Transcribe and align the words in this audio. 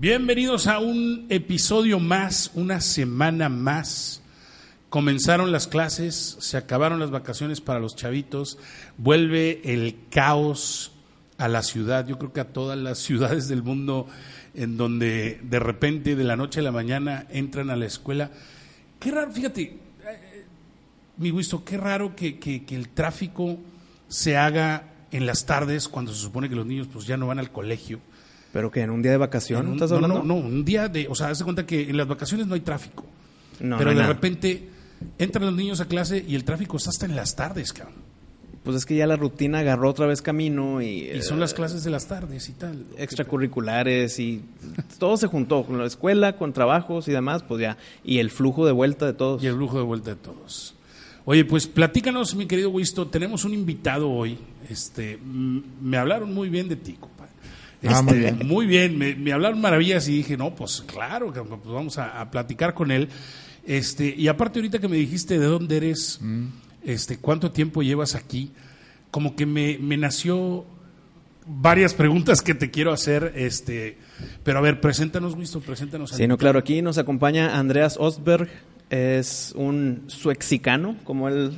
Bienvenidos 0.00 0.66
a 0.66 0.78
un 0.78 1.26
episodio 1.28 2.00
más, 2.00 2.52
una 2.54 2.80
semana 2.80 3.50
más. 3.50 4.22
Comenzaron 4.88 5.52
las 5.52 5.68
clases, 5.68 6.38
se 6.40 6.56
acabaron 6.56 7.00
las 7.00 7.10
vacaciones 7.10 7.60
para 7.60 7.80
los 7.80 7.96
chavitos, 7.96 8.56
vuelve 8.96 9.60
el 9.62 9.98
caos 10.08 10.92
a 11.36 11.48
la 11.48 11.62
ciudad, 11.62 12.06
yo 12.06 12.16
creo 12.16 12.32
que 12.32 12.40
a 12.40 12.48
todas 12.48 12.78
las 12.78 12.96
ciudades 13.02 13.46
del 13.48 13.62
mundo 13.62 14.08
en 14.54 14.78
donde 14.78 15.38
de 15.42 15.58
repente 15.58 16.16
de 16.16 16.24
la 16.24 16.34
noche 16.34 16.60
a 16.60 16.62
la 16.62 16.72
mañana 16.72 17.26
entran 17.28 17.68
a 17.68 17.76
la 17.76 17.84
escuela. 17.84 18.30
Qué 18.98 19.10
raro, 19.10 19.30
fíjate, 19.30 19.60
eh, 19.64 20.44
mi 21.18 21.28
gusto, 21.28 21.62
qué 21.62 21.76
raro 21.76 22.16
que, 22.16 22.38
que, 22.38 22.64
que 22.64 22.74
el 22.74 22.88
tráfico 22.88 23.58
se 24.08 24.38
haga 24.38 24.94
en 25.12 25.26
las 25.26 25.44
tardes 25.44 25.88
cuando 25.88 26.14
se 26.14 26.22
supone 26.22 26.48
que 26.48 26.56
los 26.56 26.64
niños 26.64 26.88
pues 26.90 27.04
ya 27.04 27.18
no 27.18 27.26
van 27.26 27.38
al 27.38 27.52
colegio. 27.52 28.00
¿Pero 28.52 28.70
que 28.70 28.80
en 28.80 28.90
un 28.90 29.00
día 29.02 29.12
de 29.12 29.16
vacación 29.18 29.66
un- 29.68 29.74
estás 29.74 29.90
no, 29.90 29.96
hablando? 29.96 30.18
no, 30.22 30.24
no, 30.24 30.34
un 30.34 30.64
día 30.64 30.88
de, 30.88 31.06
o 31.08 31.14
sea, 31.14 31.28
haz 31.28 31.38
de 31.38 31.44
cuenta 31.44 31.66
que 31.66 31.88
en 31.90 31.96
las 31.96 32.08
vacaciones 32.08 32.46
no 32.46 32.54
hay 32.54 32.60
tráfico. 32.60 33.04
No, 33.60 33.76
pero 33.78 33.90
no 33.90 33.96
de 33.96 34.02
nada. 34.02 34.12
repente 34.14 34.68
entran 35.18 35.44
los 35.46 35.54
niños 35.54 35.80
a 35.80 35.84
clase 35.86 36.24
y 36.26 36.34
el 36.34 36.44
tráfico 36.44 36.76
está 36.76 36.90
hasta 36.90 37.06
en 37.06 37.14
las 37.16 37.36
tardes, 37.36 37.72
cabrón. 37.72 37.94
Pues 38.64 38.76
es 38.76 38.84
que 38.84 38.94
ya 38.94 39.06
la 39.06 39.16
rutina 39.16 39.60
agarró 39.60 39.88
otra 39.88 40.06
vez 40.06 40.20
camino 40.20 40.82
y... 40.82 41.08
Y 41.10 41.22
son 41.22 41.38
eh, 41.38 41.40
las 41.40 41.54
clases 41.54 41.82
de 41.82 41.90
las 41.90 42.06
tardes 42.08 42.48
y 42.50 42.52
tal. 42.52 42.84
extracurriculares 42.98 44.18
y 44.18 44.42
todo 44.98 45.16
se 45.16 45.28
juntó 45.28 45.64
con 45.64 45.78
la 45.78 45.86
escuela, 45.86 46.36
con 46.36 46.52
trabajos 46.52 47.08
y 47.08 47.12
demás, 47.12 47.42
pues 47.42 47.62
ya. 47.62 47.78
Y 48.04 48.18
el 48.18 48.30
flujo 48.30 48.66
de 48.66 48.72
vuelta 48.72 49.06
de 49.06 49.14
todos. 49.14 49.42
Y 49.42 49.46
el 49.46 49.54
lujo 49.56 49.78
de 49.78 49.84
vuelta 49.84 50.10
de 50.10 50.16
todos. 50.16 50.74
Oye, 51.24 51.44
pues 51.46 51.66
platícanos, 51.66 52.34
mi 52.34 52.46
querido 52.46 52.70
Wisto, 52.70 53.06
tenemos 53.08 53.44
un 53.44 53.54
invitado 53.54 54.10
hoy. 54.10 54.38
Este, 54.68 55.18
me 55.22 55.96
hablaron 55.96 56.34
muy 56.34 56.48
bien 56.50 56.68
de 56.68 56.76
ti, 56.76 56.96
compadre. 57.00 57.29
Ah, 57.86 58.02
muy 58.02 58.14
Este, 58.14 58.32
bien. 58.32 58.48
Muy 58.48 58.66
bien, 58.66 58.98
me, 58.98 59.14
me 59.14 59.32
hablaron 59.32 59.60
maravillas 59.60 60.06
y 60.08 60.16
dije, 60.18 60.36
no, 60.36 60.54
pues 60.54 60.82
claro, 60.86 61.32
que, 61.32 61.40
pues 61.40 61.60
vamos 61.64 61.96
a, 61.98 62.20
a 62.20 62.30
platicar 62.30 62.74
con 62.74 62.90
él. 62.90 63.08
Este, 63.66 64.14
y 64.16 64.28
aparte 64.28 64.58
ahorita 64.58 64.78
que 64.78 64.88
me 64.88 64.96
dijiste 64.96 65.38
de 65.38 65.46
dónde 65.46 65.76
eres, 65.76 66.18
Mm. 66.20 66.46
este, 66.84 67.18
cuánto 67.18 67.50
tiempo 67.52 67.82
llevas 67.82 68.14
aquí, 68.14 68.50
como 69.10 69.34
que 69.36 69.46
me, 69.46 69.78
me 69.78 69.96
nació 69.96 70.64
varias 71.46 71.94
preguntas 71.94 72.42
que 72.42 72.54
te 72.54 72.70
quiero 72.70 72.92
hacer, 72.92 73.32
este, 73.34 73.98
pero 74.44 74.58
a 74.58 74.62
ver, 74.62 74.80
preséntanos, 74.80 75.34
Wisto, 75.34 75.60
preséntanos. 75.60 76.10
Sí, 76.10 76.26
no, 76.28 76.36
claro, 76.38 76.58
aquí 76.58 76.80
nos 76.82 76.98
acompaña 76.98 77.58
Andreas 77.58 77.96
Ostberg, 77.98 78.48
es 78.90 79.52
un 79.56 80.04
suexicano, 80.08 80.96
como 81.04 81.28
él 81.28 81.52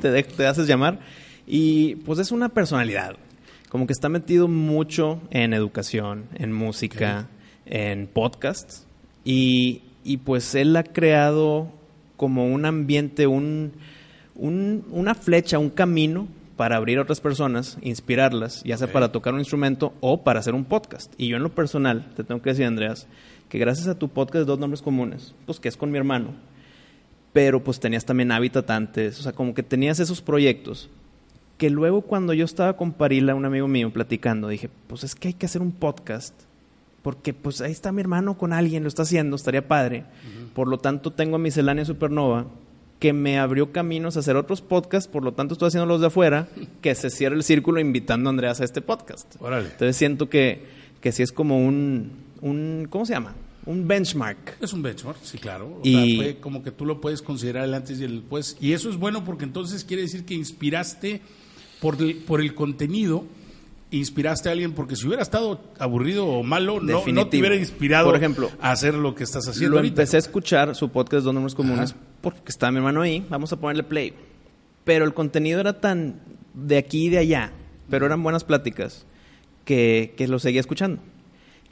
te- 0.00 0.22
te 0.22 0.46
haces 0.46 0.66
llamar, 0.66 1.00
y 1.46 1.96
pues 1.96 2.18
es 2.18 2.30
una 2.32 2.48
personalidad, 2.50 3.16
como 3.68 3.86
que 3.86 3.92
está 3.92 4.08
metido 4.08 4.48
mucho 4.48 5.20
en 5.30 5.52
educación, 5.52 6.24
en 6.34 6.52
música, 6.52 7.28
en 7.66 8.06
podcasts, 8.06 8.86
y, 9.24 9.82
y 10.04 10.18
pues 10.18 10.54
él 10.54 10.74
ha 10.76 10.84
creado 10.84 11.70
como 12.16 12.46
un 12.46 12.64
ambiente, 12.64 13.26
un, 13.26 13.72
un- 14.34 14.84
una 14.90 15.14
flecha, 15.14 15.58
un 15.58 15.70
camino 15.70 16.28
para 16.56 16.76
abrir 16.76 16.98
a 16.98 17.02
otras 17.02 17.20
personas, 17.20 17.78
inspirarlas, 17.82 18.62
ya 18.64 18.76
sea 18.76 18.90
para 18.90 19.12
tocar 19.12 19.32
un 19.32 19.38
instrumento 19.40 19.92
o 20.00 20.24
para 20.24 20.40
hacer 20.40 20.54
un 20.54 20.64
podcast. 20.64 21.12
Y 21.16 21.28
yo 21.28 21.36
en 21.36 21.44
lo 21.44 21.54
personal, 21.54 22.10
te 22.16 22.24
tengo 22.24 22.42
que 22.42 22.50
decir, 22.50 22.64
Andreas, 22.64 23.06
que 23.48 23.58
gracias 23.58 23.86
a 23.86 23.96
tu 23.98 24.08
podcast 24.08 24.40
de 24.40 24.44
Dos 24.46 24.58
Nombres 24.58 24.82
Comunes, 24.82 25.34
pues 25.46 25.60
que 25.60 25.68
es 25.68 25.76
con 25.76 25.90
mi 25.92 25.98
hermano, 25.98 26.32
pero 27.32 27.62
pues 27.62 27.78
tenías 27.78 28.04
también 28.04 28.32
Habitat 28.32 28.68
antes, 28.70 29.20
o 29.20 29.22
sea, 29.22 29.32
como 29.32 29.54
que 29.54 29.62
tenías 29.62 30.00
esos 30.00 30.20
proyectos, 30.20 30.88
que 31.58 31.70
luego 31.70 32.00
cuando 32.02 32.32
yo 32.32 32.44
estaba 32.44 32.76
con 32.76 32.92
Parila, 32.92 33.34
un 33.34 33.44
amigo 33.44 33.68
mío, 33.68 33.92
platicando, 33.92 34.48
dije, 34.48 34.70
pues 34.86 35.04
es 35.04 35.14
que 35.14 35.28
hay 35.28 35.34
que 35.34 35.46
hacer 35.46 35.60
un 35.60 35.72
podcast, 35.72 36.32
porque 37.02 37.34
pues 37.34 37.60
ahí 37.60 37.72
está 37.72 37.92
mi 37.92 38.00
hermano 38.00 38.38
con 38.38 38.52
alguien, 38.52 38.82
lo 38.84 38.88
está 38.88 39.02
haciendo, 39.02 39.36
estaría 39.36 39.66
padre. 39.68 40.04
Por 40.54 40.68
lo 40.68 40.78
tanto, 40.78 41.12
tengo 41.12 41.36
a 41.36 41.38
Miscelánea 41.38 41.84
Supernova, 41.84 42.46
que 43.00 43.12
me 43.12 43.38
abrió 43.38 43.70
caminos 43.72 44.16
a 44.16 44.20
hacer 44.20 44.36
otros 44.36 44.60
podcasts, 44.60 45.08
por 45.08 45.22
lo 45.22 45.32
tanto 45.32 45.54
estoy 45.54 45.68
haciendo 45.68 45.86
los 45.86 46.00
de 46.00 46.08
afuera, 46.08 46.48
que 46.82 46.94
se 46.94 47.10
cierre 47.10 47.36
el 47.36 47.42
círculo 47.44 47.80
invitando 47.80 48.28
a 48.28 48.32
Andreas 48.32 48.60
a 48.60 48.64
este 48.64 48.80
podcast. 48.80 49.34
Órale. 49.40 49.66
Entonces 49.66 49.96
siento 49.96 50.28
que, 50.28 50.64
que 51.00 51.12
sí 51.12 51.22
es 51.22 51.30
como 51.32 51.58
un, 51.64 52.10
un, 52.40 52.86
¿cómo 52.90 53.04
se 53.06 53.12
llama? 53.14 53.34
Un 53.66 53.86
benchmark. 53.86 54.56
Es 54.62 54.72
un 54.72 54.82
benchmark, 54.82 55.18
sí, 55.22 55.38
claro. 55.38 55.66
O 55.66 55.80
Y- 55.84 55.92
sea, 56.16 56.24
fue 56.24 56.36
como 56.40 56.62
que 56.62 56.70
tú 56.72 56.86
lo 56.86 57.00
puedes 57.00 57.20
considerar 57.22 57.64
el 57.64 57.74
antes 57.74 58.00
y 58.00 58.04
el 58.04 58.20
después. 58.20 58.56
Y 58.60 58.72
eso 58.72 58.88
es 58.90 58.96
bueno 58.96 59.24
porque 59.24 59.44
entonces 59.44 59.84
quiere 59.84 60.02
decir 60.02 60.24
que 60.24 60.34
inspiraste 60.34 61.20
por 61.80 62.00
el, 62.00 62.16
por 62.16 62.40
el 62.40 62.54
contenido, 62.54 63.24
inspiraste 63.90 64.48
a 64.48 64.52
alguien, 64.52 64.72
porque 64.72 64.96
si 64.96 65.06
hubiera 65.06 65.22
estado 65.22 65.60
aburrido 65.78 66.26
o 66.26 66.42
malo, 66.42 66.80
no, 66.80 67.02
no 67.06 67.28
te 67.28 67.38
hubiera 67.38 67.56
inspirado 67.56 68.06
Por 68.06 68.16
ejemplo, 68.16 68.50
a 68.60 68.72
hacer 68.72 68.94
lo 68.94 69.14
que 69.14 69.24
estás 69.24 69.48
haciendo 69.48 69.72
Lo 69.74 69.78
ahorita. 69.78 70.02
empecé 70.02 70.16
a 70.16 70.20
escuchar, 70.20 70.74
su 70.74 70.90
podcast 70.90 71.24
Dos 71.24 71.34
Nombres 71.34 71.54
Comunes, 71.54 71.92
Ajá. 71.92 72.00
porque 72.20 72.40
está 72.48 72.70
mi 72.70 72.78
hermano 72.78 73.02
ahí, 73.02 73.24
vamos 73.28 73.52
a 73.52 73.56
ponerle 73.60 73.82
play. 73.84 74.12
Pero 74.84 75.04
el 75.04 75.14
contenido 75.14 75.60
era 75.60 75.80
tan 75.80 76.20
de 76.54 76.76
aquí 76.78 77.06
y 77.06 77.08
de 77.10 77.18
allá, 77.18 77.52
pero 77.88 78.06
eran 78.06 78.22
buenas 78.22 78.44
pláticas, 78.44 79.06
que, 79.64 80.14
que 80.16 80.28
lo 80.28 80.38
seguía 80.38 80.60
escuchando. 80.60 81.00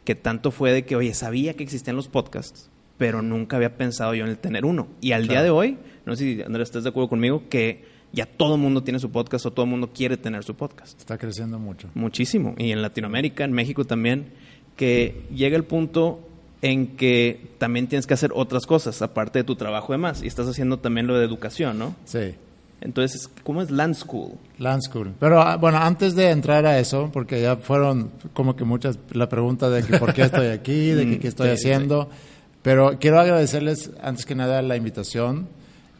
Que 0.05 0.15
tanto 0.15 0.51
fue 0.53 0.73
de 0.73 0.85
que, 0.85 0.95
oye, 0.97 1.13
sabía 1.15 1.55
que 1.55 1.65
existían 1.65 1.97
los 1.97 2.09
podcasts, 2.09 2.71
pero 2.97 3.23
nunca 3.23 3.57
había 3.57 3.77
pensado 3.77 4.15
yo 4.15 4.25
en 4.25 4.31
el 4.31 4.39
tener 4.39 4.65
uno. 4.65 4.87
Y 5.01 5.13
al 5.13 5.27
día 5.29 5.43
de 5.43 5.51
hoy, 5.51 5.79
no 6.07 6.15
sé 6.15 6.37
si 6.37 6.43
Andrés 6.43 6.69
estás 6.69 6.85
de 6.85 6.91
acuerdo 6.91 7.09
conmigo, 7.09 7.43
que 7.51 7.85
ya 8.13 8.27
todo 8.27 8.55
el 8.55 8.61
mundo 8.61 8.83
tiene 8.83 8.99
su 8.99 9.11
podcast 9.11 9.47
o 9.47 9.53
todo 9.53 9.65
el 9.65 9.71
mundo 9.71 9.91
quiere 9.93 10.17
tener 10.17 10.45
su 10.45 10.55
podcast. 10.55 10.99
Está 10.99 11.19
creciendo 11.19 11.59
mucho. 11.59 11.89
Muchísimo. 11.95 12.55
Y 12.59 12.73
en 12.73 12.83
Latinoamérica, 12.83 13.45
en 13.45 13.53
México 13.53 13.85
también, 13.85 14.33
que 14.77 15.27
llega 15.35 15.57
el 15.57 15.65
punto 15.65 16.21
en 16.63 16.97
que 16.97 17.51
también 17.59 17.87
tienes 17.87 18.07
que 18.07 18.15
hacer 18.15 18.31
otras 18.35 18.67
cosas, 18.67 19.03
aparte 19.03 19.41
de 19.41 19.45
tu 19.45 19.57
trabajo 19.57 19.93
de 19.93 19.99
más. 19.99 20.23
Y 20.23 20.27
estás 20.27 20.49
haciendo 20.49 20.79
también 20.79 21.07
lo 21.07 21.19
de 21.19 21.25
educación, 21.25 21.79
¿no? 21.79 21.95
Sí. 22.05 22.35
Entonces, 22.81 23.31
¿cómo 23.43 23.63
es 23.63 23.71
Land 23.71 23.95
School? 23.95 24.33
Land 24.59 24.83
School. 24.83 25.13
Pero 25.19 25.41
ah, 25.41 25.57
bueno, 25.57 25.79
antes 25.79 26.15
de 26.15 26.31
entrar 26.31 26.67
a 26.67 26.79
eso, 26.79 27.11
porque 27.13 27.41
ya 27.41 27.57
fueron 27.57 28.11
como 28.33 28.55
que 28.55 28.65
muchas, 28.65 28.99
la 29.13 29.29
pregunta 29.29 29.71
de 29.71 29.83
que 29.83 29.99
por 29.99 30.13
qué 30.13 30.23
estoy 30.23 30.49
aquí, 30.49 30.91
de 30.91 31.05
que 31.11 31.17
Mm, 31.17 31.21
qué 31.21 31.29
estoy 31.29 31.49
sí, 31.49 31.55
haciendo. 31.55 32.11
Pero 32.63 32.99
quiero 32.99 33.21
agradecerles 33.21 33.91
antes 34.03 34.27
que 34.27 34.35
nada 34.35 34.61
la 34.63 34.77
invitación. 34.77 35.49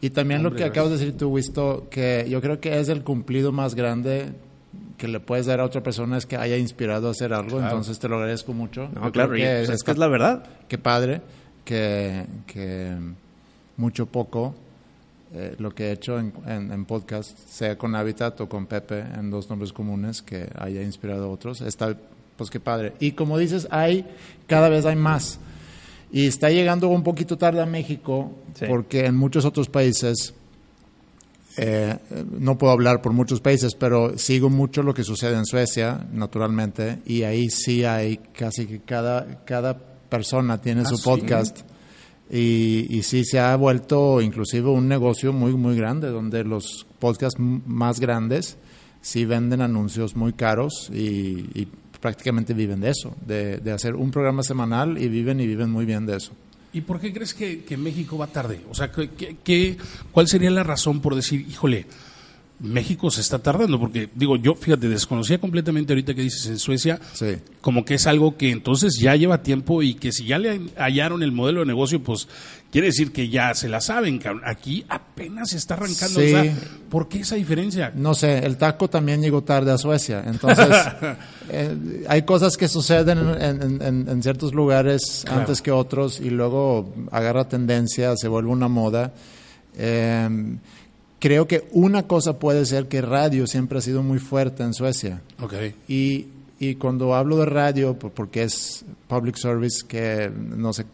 Y 0.01 0.09
también 0.11 0.39
Hombre, 0.45 0.51
lo 0.51 0.57
que 0.57 0.63
acabas 0.69 0.91
de 0.91 0.97
decir 0.97 1.17
tú, 1.17 1.29
Wisto, 1.29 1.87
que 1.89 2.25
yo 2.29 2.39
creo 2.41 2.59
que 2.59 2.79
es 2.79 2.89
el 2.89 3.03
cumplido 3.03 3.51
más 3.51 3.73
grande 3.75 4.29
que 4.97 5.07
le 5.07 5.19
puedes 5.19 5.45
dar 5.47 5.59
a 5.59 5.65
otra 5.65 5.81
persona 5.81 6.17
es 6.17 6.25
que 6.25 6.37
haya 6.37 6.57
inspirado 6.57 7.07
a 7.07 7.11
hacer 7.11 7.33
algo. 7.33 7.57
Claro. 7.57 7.65
Entonces 7.65 7.97
te 7.99 8.07
lo 8.07 8.17
agradezco 8.17 8.53
mucho. 8.53 8.89
No, 8.93 9.11
claro, 9.11 9.29
pues, 9.29 9.41
es 9.43 9.69
está- 9.69 9.85
que 9.85 9.91
es 9.91 9.97
la 9.97 10.07
verdad. 10.07 10.43
Qué 10.67 10.77
padre 10.77 11.21
que, 11.65 12.25
que 12.45 12.95
mucho 13.75 14.05
poco 14.07 14.55
eh, 15.33 15.55
lo 15.59 15.73
que 15.75 15.87
he 15.87 15.91
hecho 15.91 16.17
en, 16.19 16.31
en- 16.47 16.71
en 16.71 16.85
podcast, 16.85 17.37
sea 17.47 17.77
con 17.77 17.95
Habitat 17.95 18.39
o 18.41 18.47
con 18.49 18.65
Pepe, 18.65 18.99
en 18.99 19.29
dos 19.29 19.49
nombres 19.49 19.73
comunes, 19.73 20.21
que 20.21 20.47
haya 20.57 20.81
inspirado 20.81 21.25
a 21.25 21.29
otros. 21.29 21.61
Está, 21.61 21.95
pues 22.37 22.49
qué 22.49 22.59
padre. 22.59 22.93
Y 22.99 23.11
como 23.11 23.37
dices, 23.37 23.67
hay, 23.71 24.05
cada 24.47 24.69
vez 24.69 24.85
hay 24.85 24.95
más. 24.95 25.39
Y 26.11 26.27
está 26.27 26.49
llegando 26.49 26.87
un 26.87 27.03
poquito 27.03 27.37
tarde 27.37 27.61
a 27.61 27.65
México, 27.65 28.31
Sí. 28.53 28.65
porque 28.67 29.05
en 29.05 29.15
muchos 29.15 29.43
otros 29.45 29.67
países, 29.69 30.33
eh, 31.57 31.97
no 32.39 32.57
puedo 32.57 32.71
hablar 32.71 33.01
por 33.01 33.13
muchos 33.13 33.41
países, 33.41 33.73
pero 33.75 34.17
sigo 34.17 34.49
mucho 34.49 34.83
lo 34.83 34.93
que 34.93 35.03
sucede 35.03 35.35
en 35.35 35.45
Suecia, 35.45 36.05
naturalmente, 36.13 36.99
y 37.05 37.23
ahí 37.23 37.49
sí 37.49 37.83
hay 37.83 38.17
casi 38.17 38.67
que 38.67 38.79
cada, 38.81 39.43
cada 39.43 39.77
persona 39.77 40.61
tiene 40.61 40.81
Ah, 40.81 40.85
su 40.85 40.97
¿sí? 40.97 41.03
podcast. 41.03 41.59
Y, 42.29 42.85
y 42.89 43.03
sí 43.03 43.23
se 43.23 43.39
ha 43.39 43.55
vuelto 43.55 44.21
inclusive 44.21 44.69
un 44.69 44.87
negocio 44.87 45.31
muy, 45.33 45.53
muy 45.53 45.75
grande, 45.77 46.09
donde 46.09 46.43
los 46.43 46.85
podcasts 46.99 47.39
más 47.39 47.99
grandes 47.99 48.57
sí 49.01 49.23
venden 49.25 49.61
anuncios 49.61 50.15
muy 50.15 50.33
caros 50.33 50.89
y, 50.93 51.45
y 51.53 51.67
prácticamente 52.07 52.53
viven 52.53 52.79
de 52.79 52.89
eso, 52.91 53.13
de, 53.25 53.57
de 53.57 53.71
hacer 53.73 53.95
un 53.95 54.11
programa 54.11 54.41
semanal 54.41 54.97
y 54.97 55.09
viven 55.09 55.41
y 55.41 55.45
viven 55.47 55.69
muy 55.69 55.85
bien 55.85 56.05
de 56.05 56.15
eso. 56.15 56.31
¿Y 56.71 56.81
por 56.81 56.99
qué 57.01 57.11
crees 57.11 57.33
que, 57.33 57.63
México 57.77 58.17
va 58.17 58.27
tarde? 58.27 58.61
O 58.69 58.73
sea, 58.75 58.91
¿qué, 58.91 59.09
qué- 59.09 59.35
qué- 59.43 59.77
cuál 60.11 60.27
sería 60.27 60.49
la 60.51 60.63
razón 60.63 61.01
por 61.01 61.15
decir, 61.15 61.45
híjole, 61.49 61.85
México 62.59 63.11
se 63.11 63.21
está 63.21 63.37
tardando? 63.39 63.79
Porque, 63.79 64.09
digo, 64.15 64.35
yo, 64.35 64.55
fíjate, 64.55 64.89
desconocía 64.89 65.37
completamente 65.39 65.93
ahorita 65.93 66.15
que 66.15 66.23
dices 66.23 66.47
en 66.47 66.57
Suecia, 66.57 66.99
Sí. 67.13 67.37
como 67.61 67.85
que 67.85 67.93
es 67.95 68.07
algo 68.07 68.35
que 68.35 68.49
entonces 68.51 68.97
ya 68.99 69.15
lleva 69.15 69.43
tiempo 69.43 69.83
y 69.83 69.93
que 69.93 70.11
si 70.11 70.25
ya 70.25 70.39
le 70.39 70.61
hallaron 70.75 71.21
el 71.21 71.31
modelo 71.31 71.59
de 71.59 71.67
negocio, 71.67 72.01
pues 72.01 72.27
quiere 72.71 72.87
decir 72.87 73.11
que 73.11 73.29
ya 73.29 73.53
se 73.53 73.69
la 73.69 73.79
saben, 73.79 74.17
cabrón. 74.17 74.41
Aquí 74.45 74.83
apenas 74.89 75.51
se 75.51 75.57
está 75.57 75.75
arrancando. 75.75 76.19
Sí. 76.19 76.25
O 76.33 76.43
sea, 76.43 76.55
¿Por 76.89 77.07
qué 77.07 77.19
esa 77.19 77.35
diferencia? 77.35 77.91
No 77.95 78.13
sé, 78.15 78.39
el 78.39 78.57
taco 78.57 78.89
también 78.89 79.21
llegó 79.21 79.43
tarde 79.43 79.71
a 79.71 79.77
Suecia. 79.77 80.23
Entonces, 80.25 80.67
eh, 81.49 82.05
hay 82.09 82.23
cosas 82.23 82.57
que 82.57 82.67
suceden 82.67 83.19
en, 83.19 83.41
en- 83.61 83.81
en- 83.83 84.09
en 84.09 84.23
ciertos 84.23 84.53
lugares 84.53 85.21
Claro. 85.25 85.41
antes 85.41 85.61
que 85.61 85.71
otros 85.71 86.19
y 86.19 86.29
luego 86.31 86.91
agarra 87.11 87.47
tendencia, 87.47 88.15
se 88.17 88.27
vuelve 88.27 88.49
una 88.49 88.67
moda. 88.67 89.13
Eh, 89.77 90.27
creo 91.19 91.47
que 91.47 91.67
una 91.71 92.03
cosa 92.03 92.39
puede 92.39 92.65
ser 92.65 92.87
que 92.87 93.01
radio 93.01 93.47
siempre 93.47 93.77
ha 93.79 93.81
sido 93.81 94.03
muy 94.03 94.19
fuerte 94.19 94.63
en 94.63 94.73
Suecia. 94.73 95.21
Ok. 95.41 95.53
Y 95.87 96.27
y 96.59 96.73
cuando 96.73 97.13
hablo 97.13 97.37
de 97.37 97.45
radio, 97.45 97.99
por- 97.99 98.09
porque 98.13 98.41
es 98.41 98.83
public 99.07 99.35
service, 99.35 99.85
que 99.87 100.31
no 100.35 100.73
sé, 100.73 100.85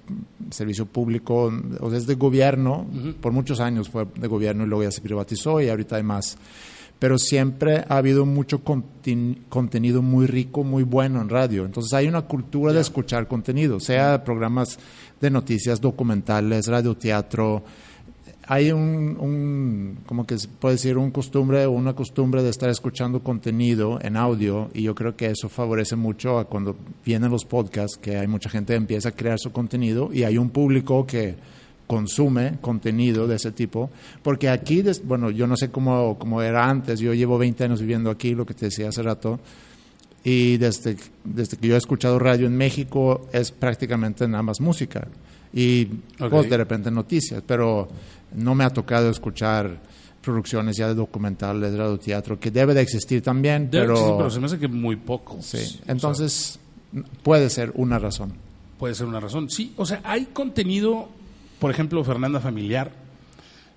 servicio 0.52 0.86
público, 0.86 1.54
o 1.80 1.90
sea, 1.90 1.98
es 2.00 2.06
de 2.06 2.16
gobierno, 2.16 2.86
por 3.22 3.32
muchos 3.32 3.62
años 3.62 3.88
fue 3.88 4.06
de 4.20 4.28
gobierno 4.28 4.66
y 4.66 4.68
luego 4.68 4.84
ya 4.84 4.92
se 4.92 5.00
privatizó 5.00 5.62
y 5.62 5.70
ahorita 5.70 5.96
hay 5.96 6.04
más. 6.04 6.38
Pero 7.00 7.18
siempre 7.18 7.86
ha 7.88 7.96
habido 7.96 8.26
mucho 8.26 8.62
contenido 9.50 10.02
muy 10.02 10.26
rico, 10.28 10.66
muy 10.66 10.84
bueno 10.84 11.22
en 11.22 11.30
radio. 11.30 11.64
Entonces 11.66 11.94
hay 11.94 12.08
una 12.08 12.24
cultura 12.24 12.74
de 12.74 12.82
escuchar 12.82 13.28
contenido, 13.30 13.80
sea 13.80 14.22
programas 14.24 14.78
de 15.22 15.30
noticias, 15.30 15.80
documentales, 15.80 16.68
radioteatro, 16.68 17.64
hay 18.48 18.72
un, 18.72 19.18
un, 19.20 20.00
como 20.06 20.26
que 20.26 20.38
se 20.38 20.48
puede 20.48 20.76
decir, 20.76 20.98
un 20.98 21.12
costumbre 21.12 21.66
o 21.66 21.72
una 21.72 21.94
costumbre 21.94 22.44
de 22.44 22.50
estar 22.50 22.70
escuchando 22.70 23.22
contenido 23.22 24.00
en 24.02 24.18
audio 24.18 24.70
y 24.74 24.84
yo 24.84 24.96
creo 24.96 25.16
que 25.16 25.28
eso 25.28 25.50
favorece 25.50 25.96
mucho 25.96 26.38
a 26.38 26.46
cuando 26.46 26.76
vienen 27.06 27.32
los 27.32 27.46
podcasts, 27.46 27.98
que 27.98 28.18
hay 28.18 28.28
mucha 28.28 28.50
gente 28.50 28.74
que 28.74 28.78
empieza 28.78 29.10
a 29.10 29.12
crear 29.14 29.40
su 29.40 29.52
contenido 29.52 30.10
y 30.12 30.24
hay 30.24 30.38
un 30.38 30.50
público 30.50 31.06
que 31.06 31.36
consume 31.88 32.58
contenido 32.62 33.28
de 33.28 33.36
ese 33.36 33.52
tipo, 33.52 33.90
porque 34.22 34.50
aquí, 34.50 34.84
bueno, 35.04 35.30
yo 35.30 35.48
no 35.48 35.56
sé 35.56 35.70
cómo, 35.70 36.18
cómo 36.18 36.42
era 36.42 36.70
antes, 36.70 37.00
yo 37.00 37.14
llevo 37.14 37.38
20 37.38 37.64
años 37.66 37.82
viviendo 37.82 38.10
aquí, 38.10 38.34
lo 38.34 38.46
que 38.46 38.54
te 38.54 38.66
decía 38.66 38.90
hace 38.90 39.04
rato, 39.04 39.40
y 40.24 40.58
desde, 40.58 40.98
desde 41.24 41.58
que 41.58 41.68
yo 41.68 41.76
he 41.76 41.78
escuchado 41.78 42.18
radio 42.18 42.48
en 42.48 42.56
México 42.56 43.28
es 43.34 43.52
prácticamente 43.52 44.28
nada 44.28 44.44
más 44.44 44.62
música 44.62 45.08
y 45.54 45.86
pues 46.18 46.50
de 46.50 46.58
repente 46.58 46.90
noticias, 46.90 47.44
pero 47.46 47.88
no 48.36 48.56
me 48.56 48.64
ha 48.64 48.70
tocado 48.70 49.10
escuchar 49.10 49.80
producciones 50.22 50.78
ya 50.78 50.88
de 50.88 50.96
documentales, 50.96 51.72
de 51.72 51.78
radioteatro, 51.78 52.40
que 52.40 52.50
debe 52.52 52.74
de 52.74 52.82
existir 52.82 53.22
también, 53.22 53.70
Debe 53.70 53.84
pero, 53.84 53.94
existir, 53.94 54.16
pero 54.18 54.30
se 54.30 54.40
me 54.40 54.46
hace 54.46 54.60
que 54.60 54.68
muy 54.68 54.96
poco. 54.96 55.38
sí. 55.42 55.58
O 55.58 55.60
sea, 55.60 55.80
entonces 55.88 56.60
puede 57.24 57.50
ser 57.50 57.72
una 57.76 58.00
razón. 58.00 58.34
puede 58.78 58.96
ser 58.96 59.06
una 59.08 59.20
razón. 59.20 59.50
Sí, 59.50 59.74
o 59.78 59.86
sea, 59.86 60.02
hay 60.04 60.26
contenido, 60.28 61.10
por 61.60 61.72
ejemplo, 61.72 62.04
Fernanda 62.04 62.40
Familiar, 62.40 62.92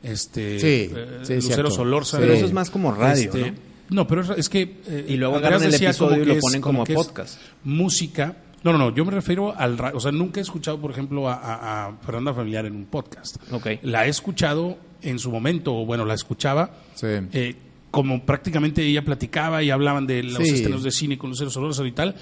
este, 0.02 0.60
Sí, 0.60 0.90
eh, 0.94 1.20
sí, 1.22 1.34
Lucero 1.34 1.54
cierto. 1.54 1.70
Solórzano. 1.70 2.20
Pero 2.22 2.34
Sí. 2.34 2.38
eso 2.38 2.46
es 2.46 2.52
más 2.52 2.70
como 2.70 2.92
radio, 2.92 3.24
Este, 3.24 3.50
¿no? 3.52 3.56
No, 3.88 4.06
pero 4.08 4.34
es, 4.34 4.48
que... 4.48 4.80
eh, 4.88 5.06
Y 5.08 5.16
luego 5.16 5.36
agarran 5.36 5.62
el 5.62 5.72
episodio 5.74 6.18
como 6.18 6.22
y 6.22 6.34
lo 6.34 6.40
ponen 6.40 6.60
como 6.60 6.82
es 6.84 6.92
podcast. 6.94 7.38
Música. 7.64 8.36
No, 8.66 8.72
no, 8.72 8.78
no, 8.78 8.92
yo 8.94 9.04
me 9.04 9.12
refiero 9.12 9.56
al... 9.56 9.78
O 9.94 10.00
sea, 10.00 10.10
nunca 10.10 10.40
he 10.40 10.42
escuchado, 10.42 10.80
por 10.80 10.90
ejemplo, 10.90 11.28
a, 11.28 11.34
a- 11.34 11.86
a 11.86 11.96
Fernanda 11.98 12.34
Familiar 12.34 12.66
en 12.66 12.74
un 12.74 12.86
podcast. 12.86 13.36
Ok. 13.52 13.68
La 13.82 14.06
he 14.06 14.08
escuchado 14.08 14.76
en 15.02 15.20
su 15.20 15.30
momento, 15.30 15.72
o 15.72 15.86
bueno, 15.86 16.04
la 16.04 16.14
escuchaba 16.14 16.70
Sí. 16.96 17.06
eh, 17.32 17.54
como 17.92 18.26
prácticamente 18.26 18.82
ella 18.84 19.04
platicaba 19.04 19.62
y 19.62 19.70
hablaban 19.70 20.04
de 20.06 20.24
los 20.24 20.38
Sí. 20.42 20.54
estrenos 20.56 20.82
de 20.82 20.90
cine 20.90 21.16
con 21.16 21.30
Lucero 21.30 21.48
Solórzano 21.48 21.86
y 21.86 21.92
tal, 21.92 22.16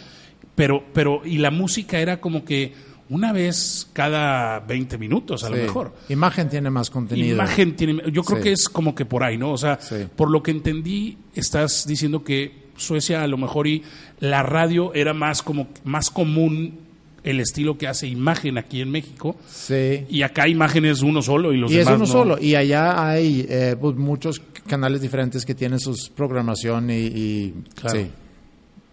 pero, 0.55 0.85
pero, 0.93 1.23
y 1.25 1.39
la 1.39 1.51
música 1.51 1.99
era 1.99 2.21
como 2.21 2.45
que 2.45 2.75
una 3.09 3.33
vez 3.33 3.89
cada 3.95 4.61
20 4.61 4.99
minutos 4.99 5.45
a 5.45 5.51
lo 5.51 5.57
mejor. 5.57 5.95
Imagen 6.11 6.51
tiene 6.51 6.69
más 6.69 6.91
contenido. 6.91 7.35
Imagen 7.37 7.75
tiene, 7.75 8.03
yo 8.13 8.23
creo 8.23 8.39
Sí. 8.39 8.45
que 8.45 8.53
es 8.53 8.69
como 8.69 8.95
que 8.95 9.07
por 9.07 9.25
ahí, 9.25 9.39
¿no? 9.39 9.51
O 9.51 9.59
sea, 9.59 9.79
Sí. 9.81 9.97
por 10.15 10.31
lo 10.31 10.43
que 10.43 10.51
entendí, 10.51 11.17
estás 11.35 11.87
diciendo 11.87 12.23
que 12.23 12.64
Suecia 12.77 13.23
a 13.23 13.27
lo 13.27 13.37
mejor 13.37 13.67
y 13.67 13.83
la 14.21 14.43
radio 14.43 14.93
era 14.95 15.15
más 15.15 15.43
como 15.43 15.69
más 15.85 16.11
común 16.11 16.79
el 17.23 17.41
estilo 17.41 17.79
que 17.79 17.87
hace 17.89 18.07
imagen 18.07 18.59
aquí 18.59 18.81
en 18.83 18.91
México 18.91 19.37
Sí. 19.49 20.05
y 20.11 20.21
acá 20.23 20.47
imagen 20.47 20.85
es 20.85 21.01
uno 21.01 21.23
solo 21.23 21.53
y 21.55 21.57
los 21.57 21.73
Y 21.73 21.79
es 21.79 21.87
demás 21.87 21.97
uno 22.01 22.07
no. 22.07 22.13
solo. 22.13 22.39
Y 22.39 22.55
allá 22.55 23.09
hay 23.09 23.47
eh, 23.49 23.77
pues, 23.81 23.97
muchos 23.97 24.43
canales 24.67 25.01
diferentes 25.01 25.47
que 25.47 25.55
tienen 25.55 25.79
sus 25.81 26.11
programación 26.11 26.91
y, 26.91 26.95
y- 27.07 27.55
Claro. 27.75 27.99
sí. 28.01 28.11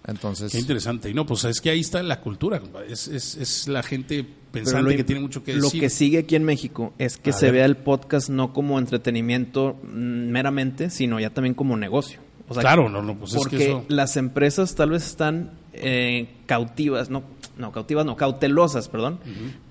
Entonces, 0.08 0.52
Qué 0.52 0.58
interesante. 0.60 1.10
Y 1.10 1.14
no, 1.14 1.26
pues 1.28 1.44
es 1.46 1.62
que 1.62 1.70
ahí 1.70 1.82
está 1.82 2.02
la 2.02 2.22
cultura. 2.22 2.60
Es, 2.90 3.08
es, 3.08 3.36
es 3.36 3.68
la 3.68 3.84
gente 3.84 4.26
lo- 4.54 4.90
que 4.90 5.04
tiene 5.04 5.22
mucho 5.22 5.44
que 5.44 5.54
Lo 5.54 5.66
decir. 5.66 5.80
que 5.82 5.90
sigue 5.92 6.18
aquí 6.20 6.36
en 6.36 6.44
México 6.44 6.94
es 6.98 7.18
que 7.18 7.30
A 7.30 7.34
se 7.34 7.46
ver. 7.48 7.56
vea 7.56 7.66
el 7.66 7.78
podcast 7.78 8.30
no 8.30 8.52
como 8.52 8.80
entretenimiento 8.80 9.78
mm, 9.84 10.30
meramente, 10.32 10.90
sino 10.90 11.20
ya 11.20 11.30
también 11.30 11.54
como 11.54 11.78
negocio. 11.78 12.20
O 12.52 12.54
sea, 12.54 12.62
Claro, 12.62 12.90
no, 12.90 13.02
no, 13.02 13.16
pues 13.16 13.32
es 13.32 13.38
porque 13.38 13.58
que 13.58 13.66
eso... 13.68 13.86
las 13.88 14.18
empresas 14.18 14.76
tal 14.76 14.92
vez 14.92 15.06
están 15.06 15.52
eh, 15.74 16.28
cautivas, 16.46 17.10
no, 17.10 17.24
no, 17.58 17.72
cautivas, 17.72 18.06
no, 18.06 18.16
cautelosas, 18.18 18.90
perdón, 18.90 19.20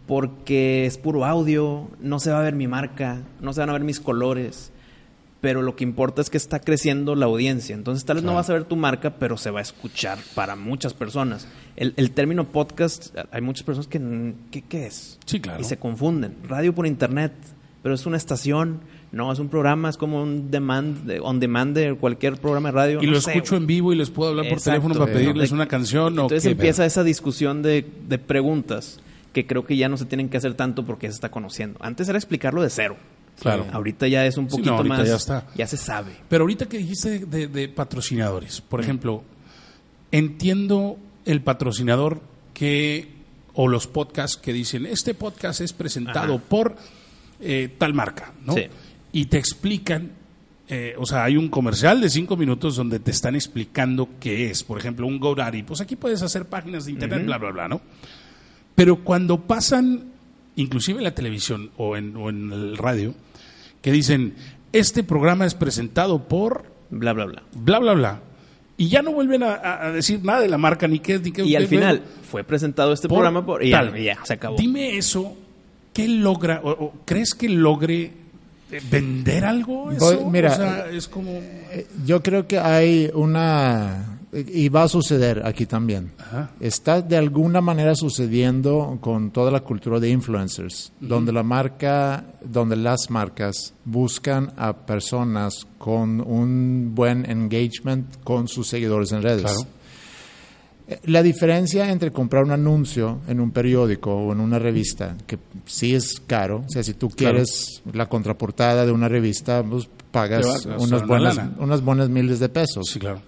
porque 0.07 0.87
es 0.87 0.99
puro 0.99 1.25
audio, 1.25 1.89
no 2.01 2.19
se 2.21 2.31
va 2.33 2.41
a 2.41 2.43
ver 2.43 2.55
mi 2.55 2.67
marca, 2.67 3.23
no 3.41 3.53
se 3.53 3.61
van 3.61 3.69
a 3.71 3.75
ver 3.75 3.85
mis 3.85 4.01
colores, 4.01 4.73
pero 5.41 5.63
lo 5.63 5.77
que 5.77 5.85
importa 5.85 6.21
es 6.21 6.31
que 6.31 6.37
está 6.37 6.61
creciendo 6.61 7.15
la 7.15 7.27
audiencia. 7.27 7.75
Entonces 7.75 8.05
tal 8.05 8.17
vez 8.17 8.25
no 8.25 8.35
vas 8.35 8.51
a 8.51 8.55
ver 8.55 8.65
tu 8.65 8.77
marca, 8.77 9.11
pero 9.19 9.37
se 9.37 9.51
va 9.51 9.61
a 9.61 9.63
escuchar 9.63 10.19
para 10.35 10.57
muchas 10.57 10.95
personas. 10.95 11.47
El, 11.77 11.95
el 11.97 12.11
término 12.11 12.45
podcast, 12.49 13.17
hay 13.31 13.41
muchas 13.41 13.65
personas 13.65 13.87
que, 13.87 14.35
¿qué, 14.51 14.63
qué 14.63 14.87
es? 14.87 15.19
Sí, 15.27 15.41
claro. 15.41 15.61
Y 15.61 15.65
se 15.65 15.79
confunden. 15.79 16.37
Radio 16.49 16.75
por 16.75 16.87
internet, 16.87 17.33
pero 17.83 17.95
es 17.95 18.05
una 18.05 18.17
estación, 18.19 18.81
no, 19.13 19.33
es 19.33 19.39
un 19.41 19.49
programa, 19.49 19.89
es 19.89 19.97
como 19.97 20.23
un 20.23 20.51
demand, 20.51 21.05
de- 21.05 21.21
on 21.21 21.41
demand 21.41 21.75
de 21.77 21.95
cualquier 21.95 22.37
programa 22.37 22.69
de 22.69 22.73
radio. 22.73 23.03
Y 23.03 23.07
no 23.07 23.13
lo 23.13 23.21
sé, 23.21 23.33
escucho 23.33 23.51
güey. 23.53 23.63
en 23.63 23.67
vivo 23.67 23.93
y 23.93 23.97
les 23.97 24.11
puedo 24.11 24.31
hablar 24.31 24.45
por 24.47 24.59
Exacto. 24.59 24.71
teléfono 24.83 24.95
para 25.05 25.13
pedirles 25.13 25.51
De- 25.51 25.55
una 25.57 25.67
canción 25.67 26.19
o 26.19 26.23
Entonces 26.23 26.45
qué 26.45 26.51
empieza 26.51 26.85
esa 26.87 27.03
discusión 27.03 27.63
de, 27.63 27.85
de 28.09 28.19
preguntas 28.19 29.01
que 29.33 29.47
creo 29.47 29.65
que 29.65 29.77
ya 29.77 29.89
no 29.89 29.97
se 29.97 30.05
tienen 30.07 30.29
que 30.29 30.37
hacer 30.37 30.55
tanto 30.55 30.85
porque 30.87 31.07
ya 31.07 31.11
se 31.13 31.17
está 31.17 31.31
conociendo. 31.31 31.79
Antes 31.83 32.09
era 32.09 32.19
explicarlo 32.19 32.63
de 32.63 32.71
cero. 32.71 32.97
Claro. 33.41 33.65
Ahorita 33.73 34.07
ya 34.07 34.27
es 34.27 34.37
un 34.37 34.51
Sí, 34.51 34.59
no, 34.59 34.77
poquito 34.77 34.85
más. 34.95 35.09
ya 35.09 35.17
está. 35.17 35.47
ya 35.57 35.67
se 35.67 35.77
sabe. 35.77 36.13
Pero 36.29 36.43
ahorita 36.43 36.67
que 36.67 36.79
dijiste 36.79 37.21
de, 37.21 37.27
de- 37.27 37.47
de 37.49 37.69
patrocinadores, 37.69 38.61
por 38.61 38.81
ejemplo, 38.81 39.23
entiendo 40.13 40.99
el 41.25 41.43
patrocinador 41.43 42.21
que, 42.55 43.09
o 43.55 43.69
los 43.69 43.87
podcasts 43.87 44.37
que 44.37 44.53
dicen, 44.53 44.87
este 44.87 45.15
podcast 45.15 45.61
es 45.61 45.73
presentado 45.73 46.35
Ajá. 46.35 46.45
por 46.49 46.77
eh, 47.41 47.71
tal 47.79 47.95
marca, 47.95 48.33
¿no? 48.45 48.53
Sí. 48.55 48.67
Y 49.13 49.27
te 49.27 49.39
explican, 49.39 50.13
eh, 50.69 50.95
o 50.99 51.07
sea, 51.07 51.25
hay 51.25 51.37
un 51.37 51.49
comercial 51.49 52.01
de 52.01 52.09
cinco 52.09 52.37
minutos 52.37 52.77
donde 52.77 53.01
te 53.01 53.11
están 53.11 53.35
explicando 53.35 54.09
qué 54.21 54.51
es. 54.51 54.63
Por 54.63 54.79
ejemplo, 54.79 55.07
un 55.07 55.19
GoDaddy, 55.19 55.63
pues 55.63 55.81
aquí 55.81 55.97
puedes 55.97 56.23
hacer 56.23 56.47
páginas 56.47 56.85
de 56.85 56.93
internet, 56.93 57.25
bla, 57.25 57.39
bla, 57.39 57.51
bla, 57.51 57.69
¿no? 57.69 57.81
Pero 58.75 59.05
cuando 59.05 59.41
pasan, 59.41 60.05
inclusive 60.57 60.99
en 60.99 61.05
la 61.05 61.15
televisión 61.15 61.71
o 61.77 61.97
en, 61.97 62.17
o 62.17 62.31
en 62.31 62.53
el 62.53 62.77
radio, 62.77 63.15
que 63.83 63.93
dicen, 63.93 64.35
este 64.73 65.03
programa 65.03 65.47
es 65.47 65.55
presentado 65.55 66.29
por 66.29 66.71
Bla, 66.91 67.13
bla, 67.13 67.25
bla. 67.25 67.43
bla, 67.55 67.79
bla, 67.79 67.93
bla. 67.95 68.21
Y 68.77 68.89
ya 68.89 69.03
no 69.03 69.13
vuelven 69.13 69.43
a, 69.43 69.91
decir 69.93 70.25
nada 70.25 70.41
de 70.41 70.49
la 70.49 70.59
marca, 70.59 70.89
ni 70.89 71.01
qué, 71.01 71.19
ni 71.19 71.33
qué. 71.33 71.45
Y 71.45 71.55
al 71.55 71.67
final 71.67 72.03
fue 72.23 72.45
presentado 72.45 72.93
este 72.93 73.09
por 73.09 73.19
programa 73.19 73.45
por, 73.45 73.63
y 73.63 73.71
ya, 73.71 73.81
tal. 73.81 73.99
y 73.99 74.05
ya, 74.05 74.19
se 74.25 74.35
acabó. 74.35 74.57
Dime 74.57 74.97
eso, 74.97 75.37
¿qué 75.93 76.09
logra, 76.09 76.61
o, 76.65 76.71
o 76.71 76.95
crees 77.05 77.35
que 77.35 77.49
logre 77.49 78.13
vender 78.91 79.45
algo 79.45 79.91
eso? 79.91 80.05
Voy- 80.21 80.31
mira, 80.31 80.53
o 80.53 80.57
sea, 80.57 80.87
es 80.91 81.09
como... 81.09 81.31
eh, 81.33 81.87
yo 82.05 82.23
creo 82.23 82.47
que 82.47 82.59
hay 82.59 83.11
una... 83.15 84.17
Y 84.33 84.69
va 84.69 84.85
a 84.85 84.89
suceder 84.89 85.45
aquí 85.45 85.67
también. 85.67 86.13
Ajá. 86.17 86.53
Está 86.61 87.03
de 87.03 87.17
alguna 87.17 87.61
manera 87.61 87.97
sucediendo 87.97 88.99
con 89.01 89.33
toda 89.33 89.51
la 89.51 89.59
cultura 89.59 89.99
de 89.99 90.09
influencers, 90.11 90.93
donde 91.01 91.33
la 91.33 91.43
marca, 91.43 92.25
donde 92.45 92.77
las 92.77 93.11
marcas 93.11 93.75
buscan 93.85 94.53
a 94.57 94.73
personas 94.73 95.67
con 95.79 96.21
un 96.21 96.93
buen 96.95 97.29
engagement 97.29 98.19
con 98.23 98.47
sus 98.47 98.69
seguidores 98.69 99.11
en 99.11 99.23
redes. 99.23 99.43
Claro. 99.43 99.67
La 101.05 101.23
diferencia 101.23 101.91
entre 101.91 102.11
comprar 102.11 102.43
un 102.45 102.51
anuncio 102.53 103.21
en 103.29 103.39
un 103.41 103.51
periódico 103.53 104.13
o 104.15 104.33
en 104.33 104.41
una 104.41 104.59
revista, 104.59 105.17
que 105.27 105.39
sí 105.65 105.95
es 105.95 106.21
caro, 106.27 106.65
o 106.67 106.71
sea, 106.71 106.83
si 106.83 106.95
tú 106.95 107.09
Claro. 107.11 107.35
quieres 107.37 107.83
la 107.93 108.09
contraportada 108.09 108.85
de 108.85 108.91
una 108.93 109.09
revista, 109.09 109.63
pues 109.63 109.89
pagas 110.11 110.67
va 110.69 110.77
unas 110.79 111.03
una 111.03 111.07
buenas, 111.07 111.37
lana. 111.37 111.55
unas 111.59 111.83
buenas 111.83 112.09
miles 112.09 112.41
de 112.41 112.49
pesos. 112.49 112.87
Sí, 112.93 112.99
claro. 112.99 113.21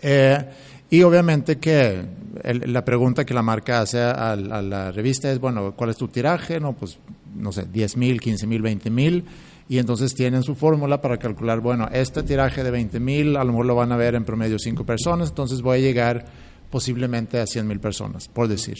Eh, 0.00 0.44
y 0.90 1.02
obviamente 1.02 1.58
que 1.58 2.02
el- 2.44 2.72
la 2.72 2.84
pregunta 2.84 3.24
que 3.26 3.34
la 3.34 3.42
marca 3.42 3.80
hace 3.80 4.00
a, 4.00 4.32
a 4.32 4.36
la 4.36 4.92
revista 4.92 5.30
es, 5.32 5.40
bueno, 5.40 5.72
¿cuál 5.74 5.90
es 5.90 5.96
tu 5.96 6.08
tiraje? 6.08 6.60
No, 6.60 6.74
pues, 6.74 6.98
no 7.34 7.50
sé, 7.52 7.66
10 7.72 7.96
mil, 7.96 8.20
15 8.20 8.46
mil, 8.46 8.62
20 8.62 8.90
mil. 8.90 9.24
Y 9.70 9.78
entonces 9.78 10.14
tienen 10.14 10.42
su 10.42 10.54
fórmula 10.54 11.02
para 11.02 11.18
calcular, 11.18 11.60
bueno, 11.60 11.88
este 11.92 12.22
tiraje 12.22 12.62
de 12.64 12.70
20 12.70 13.00
mil, 13.00 13.36
a 13.36 13.44
lo 13.44 13.52
mejor 13.52 13.66
lo 13.66 13.74
van 13.74 13.92
a 13.92 13.96
ver 13.96 14.14
en 14.14 14.24
promedio 14.24 14.58
5 14.58 14.86
personas, 14.86 15.28
entonces 15.28 15.60
voy 15.60 15.78
a 15.78 15.80
llegar 15.82 16.24
posiblemente 16.70 17.38
a 17.40 17.46
100 17.46 17.66
mil 17.66 17.80
personas, 17.80 18.28
por 18.28 18.48
decir. 18.48 18.76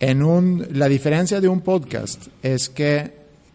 En 0.00 0.22
un, 0.22 0.66
la 0.72 0.88
diferencia 0.88 1.40
de 1.40 1.48
un 1.48 1.60
podcast 1.60 2.26
es 2.42 2.68
que 2.68 3.12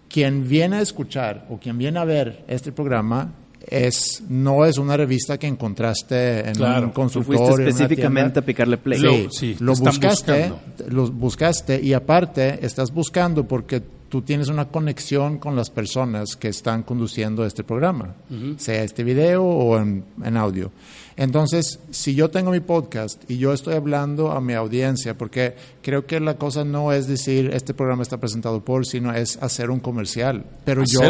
quien 0.10 0.48
viene 0.48 0.78
a 0.78 0.82
escuchar 0.82 1.46
o 1.50 1.58
quien 1.58 1.78
viene 1.78 2.00
a 2.00 2.06
ver 2.06 2.44
este 2.48 2.72
programa 2.72 3.34
es 3.68 4.24
no 4.30 4.66
es 4.66 4.78
una 4.80 4.98
revista 4.98 5.38
que 5.38 5.46
encontraste 5.46 6.48
en 6.48 6.56
Claro. 6.56 6.88
un 6.88 6.92
consultorio. 6.94 7.46
fuiste 7.46 7.70
específicamente 7.70 8.40
a 8.40 8.42
picarle 8.42 8.78
play. 8.78 9.00
Lo- 9.00 9.12
Sí, 9.14 9.28
sí, 9.32 9.56
te 9.56 9.64
lo 9.64 9.76
buscaste, 9.76 10.52
lo 10.88 11.12
buscaste 11.12 11.80
y 11.80 11.94
aparte 11.94 12.66
estás 12.66 12.92
buscando 12.92 13.46
porque 13.48 13.82
tú 14.10 14.24
tienes 14.24 14.48
una 14.48 14.70
conexión 14.70 15.38
con 15.38 15.56
las 15.56 15.70
personas 15.70 16.36
que 16.36 16.48
están 16.48 16.82
conduciendo 16.82 17.46
este 17.46 17.64
programa, 17.64 18.16
sea 18.58 18.82
este 18.84 19.04
video 19.04 19.44
o 19.44 19.78
en, 19.78 20.04
en, 20.24 20.36
audio. 20.38 20.72
Entonces, 21.20 21.80
si 21.92 22.16
yo 22.16 22.30
tengo 22.30 22.52
mi 22.52 22.62
podcast 22.62 23.30
y 23.30 23.40
yo 23.40 23.52
estoy 23.52 23.74
hablando 23.76 24.32
a 24.32 24.40
mi 24.40 24.54
audiencia, 24.54 25.18
porque 25.18 25.54
creo 25.82 26.06
que 26.06 26.22
la 26.22 26.38
cosa 26.38 26.64
no 26.64 26.94
es 26.94 27.08
decir 27.08 27.50
este 27.54 27.74
programa 27.74 28.04
está 28.04 28.22
presentado 28.22 28.64
por, 28.64 28.86
sino 28.86 29.14
es 29.14 29.36
hacer 29.42 29.70
un 29.70 29.82
comercial, 29.82 30.46
pero 30.64 30.82
yo, 30.88 31.02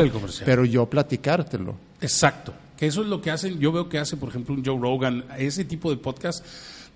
pero 0.43 0.65
yo 0.65 0.87
platicártelo. 0.87 1.75
Exacto. 2.01 2.55
Que 2.75 2.87
eso 2.87 3.03
es 3.03 3.07
lo 3.07 3.21
que 3.21 3.29
hacen, 3.29 3.59
yo 3.59 3.71
veo 3.71 3.87
que 3.87 3.99
hace, 3.99 4.17
por 4.17 4.29
ejemplo, 4.29 4.55
un 4.55 4.65
Joe 4.65 4.79
Rogan, 4.79 5.25
ese 5.37 5.63
tipo 5.63 5.91
de 5.91 5.97
podcast 5.97 6.43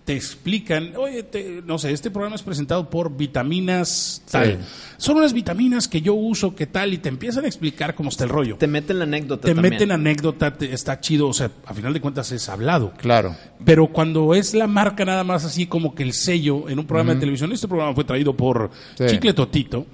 te 0.05 0.13
explican, 0.13 0.93
oye, 0.97 1.25
no 1.65 1.77
sé, 1.77 1.91
este 1.91 2.11
programa 2.11 2.35
es 2.35 2.43
presentado 2.43 2.89
por 2.89 3.15
vitaminas 3.15 4.21
tal. 4.29 4.59
Son 4.97 5.17
unas 5.17 5.33
vitaminas 5.33 5.87
que 5.87 6.01
yo 6.01 6.13
uso, 6.13 6.55
que 6.55 6.67
tal, 6.67 6.93
y 6.93 6.97
te 6.97 7.09
empiezan 7.09 7.45
a 7.45 7.47
explicar 7.47 7.95
cómo 7.95 8.09
está 8.09 8.25
el 8.25 8.29
rollo. 8.29 8.57
Te 8.57 8.67
meten 8.67 8.99
la 8.99 9.05
anécdota. 9.05 9.47
Te 9.47 9.55
meten 9.55 9.89
la 9.89 9.95
anécdota, 9.95 10.55
está 10.59 10.99
chido, 10.99 11.29
o 11.29 11.33
sea, 11.33 11.51
a 11.65 11.73
final 11.73 11.93
de 11.93 12.01
cuentas 12.01 12.31
es 12.31 12.49
hablado. 12.49 12.93
Claro. 12.97 13.35
Pero 13.63 13.87
cuando 13.87 14.33
es 14.33 14.53
la 14.53 14.67
marca 14.67 15.05
nada 15.05 15.23
más 15.23 15.45
así 15.45 15.67
como 15.67 15.95
que 15.95 16.03
el 16.03 16.13
sello 16.13 16.67
en 16.69 16.79
un 16.79 16.85
programa 16.85 17.13
de 17.13 17.21
televisión, 17.21 17.51
este 17.53 17.67
programa 17.67 17.93
fue 17.95 18.03
traído 18.03 18.35
por 18.35 18.71
Chicle 18.95 19.33
Totito, 19.33 19.85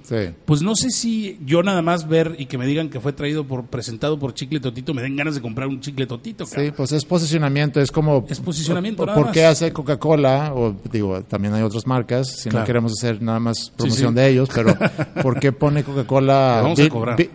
pues 0.44 0.62
no 0.62 0.74
sé 0.74 0.90
si 0.90 1.38
yo 1.44 1.62
nada 1.62 1.82
más 1.82 2.08
ver 2.08 2.34
y 2.38 2.46
que 2.46 2.58
me 2.58 2.66
digan 2.66 2.88
que 2.88 2.98
fue 2.98 3.12
traído 3.12 3.44
por, 3.44 3.66
presentado 3.66 4.18
por 4.18 4.34
Chicle 4.34 4.58
Totito, 4.58 4.92
me 4.92 5.02
den 5.02 5.14
ganas 5.14 5.36
de 5.36 5.40
comprar 5.40 5.68
un 5.68 5.80
Chicle 5.80 6.06
Totito. 6.06 6.46
Sí, 6.46 6.72
pues 6.76 6.90
es 6.90 7.04
posicionamiento, 7.04 7.80
es 7.80 7.92
como... 7.92 8.26
Es 8.28 8.40
posicionamiento. 8.40 9.06
¿Por, 9.06 9.30
qué 9.30 9.44
hace 9.44 9.72
Coca-Cola? 9.72 9.99
O 10.08 10.74
digo, 10.90 11.22
también 11.22 11.54
hay 11.54 11.62
otras 11.62 11.86
marcas, 11.86 12.28
si 12.40 12.48
no 12.48 12.64
queremos 12.64 12.92
hacer 12.92 13.22
nada 13.22 13.40
más 13.40 13.72
promoción 13.76 14.14
de 14.14 14.28
ellos, 14.28 14.48
pero 14.54 14.76
¿por 15.22 15.38
qué 15.38 15.52
pone 15.52 15.84
Coca-Cola 15.84 16.74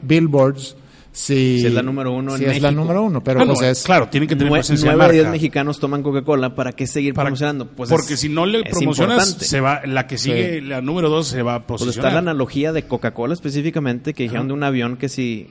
billboards? 0.02 0.76
Si, 1.16 1.66
es 1.66 1.72
la 1.72 1.82
número 1.82 2.12
uno 2.12 2.36
en 2.36 2.44
es 2.44 2.62
la 2.62 2.72
número 2.72 3.02
uno, 3.02 3.24
pero 3.24 3.42
ah, 3.42 3.46
pues 3.46 3.62
es... 3.62 3.84
Claro, 3.84 4.10
tienen 4.10 4.28
que 4.28 4.36
tener 4.36 4.52
presencia 4.52 4.92
de 4.92 4.98
marca. 4.98 5.32
mexicanos 5.32 5.80
toman 5.80 6.04
Coca-Cola, 6.04 6.56
¿para 6.56 6.74
qué 6.74 6.88
seguir 6.88 7.14
promocionando? 7.14 7.68
Pues 7.68 7.90
porque 7.90 8.18
si 8.18 8.28
no 8.28 8.46
le 8.46 8.64
promocionas, 8.64 9.30
se 9.30 9.62
va, 9.62 9.86
la 9.86 10.08
que 10.08 10.18
sigue, 10.18 10.62
la 10.62 10.82
número 10.82 11.10
dos, 11.10 11.28
se 11.28 11.42
va 11.42 11.56
a 11.56 11.60
posicionar. 11.68 11.94
Pues 11.94 12.06
está 12.06 12.12
la 12.12 12.20
analogía 12.20 12.74
de 12.74 12.84
Coca-Cola 12.84 13.34
específicamente, 13.34 14.14
que 14.14 14.24
dijeron 14.24 14.50
de 14.50 14.56
un 14.56 14.64
avión 14.64 14.98
que 14.98 15.08
si, 15.08 15.48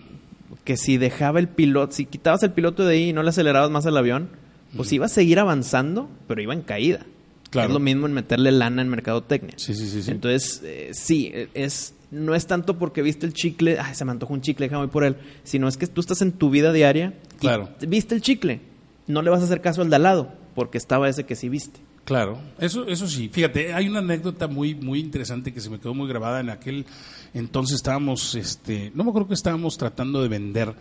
que 0.64 0.76
si 0.76 0.98
dejaba 0.98 1.38
el 1.38 1.48
piloto, 1.48 1.94
si 1.94 2.04
quitabas 2.04 2.42
el 2.42 2.52
piloto 2.52 2.84
de 2.84 2.96
ahí 2.96 3.08
y 3.08 3.12
no 3.14 3.22
le 3.22 3.30
acelerabas 3.30 3.70
más 3.70 3.86
al 3.86 3.96
avión, 3.96 4.28
pues 4.76 4.92
iba 4.92 5.06
a 5.06 5.08
seguir 5.08 5.38
avanzando, 5.38 6.08
pero 6.26 6.42
iba 6.42 6.54
en 6.54 6.62
caída. 6.62 7.06
Es 7.52 7.70
lo 7.70 7.78
mismo 7.78 8.06
en 8.06 8.12
meterle 8.12 8.50
lana 8.50 8.82
en 8.82 8.88
mercadotecnia. 8.88 9.54
Sí, 9.56 9.74
sí, 9.74 9.86
sí. 9.86 10.10
Entonces, 10.10 10.60
eh, 10.64 10.90
sí, 10.92 11.32
es, 11.54 11.94
no 12.10 12.34
es 12.34 12.48
tanto 12.48 12.78
porque 12.78 13.00
viste 13.00 13.26
el 13.26 13.32
chicle, 13.32 13.78
ay, 13.78 13.94
se 13.94 14.04
me 14.04 14.10
antojó 14.10 14.34
un 14.34 14.40
chicle, 14.40 14.66
déjame 14.66 14.86
ir 14.86 14.90
por 14.90 15.04
él, 15.04 15.16
sino 15.44 15.68
es 15.68 15.76
que 15.76 15.86
tú 15.86 16.00
estás 16.00 16.20
en 16.20 16.32
tu 16.32 16.50
vida 16.50 16.72
diaria 16.72 17.14
claro. 17.38 17.68
viste 17.86 18.16
el 18.16 18.22
chicle. 18.22 18.60
No 19.06 19.22
le 19.22 19.30
vas 19.30 19.40
a 19.40 19.44
hacer 19.44 19.60
caso 19.60 19.82
al 19.82 19.90
de 19.90 19.96
al 19.96 20.02
lado, 20.02 20.32
porque 20.56 20.78
estaba 20.78 21.08
ese 21.08 21.24
que 21.24 21.36
sí 21.36 21.48
viste. 21.48 21.78
Claro, 22.04 22.38
eso, 22.58 22.86
eso 22.88 23.06
sí. 23.06 23.30
Fíjate, 23.32 23.72
hay 23.72 23.88
una 23.88 24.00
anécdota 24.00 24.48
muy, 24.48 24.74
muy 24.74 24.98
interesante 24.98 25.52
que 25.52 25.60
se 25.60 25.70
me 25.70 25.78
quedó 25.78 25.94
muy 25.94 26.08
grabada 26.08 26.40
en 26.40 26.50
aquel 26.50 26.86
entonces 27.34 27.74
estábamos, 27.74 28.36
este, 28.36 28.92
no 28.94 29.02
me 29.02 29.10
acuerdo 29.10 29.28
que 29.28 29.34
estábamos 29.34 29.76
tratando 29.76 30.22
de 30.22 30.28
vender 30.28 30.72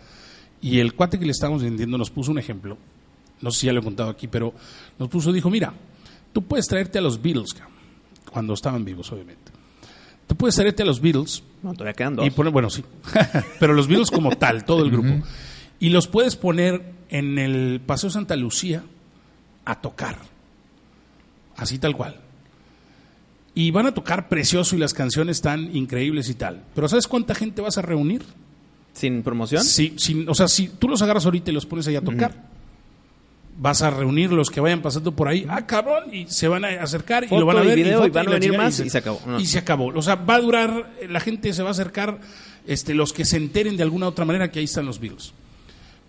y 0.62 0.78
el 0.78 0.94
cuate 0.94 1.18
que 1.18 1.26
le 1.26 1.32
estábamos 1.32 1.62
vendiendo 1.62 1.98
nos 1.98 2.10
puso 2.10 2.30
un 2.30 2.38
ejemplo. 2.38 2.78
No 3.40 3.50
sé 3.50 3.60
si 3.60 3.66
ya 3.66 3.72
lo 3.72 3.80
he 3.80 3.84
contado 3.84 4.10
aquí, 4.10 4.28
pero 4.28 4.54
nos 4.98 5.08
puso, 5.08 5.32
dijo, 5.32 5.50
mira, 5.50 5.72
Tú 6.34 6.42
puedes 6.42 6.66
traerte 6.66 6.98
a 6.98 7.00
los 7.00 7.22
Beatles, 7.22 7.54
cuando 8.30 8.54
estaban 8.54 8.84
vivos, 8.84 9.10
obviamente. 9.12 9.52
Tú 10.26 10.34
puedes 10.34 10.56
traerte 10.56 10.82
a 10.82 10.86
los 10.86 11.00
Beatles. 11.00 11.44
No, 11.62 11.72
todavía 11.74 11.92
quedan 11.92 12.16
dos. 12.16 12.26
Y 12.26 12.30
poner, 12.30 12.52
bueno, 12.52 12.68
sí. 12.68 12.84
Pero 13.60 13.72
los 13.72 13.86
Beatles 13.86 14.10
como 14.10 14.30
tal, 14.32 14.64
todo 14.64 14.82
el 14.82 14.90
grupo. 14.90 15.24
Y 15.78 15.90
los 15.90 16.08
puedes 16.08 16.34
poner 16.34 16.92
en 17.08 17.38
el 17.38 17.80
Paseo 17.86 18.10
Santa 18.10 18.34
Lucía 18.34 18.82
a 19.64 19.80
tocar. 19.80 20.18
Así 21.56 21.78
tal 21.78 21.94
cual. 21.96 22.16
Y 23.54 23.70
van 23.70 23.86
a 23.86 23.94
tocar 23.94 24.28
precioso 24.28 24.74
y 24.74 24.80
las 24.80 24.92
canciones 24.92 25.36
están 25.36 25.76
increíbles 25.76 26.28
y 26.30 26.34
tal. 26.34 26.64
Pero 26.74 26.88
¿sabes 26.88 27.06
cuánta 27.06 27.36
gente 27.36 27.62
vas 27.62 27.78
a 27.78 27.82
reunir? 27.82 28.24
¿Sin 28.92 29.22
promoción? 29.22 29.62
Sí, 29.62 29.94
sin, 29.98 30.28
o 30.28 30.34
sea, 30.34 30.48
si 30.48 30.66
tú 30.66 30.88
los 30.88 31.00
agarras 31.00 31.26
ahorita 31.26 31.52
y 31.52 31.54
los 31.54 31.64
pones 31.64 31.86
ahí 31.86 31.94
a 31.94 32.02
tocar 32.02 32.53
vas 33.56 33.82
a 33.82 33.90
reunir 33.90 34.32
los 34.32 34.50
que 34.50 34.60
vayan 34.60 34.82
pasando 34.82 35.12
por 35.12 35.28
ahí, 35.28 35.46
ah, 35.48 35.66
cabrón, 35.66 36.12
y 36.12 36.26
se 36.26 36.48
van 36.48 36.64
a 36.64 36.68
acercar 36.82 37.24
y 37.24 37.28
lo 37.28 37.46
van 37.46 37.58
a 37.58 37.62
ver. 37.62 37.78
y, 37.78 37.84
van 38.10 38.28
a 38.28 38.30
venir 38.32 38.56
más 38.56 38.80
y 38.80 38.90
se, 38.90 38.98
acabó. 38.98 39.20
Y 39.38 39.46
se 39.46 39.58
acabó. 39.58 39.86
O 39.94 40.02
sea, 40.02 40.16
va 40.16 40.36
a 40.36 40.40
durar, 40.40 40.92
la 41.08 41.20
gente 41.20 41.52
se 41.52 41.62
va 41.62 41.68
a 41.68 41.72
acercar, 41.72 42.20
este, 42.66 42.94
los 42.94 43.12
que 43.12 43.24
se 43.24 43.36
enteren 43.36 43.76
de 43.76 43.82
alguna 43.82 44.08
otra 44.08 44.24
manera 44.24 44.50
que 44.50 44.58
ahí 44.58 44.64
están 44.64 44.86
los 44.86 44.98
virus. 44.98 45.34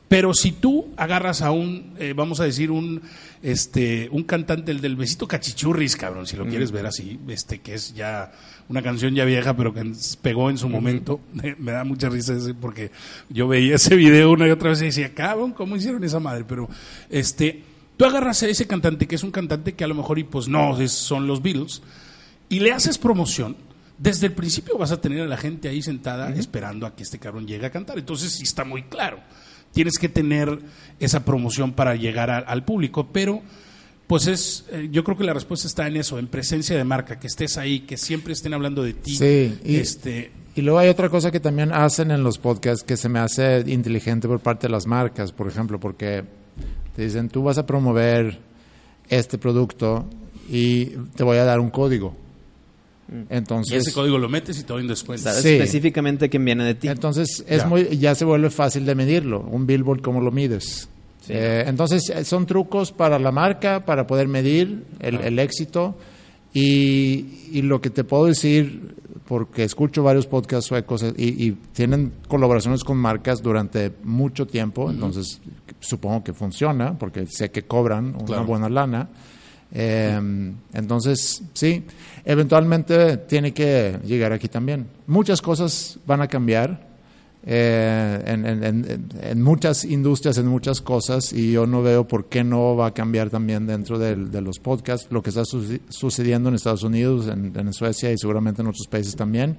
Pero 0.07 0.33
si 0.33 0.51
tú 0.51 0.93
agarras 0.97 1.41
a 1.41 1.51
un, 1.51 1.95
eh, 1.97 2.13
vamos 2.15 2.39
a 2.39 2.43
decir, 2.43 2.69
un, 2.69 3.01
este, 3.41 4.07
un 4.11 4.23
cantante, 4.23 4.71
el 4.71 4.79
del 4.79 4.95
besito 4.95 5.27
cachichurris, 5.27 5.95
cabrón, 5.95 6.27
si 6.27 6.37
lo 6.37 6.45
quieres 6.45 6.71
ver 6.71 6.85
así, 6.85 7.19
este, 7.27 7.59
que 7.59 7.73
es 7.73 7.95
ya 7.95 8.31
una 8.69 8.81
canción 8.81 9.13
ya 9.13 9.25
vieja, 9.25 9.55
pero 9.55 9.74
que 9.74 9.91
pegó 10.22 10.50
en 10.50 10.57
su 10.57 10.69
momento, 10.69 11.19
me 11.60 11.72
da 11.72 11.84
mucha 11.84 12.10
risa 12.10 12.34
ese 12.34 12.53
porque 12.53 12.91
yo 13.29 13.48
veía 13.48 13.75
ese 13.75 13.95
video 13.95 14.31
una 14.31 14.48
y 14.48 14.51
otra 14.51 14.69
vez 14.69 14.81
y 14.81 14.86
decía, 14.86 15.13
cabrón, 15.13 15.51
¿cómo 15.51 15.75
hicieron 15.75 16.03
esa 16.03 16.19
madre? 16.19 16.45
Pero, 16.48 16.69
este, 17.10 17.63
tú 17.98 18.05
agarras 18.05 18.43
a 18.43 18.48
ese 18.48 18.67
cantante, 18.67 19.07
que 19.07 19.15
es 19.15 19.24
un 19.24 19.31
cantante 19.31 19.74
que 19.74 19.84
a 19.84 19.88
lo 19.88 19.95
mejor, 19.95 20.19
y 20.19 20.24
pues 20.24 20.48
no, 20.48 20.75
son 20.88 21.27
los 21.27 21.41
Beatles, 21.41 21.81
y 22.50 22.60
le 22.60 22.72
haces 22.72 22.98
promoción, 22.98 23.55
desde 23.98 24.27
el 24.27 24.34
principio 24.34 24.77
vas 24.77 24.91
a 24.91 25.00
tener 25.00 25.22
a 25.22 25.27
la 25.27 25.38
gente 25.38 25.69
ahí 25.69 25.81
sentada 25.81 26.29
esperando 26.31 26.86
a 26.86 26.95
que 26.95 27.03
este 27.03 27.17
cabrón 27.17 27.48
llegue 27.48 27.65
a 27.65 27.72
cantar. 27.72 27.98
Entonces 27.98 28.34
sí 28.34 28.43
está 28.43 28.65
muy 28.65 28.84
claro 28.84 29.19
tienes 29.75 30.00
que 30.00 30.07
tener 30.07 30.57
esa 31.01 31.25
promoción 31.25 31.74
para 31.74 31.95
llegar 31.95 32.31
al 32.31 32.63
público, 32.63 33.10
pero 33.12 33.43
pues 34.07 34.27
es, 34.27 34.65
eh, 34.71 34.89
yo 34.91 35.03
creo 35.03 35.17
que 35.17 35.24
la 35.24 35.33
respuesta 35.33 35.67
está 35.67 35.88
en 35.88 35.97
eso, 35.97 36.19
en 36.19 36.27
presencia 36.27 36.77
de 36.77 36.83
marca, 36.83 37.19
que 37.19 37.27
estés 37.27 37.57
ahí, 37.57 37.81
que 37.81 37.97
siempre 37.97 38.33
estén 38.33 38.53
hablando 38.53 38.83
de 38.83 38.93
ti. 38.93 39.15
Sí, 39.15 39.59
y, 39.63 39.77
este, 39.77 40.31
y 40.55 40.62
luego 40.62 40.79
hay 40.79 40.89
otra 40.89 41.09
cosa 41.09 41.31
que 41.31 41.39
también 41.39 41.74
hacen 41.74 42.12
en 42.12 42.24
los 42.24 42.38
podcasts 42.38 42.83
que 42.83 42.97
se 42.97 43.09
me 43.09 43.19
hace 43.19 43.63
inteligente 43.67 44.27
por 44.27 44.39
parte 44.39 44.67
de 44.67 44.71
las 44.71 44.85
marcas, 44.85 45.31
por 45.31 45.47
ejemplo, 45.47 45.79
porque 45.79 46.24
te 46.95 47.03
dicen, 47.03 47.29
tú 47.29 47.43
vas 47.43 47.57
a 47.57 47.65
promover 47.65 48.39
este 49.09 49.38
producto 49.38 50.05
y 50.50 50.85
te 51.15 51.24
voy 51.24 51.38
a 51.38 51.43
dar 51.43 51.59
un 51.59 51.71
código. 51.71 52.15
Mm. 53.07 53.21
Entonces, 53.29 53.74
y 53.74 53.77
ese 53.77 53.91
código 53.91 54.17
lo 54.17 54.29
metes 54.29 54.59
y 54.59 54.63
te 54.63 54.74
doy 54.74 54.83
un 54.83 54.88
descuento. 54.88 55.24
Sabes 55.24 55.43
específicamente 55.43 56.29
quién 56.29 56.45
viene 56.45 56.63
de 56.63 56.75
ti. 56.75 56.88
Entonces 56.88 57.43
es 57.47 57.63
ya. 57.63 57.67
muy, 57.67 57.97
ya 57.97 58.13
se 58.13 58.25
vuelve 58.25 58.50
fácil 58.50 58.85
de 58.85 58.93
medirlo. 58.93 59.41
Un 59.41 59.65
billboard, 59.65 60.01
¿cómo 60.01 60.21
lo 60.21 60.31
mides? 60.31 60.89
Eh, 61.29 61.63
entonces 61.67 62.10
eh, 62.10 62.24
son 62.24 62.46
trucos 62.46 62.91
para 62.91 63.20
la 63.20 63.32
marca, 63.32 63.86
para 63.86 64.05
poder 64.05 64.27
medir 64.27 64.86
el, 65.00 65.39
éxito. 65.39 65.96
Y, 66.53 67.50
y, 67.51 67.62
lo 67.63 67.82
que 67.82 67.89
te 67.89 68.05
puedo 68.05 68.27
decir, 68.27 68.96
porque 69.27 69.63
escucho 69.63 70.03
varios 70.03 70.27
podcasts 70.27 70.67
suecos 70.67 71.03
eh, 71.03 71.13
y, 71.17 71.51
tienen 71.74 72.13
colaboraciones 72.27 72.84
con 72.84 72.98
marcas 72.98 73.41
durante 73.41 73.91
mucho 74.03 74.46
tiempo, 74.46 74.89
entonces 74.89 75.41
supongo 75.79 76.24
que 76.24 76.34
funciona, 76.34 76.98
porque 76.98 77.25
sé 77.25 77.51
que 77.51 77.63
cobran 77.63 78.15
una 78.15 78.41
buena 78.41 78.70
lana. 78.70 79.10
Eh, 79.72 80.53
entonces, 80.74 81.44
sí, 81.53 81.84
eventualmente 82.24 83.17
tiene 83.17 83.53
que 83.53 84.00
llegar 84.05 84.32
aquí 84.32 84.48
también. 84.48 84.88
Muchas 85.08 85.41
cosas 85.41 86.00
van 86.05 86.22
a 86.22 86.27
cambiar 86.27 86.85
eh, 87.47 88.23
en, 88.25 89.41
muchas 89.41 89.85
industrias, 89.85 90.37
en 90.39 90.47
muchas 90.47 90.81
cosas, 90.81 91.31
y 91.31 91.51
yo 91.51 91.67
no 91.67 91.83
veo 91.83 92.07
por 92.07 92.25
qué 92.25 92.43
no 92.43 92.75
va 92.75 92.87
a 92.87 92.93
cambiar 92.93 93.29
también 93.29 93.67
dentro 93.67 93.99
de, 93.99 94.15
los 94.41 94.59
podcasts. 94.59 95.07
Lo 95.11 95.21
que 95.21 95.29
está 95.29 95.43
sucediendo 95.45 96.49
en 96.49 96.55
Estados 96.55 96.83
Unidos, 96.83 97.27
en, 97.27 97.73
Suecia 97.73 98.11
y 98.11 98.17
seguramente 98.17 98.61
en 98.61 98.67
otros 98.67 98.87
países 98.89 99.15
también, 99.15 99.57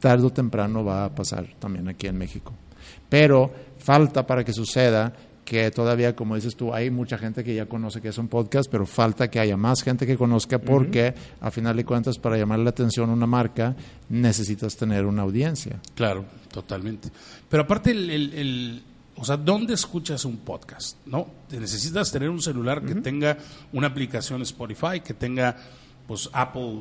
tarde 0.00 0.26
o 0.26 0.30
temprano 0.30 0.84
va 0.84 1.04
a 1.04 1.14
pasar 1.14 1.46
también 1.58 1.88
aquí 1.88 2.06
en 2.06 2.16
México. 2.16 2.52
Pero 3.08 3.50
falta 3.78 4.26
para 4.26 4.42
que 4.42 4.52
suceda 4.52 5.12
que 5.48 5.70
todavía, 5.70 6.14
como 6.14 6.34
dices 6.34 6.56
tú, 6.56 6.74
hay 6.74 6.90
mucha 6.90 7.16
gente 7.16 7.42
que 7.42 7.54
ya 7.54 7.64
conoce 7.64 8.02
que 8.02 8.08
es 8.08 8.18
un 8.18 8.28
podcast, 8.28 8.70
pero 8.70 8.84
falta 8.84 9.30
que 9.30 9.40
haya 9.40 9.56
más 9.56 9.82
gente 9.82 10.06
que 10.06 10.18
conozca 10.18 10.58
porque, 10.58 11.14
a 11.40 11.50
final 11.50 11.74
de 11.74 11.86
cuentas, 11.86 12.18
para 12.18 12.36
llamar 12.36 12.58
la 12.58 12.68
atención 12.68 13.08
a 13.08 13.14
una 13.14 13.26
marca, 13.26 13.74
necesitas 14.10 14.76
tener 14.76 15.06
una 15.06 15.22
audiencia. 15.22 15.80
Claro, 15.94 16.26
totalmente. 16.52 17.08
Pero 17.48 17.62
aparte, 17.62 17.92
el, 17.92 18.82
o 19.16 19.24
sea, 19.24 19.38
¿dónde 19.38 19.72
escuchas 19.72 20.26
un 20.26 20.36
podcast? 20.36 20.98
¿No? 21.06 21.26
Necesitas 21.50 22.12
tener 22.12 22.28
un 22.28 22.42
celular 22.42 22.84
que 22.84 22.96
tenga 22.96 23.38
una 23.72 23.86
aplicación 23.86 24.42
Spotify, 24.42 25.00
que 25.02 25.14
tenga 25.14 25.56
pues 26.08 26.28
Apple, 26.32 26.80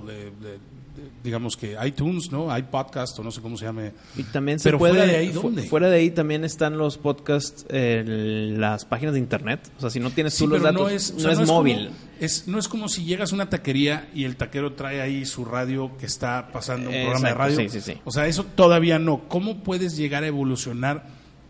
digamos 1.23 1.55
que 1.55 1.75
iTunes, 1.85 2.31
¿no? 2.31 2.49
Hay 2.51 2.63
podcast 2.63 3.19
o 3.19 3.23
no 3.23 3.29
sé 3.29 3.41
cómo 3.41 3.55
se 3.57 3.65
llame. 3.65 3.91
Y 4.15 4.23
también 4.23 4.57
se 4.57 4.63
Pero 4.63 4.79
puede. 4.79 4.93
fuera 4.93 5.05
de 5.11 5.17
ahí, 5.17 5.27
¿dónde? 5.29 5.63
fuera 5.63 5.89
de 5.89 5.97
ahí 5.97 6.09
también 6.09 6.43
están 6.43 6.77
los 6.77 6.97
podcasts 6.97 7.65
en 7.69 8.59
las 8.59 8.85
páginas 8.85 9.13
de 9.13 9.19
internet. 9.19 9.69
O 9.77 9.81
sea, 9.81 9.89
si 9.91 9.99
no 9.99 10.09
tienes 10.09 10.33
Sí, 10.33 10.45
tú 10.45 10.49
los 10.51 10.61
datos, 10.63 10.81
no 10.81 10.89
es, 10.89 11.11
o 11.11 11.13
no 11.15 11.19
sea, 11.19 11.31
es 11.33 11.37
como- 11.39 11.53
móvil. 11.53 11.91
es, 12.19 12.47
no 12.47 12.57
es 12.57 12.67
como 12.67 12.89
si 12.89 13.03
llegas 13.03 13.31
a 13.31 13.35
una 13.35 13.49
taquería 13.49 14.09
y 14.15 14.23
el 14.23 14.37
taquero 14.37 14.73
trae 14.73 15.01
ahí 15.01 15.25
su 15.25 15.45
radio 15.45 15.91
que 15.99 16.07
está 16.07 16.49
pasando 16.51 16.89
un 16.89 16.95
Eh, 16.95 17.03
programa 17.03 17.27
de 17.27 17.33
radio. 17.35 17.57
sí, 17.57 17.69
sí, 17.69 17.81
sí. 17.81 17.97
O 18.05 18.11
sea, 18.11 18.25
eso 18.25 18.43
todavía 18.55 18.97
no. 18.97 19.27
¿Cómo 19.27 19.63
puedes 19.63 19.97
llegar 19.97 20.23
a 20.23 20.27
evolucionar 20.27 21.05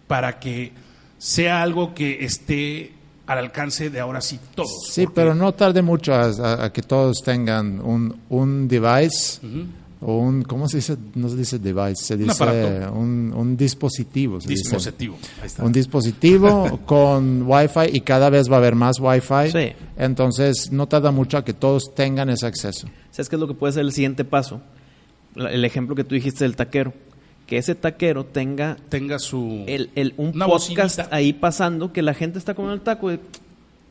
para 0.07 0.39
que 0.39 0.73
sea 1.19 1.61
algo 1.61 1.93
que 1.93 2.25
esté 2.25 2.93
al 3.27 3.37
alcance 3.39 3.89
de 3.89 3.99
ahora 3.99 4.21
sí 4.21 4.39
todos? 4.55 4.87
Sí, 4.89 5.03
Porque- 5.03 5.15
pero 5.15 5.35
no 5.35 5.53
tarde 5.53 5.81
mucho 5.81 6.13
a, 6.13 6.23
a- 6.25 6.65
a 6.65 6.73
que 6.73 6.81
todos 6.81 7.17
tengan 7.23 7.79
un, 7.81 8.15
un 8.29 8.67
device 8.67 9.39
o 9.99 10.17
un, 10.19 10.43
¿cómo 10.43 10.67
se 10.69 10.77
dice? 10.77 10.95
No 11.15 11.27
se 11.27 11.35
dice 11.35 11.59
device, 11.59 12.03
se 12.05 12.17
dice 12.17 12.31
aparato. 12.31 12.93
un, 12.93 13.33
un 13.35 13.57
dispositivo. 13.57 14.39
se 14.39 14.47
dice. 14.49 14.63
Dispositivo. 14.63 15.17
Ahí 15.41 15.47
está. 15.47 15.63
Un 15.63 15.71
dispositivo 15.71 16.79
con 16.85 17.43
Wi-Fi 17.45 17.89
y 17.93 18.01
cada 18.01 18.29
vez 18.29 18.49
va 18.49 18.55
a 18.55 18.57
haber 18.59 18.75
más 18.75 18.99
Wi-Fi. 18.99 19.51
Sí. 19.51 19.73
Entonces 19.97 20.71
no 20.71 20.87
tarda 20.87 21.11
mucho 21.11 21.37
a 21.37 21.43
que 21.43 21.53
todos 21.53 21.93
tengan 21.95 22.29
ese 22.29 22.45
acceso. 22.45 22.87
¿Sabes 23.11 23.27
qué 23.29 23.35
es 23.35 23.39
lo 23.39 23.47
que 23.47 23.55
puede 23.55 23.73
ser 23.73 23.81
el 23.83 23.91
siguiente 23.91 24.23
paso? 24.23 24.61
La- 25.35 25.51
El 25.51 25.65
ejemplo 25.65 25.95
que 25.95 26.03
tú 26.03 26.15
dijiste 26.15 26.43
del 26.43 26.55
taquero. 26.55 26.93
Que 27.47 27.57
ese 27.57 27.73
taquero 27.75 28.25
tenga 28.25 28.77
tenga 28.89 29.17
su... 29.19 29.63
el, 29.67 29.89
el- 29.95 30.13
un 30.17 30.33
podcast 30.33 30.97
bocinita. 30.97 31.07
ahí 31.15 31.33
pasando 31.33 31.91
que 31.93 32.01
la 32.01 32.13
gente 32.13 32.37
está 32.37 32.53
comiendo 32.53 32.75
el 32.75 32.81
taco 32.81 33.11
y, 33.11 33.19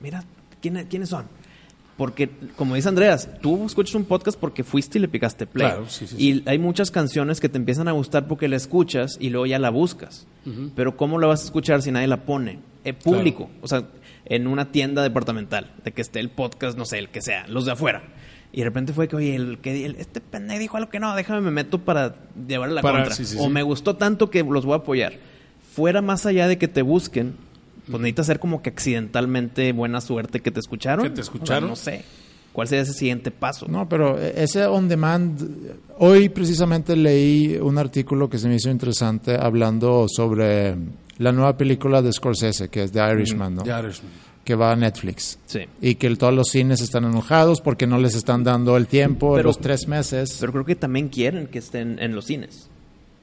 mira, 0.00 0.22
¿quién- 0.60 0.86
¿quiénes 0.88 1.08
son? 1.08 1.24
Porque, 1.96 2.28
como 2.56 2.74
dice 2.74 2.90
Andreas, 2.90 3.26
tú 3.40 3.64
escuchas 3.64 3.94
un 3.94 4.04
podcast 4.04 4.38
porque 4.38 4.62
fuiste 4.62 4.98
y 4.98 5.00
le 5.00 5.08
picaste 5.08 5.46
play. 5.46 5.66
Claro, 5.68 5.88
sí, 5.88 6.06
sí, 6.06 6.16
y 6.18 6.42
hay 6.46 6.58
muchas 6.58 6.90
canciones 6.90 7.40
que 7.40 7.48
te 7.48 7.56
empiezan 7.56 7.88
a 7.88 7.92
gustar 7.92 8.28
porque 8.28 8.48
la 8.48 8.56
escuchas 8.56 9.16
y 9.18 9.30
luego 9.30 9.46
ya 9.46 9.58
la 9.58 9.70
buscas. 9.70 10.26
Pero 10.76 10.96
¿cómo 10.98 11.18
la 11.18 11.26
vas 11.26 11.40
a 11.40 11.44
escuchar 11.46 11.80
si 11.80 11.90
nadie 11.90 12.06
la 12.06 12.18
pone? 12.24 12.58
Eh, 12.84 12.92
público, 12.92 13.48
o 13.62 13.66
sea, 13.68 13.84
en 14.26 14.46
una 14.46 14.70
tienda 14.70 15.02
departamental, 15.02 15.72
de 15.84 15.92
que 15.92 16.02
esté 16.02 16.20
el 16.20 16.28
podcast, 16.28 16.76
no 16.76 16.84
sé, 16.84 16.98
el 16.98 17.08
que 17.08 17.22
sea, 17.22 17.48
los 17.48 17.64
de 17.64 17.72
afuera. 17.72 18.02
Y 18.52 18.58
de 18.60 18.64
repente 18.64 18.92
fue 18.92 19.06
que, 19.08 19.16
oye, 19.16 19.34
el 19.34 19.58
que 19.58 19.84
el- 19.84 19.96
este 19.96 20.20
pendejo 20.20 20.58
dijo 20.60 20.76
algo 20.76 20.90
que 20.90 20.98
no, 21.00 21.14
déjame 21.14 21.40
me 21.42 21.50
meto 21.50 21.78
para 21.78 22.14
llevarle 22.48 22.76
la 22.76 22.82
Para- 22.82 22.98
contra. 23.00 23.14
sí, 23.14 23.24
sí, 23.26 23.36
o 23.38 23.44
sí. 23.44 23.48
me 23.50 23.62
gustó 23.62 23.96
tanto 23.96 24.30
que 24.30 24.42
los 24.42 24.64
voy 24.64 24.74
a 24.74 24.76
apoyar. 24.78 25.14
Fuera 25.74 26.00
más 26.00 26.24
allá 26.26 26.48
de 26.48 26.56
que 26.56 26.68
te 26.68 26.80
busquen, 26.82 27.34
pues 27.90 28.00
necesitas 28.00 28.26
ser 28.26 28.38
como 28.40 28.62
que 28.62 28.70
accidentalmente 28.70 29.72
buena 29.72 30.00
suerte 30.00 30.40
que 30.40 30.50
te 30.50 30.60
escucharon. 30.60 31.04
Que 31.04 31.10
te 31.10 31.20
escucharon. 31.20 31.70
O 31.70 31.76
sea, 31.76 31.94
no 31.94 32.00
sé. 32.00 32.04
¿Cuál 32.52 32.68
sería 32.68 32.82
ese 32.84 32.94
siguiente 32.94 33.30
paso? 33.30 33.66
No, 33.68 33.86
pero 33.86 34.18
ese 34.18 34.64
on 34.64 34.88
demand, 34.88 35.38
hoy 35.98 36.30
precisamente 36.30 36.96
leí 36.96 37.58
un 37.60 37.76
artículo 37.76 38.30
que 38.30 38.38
se 38.38 38.48
me 38.48 38.54
hizo 38.54 38.70
interesante 38.70 39.36
hablando 39.38 40.06
sobre 40.08 40.74
la 41.18 41.32
nueva 41.32 41.54
película 41.58 42.00
de 42.00 42.10
Scorsese, 42.12 42.70
que 42.70 42.84
es 42.84 42.92
The 42.92 43.00
Irishman, 43.12 43.56
¿no? 43.56 43.64
Ya 43.66 43.80
eres- 43.80 44.00
que 44.46 44.54
va 44.54 44.70
a 44.72 44.76
Netflix. 44.76 45.38
Sí. 45.46 45.62
Y 45.82 45.96
que 45.96 46.06
el- 46.06 46.16
todos 46.18 46.32
los 46.32 46.48
cines 46.48 46.80
están 46.80 47.04
enojados 47.04 47.60
porque 47.60 47.86
no 47.86 47.98
les 47.98 48.14
están 48.14 48.44
dando 48.44 48.76
el 48.76 48.86
tiempo, 48.86 49.34
Pero- 49.34 49.48
los 49.48 49.58
tres 49.58 49.88
meses. 49.88 50.36
Pero 50.40 50.52
creo 50.52 50.64
que 50.64 50.76
también 50.76 51.08
quieren 51.08 51.48
que 51.48 51.58
estén 51.58 51.98
en 51.98 52.14
los 52.14 52.26
cines. 52.26 52.68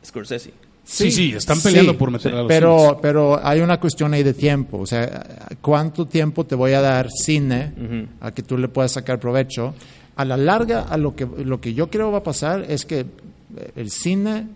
Scorsese. 0.06 0.52
Sí, 0.84 1.12
sí, 1.12 1.32
están 1.34 1.62
peleando 1.62 1.98
por 1.98 2.12
meter 2.12 2.34
a 2.34 2.38
los 2.40 2.48
pero, 2.50 2.78
cines. 2.78 2.96
pero 3.02 3.40
hay 3.42 3.62
una 3.62 3.80
cuestión 3.80 4.14
ahí 4.14 4.22
de 4.22 4.34
tiempo. 4.34 4.80
O 4.80 4.86
sea, 4.86 5.48
¿cuánto 5.62 6.06
tiempo 6.06 6.46
te 6.46 6.56
voy 6.56 6.74
a 6.74 6.82
dar 6.82 7.10
cine 7.10 7.72
Ujú. 7.78 8.08
a 8.20 8.32
que 8.34 8.44
tú 8.44 8.58
le 8.58 8.68
puedas 8.68 8.92
sacar 8.92 9.18
provecho? 9.18 9.74
A 10.18 10.26
la 10.26 10.36
larga, 10.36 10.82
a 10.82 10.98
lo 10.98 11.16
que, 11.16 11.26
lo 11.26 11.62
que 11.62 11.74
yo 11.74 11.90
creo 11.90 12.12
va 12.12 12.18
a 12.18 12.24
pasar 12.24 12.66
es 12.68 12.86
que 12.86 13.06
el 13.78 13.90
cine 13.92 14.48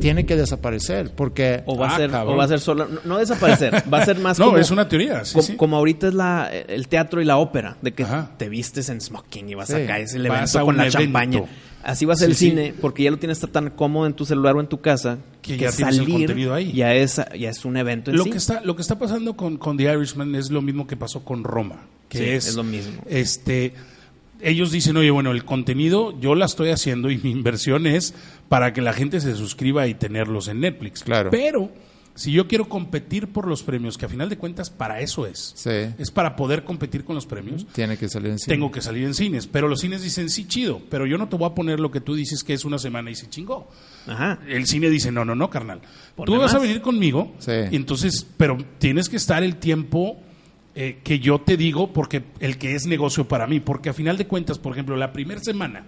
tiene 0.00 0.26
que 0.26 0.36
desaparecer 0.36 1.10
porque 1.14 1.62
O 1.66 1.76
va, 1.76 1.88
Ah, 1.90 1.94
a 1.94 1.96
ser, 1.98 2.10
cabrón. 2.10 2.34
o 2.34 2.36
va 2.36 2.44
a 2.44 2.48
ser 2.48 2.60
solo. 2.60 2.86
No, 2.86 3.00
no 3.04 3.18
desaparecer, 3.18 3.82
va 3.92 3.98
a 3.98 4.04
ser 4.04 4.18
más 4.18 4.38
No, 4.40 4.46
como. 4.46 4.58
es 4.58 4.70
una 4.70 4.88
teoría, 4.88 5.24
sí, 5.24 5.34
co- 5.34 5.42
sí. 5.42 5.56
Como 5.56 5.76
ahorita 5.76 6.08
es 6.08 6.14
la, 6.14 6.50
el 6.52 6.88
teatro 6.88 7.20
y 7.20 7.24
la 7.24 7.36
ópera, 7.38 7.76
de 7.82 7.92
que 7.92 8.04
Ajá. 8.04 8.30
te 8.36 8.48
vistes 8.48 8.88
en 8.88 9.00
smoking 9.00 9.48
y 9.48 9.54
vas 9.54 9.68
Sí. 9.68 9.74
acá, 9.74 9.98
es 9.98 10.14
el 10.14 10.28
Vas 10.28 10.38
evento 10.38 10.58
a 10.58 10.62
con 10.64 10.76
la 10.76 10.82
evento. 10.84 10.98
champaña. 10.98 11.42
Así 11.82 12.06
va 12.06 12.14
a 12.14 12.16
ser 12.16 12.30
el 12.30 12.34
cine, 12.36 12.72
porque 12.80 13.02
ya 13.02 13.10
lo 13.10 13.18
tienes 13.18 13.38
tan 13.40 13.68
cómodo 13.68 14.06
en 14.06 14.14
tu 14.14 14.24
celular 14.24 14.56
o 14.56 14.60
en 14.60 14.68
tu 14.68 14.80
casa 14.80 15.18
Que 15.42 15.58
ya 15.58 15.70
tienes 15.70 15.98
el 15.98 16.08
contenido 16.08 16.54
ahí. 16.54 16.72
Ya 16.72 16.94
es, 16.94 17.20
ya 17.38 17.50
es 17.50 17.62
un 17.66 17.76
evento 17.76 18.10
en 18.10 18.16
Lo 18.16 18.24
sí. 18.24 18.30
que 18.30 18.38
está, 18.38 18.62
lo 18.62 18.74
que 18.74 18.80
está 18.80 18.98
pasando 18.98 19.36
con, 19.36 19.58
con 19.58 19.76
The 19.76 19.92
Irishman 19.92 20.34
es 20.34 20.50
lo 20.50 20.62
mismo 20.62 20.86
que 20.86 20.96
pasó 20.96 21.22
con 21.24 21.44
Roma, 21.44 21.82
que 22.08 22.18
Sí, 22.18 22.24
es, 22.24 22.46
es 22.48 22.54
lo 22.54 22.64
mismo. 22.64 23.02
Este, 23.06 23.74
ellos 24.44 24.70
dicen, 24.70 24.96
oye, 24.96 25.10
bueno, 25.10 25.30
el 25.32 25.44
contenido 25.44 26.18
yo 26.20 26.34
la 26.34 26.44
estoy 26.44 26.70
haciendo 26.70 27.10
y 27.10 27.18
mi 27.18 27.30
inversión 27.30 27.86
es 27.86 28.14
para 28.48 28.72
que 28.72 28.82
la 28.82 28.92
gente 28.92 29.20
se 29.20 29.34
suscriba 29.34 29.86
y 29.86 29.94
tenerlos 29.94 30.48
en 30.48 30.60
Netflix. 30.60 31.02
Claro. 31.02 31.30
Pero 31.30 31.70
si 32.16 32.30
yo 32.30 32.46
quiero 32.46 32.68
competir 32.68 33.26
por 33.32 33.48
los 33.48 33.64
premios, 33.64 33.98
que 33.98 34.06
a 34.06 34.08
final 34.08 34.28
de 34.28 34.38
cuentas 34.38 34.70
para 34.70 35.00
eso 35.00 35.26
es, 35.26 35.52
Sí. 35.56 35.70
es 35.98 36.12
para 36.12 36.36
poder 36.36 36.62
competir 36.62 37.04
con 37.04 37.16
los 37.16 37.26
premios. 37.26 37.66
tiene 37.72 37.96
que 37.96 38.08
salir 38.08 38.30
en 38.30 38.38
cine. 38.38 38.54
Tengo 38.54 38.70
que 38.70 38.80
salir 38.80 39.02
en 39.04 39.14
cines, 39.14 39.48
pero 39.48 39.66
los 39.66 39.80
cines 39.80 40.00
dicen 40.02 40.30
sí 40.30 40.46
chido, 40.46 40.80
pero 40.90 41.06
yo 41.06 41.18
no 41.18 41.28
te 41.28 41.34
voy 41.36 41.48
a 41.50 41.54
poner 41.54 41.80
lo 41.80 41.90
que 41.90 42.00
tú 42.00 42.14
dices 42.14 42.44
que 42.44 42.52
es 42.54 42.64
una 42.64 42.78
semana 42.78 43.10
y 43.10 43.16
se 43.16 43.28
chingó. 43.28 43.68
Ajá. 44.06 44.38
El 44.46 44.66
cine 44.68 44.90
dice, 44.90 45.10
no, 45.10 45.24
no, 45.24 45.34
no, 45.34 45.50
carnal. 45.50 45.80
Tú 46.24 46.36
vas 46.38 46.54
a 46.54 46.60
venir 46.60 46.80
conmigo, 46.82 47.32
Sí. 47.38 47.50
y 47.72 47.74
entonces, 47.76 48.24
pero 48.36 48.58
tienes 48.78 49.08
que 49.08 49.16
estar 49.16 49.42
el 49.42 49.56
tiempo 49.56 50.20
eh, 50.74 51.00
que 51.04 51.20
yo 51.20 51.40
te 51.40 51.56
digo, 51.56 51.92
porque 51.92 52.24
el 52.40 52.58
que 52.58 52.74
es 52.74 52.86
negocio 52.86 53.28
para 53.28 53.46
mí, 53.46 53.60
porque 53.60 53.90
a 53.90 53.92
final 53.92 54.16
de 54.16 54.26
cuentas, 54.26 54.58
por 54.58 54.72
ejemplo, 54.72 54.96
la 54.96 55.12
primera 55.12 55.40
semana 55.40 55.84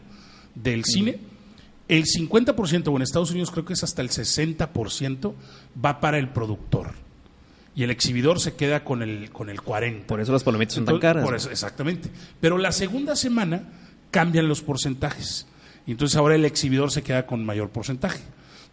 del 0.55 0.85
cine, 0.85 1.19
el 1.89 2.05
50%, 2.05 2.89
o 2.89 2.97
en 2.97 3.03
Estados 3.03 3.31
Unidos 3.31 3.51
creo 3.51 3.65
que 3.65 3.73
es 3.73 3.83
hasta 3.83 4.03
el 4.03 4.11
60%, 4.11 5.35
va 5.85 6.01
para 6.01 6.19
el 6.19 6.29
productor. 6.29 6.93
Y 7.75 7.83
el 7.83 7.91
exhibidor 7.91 8.41
se 8.41 8.55
queda 8.55 8.85
con 8.85 9.03
el, 9.03 9.31
con 9.31 9.51
el 9.51 9.59
40%. 9.59 10.05
Por 10.05 10.21
eso 10.21 10.33
las 10.33 10.43
palomitas 10.43 10.75
son 10.75 10.85
tan 10.85 10.99
caras. 10.99 11.25
por 11.25 11.35
eso, 11.35 11.51
exactamente. 11.51 12.09
Pero 12.41 12.57
la 12.57 12.73
segunda 12.73 13.15
semana 13.17 13.65
cambian 14.11 14.49
los 14.49 14.63
porcentajes. 14.63 15.47
Y 15.87 15.91
entonces 15.91 16.17
ahora 16.17 16.37
el 16.37 16.45
exhibidor 16.45 16.91
se 16.91 17.03
queda 17.03 17.27
con 17.27 17.45
mayor 17.45 17.71
porcentaje. 17.71 18.21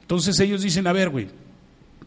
Entonces 0.02 0.40
ellos 0.40 0.62
dicen, 0.62 0.88
a 0.88 0.94
ver, 0.94 1.10
güey, 1.10 1.28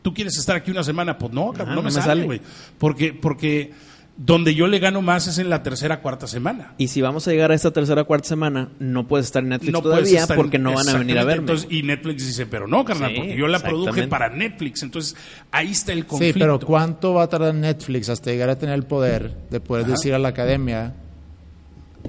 ¿tú 0.00 0.14
quieres 0.14 0.38
estar 0.38 0.56
aquí 0.56 0.70
una 0.70 0.82
semana? 0.82 1.18
Pues 1.18 1.32
no, 1.32 1.52
no, 1.52 1.66
me 1.66 1.74
no 1.74 1.82
me 1.82 1.90
sale, 1.90 2.06
sale. 2.06 2.24
güey. 2.24 2.40
Porque, 2.78 3.12
porque 3.12 3.72
donde 4.18 4.54
yo 4.54 4.66
le 4.66 4.78
gano 4.78 5.02
más 5.02 5.26
es 5.26 5.36
en 5.38 5.50
la 5.50 5.62
tercera, 5.62 6.00
cuarta 6.00 6.26
semana. 6.26 6.72
Y 6.78 6.88
si 6.88 7.02
vamos 7.02 7.28
a 7.28 7.32
llegar 7.32 7.50
a 7.50 7.54
esta 7.54 7.70
tercera 7.70 8.00
o 8.02 8.06
cuarta 8.06 8.26
semana, 8.28 8.70
no 8.78 9.06
puedes 9.06 9.26
estar 9.26 9.42
en 9.42 9.50
Netflix 9.50 9.72
No 9.74 9.82
todavía 9.82 10.20
estar 10.22 10.36
en- 10.36 10.42
porque 10.42 10.58
no 10.58 10.72
van 10.72 10.88
a 10.88 10.96
venir 10.98 11.18
a 11.18 11.24
verme. 11.24 11.40
Entonces, 11.42 11.68
y 11.70 11.82
Netflix 11.82 12.26
dice, 12.26 12.46
pero 12.46 12.66
no, 12.66 12.82
carnal, 12.84 13.10
Sí, 13.10 13.16
porque 13.18 13.36
yo 13.36 13.46
la 13.46 13.58
produje 13.58 14.08
para 14.08 14.30
Netflix. 14.30 14.82
Entonces, 14.82 15.16
ahí 15.50 15.70
está 15.72 15.92
el 15.92 16.00
Sí, 16.00 16.06
conflicto. 16.06 16.38
pero 16.38 16.58
¿cuánto 16.60 17.12
va 17.12 17.24
a 17.24 17.28
tardar 17.28 17.54
Netflix 17.54 18.08
hasta 18.08 18.30
llegar 18.30 18.48
a 18.48 18.58
tener 18.58 18.74
el 18.74 18.84
poder 18.84 19.36
de 19.50 19.60
poder 19.60 19.84
Ajá. 19.84 19.92
decir 19.92 20.14
a 20.14 20.18
la 20.18 20.28
academia 20.28 20.94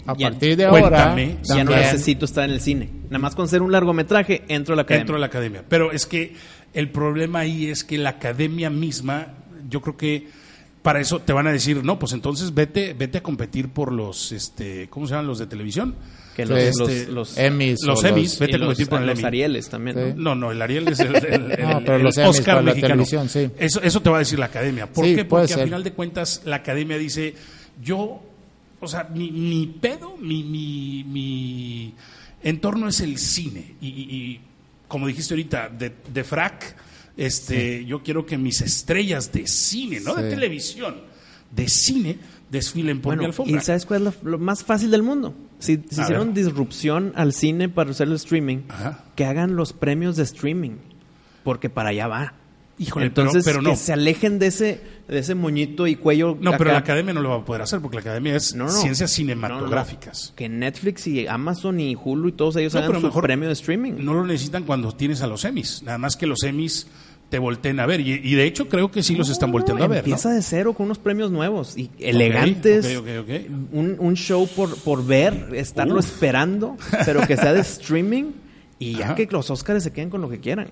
a 0.06 0.15
Ya- 0.15 0.30
partir 0.30 0.56
de 0.56 0.67
Cuéntame, 0.70 1.24
ahora 1.24 1.41
ya 1.43 1.63
no 1.63 1.72
necesito 1.72 2.24
estar 2.26 2.46
en 2.46 2.52
el 2.52 2.62
cine. 2.62 2.89
Nada 3.10 3.20
más 3.20 3.36
con 3.36 3.48
ser 3.50 3.62
un 3.62 3.72
largometraje, 3.72 4.43
entro 4.48 4.74
a 4.74 4.76
la 4.78 4.84
academia. 4.84 5.00
Dentro 5.02 5.15
de 5.15 5.20
la 5.20 5.26
academia. 5.26 5.63
Pero 5.67 5.91
es 5.91 6.06
que 6.06 6.36
el 6.74 6.89
problema 6.89 7.39
ahí 7.39 7.65
es 7.67 7.84
que 7.84 7.98
la 7.98 8.12
academia 8.12 8.70
misma, 8.70 9.28
yo 9.70 9.82
creo 9.82 9.98
que 9.98 10.28
para 10.88 11.02
eso 11.02 11.19
te 11.19 11.34
van 11.34 11.47
a 11.47 11.52
decir, 11.52 11.84
no, 11.84 12.00
pues 12.00 12.13
entonces 12.13 12.54
vete, 12.54 12.93
vete 12.93 13.17
a 13.17 13.21
competir 13.21 13.67
por 13.67 13.91
los, 13.91 14.32
este, 14.32 14.88
¿cómo 14.89 15.06
se 15.06 15.12
llaman 15.12 15.28
los 15.28 15.38
de 15.38 15.45
televisión? 15.45 15.95
Que 16.34 16.45
los, 16.45 16.58
este, 16.58 16.80
los, 17.08 17.08
los, 17.10 17.38
Emmys 17.38 17.84
Los 17.84 18.06
Emmys, 18.06 18.39
vete 18.39 18.56
a 18.56 18.60
competir 18.60 18.88
por 18.88 19.02
el 19.02 19.08
los 19.08 19.19
Emmy. 19.19 19.28
Arieles 19.28 19.67
también. 19.67 19.97
Sí. 19.97 20.13
¿no? 20.15 20.23
No, 20.23 20.36
no, 20.36 20.52
el 20.54 20.62
Ariel 20.62 20.88
es 20.88 21.02
el, 21.02 21.13
el- 21.17 21.26
el- 21.60 21.67
No, 21.67 21.80
pero 21.82 21.95
el 21.97 22.04
los 22.04 22.17
Emmys 22.17 22.30
Oscar 22.39 22.45
para 22.56 22.62
la 22.62 22.71
mexicano. 22.71 22.93
televisión, 22.93 23.28
sí. 23.28 23.50
Eso, 23.60 23.82
eso 23.82 24.02
te 24.02 24.10
va 24.10 24.15
a 24.15 24.19
decir 24.19 24.39
la 24.39 24.45
academia. 24.45 24.88
¿Por 24.88 25.04
Sí, 25.04 25.13
qué? 25.15 25.26
Porque 25.26 25.52
a 25.52 25.56
ser. 25.58 25.65
final 25.65 25.84
de 25.84 25.91
cuentas 25.91 26.43
la 26.45 26.56
academia 26.56 26.97
dice, 26.97 27.34
yo, 27.84 28.21
o 28.80 28.88
sea, 28.88 29.10
mi, 29.13 29.30
mi 29.30 29.67
pedo, 29.67 30.15
mi, 30.15 30.43
mi, 30.43 31.04
mi 31.04 31.93
entorno 32.43 32.88
es 32.88 33.02
el 33.02 33.17
cine. 33.17 33.76
Y, 33.82 33.88
y- 33.89 33.91
y, 34.15 34.39
como 34.88 35.08
dijiste 35.08 35.34
ahorita, 35.34 35.67
de, 35.67 35.91
de 36.13 36.23
frac, 36.23 36.76
este, 37.17 37.86
yo 37.86 38.03
quiero 38.03 38.25
que 38.25 38.38
mis 38.38 38.62
estrellas 38.62 39.32
de 39.32 39.47
cine, 39.47 39.99
no 39.99 40.15
de 40.15 40.30
televisión, 40.30 40.95
de 41.51 41.67
cine, 41.67 42.17
desfilen 42.51 43.01
por 43.01 43.13
mi 43.13 43.17
Bueno, 43.17 43.30
alfombra. 43.30 43.58
¿y 43.58 43.62
sabes 43.63 43.86
cuál 43.86 44.08
es 44.08 44.23
lo, 44.23 44.32
lo 44.32 44.38
más 44.39 44.63
fácil 44.63 44.91
del 44.91 45.03
mundo? 45.03 45.34
Si, 45.60 45.82
hicieron 45.89 46.34
ver. 46.34 46.45
disrupción 46.45 47.12
al 47.15 47.34
cine 47.34 47.67
para 47.69 47.91
hacer 47.91 48.08
el 48.08 48.13
streaming, 48.15 48.60
Ajá. 48.69 49.03
que 49.15 49.25
hagan 49.25 49.56
los 49.56 49.73
premios 49.73 50.15
de 50.15 50.23
streaming, 50.23 50.77
porque 51.43 51.69
para 51.69 51.89
allá 51.89 52.08
va. 52.08 52.34
Híjole, 52.80 53.10
pero- 53.10 53.23
Entonces, 53.30 53.43
pero 53.43 53.63
no. 53.63 53.71
que 53.71 53.75
se 53.75 53.91
alejen 53.91 54.38
de 54.38 54.45
ese, 54.47 54.80
de 55.08 55.17
ese 55.17 55.34
moñito 55.34 55.88
y 55.88 55.95
cuello. 55.95 56.38
No, 56.39 56.56
pero 56.60 56.71
la 56.73 56.77
academia 56.77 57.12
no 57.12 57.21
lo 57.23 57.30
va 57.32 57.38
a 57.38 57.43
poder 57.43 57.63
hacer 57.63 57.80
porque 57.82 57.95
la 57.95 58.01
academia 58.01 58.36
es 58.36 58.53
No, 58.53 58.65
no. 58.65 58.69
ciencias 58.69 59.10
cinematográficas. 59.10 60.32
Que 60.36 60.47
Netflix 60.47 61.08
y 61.08 61.25
Amazon 61.25 61.80
y 61.80 61.95
Hulu 61.95 62.30
y 62.30 62.32
todos 62.34 62.56
ellos 62.58 62.73
No, 62.75 62.80
hagan 62.82 62.89
pero 62.91 63.01
su 63.01 63.08
mejor 63.08 63.23
premio 63.23 63.47
de 63.47 63.53
streaming. 63.53 63.93
No 63.97 64.13
lo 64.13 64.25
necesitan 64.27 64.63
cuando 64.63 64.91
tienes 64.91 65.21
a 65.23 65.27
los 65.27 65.43
Emmys. 65.43 65.82
Nada 65.82 65.97
más 65.97 66.15
que 66.15 66.27
los 66.27 66.43
Emmys 66.43 66.86
te 67.29 67.39
volteen 67.39 67.79
a 67.79 67.85
ver. 67.85 67.99
Y, 68.01 68.13
y 68.23 68.35
de 68.35 68.45
hecho 68.45 68.69
creo 68.69 68.89
que 68.91 69.03
sí 69.03 69.15
los 69.15 69.29
están 69.29 69.51
volteando 69.51 69.83
a 69.83 69.87
ver. 69.87 69.97
¿no? 69.97 69.99
Empieza 69.99 70.31
de 70.31 70.41
cero 70.41 70.73
con 70.73 70.85
unos 70.85 70.97
premios 70.99 71.29
nuevos 71.31 71.77
y 71.77 71.89
elegantes. 71.99 72.85
ok, 72.97 73.07
ok, 73.07 73.07
ok. 73.23 73.29
Un, 73.73 73.95
un 73.99 74.15
show 74.15 74.47
por, 74.55 74.77
por 74.79 75.05
ver, 75.05 75.49
estarlo 75.53 75.99
Uf. 75.99 76.05
esperando, 76.05 76.77
pero 77.05 77.25
que 77.27 77.35
sea 77.37 77.53
de 77.53 77.59
streaming 77.61 78.31
y 78.79 78.93
ya 78.97 79.05
Ajá. 79.05 79.15
que 79.15 79.27
los 79.29 79.49
Oscars 79.49 79.83
se 79.83 79.91
queden 79.91 80.09
con 80.09 80.21
lo 80.21 80.29
que 80.29 80.39
quieran. 80.39 80.69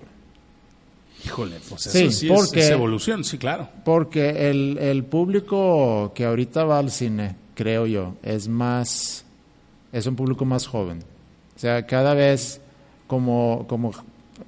Híjole, 1.24 1.56
pues 1.68 1.86
eso 1.86 1.98
Sí, 1.98 2.10
sí, 2.12 2.26
es- 2.28 2.32
porque- 2.32 2.60
es, 2.60 2.70
evolución, 2.70 3.24
sí, 3.24 3.36
claro. 3.38 3.68
Porque 3.84 4.48
el, 4.50 4.78
el 4.80 5.02
público 5.04 6.12
que 6.14 6.24
ahorita 6.24 6.64
va 6.64 6.78
al 6.78 6.90
cine, 6.90 7.34
creo 7.54 7.86
yo, 7.86 8.14
es 8.22 8.48
más, 8.48 9.24
es 9.92 10.06
un 10.06 10.14
público 10.14 10.44
más 10.44 10.66
joven. 10.66 11.00
O 11.56 11.58
sea, 11.58 11.84
cada 11.86 12.14
vez 12.14 12.60
como, 13.08 13.64
como 13.68 13.92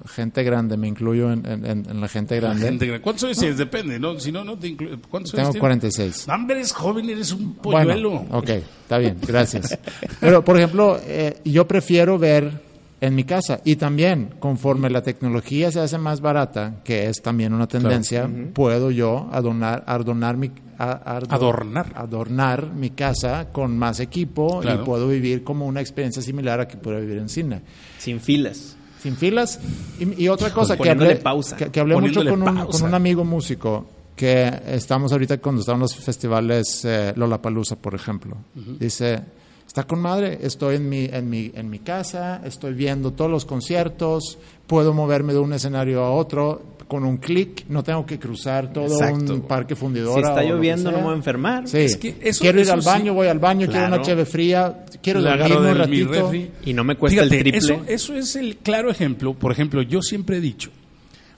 gente 0.08 0.42
grande, 0.42 0.76
me 0.76 0.88
incluyo 0.88 1.32
en, 1.32 1.46
en- 1.46 1.64
en- 1.66 2.00
la 2.00 2.08
gente 2.08 2.34
La 2.40 2.48
grande, 2.48 2.66
gente 2.68 2.86
gra- 2.86 3.00
¿Cuántos 3.00 3.24
años 3.24 3.38
tienes? 3.38 3.58
Depende, 3.58 3.98
¿no? 4.00 4.18
Si 4.18 4.32
no, 4.32 4.44
no 4.44 4.58
te 4.58 4.68
incluye. 4.68 4.96
¿Cuántos 5.10 5.32
tengo 5.32 5.42
años 5.48 5.52
tienes? 5.52 5.60
46. 5.60 6.28
No, 6.28 6.34
hombre, 6.34 6.56
eres 6.56 6.72
joven, 6.72 7.08
eres 7.10 7.32
un 7.32 7.54
polluelo. 7.54 8.10
Bueno, 8.10 8.26
ok, 8.38 8.48
está 8.48 8.98
bien, 8.98 9.16
gracias. 9.26 9.78
Pero, 10.20 10.44
por 10.44 10.56
ejemplo, 10.56 10.98
eh, 11.04 11.36
yo 11.44 11.66
prefiero 11.68 12.18
ver 12.18 12.66
en 13.00 13.14
mi 13.14 13.22
casa 13.22 13.60
y 13.64 13.76
también 13.76 14.30
conforme 14.40 14.90
la 14.90 15.02
tecnología 15.04 15.70
se 15.70 15.78
hace 15.80 15.98
más 15.98 16.20
barata, 16.20 16.80
que 16.82 17.06
es 17.06 17.22
también 17.22 17.52
una 17.54 17.68
tendencia, 17.68 18.28
puedo 18.52 18.90
yo 18.90 19.28
adornar, 19.30 19.84
adornar 19.86 20.36
mi 20.36 20.50
ador- 20.78 21.26
Adornar. 21.30 21.92
adornar 21.94 22.72
mi 22.74 22.90
casa 22.90 23.48
con 23.52 23.76
más 23.78 24.00
equipo 24.00 24.60
Claro. 24.60 24.82
y 24.82 24.84
puedo 24.84 25.06
vivir 25.08 25.44
como 25.44 25.66
una 25.66 25.80
experiencia 25.80 26.22
similar 26.22 26.60
a 26.60 26.66
que 26.66 26.76
puedo 26.76 27.00
vivir 27.00 27.18
en 27.18 27.28
cine. 27.28 27.60
Sin 27.98 28.18
filas. 28.20 28.76
Sin 29.02 29.16
filas. 29.16 29.60
Y, 29.98 30.24
y 30.24 30.28
otra 30.28 30.52
cosa 30.52 30.76
que 30.76 30.90
hablé, 30.90 31.16
pausa. 31.16 31.56
que, 31.56 31.70
que 31.70 31.80
hablé 31.80 31.96
mucho 31.96 32.24
con 32.24 32.42
un, 32.42 32.66
con 32.66 32.82
un 32.82 32.94
amigo 32.94 33.24
músico 33.24 33.86
que 34.18 34.52
estamos 34.66 35.12
ahorita 35.12 35.38
cuando 35.38 35.60
estaban 35.60 35.80
los 35.80 35.94
festivales 35.94 36.84
eh, 36.84 37.12
Lollapalooza, 37.14 37.76
por 37.76 37.94
ejemplo. 37.94 38.36
Dice, 38.54 39.20
está 39.68 39.84
con 39.84 40.00
madre, 40.00 40.38
estoy 40.42 40.74
en 40.76 40.88
mi, 40.88 41.04
en, 41.04 41.30
mi, 41.30 41.52
en 41.54 41.70
mi 41.70 41.78
casa, 41.78 42.40
estoy 42.44 42.72
viendo 42.74 43.12
todos 43.12 43.30
los 43.30 43.44
conciertos, 43.44 44.38
puedo 44.66 44.92
moverme 44.92 45.32
de 45.34 45.38
un 45.38 45.52
escenario 45.52 46.02
a 46.02 46.10
otro 46.10 46.62
con 46.88 47.04
un 47.04 47.18
clic, 47.18 47.66
no 47.68 47.84
tengo 47.84 48.06
que 48.06 48.18
cruzar 48.18 48.72
todo 48.72 48.86
Exacto. 48.86 49.34
un 49.34 49.42
parque 49.42 49.74
Si 49.74 49.80
fundidora. 49.80 50.30
está 50.30 50.42
lloviendo 50.42 50.90
no 50.90 50.96
me 50.98 51.04
voy 51.04 51.12
a 51.12 51.16
enfermar. 51.16 51.68
Sí. 51.68 51.76
Es 51.80 51.98
que 51.98 52.16
eso- 52.22 52.40
quiero 52.40 52.60
ir 52.62 52.70
al 52.70 52.80
baño, 52.80 53.12
sí. 53.12 53.16
voy 53.16 53.26
al 53.28 53.38
baño, 53.38 53.68
quiero 53.68 53.86
una 53.88 54.00
cheve 54.00 54.24
fría, 54.24 54.86
quiero 55.02 55.20
dormirme 55.20 55.70
un 55.72 55.76
ratito. 55.76 56.32
Y 56.64 56.72
no 56.72 56.84
me 56.84 56.96
cuesta 56.96 57.20
Fíjate, 57.24 57.36
el 57.36 57.42
triple. 57.42 57.58
Eso, 57.58 57.84
eso 57.86 58.14
es 58.14 58.36
el 58.36 58.56
claro 58.56 58.90
ejemplo. 58.90 59.34
Por 59.34 59.52
ejemplo, 59.52 59.82
yo 59.82 60.00
siempre 60.00 60.38
he 60.38 60.40
dicho, 60.40 60.70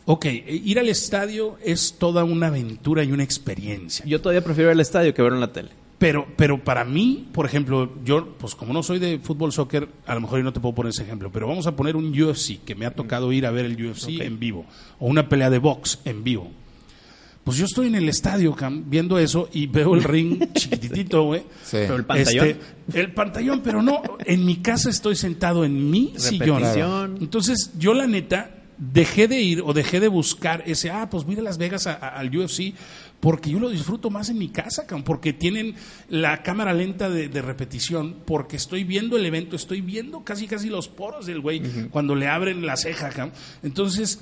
ok, 0.05 0.27
ir 0.27 0.79
al 0.79 0.89
estadio 0.89 1.57
es 1.65 1.97
toda 1.99 2.23
una 2.23 2.47
aventura 2.47 3.03
y 3.03 3.11
una 3.11 3.25
experiencia. 3.25 4.05
Yo 4.07 4.21
todavía 4.21 4.45
prefiero 4.45 4.71
ir 4.71 4.75
al 4.75 4.81
estadio 4.81 5.13
que 5.13 5.21
verlo 5.21 5.37
en 5.37 5.41
la 5.41 5.53
tele. 5.53 5.71
Pero, 6.01 6.27
pero 6.37 6.65
para 6.65 6.85
mí, 6.85 7.29
por 7.31 7.45
ejemplo, 7.45 7.93
yo, 8.05 8.35
pues 8.39 8.55
como 8.55 8.73
no 8.73 8.83
soy 8.83 8.99
de 8.99 9.19
fútbol, 9.19 9.53
soccer, 9.53 9.87
a 10.07 10.15
lo 10.15 10.23
mejor 10.23 10.39
yo 10.39 10.45
no 10.45 10.53
te 10.53 10.59
puedo 10.59 10.75
poner 10.75 10.91
ese 10.91 11.03
ejemplo, 11.03 11.31
pero 11.31 11.47
vamos 11.47 11.67
a 11.67 11.77
poner 11.77 11.95
un 11.95 12.07
UFC, 12.19 12.59
que 12.65 12.75
me 12.75 12.87
ha 12.87 12.91
tocado 12.95 13.31
ir 13.33 13.45
a 13.45 13.51
ver 13.51 13.67
el 13.67 13.75
UFC 13.87 14.09
en 14.21 14.39
vivo, 14.41 14.65
o 14.99 15.07
una 15.07 15.29
pelea 15.29 15.51
de 15.51 15.59
box 15.59 16.01
en 16.07 16.25
vivo. 16.25 16.51
Pues 17.45 17.59
yo 17.59 17.67
estoy 17.67 17.89
en 17.89 17.97
el 17.97 18.09
estadio, 18.09 18.55
Cam, 18.55 18.85
viendo 18.89 19.19
eso 19.19 19.49
y 19.53 19.67
veo 19.67 19.95
el 19.95 20.03
ring 20.03 20.43
chiquititito, 20.55 21.23
güey. 21.25 21.41
Sí. 21.63 21.73
Pero 21.79 21.97
el 21.97 22.05
pantallón. 22.07 22.47
Este, 22.49 22.99
el 23.01 23.13
pantallón, 23.13 23.61
pero 23.63 23.83
no, 23.83 24.03
en 24.25 24.45
mi 24.47 24.57
casa 24.57 24.89
estoy 24.89 25.17
sentado 25.17 25.65
en 25.67 25.91
mi 25.91 26.15
sillón. 26.17 26.61
Repetición. 26.63 27.19
Entonces, 27.21 27.73
yo 27.79 27.93
la 27.93 28.07
neta 28.07 28.57
dejé 28.79 29.29
de 29.29 29.41
ir 29.41 29.63
o 29.63 29.75
dejé 29.75 30.01
de 30.01 30.09
buscar 30.09 30.63
ese, 30.67 30.91
ah, 30.91 31.09
pues 31.11 31.27
mira 31.27 31.43
Las 31.43 31.59
Vegas 31.59 31.87
a- 31.87 31.93
a- 31.93 32.09
al 32.19 32.35
UFC, 32.35 32.73
porque 33.21 33.51
yo 33.51 33.61
lo 33.61 33.69
disfruto 33.69 34.11
más 34.11 34.31
en 34.31 34.39
mi 34.39 34.49
casa, 34.49 34.87
porque 35.05 35.33
tienen 35.33 35.75
la 36.09 36.43
cámara 36.43 36.73
lenta 36.73 37.11
de, 37.11 37.29
de 37.29 37.43
repetición, 37.43 38.17
porque 38.25 38.57
estoy 38.57 38.85
viendo 38.85 39.17
el 39.17 39.27
evento, 39.27 39.57
estoy 39.57 39.83
viendo 39.83 40.25
casi 40.25 40.47
casi 40.47 40.69
los 40.69 40.89
poros 40.89 41.27
del 41.27 41.41
güey 41.41 41.63
cuando 41.91 42.15
le 42.15 42.29
abren 42.29 42.65
la 42.65 42.77
ceja. 42.77 43.31
Entonces, 43.63 44.21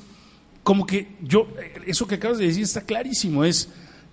como 0.64 0.84
que 0.84 1.16
yo, 1.22 1.48
eh, 1.61 1.82
eso 1.87 2.06
que 2.06 2.16
acabas 2.16 2.38
de 2.38 2.46
decir 2.46 2.64
está 2.64 2.82
clarísimo, 2.82 3.44
es, 3.44 3.68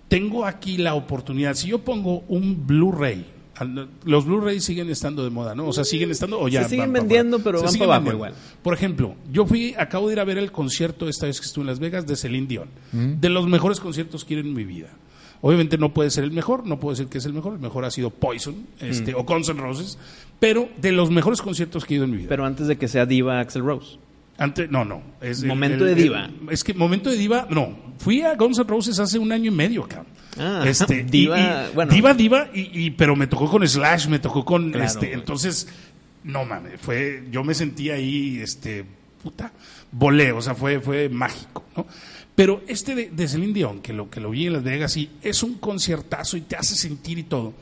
tengo 0.08 0.46
aquí 0.46 0.78
la 0.78 0.94
oportunidad, 0.94 1.54
si 1.54 1.68
yo 1.68 1.80
pongo 1.84 2.20
un 2.28 2.66
Blu-ray, 2.66 3.26
los 4.04 4.24
Blu-ray 4.26 4.60
siguen 4.60 4.90
estando 4.90 5.24
de 5.24 5.30
moda, 5.30 5.54
¿no? 5.54 5.66
O 5.68 5.72
sea, 5.72 5.84
siguen 5.84 6.10
estando 6.10 6.38
o 6.40 6.48
ya 6.48 6.64
Se 6.64 6.70
siguen 6.70 6.92
van 6.92 7.00
vendiendo, 7.00 7.38
pero 7.40 7.58
Se 7.58 7.64
van 7.64 7.72
siguen 7.72 7.88
para 7.88 7.96
abajo 7.96 8.10
vendiendo. 8.10 8.36
igual. 8.36 8.60
Por 8.62 8.74
ejemplo, 8.74 9.14
yo 9.32 9.46
fui, 9.46 9.74
acabo 9.78 10.08
de 10.08 10.14
ir 10.14 10.20
a 10.20 10.24
ver 10.24 10.38
el 10.38 10.52
concierto 10.52 11.08
esta 11.08 11.26
vez 11.26 11.40
que 11.40 11.46
estuve 11.46 11.62
en 11.62 11.68
Las 11.68 11.78
Vegas 11.78 12.06
de 12.06 12.16
Celine 12.16 12.46
Dion, 12.46 12.68
de 12.92 13.28
los 13.28 13.46
mejores 13.46 13.80
conciertos 13.80 14.24
que 14.24 14.34
he 14.34 14.38
ido 14.38 14.46
en 14.48 14.54
mi 14.54 14.64
vida. 14.64 14.88
Obviamente 15.42 15.76
no 15.78 15.92
puede 15.92 16.10
ser 16.10 16.24
el 16.24 16.32
mejor, 16.32 16.66
no 16.66 16.80
puedo 16.80 16.94
decir 16.94 17.08
que 17.08 17.18
es 17.18 17.24
el 17.26 17.32
mejor, 17.34 17.52
el 17.54 17.58
mejor 17.60 17.84
ha 17.84 17.90
sido 17.90 18.10
Poison 18.10 18.66
este, 18.80 19.14
o 19.14 19.24
Guns 19.24 19.48
N' 19.50 19.60
Roses, 19.60 19.98
pero 20.40 20.68
de 20.80 20.92
los 20.92 21.10
mejores 21.10 21.42
conciertos 21.42 21.84
que 21.84 21.94
he 21.94 21.96
ido 21.98 22.04
en 22.04 22.10
mi 22.10 22.16
vida. 22.18 22.28
Pero 22.28 22.46
antes 22.46 22.66
de 22.66 22.76
que 22.76 22.88
sea 22.88 23.04
diva 23.06 23.38
Axel 23.40 23.62
Rose. 23.62 23.98
Antes, 24.38 24.70
no, 24.70 24.84
no. 24.84 25.02
Es 25.20 25.42
Momento 25.44 25.84
el- 25.86 25.94
de 25.94 26.02
el- 26.02 26.08
diva. 26.08 26.30
es 26.50 26.62
que 26.62 26.74
momento 26.74 27.10
de 27.10 27.16
diva, 27.16 27.46
no. 27.50 27.94
Fui 27.98 28.20
a 28.22 28.34
Guns 28.34 28.58
N' 28.58 28.64
Roses 28.68 28.98
hace 28.98 29.18
un 29.18 29.32
año 29.32 29.50
y 29.50 29.54
medio, 29.54 29.86
cabrón. 29.88 30.06
Ah, 30.38 30.62
Este, 30.66 31.00
y- 31.00 31.02
diva, 31.04 31.38
y- 31.70 31.74
bueno. 31.74 31.92
diva, 31.92 32.14
diva, 32.14 32.48
y, 32.54 32.86
y- 32.86 32.90
pero 32.90 33.16
me 33.16 33.26
tocó 33.26 33.48
con 33.50 33.66
Slash, 33.66 34.08
me 34.08 34.18
tocó 34.18 34.44
con 34.44 34.70
Claro, 34.70 34.84
este, 34.86 35.06
güey. 35.06 35.12
entonces, 35.14 35.66
no 36.24 36.44
mames, 36.44 36.80
fue, 36.80 37.24
yo 37.30 37.42
me 37.44 37.54
sentí 37.54 37.88
ahí, 37.90 38.38
este, 38.42 38.84
puta, 39.22 39.52
volé, 39.90 40.32
o 40.32 40.42
sea, 40.42 40.54
fue, 40.54 40.80
fue 40.80 41.08
mágico, 41.08 41.64
¿no? 41.76 41.86
Pero 42.34 42.62
este 42.68 42.94
de, 42.94 43.08
de 43.10 43.28
Celine 43.28 43.54
Dion, 43.54 43.80
que 43.80 43.94
lo, 43.94 44.10
que 44.10 44.20
lo 44.20 44.28
vi 44.30 44.46
en 44.46 44.52
Las 44.52 44.62
Vegas, 44.62 44.94
y 44.98 45.08
es 45.22 45.42
un 45.42 45.54
conciertazo 45.54 46.36
y 46.36 46.42
te 46.42 46.56
hace 46.56 46.74
sentir 46.74 47.18
y 47.18 47.22
todo. 47.22 47.54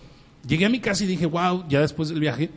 Llegué 0.45 0.65
a 0.65 0.69
mi 0.69 0.81
casa 0.81 1.05
y 1.05 1.07
dije, 1.07 1.27
wow, 1.27 1.65
ya 1.69 1.81
después 1.81 2.09
del 2.09 2.19
viaje, 2.19 2.51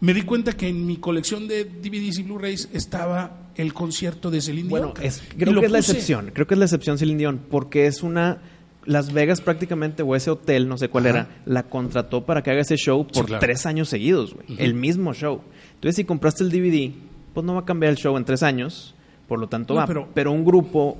me 0.00 0.14
di 0.14 0.22
cuenta 0.22 0.52
que 0.52 0.68
en 0.68 0.86
mi 0.86 0.98
colección 0.98 1.48
de 1.48 1.64
DVDs 1.64 2.18
y 2.18 2.22
Blu-rays 2.22 2.68
estaba 2.72 3.45
el 3.56 3.72
concierto 3.74 4.30
de 4.30 4.40
Celine 4.40 4.68
Bueno, 4.68 4.92
Dion. 4.94 5.06
es- 5.06 5.22
Y 5.34 5.38
creo 5.38 5.60
que 5.60 5.66
es 5.66 5.72
la 5.72 5.78
excepción. 5.78 6.30
Creo 6.32 6.46
que 6.46 6.54
es 6.54 6.58
la 6.58 6.64
excepción 6.66 6.98
Celine 6.98 7.18
Dion, 7.18 7.40
porque 7.50 7.86
es 7.86 8.02
una... 8.02 8.38
Las 8.84 9.12
Vegas 9.12 9.40
prácticamente, 9.40 10.04
o 10.04 10.14
ese 10.14 10.30
hotel, 10.30 10.68
no 10.68 10.78
sé 10.78 10.88
cuál 10.88 11.06
Ajá. 11.08 11.16
era, 11.18 11.28
la 11.44 11.64
contrató 11.64 12.24
para 12.24 12.42
que 12.44 12.52
haga 12.52 12.60
ese 12.60 12.76
show 12.76 13.04
por 13.04 13.26
claro. 13.26 13.40
tres 13.40 13.66
años 13.66 13.88
seguidos, 13.88 14.32
güey. 14.34 14.46
El 14.58 14.74
mismo 14.74 15.12
show. 15.12 15.40
Entonces, 15.74 15.96
si 15.96 16.04
compraste 16.04 16.44
el 16.44 16.50
DVD, 16.52 16.92
pues 17.34 17.44
no 17.44 17.54
va 17.54 17.62
a 17.62 17.64
cambiar 17.64 17.90
el 17.90 17.96
show 17.96 18.16
en 18.16 18.24
tres 18.24 18.44
años, 18.44 18.94
por 19.26 19.40
lo 19.40 19.48
tanto 19.48 19.74
No, 19.74 19.80
va. 19.80 19.86
pero- 19.88 20.08
Pero, 20.14 20.30
un 20.30 20.44
grupo, 20.44 20.98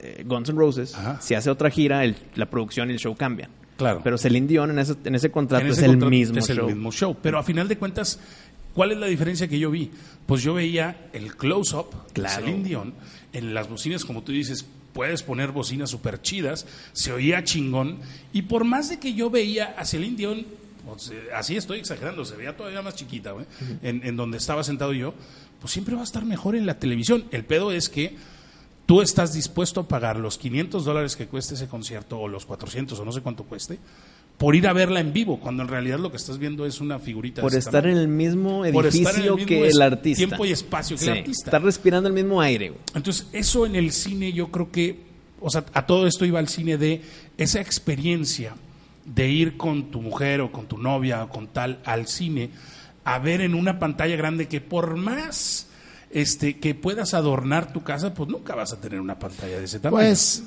eh, 0.00 0.24
Guns 0.26 0.48
N' 0.48 0.56
Roses, 0.58 0.94
Ajá. 0.94 1.20
si 1.20 1.34
hace 1.34 1.50
otra 1.50 1.68
gira, 1.68 2.04
el- 2.04 2.16
la 2.36 2.46
producción 2.46 2.88
y 2.88 2.94
el 2.94 2.98
show 2.98 3.14
cambian. 3.14 3.50
Claro. 3.76 4.00
Pero 4.02 4.16
Celine 4.16 4.46
Dion 4.46 4.70
en 4.70 4.78
ese, 4.78 4.94
en 5.04 5.14
ese 5.14 5.30
contrato 5.30 5.66
En 5.66 5.72
es 5.72 5.78
el 5.82 5.98
mismo 5.98 6.38
es 6.38 6.48
el 6.48 6.62
mismo 6.62 6.90
show. 6.90 7.14
Pero 7.20 7.38
a 7.38 7.42
final 7.42 7.68
de 7.68 7.76
cuentas, 7.76 8.18
¿cuál 8.76 8.92
es 8.92 8.98
la 8.98 9.06
diferencia 9.06 9.48
que 9.48 9.58
yo 9.58 9.70
vi? 9.70 9.90
Pues 10.26 10.42
yo 10.42 10.54
veía 10.54 11.08
el 11.12 11.34
close-up 11.34 11.86
Claro. 12.12 12.44
Celine 12.44 12.62
Dion 12.62 12.94
en 13.32 13.54
las 13.54 13.68
bocinas, 13.68 14.04
como 14.04 14.22
tú 14.22 14.32
dices, 14.32 14.66
puedes 14.92 15.22
poner 15.22 15.50
bocinas 15.50 15.90
súper 15.90 16.22
chidas, 16.22 16.66
se 16.92 17.12
oía 17.12 17.42
chingón, 17.42 17.98
y 18.32 18.42
por 18.42 18.64
más 18.64 18.88
de 18.90 18.98
que 18.98 19.14
yo 19.14 19.30
veía 19.30 19.74
a 19.78 19.84
Celine 19.84 20.16
Dion, 20.16 20.46
pues, 20.84 21.10
eh, 21.10 21.28
así 21.34 21.56
estoy 21.56 21.78
exagerando, 21.78 22.24
se 22.24 22.36
veía 22.36 22.56
todavía 22.56 22.82
más 22.82 22.94
chiquita, 22.94 23.34
en, 23.82 24.06
en 24.06 24.16
donde 24.16 24.36
estaba 24.36 24.62
sentado 24.62 24.92
yo, 24.92 25.14
pues 25.60 25.72
siempre 25.72 25.94
va 25.94 26.02
a 26.02 26.04
estar 26.04 26.24
mejor 26.24 26.54
en 26.54 26.66
la 26.66 26.78
televisión. 26.78 27.24
El 27.30 27.44
pedo 27.44 27.72
es 27.72 27.88
que 27.88 28.16
tú 28.86 29.02
estás 29.02 29.32
dispuesto 29.32 29.80
a 29.80 29.88
pagar 29.88 30.16
los 30.18 30.38
500 30.38 30.84
dólares 30.84 31.16
que 31.16 31.26
cueste 31.26 31.54
ese 31.54 31.66
concierto, 31.66 32.18
o 32.20 32.28
los 32.28 32.46
400, 32.46 32.98
o 32.98 33.04
no 33.04 33.12
sé 33.12 33.20
cuánto 33.20 33.44
cueste, 33.44 33.78
por 34.38 34.54
ir 34.54 34.68
a 34.68 34.72
verla 34.72 35.00
en 35.00 35.12
vivo, 35.12 35.40
cuando 35.40 35.62
en 35.62 35.68
realidad 35.68 35.98
lo 35.98 36.10
que 36.10 36.18
estás 36.18 36.38
viendo 36.38 36.66
es 36.66 36.80
una 36.80 36.98
figurita. 36.98 37.40
Por 37.40 37.52
de 37.52 37.58
estar 37.58 37.82
tamaño. 37.82 37.96
en 37.96 38.02
el 38.02 38.08
mismo 38.08 38.62
Por 38.72 38.86
edificio 38.86 39.08
estar 39.08 39.24
en 39.24 39.28
el 39.28 39.34
mismo 39.36 39.46
que 39.46 39.68
el 39.68 39.82
artista. 39.82 40.18
tiempo 40.18 40.44
y 40.44 40.52
espacio 40.52 40.96
que 40.96 41.04
el 41.04 41.18
artista. 41.18 41.46
Estar 41.46 41.62
respirando 41.62 42.08
el 42.08 42.14
mismo 42.14 42.40
aire, 42.40 42.70
güey. 42.70 42.80
Entonces, 42.94 43.26
eso 43.32 43.64
en 43.64 43.76
el 43.76 43.92
cine 43.92 44.32
yo 44.32 44.48
creo 44.50 44.70
que, 44.70 45.00
o 45.40 45.48
sea, 45.48 45.64
a 45.72 45.86
todo 45.86 46.06
esto 46.06 46.24
iba 46.26 46.38
al 46.38 46.48
cine 46.48 46.76
de 46.76 47.00
esa 47.38 47.60
experiencia 47.60 48.54
de 49.06 49.28
ir 49.28 49.56
con 49.56 49.90
tu 49.90 50.02
mujer 50.02 50.40
o 50.40 50.52
con 50.52 50.66
tu 50.66 50.78
novia 50.78 51.24
o 51.24 51.28
con 51.28 51.46
tal 51.46 51.78
al 51.84 52.06
cine 52.06 52.50
a 53.04 53.20
ver 53.20 53.40
en 53.40 53.54
una 53.54 53.78
pantalla 53.78 54.16
grande 54.16 54.48
que 54.48 54.60
por 54.60 54.96
más 54.96 55.68
este 56.10 56.58
que 56.58 56.74
puedas 56.74 57.14
adornar 57.14 57.72
tu 57.72 57.84
casa, 57.84 58.12
pues 58.12 58.28
nunca 58.28 58.54
vas 58.54 58.72
a 58.72 58.80
tener 58.80 59.00
una 59.00 59.18
pantalla 59.18 59.58
de 59.58 59.64
ese 59.64 59.78
tamaño. 59.78 60.04
Pues 60.04 60.42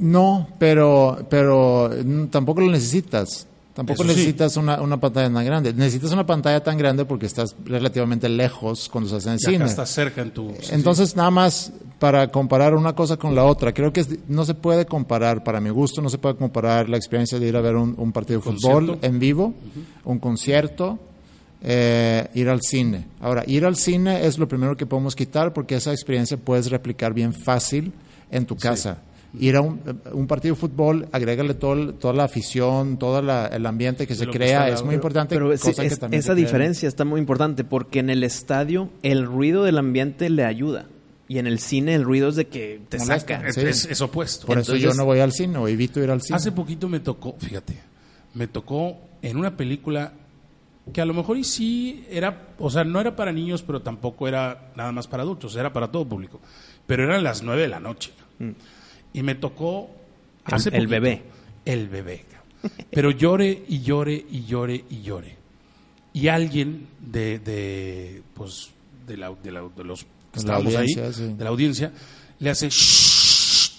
no, 0.00 0.48
pero, 0.58 1.26
pero 1.28 1.90
mm, 2.04 2.26
tampoco 2.26 2.60
lo 2.60 2.70
necesitas. 2.70 3.46
Tampoco 3.74 4.02
Eso 4.04 4.04
sí. 4.04 4.08
necesitas 4.16 4.56
una, 4.56 4.80
una 4.80 4.98
pantalla 4.98 5.30
tan 5.30 5.44
grande. 5.44 5.74
Necesitas 5.74 6.10
una 6.12 6.24
pantalla 6.24 6.62
tan 6.62 6.78
grande 6.78 7.04
porque 7.04 7.26
estás 7.26 7.54
relativamente 7.62 8.26
lejos 8.26 8.88
cuando 8.88 9.10
en 9.10 9.16
el 9.16 9.22
Ya 9.22 9.32
acá 9.32 9.38
cine. 9.50 9.64
estás 9.66 9.90
cerca 9.90 10.22
en 10.22 10.30
tu 10.30 10.54
sí, 10.60 10.70
Entonces, 10.72 11.14
nada 11.14 11.30
más 11.30 11.72
para 11.98 12.28
comparar 12.28 12.74
una 12.74 12.94
cosa 12.94 13.18
con 13.18 13.34
la 13.34 13.44
otra, 13.44 13.74
creo 13.74 13.92
que 13.92 14.04
no 14.28 14.46
se 14.46 14.54
puede 14.54 14.86
comparar, 14.86 15.44
para 15.44 15.60
mi 15.60 15.68
gusto, 15.68 16.00
no 16.00 16.08
se 16.08 16.16
puede 16.16 16.36
comparar 16.36 16.88
la 16.88 16.96
experiencia 16.96 17.38
de 17.38 17.48
ir 17.48 17.56
a 17.56 17.60
ver 17.60 17.76
un, 17.76 17.94
un 17.98 18.12
partido 18.12 18.40
de 18.40 18.44
fútbol 18.44 18.86
Concierto. 18.86 19.06
en 19.06 19.18
vivo, 19.18 19.54
un 20.04 20.18
concierto, 20.20 20.98
eh, 21.62 22.28
ir 22.34 22.48
al 22.48 22.60
cine. 22.62 23.06
Ahora, 23.20 23.44
ir 23.46 23.64
al 23.66 23.76
cine 23.76 24.26
es 24.26 24.38
lo 24.38 24.48
primero 24.48 24.76
que 24.76 24.86
podemos 24.86 25.14
quitar 25.14 25.52
porque 25.52 25.74
esa 25.76 25.92
experiencia 25.92 26.36
puedes 26.38 26.70
replicar 26.70 27.12
bien 27.12 27.34
fácil 27.34 27.92
en 28.30 28.46
tu 28.46 28.56
casa. 28.56 28.98
Ir 29.38 29.56
a 29.56 29.60
un, 29.60 29.80
un 30.12 30.26
partido 30.26 30.54
de 30.54 30.60
fútbol, 30.60 31.08
agrégale 31.12 31.54
todo, 31.54 31.94
toda 31.94 32.14
la 32.14 32.24
afición, 32.24 32.98
todo 32.98 33.20
la- 33.22 33.46
el 33.46 33.66
ambiente 33.66 34.06
que 34.06 34.14
se 34.14 34.26
que 34.26 34.32
crea, 34.32 34.68
es 34.68 34.82
muy 34.82 34.94
importante. 34.94 35.34
Pero 35.34 35.52
es- 35.52 35.64
esa 35.64 36.34
diferencia 36.34 36.88
está 36.88 37.04
muy 37.04 37.20
importante 37.20 37.64
porque 37.64 37.98
en 38.00 38.10
el 38.10 38.22
estadio 38.24 38.88
el 39.02 39.24
ruido 39.26 39.64
del 39.64 39.78
ambiente 39.78 40.30
le 40.30 40.44
ayuda 40.44 40.86
y 41.28 41.38
en 41.38 41.46
el 41.46 41.58
cine 41.58 41.94
el 41.94 42.04
ruido 42.04 42.28
es 42.28 42.36
de 42.36 42.46
que 42.46 42.80
te 42.88 42.98
Molesta. 42.98 43.36
saca. 43.38 43.48
Es, 43.48 43.54
Sí. 43.56 43.60
es- 43.62 43.84
es 43.86 44.00
opuesto. 44.00 44.46
Por 44.46 44.58
eso 44.58 44.76
yo 44.76 44.94
no 44.94 45.04
voy 45.04 45.20
al 45.20 45.32
cine 45.32 45.58
o 45.58 45.66
evito 45.68 46.00
ir 46.02 46.10
al 46.10 46.22
cine. 46.22 46.36
Hace 46.36 46.52
poquito 46.52 46.88
me 46.88 47.00
tocó, 47.00 47.34
fíjate, 47.38 47.74
me 48.34 48.46
tocó 48.46 48.96
en 49.22 49.36
una 49.36 49.56
película 49.56 50.12
que 50.92 51.00
a 51.00 51.04
lo 51.04 51.14
mejor 51.14 51.36
y 51.36 51.42
sí 51.42 52.04
era, 52.08 52.48
o 52.60 52.70
sea, 52.70 52.84
no 52.84 53.00
era 53.00 53.16
para 53.16 53.32
niños, 53.32 53.62
pero 53.62 53.82
tampoco 53.82 54.28
era 54.28 54.70
nada 54.76 54.92
más 54.92 55.08
para 55.08 55.24
adultos, 55.24 55.56
era 55.56 55.72
para 55.72 55.88
todo 55.90 56.06
público. 56.06 56.40
Pero 56.86 57.02
eran 57.02 57.24
las 57.24 57.42
nueve 57.42 57.62
de 57.62 57.68
la 57.68 57.80
noche. 57.80 58.12
Y 59.12 59.22
me 59.22 59.34
tocó 59.34 59.90
El- 60.46 60.54
hace 60.54 60.68
el 60.70 60.74
poquito, 60.74 60.90
bebé. 60.90 61.22
El 61.64 61.88
bebé. 61.88 62.24
Pero 62.90 63.10
llore 63.10 63.64
y 63.68 63.80
llore 63.80 64.24
y 64.30 64.44
llore 64.44 64.84
y 64.90 65.02
llore. 65.02 65.36
Y 66.12 66.28
alguien 66.28 66.86
de, 67.00 67.38
de 67.38 68.22
pues, 68.34 68.70
de, 69.06 69.16
la, 69.16 69.30
de, 69.42 69.52
la- 69.52 69.68
de 69.76 69.84
los 69.84 70.00
que 70.04 70.08
la 70.34 70.40
estábamos 70.40 70.74
ahí, 70.76 70.88
sí. 70.88 71.22
de 71.36 71.44
la 71.44 71.50
audiencia, 71.50 71.92
le 72.38 72.50
hace 72.50 72.68
"Shh", 72.68 73.70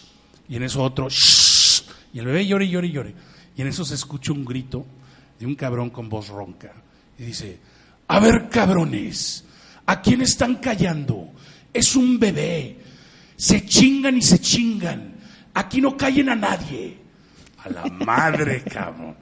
y 0.50 0.56
en 0.56 0.64
eso 0.64 0.82
otro 0.84 1.08
"Shh", 1.10 1.84
y 2.14 2.20
el 2.20 2.26
bebé 2.26 2.46
llora 2.48 2.64
y 2.64 2.70
llora 2.70 2.88
y 2.88 2.92
llora. 2.92 3.12
Y 3.56 3.62
en 3.62 3.68
eso 3.68 3.84
se 3.84 3.96
escucha 3.96 4.32
un 4.32 4.46
grito 4.46 4.86
de 5.40 5.46
un 5.46 5.56
cabrón 5.56 5.90
con 5.90 6.10
voz 6.10 6.30
ronca. 6.30 6.72
Y 7.18 7.24
dice, 7.24 7.58
a 8.08 8.20
ver 8.20 8.48
cabrones, 8.50 9.44
¿a 9.88 10.00
quién 10.02 10.22
están 10.22 10.56
callando? 10.58 11.30
Es 11.74 11.96
un 11.96 12.20
bebé. 12.20 12.78
Se 13.36 13.66
chingan 13.66 14.16
y 14.18 14.22
se 14.22 14.40
chingan. 14.40 15.16
Aquí 15.58 15.82
no 15.82 15.98
callen 15.98 16.30
a 16.30 16.36
nadie. 16.36 16.98
A 17.64 17.70
la 17.70 17.84
madre, 17.86 18.62
cabrón. 18.64 19.16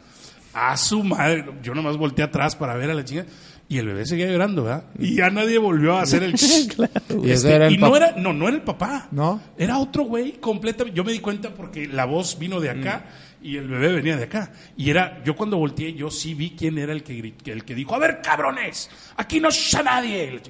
A 0.53 0.75
su 0.75 1.01
madre. 1.01 1.45
Yo 1.63 1.73
nomás 1.73 1.95
volteé 1.95 2.25
atrás 2.25 2.55
para 2.57 2.75
ver 2.75 2.91
a 2.91 2.93
la 2.93 3.05
chinga. 3.05 3.25
Y 3.69 3.77
el 3.77 3.87
bebé 3.87 4.05
seguía 4.05 4.27
llorando, 4.27 4.63
¿verdad? 4.65 4.83
Y 4.99 5.15
ya 5.15 5.29
nadie 5.29 5.57
volvió 5.57 5.95
a 5.97 6.01
hacer 6.01 6.23
el 6.23 6.33
shh. 6.35 6.75
Y 7.23 7.31
ese 7.31 7.33
Este, 7.33 7.55
era 7.55 7.67
el 7.67 7.73
y 7.73 7.77
no 7.77 7.95
era, 7.95 8.11
no, 8.17 8.33
no 8.33 8.47
era 8.47 8.57
el 8.57 8.63
papá. 8.63 9.07
¿No? 9.11 9.41
Era 9.57 9.79
otro 9.79 10.03
güey 10.03 10.33
completamente. 10.33 10.95
Yo 10.95 11.03
me 11.05 11.13
di 11.13 11.19
cuenta 11.19 11.53
porque 11.53 11.87
la 11.87 12.03
voz 12.05 12.37
vino 12.37 12.59
de 12.59 12.69
acá 12.69 13.05
y 13.41 13.55
el 13.55 13.67
bebé 13.69 13.93
venía 13.93 14.17
de 14.17 14.25
acá. 14.25 14.51
Y 14.75 14.89
era, 14.89 15.23
yo 15.23 15.35
cuando 15.35 15.57
volteé, 15.57 15.93
yo 15.93 16.11
sí 16.11 16.33
vi 16.33 16.51
quién 16.51 16.77
era 16.77 16.91
el 16.91 17.01
que, 17.01 17.33
el 17.45 17.63
que 17.63 17.75
dijo, 17.75 17.95
a 17.95 17.99
ver, 17.99 18.19
cabrones, 18.21 18.89
aquí 19.15 19.39
no 19.39 19.49
shh 19.49 19.77
a 19.77 19.83
nadie. 19.83 20.41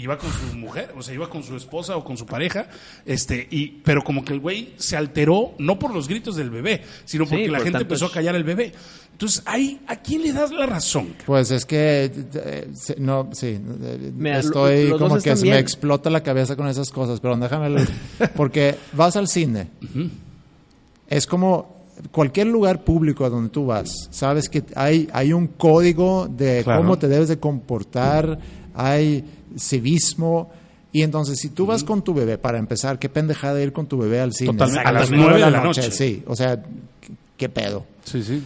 Iba 0.00 0.16
con 0.16 0.30
su 0.30 0.56
mujer, 0.56 0.94
o 0.96 1.02
sea, 1.02 1.12
iba 1.12 1.28
con 1.28 1.42
su 1.42 1.56
esposa 1.56 1.96
o 1.96 2.04
con 2.04 2.16
su 2.16 2.24
pareja, 2.24 2.68
este, 3.04 3.48
y, 3.50 3.80
pero 3.84 4.02
como 4.04 4.24
que 4.24 4.32
el 4.32 4.38
güey 4.38 4.72
se 4.76 4.96
alteró, 4.96 5.54
no 5.58 5.76
por 5.78 5.92
los 5.92 6.06
gritos 6.06 6.36
del 6.36 6.50
bebé, 6.50 6.82
sino 7.04 7.24
Sí, 7.24 7.30
porque 7.30 7.48
la 7.48 7.58
por 7.58 7.64
gente 7.64 7.82
empezó 7.82 8.06
a 8.06 8.12
callar 8.12 8.36
al 8.36 8.44
bebé. 8.44 8.72
Entonces, 9.10 9.42
ahí, 9.44 9.80
¿a 9.88 9.96
quién 9.96 10.22
le 10.22 10.32
das 10.32 10.52
la 10.52 10.66
razón? 10.66 11.16
Pues 11.26 11.50
es 11.50 11.64
que 11.64 12.12
eh, 12.34 12.68
se- 12.74 12.94
no, 13.00 13.28
sí, 13.32 13.58
Mira, 14.16 14.38
estoy 14.38 14.90
lo- 14.90 14.98
como 15.00 15.18
que 15.18 15.34
se 15.36 15.44
me 15.46 15.58
explota 15.58 16.08
la 16.10 16.22
cabeza 16.22 16.54
con 16.54 16.68
esas 16.68 16.90
cosas, 16.90 17.18
pero 17.18 17.36
déjame 17.36 17.68
leer. 17.68 17.88
porque 18.36 18.76
vas 18.92 19.16
al 19.16 19.26
cine. 19.26 19.66
Es 21.08 21.26
como 21.26 21.76
cualquier 22.12 22.46
lugar 22.46 22.84
público 22.84 23.24
a 23.24 23.30
donde 23.30 23.50
tú 23.50 23.66
vas, 23.66 23.90
sabes 24.12 24.48
que 24.48 24.62
hay 24.76 25.08
hay 25.12 25.32
un 25.32 25.48
código 25.48 26.28
de 26.28 26.62
Claro. 26.62 26.82
cómo 26.82 26.96
te 26.98 27.08
debes 27.08 27.28
de 27.28 27.38
comportar, 27.40 28.38
hay 28.80 29.24
civismo 29.58 30.50
y 30.92 31.02
entonces 31.02 31.38
si 31.38 31.50
tú 31.50 31.66
vas 31.66 31.84
con 31.84 32.02
tu 32.02 32.14
bebé 32.14 32.38
para 32.38 32.58
empezar, 32.58 32.98
qué 32.98 33.08
pendejada 33.08 33.60
ir 33.60 33.72
con 33.72 33.86
tu 33.86 33.98
bebé 33.98 34.20
al 34.20 34.32
cine 34.32 34.52
Totalmente. 34.52 34.88
a 34.88 34.92
las 34.92 35.10
nueve 35.10 35.34
de 35.44 35.50
la 35.50 35.60
noche. 35.62 35.90
sí, 35.90 36.22
o 36.26 36.34
sea, 36.36 36.62
qué 37.36 37.48
pedo 37.48 37.84
Sí, 38.04 38.22
sí. 38.22 38.42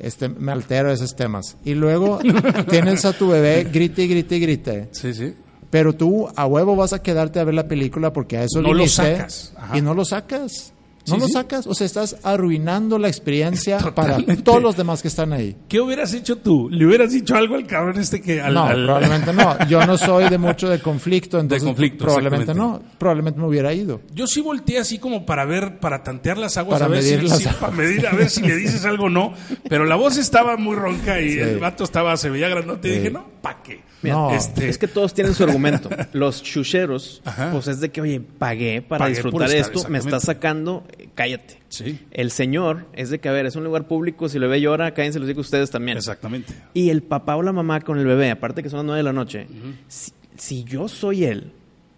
este, 0.00 0.28
me 0.28 0.50
altero 0.52 0.90
esos 0.90 1.14
temas. 1.14 1.56
Y 1.64 1.74
luego 1.74 2.18
tienes 2.70 3.04
a 3.04 3.12
tu 3.12 3.28
bebé, 3.28 3.64
grite 3.72 4.02
y 4.02 4.08
grite 4.08 4.36
y 4.36 4.40
grite. 4.40 4.88
Sí, 4.92 5.14
sí. 5.14 5.32
Pero 5.70 5.92
tú 5.94 6.28
a 6.34 6.46
huevo 6.46 6.74
vas 6.74 6.92
a 6.92 7.02
quedarte 7.02 7.38
a 7.38 7.44
ver 7.44 7.54
la 7.54 7.68
película 7.68 8.12
porque 8.12 8.36
a 8.38 8.44
eso 8.44 8.62
No 8.62 8.72
lo 8.72 8.86
sacas. 8.88 9.52
Ajá. 9.56 9.76
Y 9.78 9.82
no 9.82 9.94
lo 9.94 10.04
sacas. 10.04 10.72
No 11.08 11.14
Sí, 11.16 11.20
lo 11.20 11.26
sí. 11.28 11.32
sacas. 11.32 11.66
O 11.66 11.74
sea, 11.74 11.86
estás 11.86 12.16
arruinando 12.22 12.98
la 12.98 13.08
experiencia 13.08 13.78
para 13.94 14.18
todos 14.44 14.62
los 14.62 14.76
demás 14.76 15.02
que 15.02 15.08
están 15.08 15.32
ahí. 15.32 15.56
¿Qué 15.68 15.80
hubieras 15.80 16.12
hecho 16.14 16.36
tú? 16.38 16.68
¿Le 16.70 16.86
hubieras 16.86 17.12
dicho 17.12 17.34
algo 17.36 17.54
al 17.54 17.66
cabrón 17.66 17.98
este 17.98 18.20
que 18.20 18.40
al, 18.40 18.54
no, 18.54 18.64
al- 18.64 18.84
probablemente 18.84 19.32
no. 19.32 19.66
Yo 19.68 19.84
no 19.86 19.96
soy 19.98 20.28
de 20.28 20.38
mucho 20.38 20.68
de 20.68 20.80
conflicto, 20.80 21.38
entonces 21.38 21.66
conflicto, 21.66 22.04
probablemente 22.04 22.54
no. 22.54 22.80
Probablemente 22.98 23.40
me 23.40 23.46
hubiera 23.46 23.72
ido. 23.72 24.00
Yo 24.14 24.26
sí 24.26 24.40
volteé 24.40 24.78
así 24.78 24.98
como 24.98 25.24
para 25.26 25.44
ver, 25.44 25.78
para 25.78 26.02
tantear 26.02 26.38
las 26.38 26.56
aguas, 26.56 26.78
Para 26.80 26.86
a 26.86 26.88
ver 26.88 27.02
medir 27.02 27.20
si, 27.20 27.28
las 27.28 27.38
sí, 27.38 27.44
aguas. 27.44 27.56
para 27.60 27.72
medir, 27.72 28.06
a 28.06 28.12
ver 28.12 28.30
si 28.30 28.42
le 28.42 28.56
dices 28.56 28.84
algo 28.84 29.04
o 29.04 29.10
no. 29.10 29.32
Pero 29.68 29.84
la 29.84 29.96
voz 29.96 30.16
estaba 30.16 30.56
muy 30.56 30.74
ronca 30.76 31.20
y 31.20 31.32
el 31.38 31.58
vato 31.58 31.84
estaba, 31.84 32.16
se 32.16 32.30
veía 32.30 32.48
grandote 32.48 32.88
y 32.88 32.90
dije, 32.92 33.10
no, 33.10 33.26
¿pa' 33.46 33.62
qué? 33.62 33.80
Mira, 34.02 34.14
No. 34.16 34.30
este, 34.34 34.68
Es 34.68 34.76
que 34.78 34.88
todos 34.88 35.14
tienen 35.14 35.34
su 35.34 35.44
argumento. 35.44 35.88
Los 36.12 36.42
chucheros, 36.42 37.22
Ajá. 37.24 37.50
pues 37.52 37.68
es 37.68 37.80
de 37.80 37.90
que, 37.90 38.00
oye, 38.00 38.20
pagué 38.20 38.82
para 38.82 39.04
Pagué 39.04 39.14
disfrutar 39.14 39.48
estar, 39.52 39.72
esto, 39.74 39.88
me 39.88 39.98
estás 39.98 40.24
sacando, 40.24 40.84
cállate. 41.14 41.58
Sí, 41.68 42.00
El 42.10 42.30
señor 42.30 42.86
es 42.92 43.10
de 43.10 43.18
que, 43.20 43.28
a 43.28 43.32
ver, 43.32 43.46
es 43.46 43.56
un 43.56 43.64
lugar 43.64 43.86
público, 43.88 44.28
si 44.28 44.36
el 44.36 44.42
bebé 44.42 44.60
llora, 44.60 44.92
cállense 44.94 45.18
los 45.18 45.28
digo 45.28 45.40
ustedes 45.40 45.70
también. 45.70 45.96
exactamente. 45.98 46.52
Y 46.74 46.90
el 46.90 47.02
papá 47.02 47.36
o 47.36 47.42
la 47.42 47.52
mamá 47.52 47.80
con 47.80 47.98
el 47.98 48.06
bebé, 48.06 48.30
aparte 48.30 48.62
que 48.62 48.68
son 48.70 48.78
las 48.78 48.86
nueve 48.86 48.98
de 48.98 49.04
la 49.04 49.12
noche, 49.12 49.46
si, 49.88 50.12
si 50.36 50.64
yo 50.64 50.88
soy 50.88 51.24
él, 51.24 51.52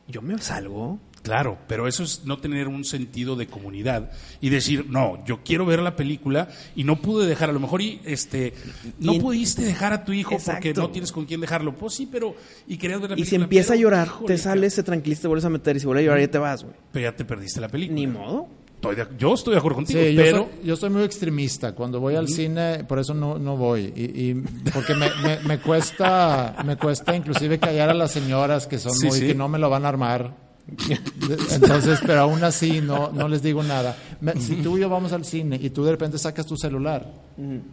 yo 0.07 0.23
me 0.23 0.39
salgo. 0.39 0.99
Claro, 1.23 1.59
pero 1.67 1.87
eso 1.89 2.05
es 2.05 2.25
no 2.25 2.39
tener 2.39 2.69
un 2.69 2.85
sentido 2.85 3.37
de 3.37 3.47
comunidad 3.49 4.11
y 4.41 4.49
decir, 4.51 4.87
no, 4.89 5.23
yo 5.27 5.41
quiero 5.45 5.67
ver 5.67 5.81
la 5.81 5.95
película 5.97 6.49
y 6.77 6.85
no 6.85 6.97
pude 7.03 7.27
dejar, 7.27 7.51
a 7.51 7.53
lo 7.53 7.61
mejor 7.61 7.83
y 7.83 8.01
este 8.05 8.55
no 9.01 9.13
Y- 9.15 9.21
pudiste 9.21 9.63
dejar 9.63 9.93
a 9.93 10.05
tu 10.05 10.13
hijo 10.13 10.37
porque 10.45 10.73
no 10.75 10.91
tienes 10.91 11.13
con 11.13 11.27
quién 11.27 11.41
dejarlo. 11.41 11.75
Pues 11.75 11.95
sí, 11.95 12.09
pero 12.11 12.35
y 12.67 12.79
querías 12.79 13.01
ver 13.01 13.11
la 13.11 13.17
Y 13.17 13.25
si 13.25 13.31
película, 13.31 13.45
empieza 13.45 13.73
a 13.75 13.77
llorar, 13.77 14.07
híjole, 14.07 14.27
te 14.29 14.39
sales, 14.39 14.75
se 14.75 14.83
tranquiliza, 14.83 15.23
te 15.23 15.29
vuelves 15.29 15.45
a 15.45 15.51
meter 15.51 15.77
y 15.77 15.81
si 15.81 15.87
vuelve 15.87 16.03
a 16.03 16.05
llorar 16.07 16.21
ya 16.21 16.31
te 16.31 16.39
vas, 16.39 16.63
güey. 16.63 16.75
Pero 16.93 17.11
ya 17.11 17.17
te 17.17 17.25
perdiste 17.25 17.61
la 17.61 17.69
película. 17.69 17.95
Ni 17.97 18.07
modo. 18.07 18.47
Estoy 18.77 18.95
de- 18.95 19.09
yo 19.19 19.35
estoy 19.35 19.55
de 19.55 19.59
acuerdo 19.59 19.75
contigo, 19.77 20.01
Sí, 20.01 20.15
yo, 20.15 20.23
pero 20.23 20.39
soy, 20.39 20.67
yo 20.69 20.77
soy 20.77 20.91
muy 20.91 21.03
extremista. 21.03 21.73
Cuando 21.75 21.99
voy 21.99 22.15
al 22.15 22.29
cine, 22.29 22.85
por 22.85 23.01
eso 23.01 23.13
no, 23.13 23.37
no 23.37 23.57
voy. 23.57 23.93
Y, 23.97 24.31
y 24.31 24.35
porque 24.73 24.95
me, 24.95 25.09
me, 25.25 25.41
me 25.41 25.59
cuesta, 25.59 26.55
me 26.65 26.77
cuesta 26.77 27.15
inclusive 27.17 27.59
callar 27.59 27.91
a 27.91 27.95
las 27.95 28.13
señoras 28.13 28.69
que 28.69 28.79
son 28.79 28.93
Sí, 28.95 29.09
muy, 29.09 29.19
sí. 29.19 29.27
que 29.27 29.35
no 29.35 29.49
me 29.49 29.59
lo 29.59 29.69
van 29.69 29.85
a 29.85 29.89
armar. 29.89 30.48
Entonces, 31.51 32.01
pero 32.07 32.21
aún 32.21 32.43
así 32.45 32.81
no, 32.81 33.11
no 33.13 33.29
les 33.29 33.43
digo 33.43 33.63
nada. 33.63 33.97
Me- 34.21 34.35
si 34.41 34.57
tú 34.57 34.77
y 34.77 34.83
yo 34.83 34.89
vamos 34.89 35.13
al 35.13 35.25
cine 35.25 35.59
y 35.61 35.71
tú 35.71 35.85
de 35.85 35.93
repente 35.93 36.19
sacas 36.19 36.47
tu 36.47 36.57
celular, 36.57 37.07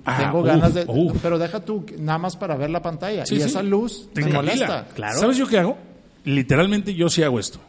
Ah, 0.06 0.18
tengo 0.20 0.42
uf, 0.42 0.46
ganas 0.48 0.74
de... 0.74 0.86
uf. 0.88 1.18
Pero 1.22 1.38
deja 1.40 1.60
tú, 1.60 1.86
nada 1.98 2.18
más 2.20 2.36
para 2.38 2.56
ver 2.56 2.70
la 2.70 2.82
pantalla. 2.82 3.26
Sí, 3.26 3.36
y 3.36 3.40
sí. 3.40 3.46
esa 3.46 3.64
luz 3.64 4.10
Te 4.14 4.24
me 4.24 4.32
molesta. 4.32 4.88
Claro. 4.94 5.20
¿Sabes 5.20 5.38
yo 5.38 5.48
qué 5.48 5.58
hago? 5.60 5.78
Literalmente 6.24 6.94
yo 6.94 7.10
sí 7.10 7.24
hago 7.24 7.40
esto. 7.40 7.60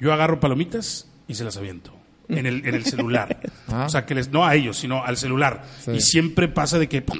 Yo 0.00 0.12
agarro 0.12 0.40
palomitas 0.40 1.06
y 1.28 1.34
se 1.34 1.44
las 1.44 1.56
aviento. 1.56 1.92
En 2.28 2.46
el, 2.46 2.66
en 2.66 2.74
el 2.74 2.84
celular. 2.84 3.40
Ah. 3.66 3.86
O 3.86 3.88
sea, 3.88 4.04
que 4.04 4.14
les, 4.14 4.30
no 4.30 4.44
a 4.44 4.54
ellos, 4.54 4.76
sino 4.76 5.02
al 5.02 5.16
celular. 5.16 5.64
Sí. 5.84 5.92
Y 5.92 6.00
siempre 6.00 6.48
pasa 6.48 6.78
de 6.78 6.86
que, 6.88 7.00
¡pum! 7.02 7.18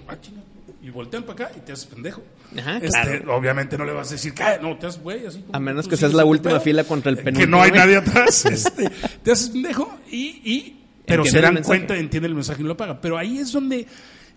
Y 0.84 0.90
voltean 0.90 1.22
para 1.24 1.46
acá 1.46 1.56
y 1.56 1.60
te 1.60 1.72
haces 1.72 1.86
pendejo. 1.86 2.22
Ajá, 2.58 2.76
Este, 2.76 2.88
claro. 2.88 3.36
Obviamente 3.36 3.78
no 3.78 3.84
le 3.84 3.92
vas 3.92 4.08
a 4.08 4.12
decir, 4.12 4.34
"Cállate", 4.34 4.62
no, 4.62 4.76
te 4.78 4.86
haces 4.86 5.00
güey, 5.02 5.26
así 5.26 5.40
como 5.40 5.54
A 5.56 5.60
menos 5.60 5.88
que 5.88 5.96
seas 5.96 6.12
la 6.12 6.24
última 6.24 6.50
pedo, 6.52 6.60
fila 6.60 6.84
contra 6.84 7.10
el 7.10 7.16
eh, 7.16 7.18
Que 7.20 7.24
penúltimo, 7.24 7.56
no 7.56 7.62
hay 7.62 7.70
güey. 7.70 7.80
nadie 7.80 7.96
atrás. 7.96 8.44
este, 8.46 8.90
te 9.22 9.32
haces 9.32 9.48
pendejo 9.50 9.98
y, 10.10 10.40
y 10.44 10.80
pero 11.06 11.22
Entiende 11.24 11.48
se 11.48 11.54
dan 11.54 11.62
cuenta, 11.64 11.96
entienden 11.96 12.30
el 12.30 12.34
mensaje 12.36 12.60
y 12.60 12.62
no 12.64 12.68
lo 12.68 12.76
pagan. 12.76 12.98
Pero 13.00 13.16
ahí 13.18 13.38
es 13.38 13.52
donde, 13.52 13.86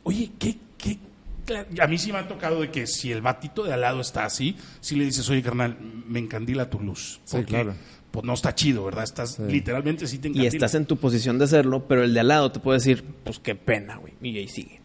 oye, 0.03 0.31
¿qué, 0.39 0.57
qué? 0.77 0.97
Claro, 1.45 1.67
A 1.81 1.87
mí 1.87 1.97
sí 1.97 2.11
me 2.11 2.17
ha 2.19 2.27
tocado 2.27 2.59
de 2.61 2.71
que 2.71 2.87
si 2.87 3.11
el 3.11 3.21
batito 3.21 3.63
de 3.63 3.73
al 3.73 3.81
lado 3.81 4.01
está 4.01 4.25
así, 4.25 4.55
si 4.81 4.95
le 4.95 5.05
dices, 5.05 5.29
oye, 5.29 5.41
carnal, 5.41 5.77
me 6.07 6.19
encandila 6.19 6.69
tu 6.69 6.79
luz. 6.79 7.21
Sí, 7.23 7.37
Porque, 7.37 7.45
claro. 7.51 7.73
Pues 8.11 8.25
no 8.25 8.33
está 8.33 8.55
chido, 8.55 8.83
¿verdad? 8.85 9.03
Estás 9.03 9.37
literalmente 9.39 10.07
sí 10.07 10.17
te 10.17 10.27
Y 10.27 10.31
encandila. 10.31 10.49
estás 10.49 10.75
en 10.75 10.85
tu 10.85 10.97
posición 10.97 11.37
de 11.37 11.45
hacerlo, 11.45 11.87
pero 11.87 12.03
el 12.03 12.13
de 12.13 12.19
al 12.21 12.29
lado 12.29 12.51
te 12.51 12.59
puede 12.59 12.79
decir, 12.79 13.03
pues 13.23 13.39
qué 13.39 13.53
pena, 13.55 13.97
güey. 13.97 14.13
Y 14.21 14.37
ahí 14.37 14.47
sigue. 14.47 14.76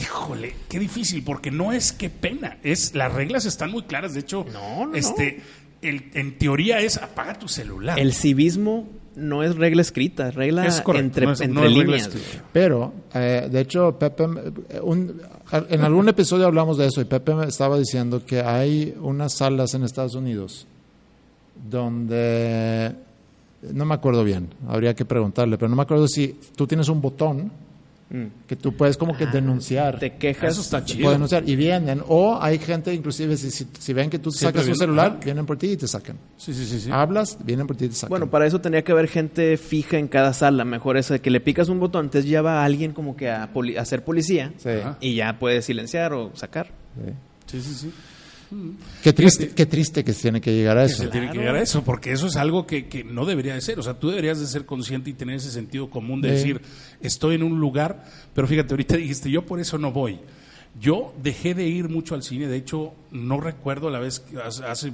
Híjole, 0.00 0.54
qué 0.68 0.78
difícil, 0.78 1.22
porque 1.24 1.50
no 1.50 1.72
es 1.72 1.92
que 1.92 2.08
pena, 2.10 2.58
es 2.62 2.94
las 2.94 3.12
reglas 3.12 3.44
están 3.46 3.70
muy 3.70 3.82
claras. 3.82 4.14
De 4.14 4.20
hecho, 4.20 4.44
No, 4.52 4.86
no, 4.86 4.94
este, 4.94 5.40
el- 5.82 6.10
en 6.14 6.38
teoría 6.38 6.80
es 6.80 6.96
apaga 6.98 7.38
tu 7.38 7.48
celular. 7.48 7.98
El 7.98 8.12
civismo 8.12 8.88
no 9.16 9.42
es 9.42 9.56
regla 9.56 9.82
escrita, 9.82 10.28
es 10.28 10.34
regla 10.36 10.64
Es 10.66 10.80
correcto, 10.80 11.06
entre, 11.06 11.26
no 11.26 11.32
es- 11.32 11.40
es 11.40 11.72
líneas. 11.72 12.10
Pero, 12.52 12.92
eh, 13.14 13.48
de 13.50 13.60
hecho, 13.60 13.98
Pepe, 13.98 14.24
un- 14.82 15.20
en 15.70 15.80
algún 15.80 16.08
episodio 16.08 16.46
hablamos 16.46 16.78
de 16.78 16.86
eso 16.86 17.00
y 17.00 17.04
Pepe 17.04 17.34
me 17.34 17.46
estaba 17.46 17.76
diciendo 17.78 18.24
que 18.24 18.40
hay 18.40 18.94
unas 19.00 19.32
salas 19.34 19.74
en 19.74 19.82
Estados 19.82 20.14
Unidos 20.14 20.66
donde, 21.68 22.92
no 23.72 23.84
me 23.84 23.94
acuerdo 23.94 24.22
bien, 24.24 24.48
habría 24.68 24.94
que 24.94 25.04
preguntarle, 25.04 25.58
pero 25.58 25.68
no 25.68 25.76
me 25.76 25.82
acuerdo 25.82 26.06
si 26.06 26.38
tú 26.54 26.66
tienes 26.66 26.88
un 26.88 27.00
botón 27.00 27.50
Que 28.46 28.56
tú 28.56 28.74
puedes 28.74 28.96
como 28.96 29.14
que 29.16 29.26
denunciar. 29.26 29.96
Ah, 29.96 29.98
Te 29.98 30.14
quejas. 30.16 30.52
Eso 30.52 30.62
está 30.62 30.82
chido. 30.84 31.02
Puedes 31.02 31.16
denunciar 31.16 31.46
y 31.46 31.56
vienen. 31.56 32.02
O 32.08 32.38
hay 32.40 32.58
gente, 32.58 32.94
inclusive, 32.94 33.36
si, 33.36 33.50
si, 33.50 33.66
si 33.78 33.92
ven 33.92 34.08
que 34.08 34.18
tú 34.18 34.30
Siempre 34.30 34.60
sacas 34.60 34.62
un 34.62 34.66
vienen, 34.72 34.78
celular, 34.78 35.06
ajá. 35.12 35.20
vienen 35.24 35.44
por 35.46 35.58
ti 35.58 35.66
y 35.72 35.76
te 35.76 35.86
sacan. 35.86 36.16
Sí, 36.38 36.54
sí, 36.54 36.64
sí. 36.64 36.80
sí. 36.80 36.90
Hablas, 36.90 37.36
vienen 37.44 37.66
por 37.66 37.76
ti 37.76 37.84
y 37.84 37.88
te 37.88 37.94
sacan. 37.94 38.08
Bueno, 38.08 38.30
para 38.30 38.46
eso 38.46 38.60
tenía 38.62 38.82
que 38.82 38.92
haber 38.92 39.08
gente 39.08 39.56
fija 39.58 39.98
en 39.98 40.08
cada 40.08 40.32
sala. 40.32 40.64
Mejor 40.64 41.02
de 41.04 41.20
que 41.20 41.30
le 41.30 41.40
picas 41.40 41.68
un 41.68 41.80
botón, 41.80 42.06
entonces 42.06 42.30
ya 42.30 42.40
va 42.40 42.64
alguien 42.64 42.92
como 42.92 43.14
que 43.14 43.30
a, 43.30 43.52
poli- 43.52 43.76
a 43.76 43.84
ser 43.84 44.02
policía. 44.04 44.52
Sí. 44.56 44.70
Y 45.00 45.14
ya 45.16 45.38
puedes 45.38 45.66
silenciar 45.66 46.14
o 46.14 46.30
sacar. 46.34 46.68
Sí. 47.46 47.60
sí, 47.60 47.60
sí, 47.60 47.74
sí. 47.74 47.92
Qué 49.02 49.12
triste, 49.12 49.50
qué 49.50 49.66
triste 49.66 50.02
que 50.04 50.12
se 50.12 50.22
tiene 50.22 50.40
que 50.40 50.52
llegar 50.54 50.78
a 50.78 50.86
Que 50.86 50.92
eso. 50.92 51.02
se 51.02 51.08
tiene 51.08 51.30
que 51.30 51.38
llegar 51.38 51.56
a 51.56 51.62
eso, 51.62 51.84
porque 51.84 52.12
eso 52.12 52.26
es 52.26 52.36
algo 52.36 52.66
que, 52.66 52.86
que 52.86 53.04
no 53.04 53.26
debería 53.26 53.54
de 53.54 53.60
ser. 53.60 53.78
O 53.78 53.82
sea, 53.82 53.94
tú 53.94 54.08
deberías 54.08 54.40
de 54.40 54.46
ser 54.46 54.64
consciente 54.64 55.10
y 55.10 55.12
tener 55.12 55.36
ese 55.36 55.50
sentido 55.50 55.90
común 55.90 56.20
de 56.22 56.28
Sí. 56.30 56.34
decir, 56.36 56.60
estoy 57.00 57.34
en 57.34 57.42
un 57.42 57.60
lugar, 57.60 58.04
pero 58.34 58.46
fíjate, 58.46 58.72
ahorita 58.72 58.96
dijiste, 58.96 59.30
yo 59.30 59.44
por 59.44 59.60
eso 59.60 59.76
no 59.78 59.92
voy. 59.92 60.18
Yo 60.80 61.12
dejé 61.22 61.54
de 61.54 61.66
ir 61.66 61.88
mucho 61.88 62.14
al 62.14 62.22
cine, 62.22 62.46
de 62.46 62.56
hecho, 62.56 62.92
no 63.10 63.40
recuerdo 63.40 63.90
la 63.90 63.98
vez, 63.98 64.22
hace 64.66 64.92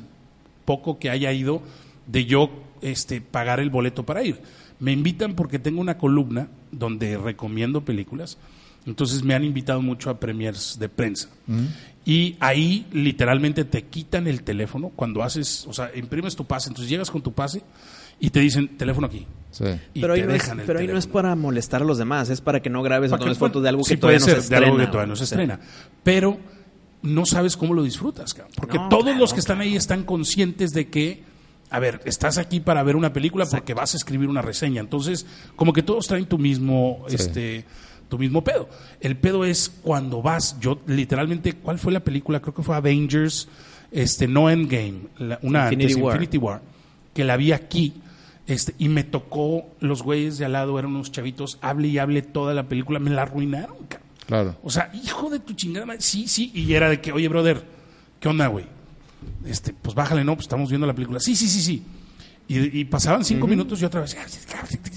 poco 0.65 0.99
que 0.99 1.11
haya 1.11 1.33
ido, 1.33 1.63
de 2.07 2.25
yo 2.27 2.51
este, 2.83 3.21
pagar 3.21 3.61
el 3.61 3.71
boleto 3.71 4.05
para 4.05 4.23
ir. 4.23 4.39
Me 4.81 4.93
invitan 4.93 5.35
porque 5.35 5.59
tengo 5.59 5.81
una 5.81 5.99
columna 5.99 6.49
donde 6.73 7.17
recomiendo 7.19 7.85
películas, 7.85 8.39
entonces 8.87 9.23
me 9.23 9.35
han 9.35 9.45
invitado 9.45 9.81
mucho 9.83 10.11
a 10.11 10.19
premiers 10.21 10.79
de 10.79 10.89
prensa. 10.89 11.29
Y 12.05 12.37
ahí 12.41 12.87
literalmente 12.93 13.65
te 13.65 13.85
quitan 13.85 14.27
el 14.27 14.43
teléfono 14.43 14.91
cuando 14.95 15.23
haces, 15.23 15.67
o 15.67 15.73
sea, 15.73 15.91
imprimes 15.95 16.37
tu 16.37 16.45
pase, 16.45 16.69
entonces 16.69 16.91
llegas 16.91 17.11
con 17.11 17.23
tu 17.23 17.33
pase 17.33 17.63
y 18.21 18.29
te 18.31 18.41
dicen 18.41 18.77
teléfono 18.77 19.07
aquí. 19.07 19.27
Sí. 19.51 19.65
Y 19.95 20.01
pero 20.03 20.13
ahí, 20.15 20.21
te 20.21 20.27
no 20.27 20.35
es, 20.35 20.43
dejan 20.43 20.61
el 20.61 20.67
pero 20.67 20.79
ahí 20.81 20.87
no 20.87 20.99
es 20.99 21.07
para 21.07 21.35
molestar 21.35 21.81
a 21.81 21.85
los 21.85 21.97
demás, 21.97 22.29
es 22.29 22.41
para 22.43 22.61
que 22.61 22.69
no 22.69 22.83
grabes 22.83 23.11
o 23.13 23.19
tomes 23.19 23.39
fotos 23.39 23.63
de 23.63 23.69
algo 23.71 23.83
que 23.85 23.89
sí 23.91 23.97
todavía 23.97 24.19
no 24.21 24.27
se 24.27 24.41
ser, 24.41 24.43
de 24.51 24.57
algo 24.57 24.67
estrena. 24.69 24.85
que 24.87 24.93
todavía 24.93 25.09
no 25.11 25.17
se 25.17 25.25
estrena. 25.25 25.61
Pero 26.03 26.39
no 27.03 27.25
sabes 27.27 27.57
cómo 27.57 27.73
lo 27.75 27.83
disfrutas, 27.83 28.35
cabrón. 28.35 28.53
Porque 28.57 28.77
No, 28.79 28.89
todos 28.89 29.05
claro, 29.05 29.19
los 29.19 29.33
que 29.33 29.41
están 29.41 29.61
ahí 29.61 29.75
están 29.77 30.05
conscientes 30.05 30.73
de 30.73 30.89
que, 30.89 31.23
a 31.71 31.79
ver, 31.79 32.01
estás 32.05 32.37
aquí 32.39 32.61
para 32.61 32.83
ver 32.83 32.97
una 32.97 33.13
película 33.15 33.47
porque 33.47 33.73
vas 33.75 33.95
a 33.95 33.97
escribir 33.97 34.29
una 34.29 34.43
reseña. 34.43 34.81
Entonces, 34.83 35.27
como 35.57 35.73
que 35.73 35.83
todos 35.83 36.07
traen 36.07 36.27
tu 36.27 36.39
mismo, 36.39 37.05
Sí. 37.09 37.15
este, 37.17 37.65
tu 38.17 38.19
mismo 38.21 38.45
pedo. 38.45 38.69
El 39.01 39.17
pedo 39.17 39.45
es 39.45 39.69
cuando 39.83 40.23
vas, 40.23 40.57
yo 40.61 40.79
literalmente, 40.87 41.55
¿cuál 41.55 41.79
fue 41.79 41.93
la 41.93 42.01
película? 42.01 42.41
Creo 42.41 42.55
que 42.55 42.63
fue 42.63 42.77
Avengers, 42.77 43.49
este, 43.91 44.29
no 44.29 44.49
Endgame, 44.49 44.95
la- 45.19 45.39
una 45.43 45.65
Infinity 45.65 45.93
antes, 45.93 45.97
War. 46.05 46.15
Infinity 46.17 46.39
War, 46.39 46.63
que 47.13 47.25
la 47.25 47.37
vi 47.37 47.53
aquí. 47.53 47.95
Este, 48.47 48.75
y 48.79 48.89
me 48.91 49.05
tocó, 49.05 49.65
los 49.81 50.03
güeyes 50.03 50.37
de 50.39 50.45
al 50.45 50.53
lado 50.53 50.79
eran 50.79 50.91
unos 50.95 51.11
chavitos, 51.11 51.59
hable 51.63 51.89
y 51.89 51.99
hable 51.99 52.21
toda 52.23 52.53
la 52.55 52.65
película, 52.65 52.99
me 53.01 53.11
la 53.11 53.23
arruinaron, 53.23 53.77
cabrón. 53.89 54.09
Claro. 54.27 54.57
O 54.63 54.71
sea, 54.71 54.91
hijo 54.95 55.29
de 55.31 55.39
tu 55.41 55.55
chingada 55.55 55.87
madre. 55.87 56.01
Sí, 56.03 56.29
sí. 56.29 56.51
Y 56.55 56.73
era 56.75 56.89
de 56.91 57.01
que, 57.01 57.11
oye, 57.13 57.27
brother, 57.29 57.65
¿qué 58.21 58.29
onda, 58.29 58.47
güey? 58.49 58.67
Este, 59.47 59.73
pues 59.73 59.95
bájale, 59.95 60.25
no, 60.25 60.35
pues 60.35 60.45
estamos 60.45 60.69
viendo 60.69 60.87
la 60.87 60.93
película. 60.95 61.21
Sí, 61.21 61.35
sí, 61.37 61.49
sí, 61.49 61.61
sí. 61.63 61.83
Y, 62.47 62.81
y 62.81 62.85
pasaban 62.85 63.25
cinco 63.25 63.47
minutos 63.47 63.81
y 63.81 63.85
otra 63.87 64.03
vez. 64.03 64.17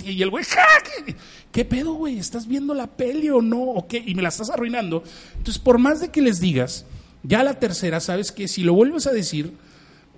Y 0.03 0.21
el 0.21 0.29
güey, 0.29 0.43
¡ja! 0.43 0.61
¿qué, 1.05 1.15
qué 1.51 1.63
pedo, 1.65 1.93
güey? 1.93 2.19
¿Estás 2.19 2.45
viendo 2.47 2.73
la 2.73 2.87
peli 2.87 3.29
o 3.29 3.41
no? 3.41 3.61
¿O 3.61 3.87
qué? 3.87 4.03
Y 4.05 4.15
me 4.15 4.21
la 4.21 4.29
estás 4.29 4.49
arruinando. 4.49 5.03
Entonces, 5.37 5.57
por 5.57 5.77
más 5.77 6.01
de 6.01 6.09
que 6.09 6.21
les 6.21 6.39
digas, 6.41 6.85
ya 7.23 7.43
la 7.43 7.53
tercera, 7.59 7.99
sabes 8.01 8.31
que 8.33 8.47
si 8.49 8.63
lo 8.63 8.73
vuelves 8.73 9.07
a 9.07 9.11
decir, 9.11 9.53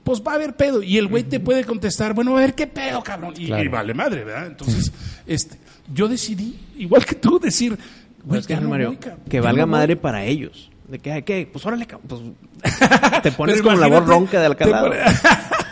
pues 0.04 0.22
va 0.28 0.32
a 0.32 0.36
haber 0.36 0.56
pedo. 0.56 0.82
Y 0.82 0.98
el 0.98 1.08
güey 1.08 1.24
te 1.24 1.40
puede 1.40 1.66
contestar, 1.66 2.14
bueno, 2.16 2.36
a 2.36 2.40
ver 2.40 2.56
qué 2.56 2.66
pedo, 2.66 3.04
cabrón. 3.04 3.34
Y, 3.38 3.46
Claro. 3.46 3.64
y 3.64 3.68
vale 3.68 3.94
madre, 3.94 4.24
¿verdad? 4.24 4.48
Entonces, 4.48 4.92
este, 5.28 5.58
yo 5.94 6.08
decidí, 6.08 6.60
igual 6.78 7.06
que 7.06 7.14
tú, 7.16 7.40
decir, 7.40 7.78
güey, 8.24 8.42
que, 8.42 8.56
no 8.56 8.70
Mario, 8.70 8.88
voy, 8.90 8.98
que 9.30 9.40
valga 9.40 9.62
no 9.62 9.68
voy. 9.68 9.72
madre 9.80 9.96
para 9.96 10.26
ellos. 10.26 10.72
De 10.88 10.98
que, 10.98 11.24
¿qué? 11.24 11.48
Pues 11.52 11.64
órale, 11.64 11.86
pues, 12.08 12.22
te 13.22 13.32
pones 13.34 13.58
Pero 13.58 13.66
como 13.70 13.78
la 13.78 13.86
voz 13.88 14.08
ronca 14.08 14.42
de 14.42 14.50
pone- 14.56 14.98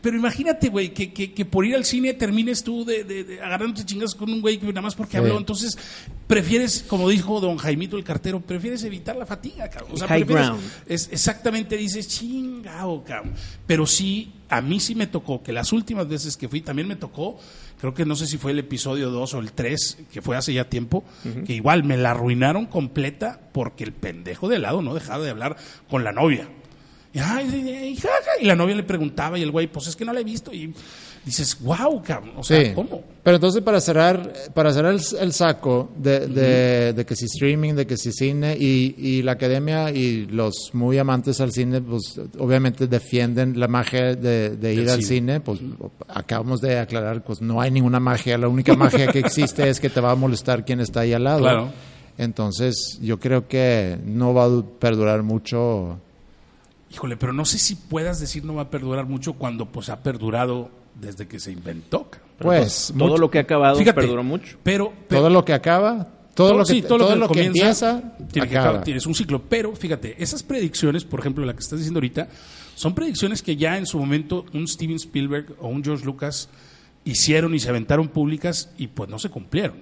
Pero 0.00 0.16
imagínate, 0.16 0.68
güey, 0.68 0.92
que, 0.94 1.12
que, 1.12 1.32
que 1.32 1.44
por 1.44 1.64
ir 1.66 1.74
al 1.74 1.84
cine 1.84 2.14
termines 2.14 2.62
tú 2.64 2.84
de, 2.84 3.04
de, 3.04 3.24
de 3.24 3.40
agarrándote 3.42 3.84
chingas 3.84 4.14
con 4.14 4.30
un 4.30 4.40
güey 4.40 4.58
que 4.58 4.66
nada 4.66 4.82
más 4.82 4.94
porque 4.94 5.12
Sí. 5.12 5.16
habló. 5.18 5.38
Entonces, 5.38 5.76
prefieres, 6.26 6.84
como 6.86 7.08
dijo 7.08 7.40
don 7.40 7.56
Jaimito 7.58 7.96
el 7.96 8.04
cartero, 8.04 8.40
prefieres 8.40 8.82
evitar 8.84 9.16
la 9.16 9.26
fatiga, 9.26 9.68
cabrón. 9.68 9.92
O 9.92 9.96
sea, 9.96 10.08
High 10.08 10.24
prefieres- 10.24 10.46
ground. 10.46 10.62
Es, 10.86 11.08
exactamente, 11.12 11.76
dices, 11.76 12.08
chingao, 12.08 13.04
cabrón. 13.04 13.32
Pero 13.66 13.86
sí, 13.86 14.32
a 14.48 14.60
mí 14.60 14.80
sí 14.80 14.94
me 14.94 15.06
tocó, 15.06 15.42
que 15.42 15.52
las 15.52 15.72
últimas 15.72 16.08
veces 16.08 16.36
que 16.36 16.48
fui 16.48 16.60
también 16.60 16.88
me 16.88 16.96
tocó, 16.96 17.38
creo 17.80 17.94
que 17.94 18.04
no 18.06 18.14
sé 18.16 18.26
si 18.26 18.38
fue 18.38 18.52
el 18.52 18.58
episodio 18.60 19.10
2 19.10 19.34
o 19.34 19.38
el 19.40 19.52
3, 19.52 19.98
que 20.12 20.22
fue 20.22 20.36
hace 20.36 20.52
ya 20.54 20.68
tiempo, 20.68 21.04
que 21.46 21.52
igual 21.54 21.84
me 21.84 21.96
la 21.96 22.12
arruinaron 22.12 22.66
completa 22.66 23.40
porque 23.52 23.84
el 23.84 23.92
pendejo 23.92 24.48
de 24.48 24.58
lado 24.58 24.82
no 24.82 24.94
dejaba 24.94 25.24
de 25.24 25.30
hablar 25.30 25.56
con 25.90 26.04
la 26.04 26.12
novia. 26.12 26.48
Y, 27.14 27.18
ay, 27.18 27.98
la 28.42 28.56
novia 28.56 28.74
le 28.74 28.82
preguntaba 28.84 29.38
y 29.38 29.42
el 29.42 29.50
güey, 29.50 29.66
pues 29.66 29.86
es 29.86 29.96
que 29.96 30.04
no 30.04 30.12
la 30.12 30.20
he 30.20 30.24
visto. 30.24 30.52
Y 30.52 30.72
dices, 31.24 31.58
wow, 31.60 32.02
cabrón. 32.02 32.32
O 32.38 32.42
sea, 32.42 32.64
Sí. 32.64 32.72
¿cómo? 32.74 33.02
Pero 33.22 33.36
entonces 33.36 33.62
para 33.62 33.80
cerrar, 33.80 34.32
para 34.54 34.72
cerrar 34.72 34.94
el, 34.94 35.00
el 35.20 35.32
saco 35.32 35.90
de, 35.96 36.26
de, 36.26 36.92
de 36.94 37.06
que 37.06 37.14
si 37.14 37.26
streaming, 37.26 37.74
de 37.74 37.86
que 37.86 37.96
si 37.96 38.10
cine 38.12 38.56
y, 38.58 38.94
y 38.98 39.22
la 39.22 39.32
academia 39.32 39.90
y 39.92 40.26
los 40.26 40.70
muy 40.72 40.98
amantes 40.98 41.40
al 41.40 41.52
cine, 41.52 41.80
pues 41.82 42.18
obviamente 42.38 42.86
defienden 42.88 43.60
la 43.60 43.68
magia 43.68 44.16
de, 44.16 44.56
de 44.56 44.74
ir 44.74 44.88
al 44.90 45.02
cine. 45.04 45.38
Pues 45.40 45.60
acabamos 46.08 46.60
de 46.60 46.78
aclarar, 46.78 47.22
pues 47.22 47.40
no 47.42 47.60
hay 47.60 47.70
ninguna 47.70 48.00
magia. 48.00 48.36
La 48.38 48.48
única 48.48 48.74
magia 48.74 49.06
que 49.08 49.18
existe 49.20 49.68
es 49.68 49.78
que 49.80 49.90
te 49.90 50.00
va 50.00 50.12
a 50.12 50.16
molestar 50.16 50.64
quien 50.64 50.80
está 50.80 51.00
ahí 51.00 51.12
al 51.12 51.24
lado. 51.24 51.40
Claro. 51.40 51.72
Entonces 52.18 52.98
yo 53.00 53.20
creo 53.20 53.46
que 53.48 53.98
no 54.04 54.34
va 54.34 54.44
a 54.44 54.48
du- 54.48 54.78
perdurar 54.78 55.22
mucho. 55.22 55.98
Híjole, 56.92 57.16
pero 57.16 57.32
no 57.32 57.44
sé 57.44 57.58
si 57.58 57.74
puedas 57.74 58.20
decir 58.20 58.44
no 58.44 58.54
va 58.54 58.62
a 58.62 58.70
perdurar 58.70 59.06
mucho 59.06 59.32
cuando 59.34 59.66
pues 59.66 59.88
ha 59.88 60.02
perdurado 60.02 60.70
desde 60.94 61.26
que 61.26 61.40
se 61.40 61.50
inventó. 61.52 62.10
cabrón. 62.10 62.28
Pues 62.38 62.92
Todo 62.96 63.08
mucho- 63.10 63.18
lo 63.20 63.30
que 63.30 63.38
ha 63.38 63.42
acabado 63.42 63.76
Fíjate, 63.78 64.00
perduró 64.00 64.22
mucho. 64.22 64.58
Pero, 64.62 64.92
pero 65.08 65.20
todo 65.22 65.30
lo 65.30 65.44
que 65.44 65.52
acaba, 65.54 66.08
todo, 66.34 66.52
lo 66.58 66.64
que, 66.64 66.72
sí, 66.72 66.82
todo 66.82 67.16
lo 67.16 67.28
que, 67.28 67.34
comienza, 67.34 67.90
empieza, 67.90 68.16
tiene 68.30 68.48
que 68.48 68.54
acaba. 68.56 68.68
acabar, 68.70 68.84
tienes 68.84 69.06
un 69.06 69.14
ciclo. 69.14 69.40
Pero 69.48 69.74
fíjate, 69.74 70.22
esas 70.22 70.42
predicciones, 70.42 71.04
por 71.04 71.20
ejemplo, 71.20 71.46
la 71.46 71.54
que 71.54 71.60
estás 71.60 71.78
diciendo 71.78 71.98
ahorita, 71.98 72.28
son 72.74 72.94
predicciones 72.94 73.42
que 73.42 73.56
ya 73.56 73.78
en 73.78 73.86
su 73.86 73.98
momento 73.98 74.44
un 74.52 74.66
Steven 74.68 74.96
Spielberg 74.96 75.54
o 75.60 75.68
un 75.68 75.82
George 75.84 76.04
Lucas 76.04 76.48
hicieron 77.04 77.54
y 77.54 77.58
se 77.60 77.68
aventaron 77.70 78.08
públicas 78.08 78.70
y 78.76 78.88
pues 78.88 79.08
no 79.08 79.18
se 79.18 79.30
cumplieron. 79.30 79.76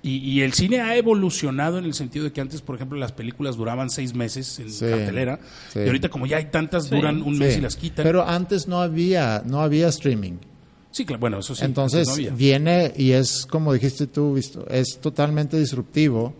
Y, 0.00 0.18
y 0.18 0.42
el 0.42 0.52
cine 0.52 0.80
ha 0.80 0.96
evolucionado 0.96 1.78
en 1.78 1.84
el 1.84 1.92
sentido 1.92 2.24
de 2.24 2.32
que 2.32 2.40
antes, 2.40 2.62
por 2.62 2.76
ejemplo, 2.76 2.96
las 2.98 3.10
películas 3.12 3.56
duraban 3.56 3.90
seis 3.90 4.14
meses 4.14 4.58
en 4.60 4.70
Sí, 4.70 4.84
cartelera 4.88 5.40
sí. 5.72 5.80
y 5.80 5.86
ahorita 5.86 6.08
como 6.08 6.24
ya 6.26 6.36
hay 6.36 6.46
tantas, 6.46 6.84
Sí, 6.86 6.94
duran 6.94 7.20
un 7.22 7.36
mes 7.36 7.54
Sí, 7.54 7.58
y 7.58 7.62
las 7.62 7.74
quitan. 7.76 8.04
Pero 8.04 8.24
antes 8.26 8.68
no 8.68 8.80
había, 8.80 9.42
no 9.44 9.60
había 9.60 9.88
streaming. 9.88 10.34
sí, 10.92 11.04
claro, 11.04 11.18
bueno, 11.20 11.38
eso 11.40 11.54
sí. 11.56 11.64
Entonces 11.64 12.08
antes 12.08 12.08
no 12.08 12.30
había. 12.30 12.30
viene 12.32 12.92
y 12.96 13.10
es 13.10 13.44
como 13.44 13.72
dijiste 13.72 14.06
tú, 14.06 14.34
visto, 14.34 14.64
es 14.68 14.98
totalmente 15.00 15.58
disruptivo 15.58 16.32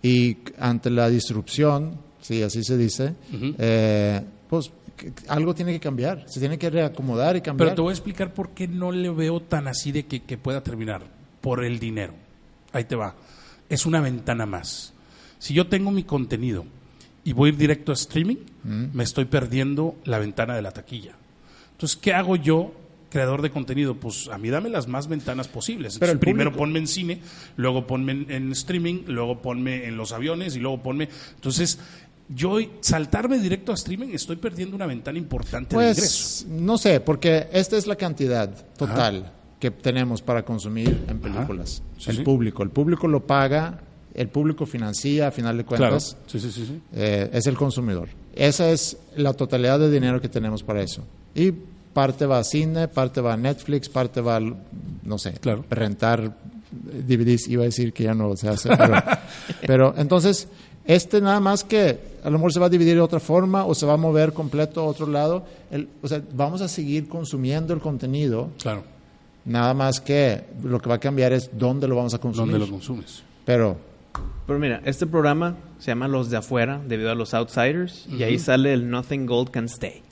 y 0.00 0.36
ante 0.58 0.88
la 0.90 1.08
disrupción, 1.10 1.98
sí, 2.20 2.42
así 2.42 2.62
se 2.62 2.76
dice, 2.76 3.14
eh, 3.58 4.20
pues 4.48 4.70
algo 5.26 5.52
tiene 5.52 5.72
que 5.72 5.80
cambiar, 5.80 6.24
se 6.28 6.38
tiene 6.38 6.58
que 6.58 6.70
reacomodar 6.70 7.34
y 7.36 7.40
cambiar. 7.40 7.70
Pero 7.70 7.74
te 7.74 7.80
voy 7.82 7.90
a 7.90 7.94
explicar 7.94 8.32
por 8.32 8.50
qué 8.50 8.68
no 8.68 8.92
le 8.92 9.10
veo 9.10 9.40
tan 9.40 9.66
así 9.66 9.90
de 9.90 10.06
que, 10.06 10.22
que 10.22 10.38
pueda 10.38 10.62
terminar. 10.62 11.02
Por 11.40 11.64
el 11.64 11.78
dinero. 11.78 12.14
Ahí 12.74 12.84
te 12.84 12.96
va. 12.96 13.14
Es 13.68 13.86
una 13.86 14.00
ventana 14.00 14.44
más. 14.46 14.92
Si 15.38 15.54
yo 15.54 15.68
tengo 15.68 15.92
mi 15.92 16.02
contenido 16.02 16.66
y 17.22 17.32
voy 17.32 17.48
a 17.48 17.52
ir 17.52 17.58
directo 17.58 17.92
a 17.92 17.94
streaming, 17.94 18.36
me 18.64 19.04
estoy 19.04 19.26
perdiendo 19.26 19.96
la 20.04 20.18
ventana 20.18 20.56
de 20.56 20.62
la 20.62 20.72
taquilla. 20.72 21.14
Entonces, 21.72 21.96
¿qué 21.96 22.12
hago 22.12 22.34
yo, 22.34 22.72
creador 23.10 23.42
de 23.42 23.50
contenido? 23.50 23.94
Pues 23.94 24.28
a 24.28 24.38
mí 24.38 24.50
dame 24.50 24.70
las 24.70 24.88
más 24.88 25.06
ventanas 25.06 25.46
posibles. 25.46 25.98
Pero 25.98 26.12
Entonces, 26.12 26.14
el 26.14 26.18
primero 26.34 26.52
ponme 26.52 26.80
en 26.80 26.88
cine, 26.88 27.20
luego 27.56 27.86
ponme 27.86 28.12
en, 28.12 28.30
en 28.30 28.52
streaming, 28.52 29.04
luego 29.06 29.40
ponme 29.40 29.86
en 29.86 29.96
los 29.96 30.12
aviones 30.12 30.56
y 30.56 30.58
luego 30.58 30.82
ponme... 30.82 31.08
Entonces, 31.36 31.78
yo 32.28 32.58
saltarme 32.80 33.38
directo 33.38 33.70
a 33.70 33.76
streaming 33.76 34.08
estoy 34.14 34.36
perdiendo 34.36 34.74
una 34.74 34.86
ventana 34.86 35.18
importante 35.18 35.76
de 35.76 35.90
ingreso. 35.90 36.44
Pues 36.46 36.46
no 36.48 36.76
sé, 36.76 36.98
porque 36.98 37.48
esta 37.52 37.76
es 37.76 37.86
la 37.86 37.94
cantidad 37.94 38.50
total 38.76 39.32
que 39.64 39.70
tenemos 39.70 40.20
para 40.20 40.44
consumir 40.44 41.04
en 41.08 41.18
películas. 41.20 41.80
Sí, 41.98 42.10
el 42.10 42.16
sí. 42.18 42.22
público, 42.22 42.62
el 42.62 42.68
público 42.68 43.08
lo 43.08 43.20
paga, 43.20 43.80
el 44.12 44.28
público 44.28 44.66
financia 44.66 45.28
a 45.28 45.30
final 45.30 45.56
de 45.56 45.64
Claro. 45.64 45.84
cuentas. 45.92 46.18
Sí, 46.26 46.38
sí, 46.38 46.50
sí, 46.52 46.66
sí. 46.66 46.80
eh, 46.92 47.30
es 47.32 47.46
el 47.46 47.56
consumidor. 47.56 48.08
Esa 48.34 48.70
es 48.70 48.98
la 49.16 49.32
totalidad 49.32 49.78
de 49.78 49.90
dinero 49.90 50.20
que 50.20 50.28
tenemos 50.28 50.62
para 50.62 50.82
eso. 50.82 51.02
Y 51.34 51.52
parte 51.94 52.26
va 52.26 52.40
a 52.40 52.44
cine, 52.44 52.88
parte 52.88 53.22
va 53.22 53.32
a 53.32 53.36
Netflix, 53.38 53.88
parte 53.88 54.20
va 54.20 54.36
a, 54.36 54.40
no 54.40 55.16
sé, 55.18 55.32
Claro. 55.40 55.64
rentar 55.70 56.36
DVDs. 56.70 57.48
Iba 57.48 57.62
a 57.62 57.66
decir 57.66 57.94
que 57.94 58.04
ya 58.04 58.12
no 58.12 58.36
se 58.36 58.50
hace, 58.50 58.68
pero, 58.76 58.94
pero 59.66 59.94
entonces, 59.96 60.46
este 60.84 61.22
nada 61.22 61.40
más 61.40 61.64
que 61.64 61.98
a 62.22 62.28
lo 62.28 62.36
mejor 62.38 62.52
se 62.52 62.60
va 62.60 62.66
a 62.66 62.68
dividir 62.68 62.96
de 62.96 63.00
otra 63.00 63.20
forma 63.20 63.64
o 63.64 63.74
se 63.74 63.86
va 63.86 63.94
a 63.94 63.96
mover 63.96 64.34
completo 64.34 64.80
a 64.82 64.84
otro 64.84 65.06
lado. 65.06 65.44
El- 65.70 65.88
o 66.02 66.08
sea, 66.08 66.20
vamos 66.34 66.60
a 66.60 66.68
seguir 66.68 67.08
consumiendo 67.08 67.72
el 67.72 67.80
contenido, 67.80 68.50
Claro. 68.60 68.92
Nada 69.44 69.74
más 69.74 70.00
que 70.00 70.44
lo 70.62 70.80
que 70.80 70.88
va 70.88 70.96
a 70.96 71.00
cambiar 71.00 71.32
es 71.32 71.50
dónde 71.52 71.88
lo 71.88 71.96
vamos 71.96 72.14
a 72.14 72.18
consumir. 72.18 72.52
¿Dónde 72.52 72.66
lo 72.66 72.72
consumes? 72.72 73.22
Pero 73.44 73.76
Pero 74.46 74.58
mira, 74.58 74.80
este 74.84 75.06
programa 75.06 75.56
se 75.78 75.90
llama 75.90 76.08
Los 76.08 76.30
de 76.30 76.36
Afuera, 76.38 76.80
debido 76.86 77.10
a 77.10 77.14
los 77.14 77.34
Outsiders, 77.34 78.06
y 78.10 78.22
ahí 78.22 78.38
sale 78.38 78.72
el 78.72 78.90
Nothing 78.90 79.26
Gold 79.26 79.50
Can 79.50 79.66
Stay. 79.66 80.02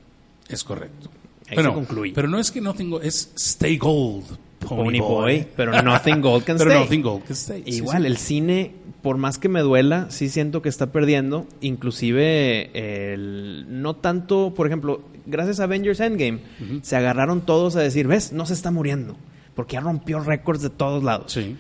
Es 0.49 0.65
correcto. 0.65 1.11
Ahí 1.49 1.55
Bueno, 1.55 1.71
se 1.71 1.75
concluye. 1.75 2.13
Pero 2.15 2.29
no 2.29 2.39
es 2.39 2.51
que 2.51 2.61
Nothing 2.61 2.91
Gold, 2.91 3.05
es 3.05 3.33
Stay 3.37 3.77
Gold. 3.79 4.25
Pony 4.69 5.01
Boy, 5.01 5.47
pero 5.57 5.83
Nothing 5.83 6.21
Gold 6.21 6.45
Can 6.45 6.57
Pero 6.59 6.71
Stay. 6.71 6.83
Nothing 6.85 7.03
Gold 7.03 7.25
Can 7.25 7.33
Stay. 7.33 7.63
Igual, 7.67 8.03
sí. 8.03 8.07
el 8.07 8.17
cine, 8.17 8.71
por 9.03 9.17
más 9.17 9.39
que 9.39 9.49
me 9.49 9.61
duela, 9.61 10.07
sí 10.11 10.29
siento 10.29 10.63
que 10.63 10.69
está 10.69 10.93
perdiendo. 10.93 11.47
Inclusive, 11.61 12.71
el, 13.13 13.67
no 13.69 13.97
tanto, 13.97 14.55
por 14.55 14.67
ejemplo, 14.67 15.03
gracias 15.27 15.61
a 15.61 15.65
Avengers 15.65 16.01
Endgame, 16.01 16.41
se 16.83 16.97
agarraron 16.97 17.41
todos 17.41 17.77
a 17.77 17.81
decir, 17.81 18.07
ves, 18.07 18.33
no 18.33 18.47
se 18.47 18.55
está 18.55 18.71
muriendo, 18.71 19.17
porque 19.55 19.75
ya 19.75 19.81
rompió 19.81 20.21
récords 20.21 20.63
de 20.63 20.71
todos 20.71 21.03
lados. 21.03 21.33
Sí. 21.33 21.57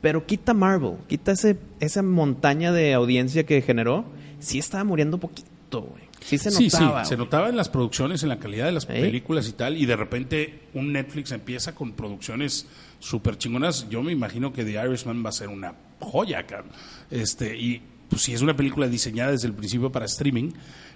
Pero 0.00 0.26
quita 0.26 0.54
Marvel, 0.54 0.94
quita 1.08 1.32
ese, 1.32 1.56
esa 1.80 2.02
montaña 2.02 2.72
de 2.72 2.94
audiencia 2.94 3.44
que 3.44 3.62
generó, 3.62 4.04
sí 4.38 4.58
estaba 4.58 4.84
muriendo 4.84 5.18
poquito, 5.18 5.82
güey. 5.82 6.04
Sí 6.20 6.38
se 6.38 6.50
sí, 6.50 6.64
notaba. 6.64 7.04
sí, 7.04 7.08
se 7.10 7.14
güey. 7.16 7.26
notaba 7.26 7.48
en 7.48 7.56
las 7.56 7.68
producciones, 7.68 8.22
en 8.22 8.28
la 8.28 8.38
calidad 8.38 8.66
de 8.66 8.72
las 8.72 8.84
¿Eh? 8.84 9.00
películas 9.00 9.48
y 9.48 9.52
tal, 9.52 9.76
y 9.76 9.86
de 9.86 9.96
repente 9.96 10.62
un 10.74 10.92
Netflix 10.92 11.32
empieza 11.32 11.74
con 11.74 11.92
producciones 11.92 12.66
súper 12.98 13.38
chingonas. 13.38 13.88
Yo 13.88 14.02
me 14.02 14.12
imagino 14.12 14.52
que 14.52 14.64
The 14.64 14.72
Irishman 14.84 15.24
va 15.24 15.30
a 15.30 15.32
ser 15.32 15.48
una 15.48 15.74
joya, 16.00 16.44
cabrón. 16.46 16.70
Este, 17.10 17.56
y 17.56 17.80
pues 18.08 18.22
sí 18.22 18.32
es 18.34 18.42
una 18.42 18.56
película 18.56 18.88
diseñada 18.88 19.32
desde 19.32 19.48
el 19.48 19.54
principio 19.54 19.90
para 19.90 20.06
streaming, 20.06 20.50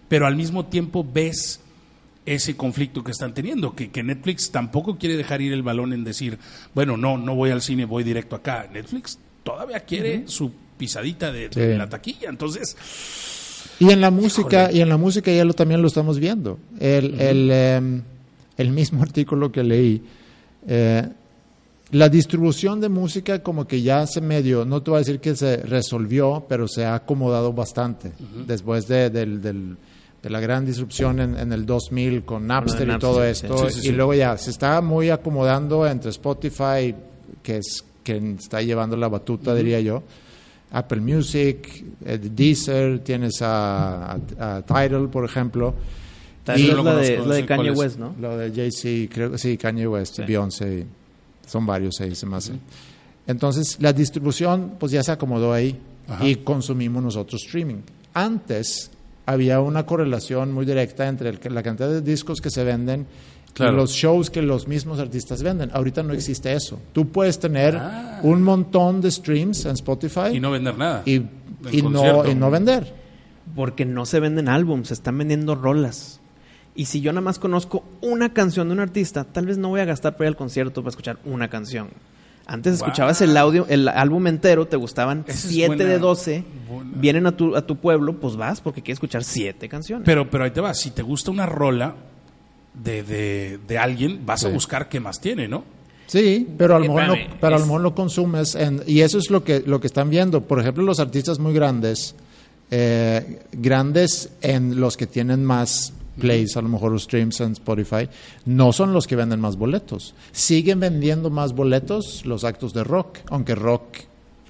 pero 0.09 0.27
al 0.27 0.37
mismo 0.37 0.66
tiempo 0.66 1.05
ves 1.11 1.61
ese 2.27 2.57
conflicto 2.57 3.03
que 3.03 3.11
están 3.12 3.35
teniendo, 3.35 3.75
que, 3.75 3.91
que 3.91 4.03
Netflix 4.03 4.51
tampoco 4.51 4.99
quiere 4.99 5.16
dejar 5.16 5.41
ir 5.43 5.53
el 5.53 5.62
balón 5.62 5.93
en 5.93 6.05
decir, 6.05 6.39
bueno, 6.75 6.97
no, 6.97 7.16
no 7.18 7.35
voy 7.35 7.51
al 7.51 7.62
cine, 7.62 7.85
voy 7.87 8.05
directo 8.05 8.37
acá. 8.37 8.68
Netflix 8.73 9.18
todavía 9.43 9.81
quiere 9.81 10.25
su 10.27 10.53
pisadita 10.77 11.33
de, 11.33 11.49
de 11.49 11.73
Sí. 11.73 11.79
la 11.79 11.89
taquilla, 11.89 12.29
entonces... 12.29 12.77
Y 13.79 13.91
en 13.91 14.01
la 14.03 14.11
música, 14.11 14.64
Híjole. 14.64 14.79
y 14.79 14.81
en 14.83 14.89
la 14.91 14.97
música 14.99 15.33
ya 15.33 15.45
lo 15.45 15.55
también 15.55 15.81
lo 15.81 15.89
estamos 15.89 16.18
viendo. 16.18 16.59
El, 16.79 17.18
el, 17.18 17.51
em, 17.51 18.03
el 18.59 18.71
mismo 18.71 19.03
artículo 19.03 19.51
que 19.51 19.62
leí. 19.64 20.03
eh, 20.68 21.09
la 21.93 22.09
distribución 22.09 22.81
de 22.81 22.89
música 22.89 23.43
como 23.43 23.66
que 23.66 23.83
ya 23.83 24.07
se 24.07 24.21
medio, 24.21 24.64
no 24.64 24.81
te 24.83 24.91
voy 24.93 24.99
a 24.99 25.01
decir 25.01 25.18
que 25.18 25.35
se 25.35 25.57
resolvió, 25.57 26.45
pero 26.49 26.68
se 26.68 26.85
ha 26.85 26.95
acomodado 26.95 27.53
bastante 27.53 28.12
después 28.47 28.87
de, 28.87 29.11
del- 29.11 29.43
del- 29.43 29.77
de 30.23 30.31
la 30.31 30.41
gran 30.41 30.66
disrupción 30.66 31.18
en, 31.21 31.39
en 31.39 31.53
el 31.53 31.64
2000 31.64 32.25
con 32.25 32.47
Napster 32.47 32.83
y 32.83 32.91
Napster, 32.91 32.99
todo 33.11 33.25
esto. 33.25 33.68
Sí, 33.71 33.81
sí, 33.81 33.89
y 33.89 33.93
luego 33.93 34.12
ya 34.14 34.37
se 34.37 34.51
está 34.51 34.81
muy 34.81 35.11
acomodando 35.11 35.87
entre 35.87 36.11
Spotify, 36.11 36.95
que 37.43 37.57
es 37.59 37.85
quien 38.03 38.37
está 38.39 38.61
llevando 38.62 38.97
la 38.97 39.09
batuta, 39.09 39.55
diría 39.55 39.81
yo. 39.81 40.03
Apple 40.73 41.01
Music, 41.01 41.85
eh, 42.05 42.18
Deezer, 42.18 43.01
tienes 43.01 43.41
a, 43.43 44.12
a- 44.12 44.57
a 44.57 44.62
Tidal, 44.62 45.09
por 45.09 45.25
ejemplo. 45.25 45.75
Tal 46.45 46.61
Y- 46.61 46.68
lo 46.68 46.83
la 46.83 46.97
de, 46.97 47.45
Kanye. 47.47 47.71
West, 47.73 47.99
¿no? 47.99 48.14
Lo 48.21 48.37
de 48.37 48.51
Jay-Z, 48.53 49.12
creo 49.12 49.33
que 49.33 49.39
sí, 49.39 49.57
Kanye 49.57 49.87
West, 49.89 50.16
Sí. 50.16 50.23
Beyoncé, 50.23 50.87
son 51.47 51.66
varios 51.66 52.01
ahí, 52.01 52.14
se 52.14 52.27
me 52.27 52.37
hace. 52.37 52.53
Entonces, 53.27 53.77
la 53.81 53.93
distribución, 53.93 54.73
pues 54.79 54.93
ya 54.93 55.03
se 55.03 55.12
acomodó 55.12 55.53
ahí 55.53 55.79
Ajá. 56.09 56.27
y 56.27 56.37
consumimos 56.37 57.03
nosotros 57.03 57.43
streaming. 57.45 57.83
Antes 58.14 58.91
había 59.33 59.61
una 59.61 59.87
correlación 59.87 60.53
muy 60.53 60.66
directa 60.66 61.09
entre 61.09 61.28
el- 61.31 61.39
la 61.55 61.62
cantidad 61.62 61.89
de 61.89 62.01
discos 62.03 62.41
que 62.41 62.51
se 62.51 62.64
venden 62.64 63.07
Claro. 63.53 63.72
y 63.72 63.76
los 63.76 63.91
shows 63.93 64.31
que 64.31 64.43
los 64.43 64.68
mismos 64.68 64.99
artistas 65.01 65.43
venden. 65.43 65.70
Ahorita 65.72 66.03
no 66.03 66.12
existe 66.12 66.53
eso. 66.53 66.78
Tú 66.93 67.09
puedes 67.09 67.39
tener 67.41 67.76
Ah. 67.76 68.20
un 68.22 68.43
montón 68.43 69.01
de 69.01 69.11
streams 69.11 69.64
en 69.66 69.72
Spotify 69.72 70.28
Y 70.35 70.41
no 70.41 70.51
vender 70.53 70.76
nada. 70.78 71.03
y, 71.05 71.14
En 71.16 71.28
y 71.72 71.83
no, 71.83 71.91
concierto. 71.93 72.31
y 72.31 72.35
no 72.35 72.51
vender. 72.51 72.95
Porque 73.57 73.85
no 73.85 74.07
se 74.07 74.20
venden 74.20 74.49
álbums, 74.49 74.89
se 74.89 74.95
están 74.95 75.18
vendiendo 75.18 75.57
rolas. 75.57 76.20
Y 76.76 76.85
si 76.85 77.01
yo 77.01 77.12
nada 77.12 77.22
más 77.22 77.41
conozco 77.41 77.83
una 78.01 78.33
canción 78.33 78.68
de 78.68 78.74
un 78.74 78.81
artista, 78.81 79.24
tal 79.24 79.47
vez 79.47 79.59
no 79.59 79.68
voy 79.70 79.81
a 79.81 79.85
gastar 79.85 80.12
para 80.12 80.26
ir 80.26 80.28
al 80.28 80.37
concierto 80.37 80.83
para 80.83 80.91
escuchar 80.91 81.18
una 81.24 81.49
canción. 81.51 81.89
Antes 82.53 82.78
Wow. 82.80 82.88
escuchabas 82.88 83.20
el 83.20 83.36
audio, 83.36 83.64
el 83.68 83.86
álbum 83.88 84.26
entero, 84.26 84.66
te 84.66 84.76
gustaban 84.76 85.24
Esa 85.28 85.32
es 85.32 85.40
7 85.55 85.66
buena- 85.68 85.84
de 85.84 85.98
12, 86.01 86.44
buena. 86.68 86.90
vienen 86.96 87.26
a 87.26 87.36
tu, 87.36 87.55
a 87.55 87.64
tu 87.64 87.76
pueblo, 87.76 88.18
pues 88.18 88.34
vas 88.36 88.61
porque 88.61 88.82
quieres 88.82 88.96
escuchar 88.96 89.22
7 89.22 89.68
canciones. 89.68 90.05
Pero, 90.05 90.28
pero 90.28 90.42
ahí 90.44 90.51
te 90.51 90.61
va, 90.61 90.74
si 90.74 90.90
te 90.90 91.03
gusta 91.03 91.30
una 91.30 91.46
rola 91.46 91.94
de, 92.74 93.03
de, 93.05 93.59
de 93.68 93.78
alguien, 93.78 94.22
vas 94.26 94.44
a 94.44 94.48
buscar 94.48 94.88
qué 94.88 94.98
más 95.01 95.20
tiene, 95.20 95.46
¿no? 95.48 95.62
Sí, 96.07 96.48
pero 96.59 96.74
a 96.74 96.80
lo 96.80 96.86
mejor, 96.86 97.07
no, 97.07 97.14
espérame, 97.14 97.36
pero 97.40 97.46
a 97.46 97.51
lo 97.59 97.62
es- 97.62 97.66
mejor 97.68 97.80
lo 97.82 97.94
consumes 97.94 98.55
en- 98.57 98.82
y 98.84 99.01
eso 99.03 99.18
es 99.18 99.30
lo 99.30 99.44
que 99.44 99.61
lo 99.64 99.80
que 99.80 99.86
están 99.86 100.11
viendo. 100.11 100.40
Por 100.40 100.59
ejemplo, 100.61 100.82
los 100.82 100.98
artistas 100.98 101.38
muy 101.38 101.53
grandes, 101.55 102.16
eh, 102.72 103.38
grandes 103.53 104.30
en 104.42 104.80
los 104.80 104.96
que 104.96 105.07
tienen 105.07 105.44
más 105.44 105.92
plays, 106.21 106.57
a 106.57 106.62
lo 106.62 106.68
mejor 106.68 106.93
los 106.93 107.03
streams 107.05 107.41
en 107.41 107.53
Spotify, 107.53 108.09
no 108.47 108.73
son 108.73 108.93
los 108.93 109.07
que 109.07 109.16
venden 109.16 109.41
más 109.41 109.57
boletos. 109.57 110.14
Siguen 110.33 110.81
vendiendo 110.81 111.31
más 111.31 111.53
boletos 111.55 112.25
los 112.27 112.45
actos 112.45 112.73
de 112.73 112.85
rock, 112.85 113.18
aunque 113.31 113.55
rock 113.55 113.83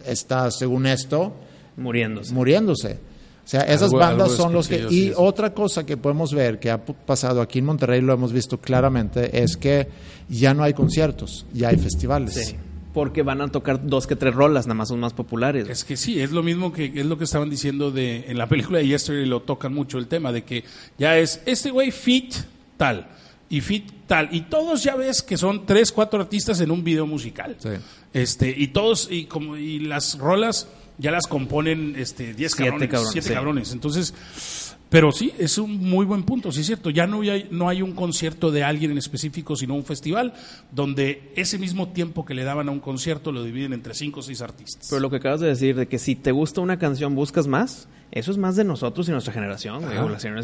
está, 0.07 0.51
según 0.51 0.87
esto, 0.87 1.33
Muriéndose. 1.77 2.33
muriéndose. 2.35 2.99
O 3.45 3.49
sea, 3.51 3.62
esas 3.62 3.91
Algo- 3.93 3.99
bandas 3.99 4.31
algo 4.31 4.37
son 4.43 4.53
los 4.53 4.68
que... 4.68 4.87
Y 4.91 5.09
sí, 5.09 5.12
otra 5.16 5.53
cosa 5.53 5.85
que 5.85 5.97
podemos 5.97 6.33
ver 6.33 6.61
que 6.61 6.71
ha 6.71 6.85
pasado 6.85 7.41
aquí 7.41 7.59
en 7.59 7.64
Monterrey, 7.64 8.01
lo 8.01 8.12
hemos 8.12 8.33
visto 8.33 8.59
claramente, 8.59 9.43
es 9.43 9.57
que 9.57 9.89
ya 10.29 10.55
no 10.55 10.62
hay 10.62 10.73
conciertos, 10.75 11.47
ya 11.53 11.68
hay 11.71 11.77
festivales. 11.77 12.35
Sí. 12.35 12.57
Porque 13.01 13.22
van 13.22 13.40
a 13.40 13.48
tocar 13.48 13.86
dos 13.86 14.07
que 14.07 14.14
tres 14.14 14.34
rolas, 14.34 14.66
nada 14.66 14.74
más 14.74 14.88
son 14.88 15.01
más 15.01 15.14
populares. 15.14 15.66
Es 15.70 15.84
que 15.84 15.96
sí, 15.96 16.20
es 16.20 16.32
lo 16.32 16.42
mismo 16.42 16.70
que 16.70 16.92
es 16.94 17.07
lo 17.07 17.16
que 17.16 17.24
estaban 17.24 17.48
diciendo 17.48 17.90
de 17.90 18.26
en 18.28 18.36
la 18.36 18.46
película 18.46 18.78
de 18.78 18.88
Yesterday 18.88 19.24
lo 19.24 19.40
tocan 19.40 19.72
mucho 19.72 19.96
el 19.96 20.07
tema 20.07 20.32
de 20.32 20.44
que 20.44 20.64
ya 20.98 21.16
es 21.16 21.40
este 21.46 21.70
güey 21.70 21.92
fit 21.92 22.34
tal 22.76 23.09
y 23.48 23.62
fit 23.62 23.90
tal 24.07 24.28
y 24.32 24.42
todos 24.42 24.84
ya 24.84 24.96
ves 24.96 25.22
que 25.22 25.38
son 25.38 25.64
tres 25.64 25.92
cuatro 25.92 26.20
artistas 26.20 26.61
en 26.61 26.70
un 26.70 26.84
video 26.84 27.07
musical. 27.07 27.57
Sí. 27.59 27.70
Este 28.12 28.55
y 28.55 28.68
todos 28.68 29.09
y 29.11 29.24
como 29.24 29.57
y 29.57 29.78
las 29.78 30.18
rolas 30.18 30.68
ya 30.98 31.11
las 31.11 31.26
componen 31.26 31.94
este 31.96 32.34
10 32.34 32.53
Siete 32.53 32.70
cabrones, 32.70 32.90
cabrones, 32.90 33.12
siete 33.12 33.28
sí. 33.28 33.34
cabrones. 33.34 33.72
Entonces, 33.72 34.70
pero 34.91 35.12
sí, 35.12 35.32
es 35.38 35.57
un 35.57 35.78
muy 35.78 36.05
buen 36.05 36.24
punto, 36.24 36.51
sí 36.51 36.61
es 36.61 36.66
cierto. 36.66 36.91
Ya 36.91 37.07
no 37.07 37.20
hay, 37.20 37.47
no 37.53 37.68
hay 37.68 37.80
un 37.80 37.93
concierto 37.93 38.51
de 38.51 38.64
alguien 38.64 38.91
en 38.91 38.99
específico, 38.99 39.55
sino 39.55 39.74
un 39.76 39.84
festival 39.84 40.34
donde 40.72 41.32
ese 41.36 41.59
mismo 41.59 41.91
tiempo 41.91 42.24
que 42.26 42.34
le 42.34 42.43
daban 42.43 42.68
a 42.68 42.72
un 42.72 42.80
concierto 42.80 43.30
lo 43.30 43.45
dividen 43.45 43.72
entre 43.72 43.95
cinco 43.95 44.18
o 44.18 44.22
seis 44.22 44.43
artistas. 44.43 44.88
Pero 44.91 45.01
lo 45.01 45.09
que 45.09 45.16
acabas 45.16 45.38
de 45.41 45.47
decir, 45.47 45.76
de 45.76 45.86
que 45.86 46.01
si 46.01 46.16
te 46.16 46.32
gusta 46.32 46.61
una 46.61 46.76
canción, 46.80 47.14
buscas 47.14 47.47
más, 47.47 47.88
eso 48.11 48.32
es 48.32 48.36
más 48.36 48.57
de 48.57 48.64
nosotros 48.64 49.09
y 49.09 49.12
nuestra 49.12 49.32
generación. 49.32 49.80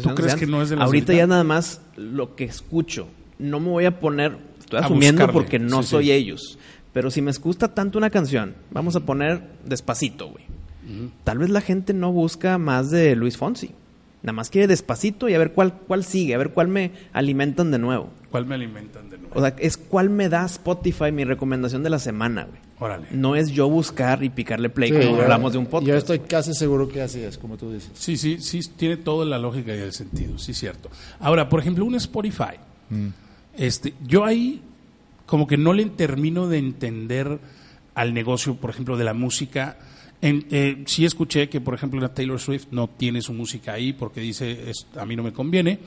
¿Tú 0.01 0.15
crees 0.15 0.35
que 0.35 0.47
no 0.47 0.61
es 0.61 0.69
de 0.69 0.77
las 0.77 0.85
Ahorita 0.85 1.13
ya 1.13 1.27
nada 1.27 1.43
más 1.43 1.81
lo 1.97 2.35
que 2.35 2.45
escucho. 2.45 3.09
No 3.39 3.59
me 3.59 3.69
voy 3.69 3.85
a 3.85 3.99
poner, 3.99 4.37
estoy 4.59 4.79
asumiendo 4.79 5.23
buscarle, 5.23 5.33
porque 5.33 5.59
no 5.59 5.83
sí, 5.83 5.89
soy 5.89 6.05
sí. 6.05 6.11
ellos. 6.13 6.57
Pero 6.93 7.11
si 7.11 7.21
me 7.21 7.33
gusta 7.33 7.73
tanto 7.73 7.97
una 7.97 8.09
canción, 8.09 8.55
vamos 8.71 8.95
a 8.95 9.01
poner 9.01 9.43
despacito, 9.65 10.29
güey. 10.29 10.45
Tal 11.25 11.37
vez 11.37 11.49
la 11.49 11.59
gente 11.59 11.93
no 11.93 12.13
busca 12.13 12.57
más 12.57 12.89
de 12.89 13.13
Luis 13.17 13.35
Fonsi. 13.35 13.71
Nada 14.27 14.35
más 14.35 14.49
quiere 14.49 14.67
despacito 14.67 15.29
y 15.29 15.35
a 15.35 15.37
ver 15.37 15.53
cuál, 15.53 15.71
cuál 15.87 16.03
sigue, 16.03 16.35
a 16.35 16.37
ver 16.37 16.49
cuál 16.49 16.67
me 16.67 16.91
alimentan 17.13 17.71
de 17.71 17.79
nuevo. 17.79 18.09
¿Cuál 18.29 18.45
me 18.45 18.55
alimentan 18.55 19.09
de 19.09 19.17
nuevo? 19.17 19.33
O 19.33 19.39
sea, 19.39 19.55
es 19.57 19.77
cuál 19.77 20.09
me 20.09 20.27
da 20.27 20.45
Spotify 20.45 21.13
mi 21.13 21.23
recomendación 21.23 21.81
de 21.81 21.89
la 21.89 21.97
semana, 21.97 22.43
güey. 22.43 22.59
Órale. 22.77 23.07
No 23.11 23.37
es 23.37 23.51
yo 23.51 23.69
buscar 23.69 24.21
y 24.25 24.29
picarle 24.29 24.69
play 24.69 24.91
Sí, 24.91 25.07
como 25.07 25.21
hablamos 25.21 25.53
de 25.53 25.59
un 25.59 25.67
podcast. 25.67 25.87
Yo 25.87 25.95
estoy 25.95 26.19
casi 26.19 26.53
seguro 26.53 26.89
que 26.89 27.01
así 27.01 27.21
es, 27.21 27.37
como 27.37 27.55
tú 27.55 27.71
dices. 27.71 27.89
Sí, 27.93 28.17
sí, 28.17 28.41
sí, 28.41 28.59
tiene 28.75 28.97
toda 28.97 29.25
la 29.25 29.37
lógica 29.39 29.73
y 29.73 29.79
el 29.79 29.93
sentido, 29.93 30.37
sí, 30.37 30.53
cierto. 30.53 30.89
Ahora, 31.21 31.47
por 31.47 31.61
ejemplo, 31.61 31.85
un 31.85 31.95
Spotify. 31.95 32.57
Este, 33.55 33.93
yo 34.05 34.25
ahí 34.25 34.61
como 35.25 35.47
que 35.47 35.55
no 35.55 35.71
le 35.71 35.85
termino 35.85 36.49
de 36.49 36.57
entender 36.57 37.39
al 37.95 38.13
negocio, 38.13 38.55
por 38.55 38.71
ejemplo, 38.71 38.97
de 38.97 39.05
la 39.05 39.13
música. 39.13 39.77
En, 40.21 40.47
eh, 40.49 40.83
sí 40.87 41.05
escuché 41.05 41.47
que, 41.47 41.61
por 41.61 41.73
ejemplo, 41.75 41.99
una 41.99 42.13
Taylor 42.13 42.39
Swift 42.39 42.67
no 42.71 42.87
tiene 42.89 43.21
su 43.21 43.33
música 43.33 43.73
ahí 43.73 43.93
porque 43.93 44.19
dice, 44.21 44.69
"Es- 44.69 44.87
a 44.97 45.05
mí 45.05 45.15
no 45.15 45.21
me 45.23 45.31
conviene. 45.31 45.79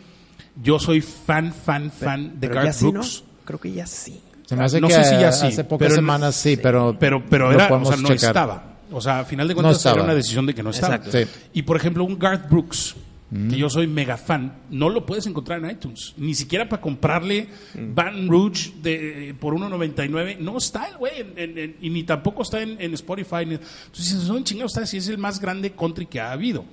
Yo 0.62 0.78
soy 0.78 1.00
fan, 1.00 1.52
fan, 1.52 1.90
fan 1.90 2.38
de 2.40 2.48
Pero 2.48 2.54
ya 2.54 2.62
Garth 2.64 2.76
sí, 2.76 2.84
¿no? 2.86 2.92
Brooks. 2.92 3.24
Creo 3.44 3.58
que 3.60 3.72
ya 3.72 3.86
sí. 3.86 4.20
Se 4.46 4.56
me 4.56 4.64
hace 4.64 4.80
No 4.80 4.88
que 4.88 4.94
sé 4.94 5.04
si 5.04 5.10
ya 5.12 5.32
sí, 5.32 5.46
hace 5.48 5.64
pocas 5.64 5.86
pero- 5.86 5.94
semanas 5.96 6.34
sí, 6.36 6.56
pero, 6.56 6.96
Pero, 6.98 7.24
pero 7.28 7.48
lo 7.50 7.54
era, 7.54 7.72
o 7.74 7.84
sea, 7.84 7.96
no 7.96 8.08
checar. 8.08 8.30
estaba. 8.30 8.64
O 8.92 9.00
sea, 9.00 9.20
a 9.20 9.24
final 9.24 9.46
de 9.48 9.54
No 9.54 9.62
cuentas 9.62 9.76
estaba. 9.78 9.94
era 9.96 10.04
una 10.04 10.14
decisión 10.14 10.46
de 10.46 10.54
que 10.54 10.62
no 10.62 10.70
estaba. 10.70 10.96
Exacto. 10.96 11.16
Sí. 11.16 11.24
Y 11.54 11.62
por 11.62 11.76
ejemplo, 11.76 12.04
un 12.04 12.18
Garth 12.18 12.48
Brooks, 12.50 12.96
que 13.30 13.56
yo 13.56 13.70
soy 13.70 13.86
mega 13.86 14.16
fan, 14.16 14.54
no 14.70 14.88
lo 14.88 15.06
puedes 15.06 15.24
encontrar 15.26 15.64
en 15.64 15.70
iTunes. 15.70 16.14
Ni 16.16 16.34
siquiera 16.34 16.68
para 16.68 16.82
comprarle 16.82 17.48
Van 17.74 18.26
Rouge 18.28 18.72
de, 18.82 19.36
por 19.38 19.54
1.99. 19.54 20.38
No 20.38 20.58
está 20.58 20.88
el 20.88 20.96
güey. 20.96 21.76
y 21.80 21.90
ni 21.90 22.02
tampoco 22.02 22.42
está 22.42 22.60
en, 22.60 22.80
en 22.80 22.92
Spotify. 22.94 23.42
Entonces, 23.42 24.22
son 24.22 24.42
chingados, 24.42 24.72
está 24.72 24.84
si 24.84 24.96
es 24.96 25.08
el 25.08 25.18
más 25.18 25.40
grande 25.40 25.70
country 25.70 26.06
que 26.06 26.18
ha 26.18 26.32
habido. 26.32 26.64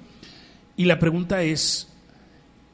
Y 0.76 0.86
la 0.86 0.98
pregunta 0.98 1.44
es, 1.44 1.94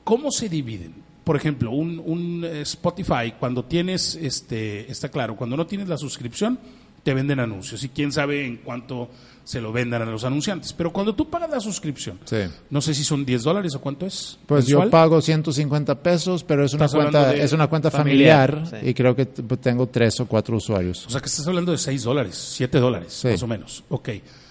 ¿cómo 0.06 0.32
se 0.32 0.48
dividen? 0.48 0.94
Por 1.26 1.36
ejemplo, 1.36 1.72
un, 1.72 2.02
un, 2.06 2.46
eh, 2.46 2.62
Spotify, 2.62 3.34
cuando 3.38 3.66
tienes, 3.66 4.16
este, 4.16 4.90
está 4.90 5.10
claro, 5.10 5.36
cuando 5.36 5.58
no 5.58 5.68
tienes 5.68 5.90
la 5.90 5.98
suscripción, 5.98 6.58
te 7.04 7.14
venden 7.14 7.40
anuncios 7.40 7.84
y 7.84 7.90
quién 7.90 8.12
sabe 8.12 8.46
en 8.46 8.58
cuánto 8.58 9.10
se 9.44 9.60
lo 9.60 9.72
vendan 9.74 10.02
a 10.02 10.06
los 10.06 10.24
anunciantes. 10.24 10.72
Pero 10.74 10.94
cuando 10.94 11.14
tú 11.16 11.30
pagas 11.30 11.50
la 11.50 11.60
suscripción, 11.60 12.20
Sí. 12.26 12.38
no 12.70 12.80
sé 12.82 12.94
si 12.94 13.04
son 13.04 13.26
10 13.26 13.44
dólares 13.44 13.76
o 13.76 13.82
cuánto 13.82 14.06
es. 14.06 14.40
Pues 14.46 14.66
mensual. 14.66 14.86
yo 14.88 14.92
pago 14.92 15.22
150 15.22 16.02
pesos, 16.02 16.44
pero 16.44 16.64
es 16.66 16.74
una 16.74 16.88
cuenta 16.88 17.32
de 17.32 17.44
es 17.44 17.52
una 17.54 17.68
cuenta 17.68 17.92
familiar, 17.92 18.52
familiar, 18.52 18.82
sí. 18.84 18.90
y 18.90 18.94
creo 18.94 19.16
que 19.16 19.26
tengo 19.26 19.88
tres 19.88 20.20
o 20.22 20.26
cuatro 20.26 20.56
usuarios. 20.58 21.06
O 21.08 21.10
sea 21.10 21.20
que 21.20 21.28
estás 21.28 21.46
hablando 21.48 21.72
de 21.74 21.78
6 21.78 22.04
dólares, 22.04 22.36
7 22.56 22.80
dólares, 22.80 23.12
Sí. 23.14 23.28
más 23.30 23.44
o 23.44 23.48
menos. 23.48 23.84
Ok. 23.90 24.10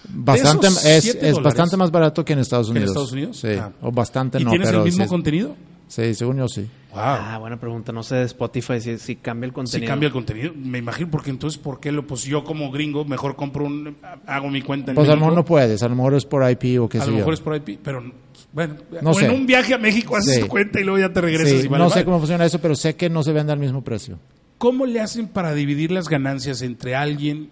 Bastante 0.09 0.67
es, 0.67 0.73
7 0.73 0.99
es 1.01 1.33
dólares, 1.35 1.43
bastante 1.43 1.77
más 1.77 1.89
barato 1.91 2.23
que 2.25 2.33
en 2.33 2.39
Estados 2.39 2.67
en 2.67 2.71
Unidos. 2.71 2.89
Estados 2.89 3.11
Unidos? 3.13 3.37
Sí, 3.39 3.47
Ah. 3.59 3.71
o 3.81 3.91
bastante 3.91 4.39
¿Y 4.39 4.43
no, 4.43 4.49
tienes 4.51 4.67
pero 4.67 4.79
el 4.79 4.85
mismo 4.85 5.07
contenido? 5.07 5.55
Sí, 5.87 6.13
según 6.15 6.37
yo 6.37 6.47
sí. 6.47 6.61
Wow. 6.91 7.01
Ah, 7.01 7.37
buena 7.39 7.59
pregunta. 7.59 7.91
No 7.91 8.03
sé 8.03 8.15
de 8.17 8.23
Spotify 8.25 8.79
si, 8.79 8.97
si 8.99 9.15
cambia 9.15 9.45
el 9.47 9.51
Si 9.51 9.55
contenido. 9.55 9.89
cambia 9.89 10.07
el 10.07 10.13
contenido, 10.13 10.53
me 10.55 10.77
imagino, 10.77 11.09
porque 11.09 11.31
entonces, 11.31 11.57
¿por 11.59 11.79
qué 11.79 11.91
lo? 11.91 12.05
Pues 12.05 12.23
yo 12.23 12.43
como 12.43 12.69
gringo 12.71 13.03
mejor 13.03 13.35
compro 13.35 13.65
un, 13.65 13.97
hago 14.27 14.49
mi 14.49 14.61
cuenta 14.61 14.91
en 14.91 14.95
Pues 14.95 15.07
a 15.07 15.11
lo 15.11 15.15
México. 15.17 15.25
mejor 15.31 15.33
no 15.35 15.45
puedes, 15.45 15.81
a 15.81 15.89
lo 15.89 15.95
mejor 15.95 16.13
es 16.13 16.25
por 16.25 16.49
IP 16.49 16.79
o 16.79 16.87
qué 16.87 16.99
a 16.99 17.01
sé 17.01 17.07
lo 17.07 17.13
yo. 17.13 17.17
mejor 17.19 17.33
es 17.33 17.41
por 17.41 17.55
IP, 17.55 17.79
pero 17.83 18.03
bueno, 18.51 18.75
No 19.01 19.09
o 19.11 19.13
sé. 19.15 19.25
en 19.25 19.31
un 19.31 19.45
viaje 19.47 19.73
a 19.73 19.79
México 19.79 20.15
haces 20.15 20.35
Sí. 20.35 20.41
tu 20.41 20.47
cuenta 20.47 20.79
y 20.79 20.83
luego 20.83 20.99
ya 20.99 21.11
te 21.11 21.21
regresas 21.21 21.61
Sí, 21.61 21.65
y 21.65 21.67
vale, 21.67 21.83
no 21.83 21.89
sé 21.89 21.95
vale. 21.95 22.05
cómo 22.05 22.19
funciona 22.19 22.45
eso, 22.45 22.59
pero 22.59 22.75
sé 22.75 22.95
que 22.95 23.09
no 23.09 23.23
se 23.23 23.33
vende 23.33 23.51
al 23.53 23.59
mismo 23.59 23.83
precio. 23.83 24.19
¿Cómo 24.59 24.85
le 24.85 24.99
hacen 25.01 25.27
para 25.27 25.53
dividir 25.55 25.91
las 25.91 26.07
ganancias 26.09 26.61
entre 26.61 26.95
alguien 26.95 27.49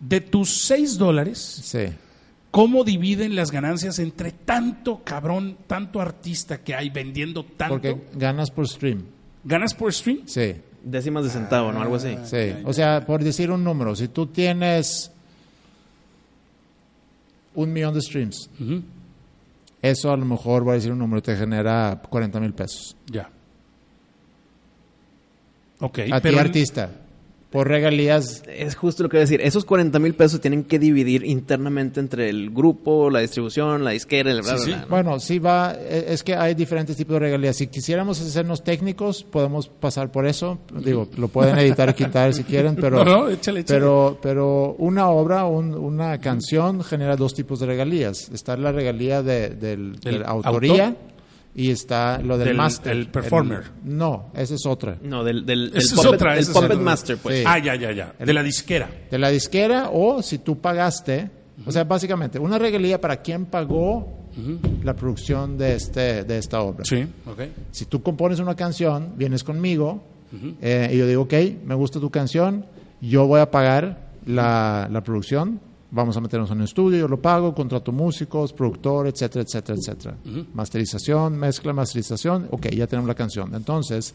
de 0.00 0.20
tus 0.20 0.66
6 0.66 0.98
dólares? 0.98 1.38
Sí. 1.38 1.84
¿Cómo 2.50 2.84
dividen 2.84 3.34
las 3.36 3.50
ganancias 3.50 3.98
entre 3.98 4.32
tanto 4.32 5.02
cabrón, 5.04 5.58
tanto 5.66 6.00
artista 6.00 6.62
que 6.62 6.74
hay 6.74 6.88
vendiendo 6.90 7.44
tanto? 7.44 7.74
Porque 7.74 7.96
ganas 8.14 8.50
por 8.50 8.66
stream. 8.66 9.02
¿Ganas 9.44 9.74
por 9.74 9.92
stream? 9.92 10.22
Sí. 10.26 10.54
Décimas 10.82 11.24
de 11.24 11.30
centavo, 11.30 11.72
¿no? 11.72 11.82
Algo 11.82 11.96
así. 11.96 12.16
Sí. 12.24 12.54
O 12.64 12.72
sea, 12.72 13.04
por 13.04 13.22
decir 13.22 13.50
un 13.50 13.62
número, 13.62 13.94
si 13.94 14.08
tú 14.08 14.26
tienes 14.26 15.10
un 17.54 17.72
millón 17.72 17.94
de 17.94 18.00
streams, 18.00 18.48
eso 19.82 20.12
a 20.12 20.16
lo 20.16 20.24
mejor, 20.24 20.62
voy 20.64 20.72
a 20.72 20.74
decir 20.74 20.92
un 20.92 20.98
número, 20.98 21.22
te 21.22 21.36
genera 21.36 22.00
40 22.08 22.40
mil 22.40 22.52
pesos. 22.54 22.96
Ya. 23.06 23.28
Ok, 25.80 25.98
A 25.98 26.04
ti, 26.04 26.12
pero 26.22 26.40
artista, 26.40 26.90
por 27.56 27.68
regalías, 27.68 28.42
Es 28.46 28.74
justo 28.76 29.02
lo 29.02 29.08
que 29.08 29.16
iba 29.16 29.20
a 29.22 29.24
decir. 29.24 29.40
Esos 29.40 29.64
40 29.64 29.98
mil 29.98 30.12
pesos 30.12 30.42
tienen 30.42 30.64
que 30.64 30.78
dividir 30.78 31.24
internamente 31.24 32.00
entre 32.00 32.28
el 32.28 32.50
grupo, 32.50 33.08
la 33.08 33.20
distribución, 33.20 33.82
la 33.82 33.92
disquera, 33.92 34.30
el 34.30 34.42
bla, 34.42 34.50
Sí, 34.50 34.54
bla, 34.56 34.64
sí. 34.64 34.70
bla, 34.72 34.80
¿no? 34.82 34.86
Bueno, 34.88 35.20
sí 35.20 35.38
va, 35.38 35.72
e- 35.74 36.04
es 36.08 36.22
que 36.22 36.34
hay 36.34 36.54
diferentes 36.54 36.94
tipos 36.98 37.14
de 37.14 37.20
regalías. 37.20 37.56
Si 37.56 37.68
quisiéramos 37.68 38.20
hacernos 38.20 38.62
técnicos, 38.62 39.24
podemos 39.24 39.68
pasar 39.68 40.12
por 40.12 40.26
eso. 40.26 40.58
Digo, 40.84 41.08
lo 41.16 41.28
pueden 41.28 41.56
editar 41.58 41.88
y 41.88 41.94
quitar 41.94 42.34
si 42.34 42.44
quieren, 42.44 42.76
pero, 42.80 43.02
No, 43.02 43.04
no, 43.22 43.28
échale, 43.30 43.60
échale. 43.60 43.80
pero, 43.80 44.18
pero 44.20 44.74
una 44.78 45.08
obra, 45.08 45.46
un- 45.46 45.72
una 45.74 46.20
canción 46.20 46.84
genera 46.84 47.16
dos 47.16 47.32
tipos 47.32 47.58
de 47.60 47.66
regalías. 47.66 48.28
Está 48.34 48.58
la 48.58 48.70
regalía 48.70 49.22
de, 49.22 49.48
del, 49.48 49.96
de 50.00 50.10
¿Del 50.10 50.20
la 50.20 50.28
autoría 50.28 50.88
autor? 50.88 51.15
Y 51.58 51.70
está 51.70 52.18
lo 52.22 52.36
del, 52.36 52.48
Del- 52.48 52.56
máster. 52.58 52.92
el 52.92 53.08
performer. 53.08 53.62
El- 53.84 53.96
no, 53.96 54.30
esa 54.34 54.54
es 54.54 54.66
otra. 54.66 54.98
No, 55.02 55.24
del, 55.24 55.46
del 55.46 55.68
el 55.68 55.76
Esa 55.78 55.78
es 55.78 55.92
puppet, 55.94 56.12
otra, 56.12 56.38
el 56.38 56.46
puppet 56.46 56.78
master, 56.78 57.16
pues. 57.16 57.38
Sí. 57.38 57.44
Ah, 57.46 57.58
ya, 57.58 57.74
ya, 57.76 57.92
ya. 57.92 58.14
De 58.18 58.32
la 58.34 58.42
disquera. 58.42 58.90
De 59.10 59.18
la 59.18 59.30
disquera 59.30 59.88
o 59.92 60.22
si 60.22 60.38
tú 60.38 60.58
pagaste, 60.60 61.30
o 61.64 61.72
sea, 61.72 61.84
básicamente, 61.84 62.38
una 62.38 62.58
regalía 62.58 63.00
para 63.00 63.22
quien 63.22 63.46
pagó 63.46 64.22
la 64.84 64.94
producción 64.94 65.56
de, 65.56 65.76
este, 65.76 66.24
de 66.24 66.36
esta 66.36 66.60
obra. 66.60 66.84
Sí, 66.84 67.06
ok. 67.26 67.40
Si 67.70 67.86
tú 67.86 68.02
compones 68.02 68.38
una 68.38 68.54
canción, 68.54 69.14
vienes 69.16 69.42
conmigo 69.42 70.04
eh, 70.60 70.90
y 70.92 70.98
yo 70.98 71.06
digo, 71.06 71.22
ok, 71.22 71.32
me 71.64 71.74
gusta 71.74 71.98
tu 72.00 72.10
canción, 72.10 72.66
yo 73.00 73.26
voy 73.26 73.40
a 73.40 73.50
pagar 73.50 74.10
la, 74.26 74.88
la 74.92 75.00
producción, 75.02 75.58
vamos 75.96 76.16
a 76.16 76.20
meternos 76.20 76.50
en 76.50 76.58
un 76.58 76.64
estudio, 76.64 76.98
yo 77.00 77.08
lo 77.08 77.20
pago, 77.20 77.54
contrato 77.54 77.90
músicos, 77.90 78.52
productor, 78.52 79.08
etcétera, 79.08 79.42
etcétera, 79.42 79.78
etcétera. 79.78 80.16
Masterización, 80.54 81.36
mezcla, 81.36 81.72
masterización, 81.72 82.48
ok, 82.50 82.66
ya 82.68 82.86
tenemos 82.86 83.08
la 83.08 83.14
canción. 83.14 83.54
Entonces, 83.54 84.14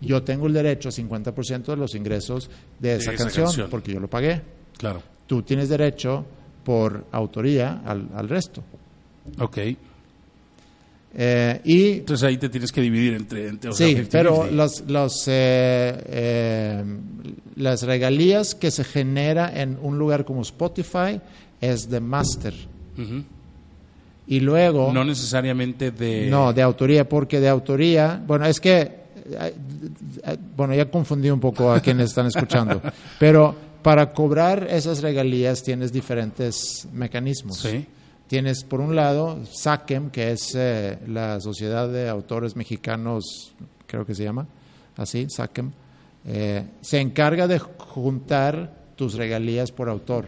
yo 0.00 0.22
tengo 0.22 0.46
el 0.46 0.54
derecho 0.54 0.88
a 0.88 0.92
50% 0.92 1.64
de 1.66 1.76
los 1.76 1.94
ingresos 1.94 2.48
de 2.78 2.96
esa, 2.96 3.12
esa 3.12 3.22
canción, 3.24 3.44
canción. 3.46 3.70
porque 3.70 3.92
yo 3.92 4.00
lo 4.00 4.08
pagué. 4.08 4.40
Claro. 4.78 5.02
Tú 5.26 5.42
tienes 5.42 5.68
derecho 5.68 6.24
por 6.64 7.04
autoría 7.12 7.82
al, 7.84 8.08
al 8.14 8.28
resto. 8.28 8.62
Ok. 9.38 9.58
Eh, 11.20 11.60
y 11.64 11.92
Entonces 11.94 12.28
ahí 12.28 12.36
te 12.36 12.48
tienes 12.48 12.70
que 12.70 12.80
dividir 12.80 13.14
entre... 13.14 13.48
entre 13.48 13.72
Sí, 13.72 13.96
50-50. 13.96 14.08
pero 14.08 14.46
los, 14.52 14.82
los, 14.82 15.24
eh, 15.26 16.00
eh, 16.06 16.84
las 17.56 17.82
regalías 17.82 18.54
que 18.54 18.70
se 18.70 18.84
genera 18.84 19.60
en 19.60 19.76
un 19.82 19.98
lugar 19.98 20.24
como 20.24 20.42
Spotify 20.42 21.20
es 21.60 21.90
de 21.90 21.98
master. 21.98 22.54
Y 24.28 24.40
luego... 24.40 24.92
No 24.92 25.04
necesariamente 25.04 25.90
de... 25.90 26.28
No, 26.30 26.52
de 26.52 26.62
autoría, 26.62 27.08
porque 27.08 27.40
de 27.40 27.48
autoría, 27.48 28.22
bueno, 28.24 28.46
es 28.46 28.60
que, 28.60 28.92
bueno, 30.56 30.72
ya 30.74 30.88
confundí 30.88 31.30
un 31.30 31.40
poco 31.40 31.72
a 31.72 31.80
quienes 31.80 32.10
están 32.10 32.26
escuchando, 32.26 32.80
pero 33.18 33.56
para 33.82 34.12
cobrar 34.12 34.68
esas 34.70 35.02
regalías 35.02 35.64
tienes 35.64 35.92
diferentes 35.92 36.86
mecanismos. 36.92 37.58
Sí. 37.58 37.86
Tienes, 38.28 38.62
por 38.62 38.80
un 38.80 38.94
lado, 38.94 39.38
SACEM, 39.50 40.10
que 40.10 40.32
es 40.32 40.54
eh, 40.54 40.98
la 41.06 41.40
Sociedad 41.40 41.88
de 41.88 42.08
Autores 42.08 42.56
Mexicanos, 42.56 43.54
creo 43.86 44.04
que 44.04 44.14
se 44.14 44.22
llama, 44.24 44.46
así, 44.96 45.26
SACEM, 45.28 45.70
eh, 46.26 46.64
se 46.82 47.00
encarga 47.00 47.46
de 47.48 47.58
juntar 47.58 48.74
tus 48.96 49.14
regalías 49.14 49.72
por 49.72 49.88
autor. 49.88 50.26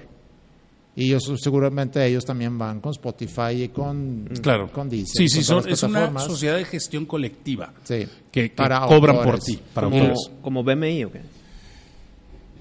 Y 0.96 1.04
ellos, 1.06 1.30
seguramente 1.40 2.04
ellos 2.04 2.24
también 2.24 2.58
van 2.58 2.80
con 2.80 2.92
Spotify 2.92 3.64
y 3.64 3.68
con, 3.68 4.28
Claro. 4.42 4.72
con 4.72 4.88
Deezer. 4.88 5.06
Sí, 5.06 5.28
sí, 5.28 5.38
con 5.46 5.62
son, 5.62 5.70
es 5.72 5.82
una 5.82 6.18
sociedad 6.18 6.56
de 6.56 6.64
gestión 6.64 7.04
colectiva 7.06 7.72
Sí. 7.84 8.06
que, 8.32 8.50
que 8.50 8.56
Para 8.56 8.80
cobran 8.86 9.22
por 9.22 9.38
ti, 9.38 9.58
para 9.74 9.86
como, 9.88 9.98
autores. 10.00 10.30
como 10.42 10.64
BMI 10.64 11.04
o 11.04 11.12
qué? 11.12 11.20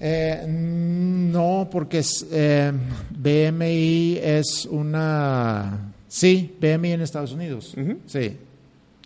Eh, 0.00 0.44
no, 0.48 1.68
porque 1.70 1.98
es, 1.98 2.26
eh, 2.32 2.72
BMI 3.10 4.18
es 4.22 4.66
una... 4.70 5.92
Sí, 6.08 6.54
BMI 6.60 6.92
en 6.92 7.00
Estados 7.02 7.32
Unidos. 7.32 7.74
Sí. 8.06 8.36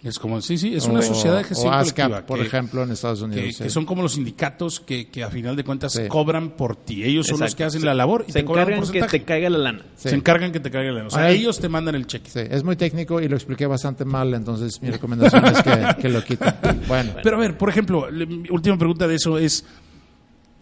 Es 0.02 0.18
como, 0.18 0.40
sí, 0.42 0.58
sí, 0.58 0.74
es 0.74 0.84
una 0.86 0.98
O- 0.98 1.02
sociedad 1.02 1.38
de 1.38 1.44
gestión 1.44 1.72
o 1.72 1.76
ASCAP, 1.76 2.08
colectiva. 2.10 2.26
por 2.26 2.38
que- 2.38 2.46
ejemplo, 2.46 2.82
en 2.82 2.90
Estados 2.90 3.22
Unidos. 3.22 3.56
que 3.56 3.64
sí. 3.64 3.70
son 3.70 3.86
como 3.86 4.02
los 4.02 4.12
sindicatos 4.12 4.78
que, 4.80 5.08
que 5.08 5.24
a 5.24 5.30
final 5.30 5.56
de 5.56 5.64
cuentas 5.64 5.92
Sí. 5.94 6.02
cobran 6.08 6.50
por 6.50 6.76
ti. 6.76 7.02
Ellos 7.04 7.26
son 7.26 7.40
los 7.40 7.54
que 7.54 7.64
hacen 7.64 7.82
la 7.86 7.94
labor 7.94 8.26
y 8.28 8.32
Se 8.32 8.40
te 8.42 8.44
un 8.46 8.50
encargan 8.52 8.90
que 8.90 9.02
te 9.02 9.22
caiga 9.22 9.48
la 9.48 9.56
lana. 9.58 9.82
Sí. 9.96 10.10
Se 10.10 10.14
encargan 10.14 10.52
que 10.52 10.60
te 10.60 10.70
caigan 10.70 10.94
la 10.94 11.06
O 11.06 11.10
sea, 11.10 11.30
ellos 11.30 11.58
te 11.58 11.70
mandan 11.70 11.94
el 11.94 12.06
cheque. 12.06 12.28
Sí, 12.28 12.40
es 12.50 12.62
muy 12.62 12.76
técnico 12.76 13.18
y 13.18 13.28
lo 13.28 13.36
expliqué 13.36 13.66
bastante 13.66 14.04
mal, 14.04 14.34
entonces 14.34 14.80
mi 14.82 14.90
recomendación 14.90 15.42
es 15.46 15.62
que, 15.62 16.02
que 16.02 16.08
lo 16.10 16.22
quiten. 16.22 16.52
Bueno, 16.86 17.12
Pero 17.22 17.36
a 17.36 17.40
ver, 17.40 17.56
por 17.56 17.70
ejemplo, 17.70 18.10
le- 18.10 18.26
mi 18.26 18.48
última 18.50 18.76
pregunta 18.76 19.08
de 19.08 19.14
eso 19.14 19.38
es, 19.38 19.64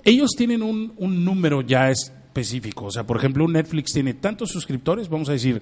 ellos 0.05 0.31
tienen 0.37 0.63
un, 0.63 0.93
un 0.97 1.25
número 1.25 1.63
ya 1.63 1.91
específico. 1.91 2.87
O 2.87 2.91
sea, 2.91 3.05
por 3.05 3.17
ejemplo, 3.17 3.45
un 3.45 3.53
Netflix 3.53 3.93
tiene 3.93 4.15
tantos 4.15 4.51
suscriptores, 4.51 5.09
vamos 5.09 5.29
a 5.29 5.33
decir 5.33 5.61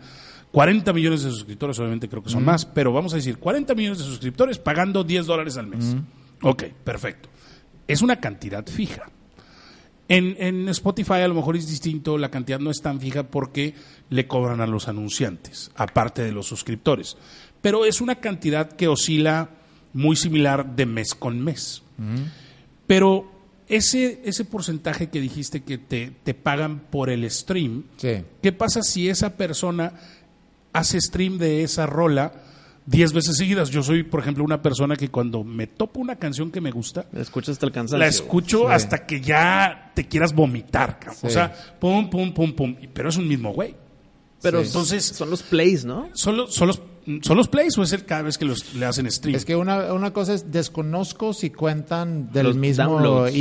40 0.52 0.92
millones 0.92 1.22
de 1.22 1.30
suscriptores, 1.30 1.78
obviamente 1.78 2.08
creo 2.08 2.22
que 2.22 2.30
son 2.30 2.44
más, 2.44 2.64
pero 2.64 2.92
vamos 2.92 3.12
a 3.12 3.16
decir 3.16 3.38
40 3.38 3.74
millones 3.74 3.98
de 3.98 4.04
suscriptores 4.04 4.58
pagando 4.58 5.04
10 5.04 5.26
dólares 5.26 5.56
al 5.56 5.66
mes. 5.66 5.96
Ok, 6.42 6.64
perfecto. 6.84 7.28
Es 7.86 8.02
una 8.02 8.16
cantidad 8.16 8.66
fija. 8.66 9.10
En, 10.08 10.36
en 10.40 10.68
Spotify 10.70 11.14
a 11.14 11.28
lo 11.28 11.34
mejor 11.34 11.56
es 11.56 11.68
distinto, 11.68 12.18
la 12.18 12.30
cantidad 12.30 12.58
no 12.58 12.70
es 12.70 12.82
tan 12.82 12.98
fija 12.98 13.24
porque 13.24 13.74
le 14.08 14.26
cobran 14.26 14.60
a 14.60 14.66
los 14.66 14.88
anunciantes, 14.88 15.70
aparte 15.76 16.22
de 16.22 16.32
los 16.32 16.46
suscriptores. 16.46 17.16
Pero 17.60 17.84
es 17.84 18.00
una 18.00 18.16
cantidad 18.16 18.72
que 18.72 18.88
oscila 18.88 19.50
muy 19.92 20.16
similar 20.16 20.74
de 20.74 20.86
mes 20.86 21.14
con 21.14 21.40
mes. 21.40 21.82
Pero 22.88 23.30
ese, 23.70 24.20
ese 24.24 24.44
porcentaje 24.44 25.08
que 25.08 25.20
dijiste 25.20 25.62
que 25.62 25.78
te, 25.78 26.12
te 26.22 26.34
pagan 26.34 26.80
por 26.90 27.08
el 27.10 27.28
stream, 27.30 27.84
sí. 27.96 28.22
¿qué 28.42 28.52
pasa 28.52 28.82
si 28.82 29.08
esa 29.08 29.36
persona 29.36 29.92
hace 30.72 31.00
stream 31.00 31.38
de 31.38 31.62
esa 31.62 31.86
rola 31.86 32.32
10 32.86 33.12
veces 33.12 33.36
seguidas? 33.36 33.70
Yo 33.70 33.82
soy, 33.82 34.02
por 34.02 34.20
ejemplo, 34.20 34.42
una 34.44 34.60
persona 34.62 34.96
que 34.96 35.08
cuando 35.08 35.44
me 35.44 35.66
topo 35.66 36.00
una 36.00 36.16
canción 36.16 36.50
que 36.50 36.60
me 36.60 36.70
gusta, 36.70 37.06
La 37.12 37.20
escuchas 37.22 37.50
hasta 37.54 37.66
el 37.66 37.72
cansancio. 37.72 37.98
la 37.98 38.06
escucho 38.08 38.60
Sí. 38.66 38.72
hasta 38.72 39.06
que 39.06 39.20
ya 39.20 39.92
te 39.94 40.06
quieras 40.06 40.34
vomitar. 40.34 40.98
O 41.22 41.30
sea, 41.30 41.52
pum, 41.80 42.10
pum, 42.10 42.32
pum, 42.34 42.52
pum. 42.52 42.76
Pero 42.92 43.08
es 43.08 43.16
un 43.16 43.28
mismo 43.28 43.52
güey. 43.52 43.74
Pero 44.42 44.60
Sí. 44.62 44.68
Entonces, 44.68 45.04
son 45.04 45.30
los 45.30 45.42
plays, 45.42 45.84
¿no? 45.84 46.08
son 46.14 46.36
los, 46.38 46.54
son 46.54 46.68
los 46.68 46.80
¿Son 47.22 47.36
los 47.36 47.48
plays 47.48 47.76
o 47.78 47.82
es 47.82 47.92
el 47.92 48.04
cada 48.04 48.22
vez 48.22 48.36
que 48.38 48.44
los, 48.44 48.74
le 48.74 48.86
hacen 48.86 49.10
stream? 49.10 49.34
Es 49.34 49.44
que 49.44 49.56
una, 49.56 49.92
una 49.92 50.12
cosa 50.12 50.34
es 50.34 50.50
desconozco 50.52 51.32
si 51.32 51.50
cuentan 51.50 52.30
del 52.32 52.46
Los 52.48 52.56
mismo 52.56 53.24
del 53.24 53.36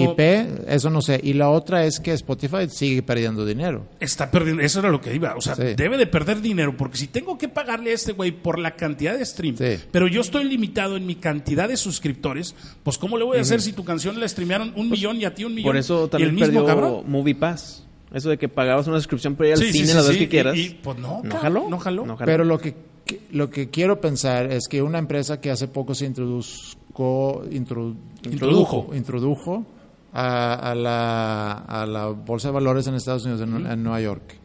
IP, 0.00 0.20
eso 0.68 0.90
no 0.90 1.00
sé. 1.02 1.20
Y 1.22 1.32
la 1.32 1.50
otra 1.50 1.84
es 1.84 1.98
que 2.00 2.12
Spotify 2.12 2.68
sigue 2.68 3.02
perdiendo 3.02 3.44
dinero. 3.46 3.86
Está 4.00 4.30
perdiendo, 4.30 4.62
eso 4.62 4.80
era 4.80 4.90
lo 4.90 5.00
que 5.00 5.14
iba. 5.14 5.34
O 5.36 5.40
sea, 5.40 5.54
Sí. 5.54 5.74
debe 5.76 5.96
de 5.96 6.06
perder 6.06 6.40
dinero, 6.40 6.76
porque 6.76 6.98
si 6.98 7.06
tengo 7.06 7.36
que 7.38 7.48
pagarle 7.48 7.90
a 7.90 7.94
este 7.94 8.12
güey 8.12 8.30
por 8.32 8.58
la 8.58 8.76
cantidad 8.76 9.16
de 9.16 9.24
stream, 9.24 9.56
Sí. 9.56 9.78
pero 9.90 10.06
yo 10.06 10.20
estoy 10.20 10.44
limitado 10.44 10.96
en 10.96 11.06
mi 11.06 11.14
cantidad 11.16 11.68
de 11.68 11.76
suscriptores, 11.76 12.54
pues 12.82 12.98
¿cómo 12.98 13.18
le 13.18 13.24
voy 13.24 13.38
a 13.38 13.40
hacer 13.40 13.60
si 13.60 13.72
tu 13.72 13.84
canción 13.84 14.20
la 14.20 14.28
streamearon 14.28 14.72
un 14.76 14.90
millón 14.90 15.16
y 15.16 15.24
a 15.24 15.34
ti 15.34 15.44
un 15.44 15.54
millón? 15.54 15.68
Por 15.70 15.76
eso 15.76 16.04
y 16.06 16.08
también 16.10 16.30
el 16.30 16.34
mismo 16.36 16.46
perdió 16.46 16.66
cabrón. 16.66 17.04
Movie 17.10 17.34
Pass. 17.34 17.84
Eso 18.12 18.28
de 18.30 18.38
que 18.38 18.48
pagabas 18.48 18.86
una 18.88 18.96
suscripción 18.98 19.36
para 19.36 19.48
ir 19.50 19.54
al 19.54 19.60
Sí, 19.60 19.72
cine 19.72 19.86
sí, 19.86 19.94
las 19.94 20.02
sí, 20.04 20.08
veces 20.08 20.22
que 20.24 20.28
quieras. 20.28 20.56
Y, 20.56 20.60
y, 20.60 20.70
pues 20.82 20.98
no, 20.98 21.20
¿No 21.22 21.36
jaló? 21.36 21.68
No 21.68 21.78
jaló. 21.78 22.06
No 22.06 22.16
jaló. 22.16 22.26
Pero 22.26 22.44
lo 22.44 22.58
que, 22.58 22.74
que- 23.04 23.20
lo 23.32 23.50
que 23.50 23.70
quiero 23.70 24.00
pensar 24.00 24.50
es 24.50 24.66
que 24.68 24.82
una 24.82 24.98
empresa 24.98 25.40
que 25.40 25.50
hace 25.50 25.68
poco 25.68 25.94
se 25.94 26.06
introduzco, 26.06 27.44
intro- 27.50 27.94
Introdujo. 28.30 28.90
introdujo 28.94 29.64
a, 30.12 30.54
a 30.54 30.74
la, 30.74 31.52
a 31.52 31.86
la 31.86 32.06
bolsa 32.08 32.48
de 32.48 32.54
valores 32.54 32.86
en 32.88 32.94
Estados 32.94 33.24
Unidos, 33.24 33.42
en, 33.42 33.64
en 33.66 33.82
Nueva 33.82 34.00
York, 34.00 34.38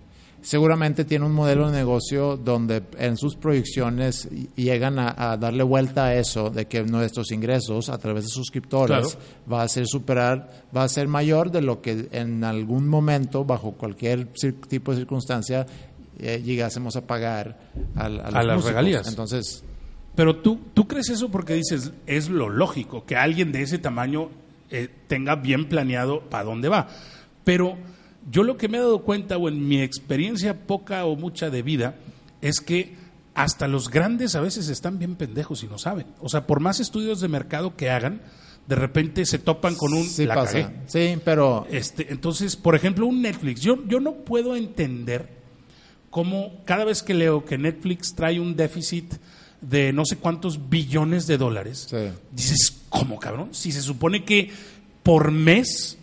seguramente 0.45 1.05
tiene 1.05 1.25
un 1.25 1.33
modelo 1.33 1.71
de 1.71 1.75
negocio 1.75 2.37
donde 2.37 2.83
en 2.99 3.17
sus 3.17 3.35
proyecciones 3.35 4.29
llegan 4.55 4.99
a, 4.99 5.31
a 5.31 5.37
darle 5.37 5.63
vuelta 5.63 6.05
a 6.05 6.15
eso, 6.15 6.51
de 6.51 6.67
que 6.67 6.83
nuestros 6.83 7.31
ingresos 7.31 7.89
a 7.89 7.97
través 7.97 8.25
de 8.25 8.29
suscriptores 8.29 9.15
Claro. 9.15 9.25
va 9.51 9.63
a 9.63 9.67
ser 9.67 9.87
superar, 9.87 10.65
va 10.75 10.83
a 10.83 10.87
ser 10.87 11.07
mayor 11.07 11.49
de 11.49 11.61
lo 11.61 11.81
que 11.81 12.09
en 12.11 12.43
algún 12.43 12.87
momento, 12.87 13.43
bajo 13.43 13.71
cualquier 13.71 14.27
tipo 14.67 14.91
de 14.91 14.99
circunstancia, 14.99 15.65
eh, 16.19 16.41
llegásemos 16.45 16.95
a 16.95 17.01
pagar 17.01 17.57
a, 17.95 18.07
los 18.07 18.35
A 18.35 18.43
las 18.43 18.63
regalías. 18.63 19.07
Entonces, 19.07 19.63
Pero 20.13 20.37
tú, 20.37 20.59
tú 20.75 20.87
crees 20.87 21.09
eso 21.09 21.29
porque 21.29 21.55
dices, 21.55 21.91
es 22.05 22.29
lo 22.29 22.49
lógico, 22.49 23.03
que 23.05 23.15
alguien 23.15 23.51
de 23.51 23.63
ese 23.63 23.79
tamaño 23.79 24.29
eh, 24.69 24.89
tenga 25.07 25.35
bien 25.35 25.67
planeado 25.67 26.21
para 26.29 26.43
dónde 26.43 26.69
va. 26.69 26.87
Pero 27.43 27.77
yo 28.31 28.43
lo 28.43 28.57
que 28.57 28.67
me 28.67 28.77
he 28.77 28.81
dado 28.81 28.99
cuenta, 29.03 29.37
o 29.37 29.47
en 29.49 29.67
mi 29.67 29.81
experiencia 29.81 30.65
poca 30.65 31.05
o 31.05 31.15
mucha 31.15 31.49
de 31.49 31.61
vida, 31.61 31.95
es 32.41 32.59
que 32.59 32.95
hasta 33.33 33.67
los 33.67 33.89
grandes 33.89 34.35
a 34.35 34.41
veces 34.41 34.69
están 34.69 34.97
bien 34.99 35.15
pendejos 35.15 35.63
y 35.63 35.67
no 35.67 35.77
saben. 35.77 36.07
O 36.21 36.29
sea, 36.29 36.47
por 36.47 36.59
más 36.59 36.79
estudios 36.79 37.19
de 37.21 37.27
mercado 37.27 37.75
que 37.75 37.89
hagan, 37.89 38.21
de 38.67 38.75
repente 38.75 39.25
se 39.25 39.37
topan 39.39 39.75
con 39.75 39.93
un... 39.93 40.05
sí 40.05 40.25
"La 40.25 40.35
pasa. 40.35 40.53
cagué". 40.53 40.75
Sí, 40.87 41.19
pero 41.23 41.67
Este, 41.69 42.11
entonces, 42.11 42.55
por 42.55 42.75
ejemplo, 42.75 43.05
un 43.05 43.21
Netflix. 43.21 43.61
Yo, 43.61 43.85
yo 43.87 43.99
no 43.99 44.13
puedo 44.13 44.55
entender 44.55 45.29
cómo 46.09 46.61
cada 46.65 46.85
vez 46.85 47.03
que 47.03 47.13
leo 47.13 47.43
que 47.45 47.57
Netflix 47.57 48.15
trae 48.15 48.39
un 48.39 48.55
déficit 48.55 49.13
de 49.61 49.91
no 49.93 50.05
sé 50.05 50.17
cuántos 50.17 50.69
billones 50.69 51.27
de 51.27 51.37
dólares, 51.37 51.87
Sí. 51.89 51.97
dices, 52.31 52.81
¿cómo, 52.89 53.19
cabrón? 53.19 53.49
Si 53.51 53.71
se 53.71 53.81
supone 53.81 54.23
que 54.23 54.51
por 55.03 55.31
mes, 55.31 55.97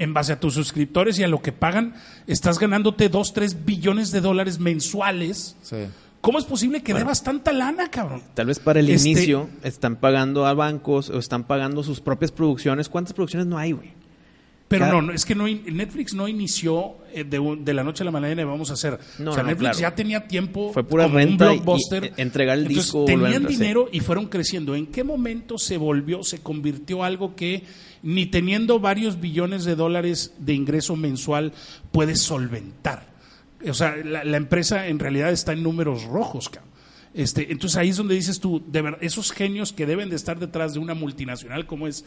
en 0.00 0.12
base 0.14 0.32
a 0.32 0.40
tus 0.40 0.54
suscriptores 0.54 1.18
y 1.18 1.22
a 1.22 1.28
lo 1.28 1.40
que 1.42 1.52
pagan, 1.52 1.94
estás 2.26 2.58
ganándote 2.58 3.08
dos, 3.08 3.32
tres 3.32 3.64
billones 3.64 4.10
de 4.10 4.20
dólares 4.20 4.58
mensuales. 4.58 5.56
sí. 5.62 5.76
¿Cómo 6.22 6.38
es 6.38 6.44
posible 6.44 6.82
que 6.82 6.92
debas 6.92 7.22
tanta 7.22 7.50
lana, 7.50 7.88
cabrón? 7.90 8.22
Tal 8.34 8.44
vez 8.44 8.58
para 8.58 8.80
el 8.80 8.90
Este- 8.90 9.08
inicio 9.08 9.48
están 9.62 9.96
pagando 9.96 10.44
a 10.44 10.52
bancos 10.52 11.08
o 11.08 11.18
están 11.18 11.44
pagando 11.44 11.82
sus 11.82 12.00
propias 12.02 12.30
producciones. 12.30 12.90
¿Cuántas 12.90 13.14
producciones 13.14 13.46
no 13.46 13.56
hay, 13.56 13.72
güey? 13.72 13.94
Pero 14.70 14.84
Cada- 14.86 14.92
no, 14.92 15.02
no, 15.02 15.12
es 15.12 15.24
que 15.24 15.34
no, 15.34 15.48
in- 15.48 15.64
Netflix 15.76 16.14
no 16.14 16.28
inició 16.28 16.98
eh, 17.12 17.24
de, 17.24 17.40
un- 17.40 17.64
de 17.64 17.74
la 17.74 17.82
noche 17.82 18.04
a 18.04 18.06
la 18.06 18.12
mañana 18.12 18.40
y 18.40 18.44
vamos 18.44 18.70
a 18.70 18.74
hacer. 18.74 19.00
No, 19.18 19.32
o 19.32 19.34
sea, 19.34 19.42
no, 19.42 19.48
Netflix 19.48 19.70
claro. 19.72 19.78
ya 19.80 19.94
tenía 19.96 20.28
tiempo. 20.28 20.72
Fue 20.72 20.84
pura 20.84 21.04
como 21.06 21.16
renta 21.16 21.50
un 21.50 21.56
blockbuster. 21.56 22.12
y 22.16 22.20
entregar 22.22 22.56
el 22.56 22.66
Entonces, 22.66 22.84
disco, 22.84 23.04
Tenían 23.04 23.44
dinero 23.46 23.88
y 23.90 23.98
fueron 23.98 24.26
creciendo. 24.26 24.76
¿En 24.76 24.86
qué 24.86 25.02
momento 25.02 25.58
se 25.58 25.76
volvió, 25.76 26.22
se 26.22 26.38
convirtió 26.38 27.02
algo 27.02 27.34
que 27.34 27.64
ni 28.04 28.26
teniendo 28.26 28.78
varios 28.78 29.20
billones 29.20 29.64
de 29.64 29.74
dólares 29.74 30.34
de 30.38 30.54
ingreso 30.54 30.94
mensual 30.94 31.52
puedes 31.90 32.22
solventar? 32.22 33.10
O 33.68 33.74
sea, 33.74 33.96
la, 33.96 34.22
la 34.22 34.36
empresa 34.36 34.86
en 34.86 35.00
realidad 35.00 35.32
está 35.32 35.52
en 35.52 35.64
números 35.64 36.04
rojos, 36.04 36.48
cabrón. 36.48 36.70
Este, 37.12 37.50
entonces 37.50 37.76
ahí 37.76 37.88
es 37.88 37.96
donde 37.96 38.14
dices 38.14 38.38
tú, 38.38 38.62
de 38.68 38.82
verdad, 38.82 39.00
esos 39.02 39.32
genios 39.32 39.72
que 39.72 39.84
deben 39.84 40.10
de 40.10 40.14
estar 40.16 40.38
detrás 40.38 40.74
de 40.74 40.78
una 40.78 40.94
multinacional 40.94 41.66
como 41.66 41.88
es, 41.88 42.04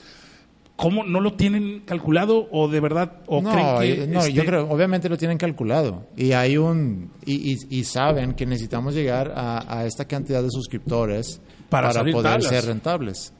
¿cómo 0.75 1.03
no 1.03 1.19
lo 1.19 1.33
tienen 1.33 1.81
calculado 1.85 2.47
o 2.51 2.67
de 2.67 2.79
verdad 2.79 3.21
o 3.27 3.41
no, 3.41 3.51
creen 3.51 3.97
que 3.97 4.03
y- 4.03 4.07
no, 4.07 4.27
yo 4.27 4.43
creo, 4.45 4.69
obviamente 4.69 5.07
lo 5.09 5.17
tienen 5.17 5.37
calculado 5.37 6.07
y 6.17 6.31
hay 6.31 6.57
un 6.57 7.11
y, 7.25 7.53
y- 7.53 7.57
y 7.79 7.83
saben 7.83 8.33
que 8.33 8.45
necesitamos 8.45 8.93
llegar 8.95 9.31
a, 9.35 9.79
a 9.79 9.85
esta 9.85 10.05
cantidad 10.05 10.41
de 10.41 10.49
suscriptores 10.49 11.39
Para 11.69 11.91
poder 12.13 12.31
tablas. 12.33 12.47
ser 12.49 12.65
rentables. 12.65 13.33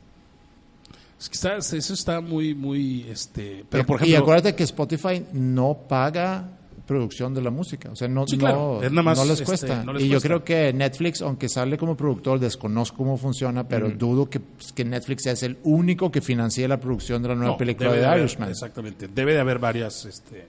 es 1.20 1.30
está- 1.36 1.58
eso 1.58 1.94
está 1.94 2.22
muy 2.22 2.54
muy 2.54 3.06
este, 3.10 3.66
pero 3.70 3.86
por 3.86 4.00
y 4.02 4.04
ejemplo, 4.12 4.24
acuérdate 4.24 4.56
que 4.56 4.64
Spotify 4.64 5.26
no 5.34 5.74
paga 5.88 6.50
producción 6.86 7.34
de 7.34 7.42
la 7.42 7.50
música, 7.50 7.90
o 7.92 7.96
sea, 7.96 8.08
no, 8.10 8.28
Sí, 8.28 8.38
claro, 8.38 8.80
no, 8.80 8.84
es 8.84 8.92
nada 8.92 9.04
más, 9.04 9.18
no 9.18 9.24
les 9.24 9.34
este, 9.34 9.46
cuesta. 9.46 9.84
no 9.86 9.94
les 9.94 10.04
y 10.04 10.10
yo 10.10 10.20
creo 10.20 10.44
que 10.44 10.74
Netflix, 10.74 11.22
aunque 11.22 11.48
sale 11.48 11.78
como 11.78 11.96
productor, 11.96 12.40
desconozco 12.40 12.98
cómo 12.98 13.18
funciona, 13.18 13.66
pero 13.68 13.90
dudo 13.90 14.30
que, 14.30 14.40
pues, 14.42 14.74
que 14.74 14.84
Netflix 14.84 15.26
es 15.28 15.44
el 15.44 15.58
único 15.64 16.12
que 16.12 16.20
financie 16.22 16.68
la 16.68 16.80
producción 16.80 17.22
de 17.22 17.30
la 17.30 17.36
nueva 17.36 17.52
no, 17.54 17.58
película 17.58 17.94
de 17.94 18.06
haber- 18.06 18.20
Irishman. 18.22 18.50
exactamente, 18.50 19.08
debe 19.08 19.34
de 19.34 19.40
haber 19.40 19.60
varias 19.60 20.06
este, 20.06 20.46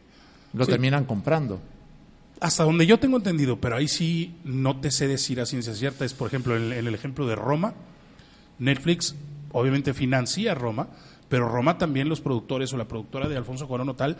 Lo 0.55 0.65
Sí. 0.65 0.71
terminan 0.73 1.05
comprando. 1.05 1.61
hasta 2.41 2.65
donde 2.65 2.85
yo 2.87 2.99
tengo 2.99 3.17
entendido, 3.17 3.57
pero 3.61 3.77
ahí 3.77 3.89
sí 3.89 4.35
no 4.45 4.79
te 4.81 4.91
sé 4.91 5.07
decir 5.09 5.41
a 5.41 5.47
ciencia 5.47 5.73
cierta, 5.73 6.05
es 6.05 6.13
por 6.15 6.27
ejemplo 6.29 6.57
en, 6.57 6.73
en 6.73 6.87
el 6.87 6.95
ejemplo 6.95 7.27
de 7.27 7.37
Roma, 7.37 7.73
Netflix 8.59 9.15
obviamente 9.53 9.95
financia 9.95 10.53
a 10.53 10.55
Roma, 10.55 10.89
pero 11.29 11.49
Roma 11.49 11.79
también 11.79 12.09
los 12.09 12.21
productores 12.21 12.73
o 12.73 12.77
la 12.77 12.85
productora 12.87 13.29
de 13.29 13.37
Alfonso 13.37 13.67
Cuarón 13.67 13.89
o 13.89 13.95
tal 13.95 14.17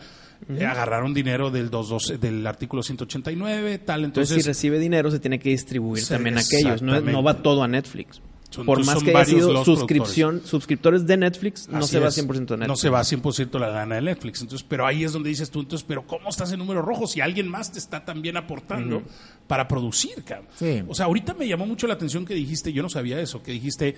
eh, 0.49 0.65
agarraron 0.65 1.13
dinero 1.13 1.49
del 1.51 1.69
212 1.69 2.17
del 2.17 2.45
artículo 2.45 2.83
189, 2.83 3.79
tal, 3.79 4.03
Entonces, 4.05 4.31
entonces 4.31 4.43
si 4.43 4.47
recibe 4.49 4.79
dinero, 4.79 5.09
se 5.11 5.19
tiene 5.19 5.39
que 5.39 5.49
distribuir 5.49 6.03
Sí, 6.03 6.09
también 6.13 6.37
a 6.37 6.41
aquellos. 6.41 6.81
No, 6.81 6.99
no 7.01 7.23
va 7.23 7.41
todo 7.41 7.63
a 7.63 7.67
Netflix. 7.67 8.21
Son- 8.51 8.65
Por 8.65 8.85
más 8.85 9.03
que 9.03 9.09
haya 9.09 9.25
sido 9.25 9.65
suscripción, 9.65 10.41
suscriptores 10.45 11.05
de 11.05 11.17
Netflix, 11.17 11.67
no 11.67 11.79
Así 11.79 11.89
se 11.89 11.99
va 11.99 12.07
es. 12.07 12.17
100% 12.17 12.53
a 12.53 12.57
Netflix. 12.57 12.67
No 12.67 12.75
se 12.77 12.89
va 12.89 13.01
100% 13.03 13.59
la 13.59 13.67
lana 13.69 13.95
de 13.95 14.01
Netflix. 14.01 14.41
Entonces, 14.41 14.65
pero 14.69 14.85
ahí 14.85 15.03
es 15.03 15.11
donde 15.11 15.27
dices 15.29 15.49
tú, 15.49 15.59
entonces, 15.59 15.83
pero 15.85 16.07
¿cómo 16.07 16.29
estás 16.29 16.51
en 16.53 16.59
números 16.59 16.85
rojos 16.85 17.11
si 17.11 17.19
alguien 17.21 17.49
más 17.49 17.71
te 17.73 17.79
está 17.79 18.05
también 18.05 18.37
aportando 18.37 19.03
para 19.47 19.67
producir, 19.67 20.23
cabrón? 20.23 20.47
Sí. 20.55 20.83
O 20.87 20.95
sea, 20.95 21.07
ahorita 21.07 21.33
me 21.33 21.47
llamó 21.47 21.65
mucho 21.65 21.85
la 21.87 21.95
atención 21.95 22.23
que 22.23 22.33
dijiste, 22.33 22.71
yo 22.71 22.81
no 22.81 22.87
sabía 22.89 23.19
eso, 23.19 23.43
que 23.43 23.51
dijiste, 23.51 23.95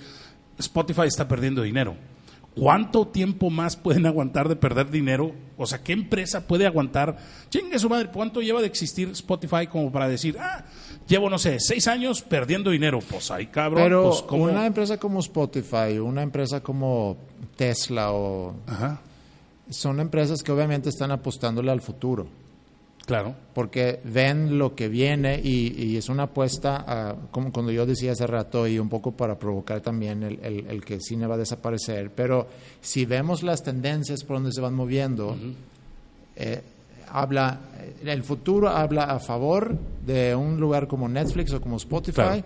Spotify 0.57 1.03
está 1.05 1.27
perdiendo 1.27 1.61
dinero. 1.61 1.95
¿Cuánto 2.57 3.07
tiempo 3.07 3.49
más 3.49 3.75
pueden 3.75 4.05
aguantar 4.05 4.49
de 4.49 4.55
perder 4.55 4.89
dinero? 4.89 5.33
O 5.57 5.65
sea, 5.65 5.83
¿qué 5.83 5.93
empresa 5.93 6.47
puede 6.47 6.65
aguantar? 6.65 7.17
Chingue 7.49 7.77
su 7.77 7.89
madre, 7.89 8.09
¿cuánto 8.11 8.41
lleva 8.41 8.61
de 8.61 8.67
existir 8.67 9.09
Spotify 9.09 9.67
como 9.67 9.91
para 9.91 10.07
decir, 10.07 10.37
ah, 10.39 10.65
llevo, 11.07 11.29
no 11.29 11.37
sé, 11.37 11.59
seis 11.59 11.87
años 11.87 12.21
perdiendo 12.21 12.71
dinero? 12.71 12.99
Pues 13.09 13.29
ahí, 13.31 13.47
cabrón. 13.47 13.83
Pero 13.83 14.09
pues, 14.09 14.21
¿cómo? 14.23 14.43
una 14.45 14.65
empresa 14.65 14.97
como 14.97 15.19
Spotify, 15.19 15.99
una 15.99 16.23
empresa 16.23 16.61
como 16.61 17.17
Tesla 17.55 18.11
o 18.11 18.55
Ajá, 18.65 19.01
son 19.69 19.99
empresas 19.99 20.41
que 20.41 20.51
obviamente 20.51 20.89
están 20.89 21.11
apostándole 21.11 21.71
al 21.71 21.81
futuro. 21.81 22.27
Claro. 23.07 23.33
porque 23.55 23.99
ven 24.03 24.59
lo 24.59 24.75
que 24.75 24.87
viene 24.89 25.41
y, 25.43 25.73
y 25.83 25.97
es 25.97 26.07
una 26.09 26.23
apuesta, 26.23 26.83
a, 26.87 27.15
como 27.31 27.51
cuando 27.51 27.71
yo 27.71 27.87
decía 27.87 28.11
hace 28.11 28.27
rato, 28.27 28.67
y 28.67 28.77
un 28.77 28.89
poco 28.89 29.11
para 29.13 29.39
provocar 29.39 29.81
también 29.81 30.21
el, 30.21 30.39
el- 30.43 30.67
el 30.67 30.85
que 30.85 30.93
el 30.95 31.01
cine 31.01 31.25
va 31.25 31.33
a 31.33 31.39
desaparecer, 31.39 32.11
pero 32.15 32.47
si 32.81 33.05
vemos 33.05 33.41
las 33.41 33.63
tendencias 33.63 34.23
por 34.23 34.37
donde 34.37 34.51
se 34.51 34.61
van 34.61 34.75
moviendo, 34.75 35.35
eh, 36.35 36.61
habla, 37.11 37.59
el 38.05 38.23
futuro 38.23 38.69
habla 38.69 39.05
a 39.05 39.19
favor 39.19 39.75
de 40.05 40.35
un 40.35 40.59
lugar 40.59 40.87
como 40.87 41.07
Netflix 41.09 41.53
o 41.53 41.61
como 41.61 41.77
Spotify. 41.77 42.13
Claro. 42.13 42.43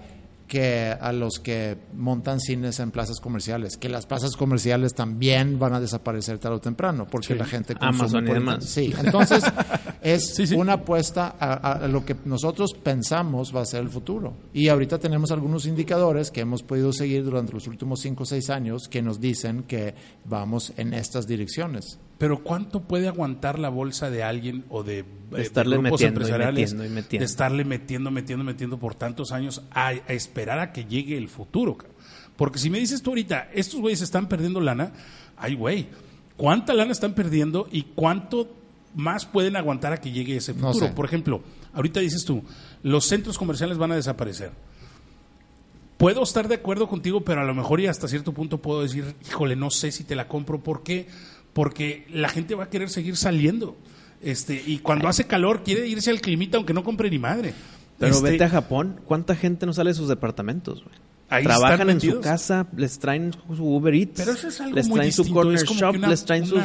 que 0.51 0.93
a 0.99 1.13
los 1.13 1.39
que 1.39 1.77
montan 1.95 2.41
cines 2.41 2.77
en 2.81 2.91
plazas 2.91 3.21
comerciales, 3.21 3.77
que 3.77 3.87
las 3.87 4.05
plazas 4.05 4.35
comerciales 4.35 4.93
también 4.93 5.57
van 5.57 5.73
a 5.75 5.79
desaparecer 5.79 6.39
tarde 6.39 6.57
o 6.57 6.59
temprano, 6.59 7.07
porque 7.09 7.27
Sí. 7.27 7.33
la 7.35 7.45
gente 7.45 7.73
consume 7.73 7.99
Amazon 8.03 8.27
y 8.27 8.33
demás. 8.33 8.65
Sí, 8.65 8.93
entonces 9.01 9.41
es 10.01 10.35
Sí, 10.35 10.47
sí. 10.47 10.55
una 10.55 10.73
apuesta 10.73 11.35
a, 11.39 11.73
a 11.73 11.87
lo 11.87 12.03
que 12.03 12.15
nosotros 12.25 12.73
pensamos 12.73 13.55
va 13.55 13.61
a 13.61 13.65
ser 13.65 13.81
el 13.81 13.89
futuro. 13.89 14.33
Y 14.53 14.67
ahorita 14.69 14.97
tenemos 14.99 15.31
algunos 15.31 15.65
indicadores 15.67 16.31
que 16.31 16.41
hemos 16.41 16.63
podido 16.63 16.91
seguir 16.91 17.23
durante 17.23 17.53
los 17.53 17.67
últimos 17.67 17.99
5 18.01 18.23
o 18.23 18.25
6 18.25 18.49
años 18.49 18.87
que 18.87 19.01
nos 19.01 19.19
dicen 19.21 19.63
que 19.63 19.93
vamos 20.25 20.73
en 20.77 20.93
estas 20.93 21.27
direcciones. 21.27 21.99
Pero 22.17 22.43
¿cuánto 22.43 22.81
puede 22.81 23.07
aguantar 23.07 23.57
la 23.59 23.69
bolsa 23.69 24.09
de 24.09 24.23
alguien 24.23 24.65
o 24.69 24.83
de, 24.83 25.03
de 25.31 25.41
estarle 25.41 25.77
grupos 25.77 26.01
metiendo 26.01 26.21
y 26.21 26.23
metiendo 26.31 26.85
y 26.85 26.89
metiendo. 26.89 27.21
de 27.21 27.25
estarle 27.25 27.65
metiendo, 27.65 28.11
metiendo, 28.11 28.43
metiendo 28.43 28.77
por 28.79 28.95
tantos 28.95 29.31
años 29.31 29.63
a, 29.71 29.87
a 29.87 30.13
esperar 30.13 30.59
a 30.59 30.71
que 30.71 30.85
llegue 30.85 31.17
el 31.17 31.29
futuro? 31.29 31.77
cabrón? 31.77 31.95
Porque 32.35 32.59
si 32.59 32.69
me 32.69 32.79
dices 32.79 33.01
tú 33.03 33.11
ahorita, 33.11 33.49
estos 33.53 33.79
güeyes 33.79 34.01
están 34.01 34.27
perdiendo 34.27 34.61
lana, 34.61 34.93
ay 35.37 35.53
güey, 35.55 35.87
¿cuánta 36.37 36.73
lana 36.73 36.91
están 36.91 37.13
perdiendo 37.13 37.67
y 37.71 37.83
cuánto 37.95 38.47
más 38.95 39.25
pueden 39.25 39.55
aguantar 39.55 39.93
a 39.93 39.97
que 39.97 40.11
llegue 40.11 40.35
ese 40.37 40.53
No 40.53 40.67
futuro? 40.73 40.87
sé. 40.87 40.93
Por 40.93 41.05
ejemplo, 41.05 41.41
ahorita 41.73 41.99
dices 41.99 42.25
tú, 42.25 42.43
los 42.83 43.05
centros 43.05 43.37
comerciales 43.37 43.77
van 43.77 43.91
a 43.91 43.95
desaparecer. 43.95 44.51
puedo 45.97 46.23
estar 46.23 46.47
de 46.47 46.55
acuerdo 46.55 46.87
contigo, 46.87 47.21
pero 47.21 47.41
a 47.41 47.43
lo 47.45 47.53
mejor 47.53 47.79
y 47.79 47.87
hasta 47.87 48.07
cierto 48.07 48.33
punto 48.33 48.57
puedo 48.57 48.81
decir, 48.81 49.15
híjole, 49.27 49.55
no 49.55 49.69
sé 49.69 49.91
si 49.91 50.03
te 50.03 50.15
la 50.15 50.27
compro. 50.27 50.59
¿Por 50.59 50.81
qué? 50.83 51.07
Porque 51.53 52.05
la 52.09 52.27
gente 52.29 52.55
va 52.55 52.63
a 52.65 52.69
querer 52.69 52.89
seguir 52.89 53.15
saliendo. 53.17 53.75
Este, 54.21 54.61
y 54.65 54.79
cuando 54.79 55.07
hace 55.07 55.25
calor 55.25 55.63
quiere 55.63 55.87
irse 55.87 56.09
al 56.11 56.21
climita 56.21 56.57
aunque 56.57 56.73
no 56.73 56.83
compre 56.83 57.09
ni 57.09 57.19
madre. 57.19 57.53
Pero 57.99 58.15
Este, 58.15 58.31
vete 58.31 58.43
a 58.45 58.49
Japón, 58.49 58.99
¿cuánta 59.05 59.35
gente 59.35 59.65
no 59.67 59.73
sale 59.73 59.91
de 59.91 59.93
sus 59.95 60.07
departamentos, 60.07 60.83
ahí 61.29 61.43
Trabajan 61.43 61.87
en 61.91 62.01
su 62.01 62.19
casa, 62.19 62.65
les 62.75 62.97
traen 62.97 63.31
su 63.55 63.63
Uber 63.63 63.93
Eats, 63.93 64.13
Pero 64.17 64.31
eso 64.31 64.47
es 64.47 64.59
algo 64.59 64.75
les 64.75 64.87
muy 64.87 64.95
traen 64.97 65.11
su 65.11 65.21
distinto. 65.21 65.39
corner 65.39 65.55
es 65.55 65.63
como 65.65 65.79
shop, 65.79 65.95
una- 65.97 66.07
les 66.07 66.25
traen 66.25 66.45
sus... 66.47 66.59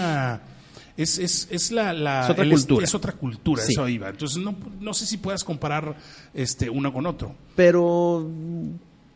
Es, 0.97 1.19
es, 1.19 1.49
es 1.51 1.71
la, 1.73 1.93
la- 1.93 2.25
Es 2.25 2.31
otra 2.31 2.45
el 2.45 2.51
cultura. 2.51 2.85
Es 2.85 2.95
otra 2.95 3.13
cultura, 3.13 3.63
Sí. 3.63 3.73
eso 3.73 3.87
iba. 3.89 4.09
Entonces 4.09 4.39
no, 4.39 4.55
no 4.81 4.95
sé 4.95 5.05
si 5.07 5.19
puedas 5.19 5.45
comparar 5.45 5.97
este 6.33 6.71
uno 6.71 6.93
con 6.93 7.07
otro. 7.07 7.35
Pero 7.55 8.27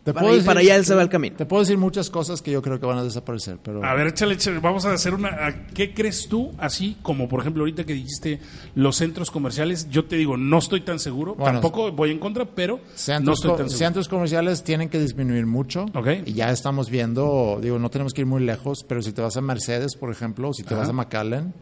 Te 0.05 0.14
para, 0.14 0.22
puedo 0.24 0.34
decir- 0.36 0.46
para 0.46 0.61
allá 0.61 0.76
él 0.76 0.84
se 0.86 0.94
va 0.94 1.03
el 1.03 1.11
camino. 1.11 1.36
Te 1.36 1.44
puedo 1.44 1.61
decir 1.62 1.76
muchas 1.76 2.09
cosas 2.09 2.40
que 2.40 2.51
yo 2.51 2.62
creo 2.62 2.80
que 2.80 2.86
van 2.86 2.96
a 2.96 3.05
desaparecer, 3.05 3.59
pero 3.62 3.84
A 3.84 3.92
ver, 3.94 4.07
échale, 4.07 4.32
échale, 4.34 4.59
vamos 4.59 4.86
a 4.86 4.94
hacer 4.94 5.12
una... 5.12 5.28
¿a 5.28 5.66
¿Qué 5.74 5.92
crees 5.92 6.26
tú? 6.26 6.53
Así 6.57 6.96
como, 7.03 7.28
por 7.28 7.40
ejemplo, 7.40 7.62
ahorita 7.62 7.84
que 7.84 7.92
dijiste 7.92 8.40
los 8.74 8.96
centros 8.96 9.30
comerciales, 9.30 9.90
yo 9.90 10.07
te 10.07 10.16
digo, 10.16 10.38
no 10.38 10.57
estoy 10.57 10.80
tan 10.80 10.98
seguro, 10.98 11.34
Bueno, 11.34 11.61
tampoco 11.61 11.92
voy 11.92 12.11
en 12.12 12.18
contra, 12.18 12.46
pero 12.46 12.78
no 12.78 12.82
Centros, 12.94 13.38
estoy 13.40 13.51
tan 13.51 13.59
seguro. 13.68 13.76
centros 13.78 14.09
comerciales 14.09 14.64
tienen 14.64 14.88
que 14.88 14.98
disminuir 14.98 15.44
mucho 15.44 15.84
Ok. 15.94 16.09
y 16.24 16.32
ya 16.32 16.51
estamos 16.51 16.88
viendo, 16.88 17.59
digo, 17.61 17.78
no 17.78 17.90
tenemos 17.90 18.14
que 18.14 18.22
ir 18.22 18.26
muy 18.26 18.42
lejos, 18.42 18.84
pero 18.88 19.03
si 19.03 19.12
te 19.12 19.20
vas 19.20 19.36
a 19.36 19.42
Mercedes, 19.42 19.96
por 19.96 20.11
ejemplo, 20.11 20.48
o 20.48 20.55
si 20.55 20.62
te 20.62 20.72
Ajá. 20.72 20.80
vas 20.80 20.88
a 20.88 20.92
McAllen, 20.94 21.53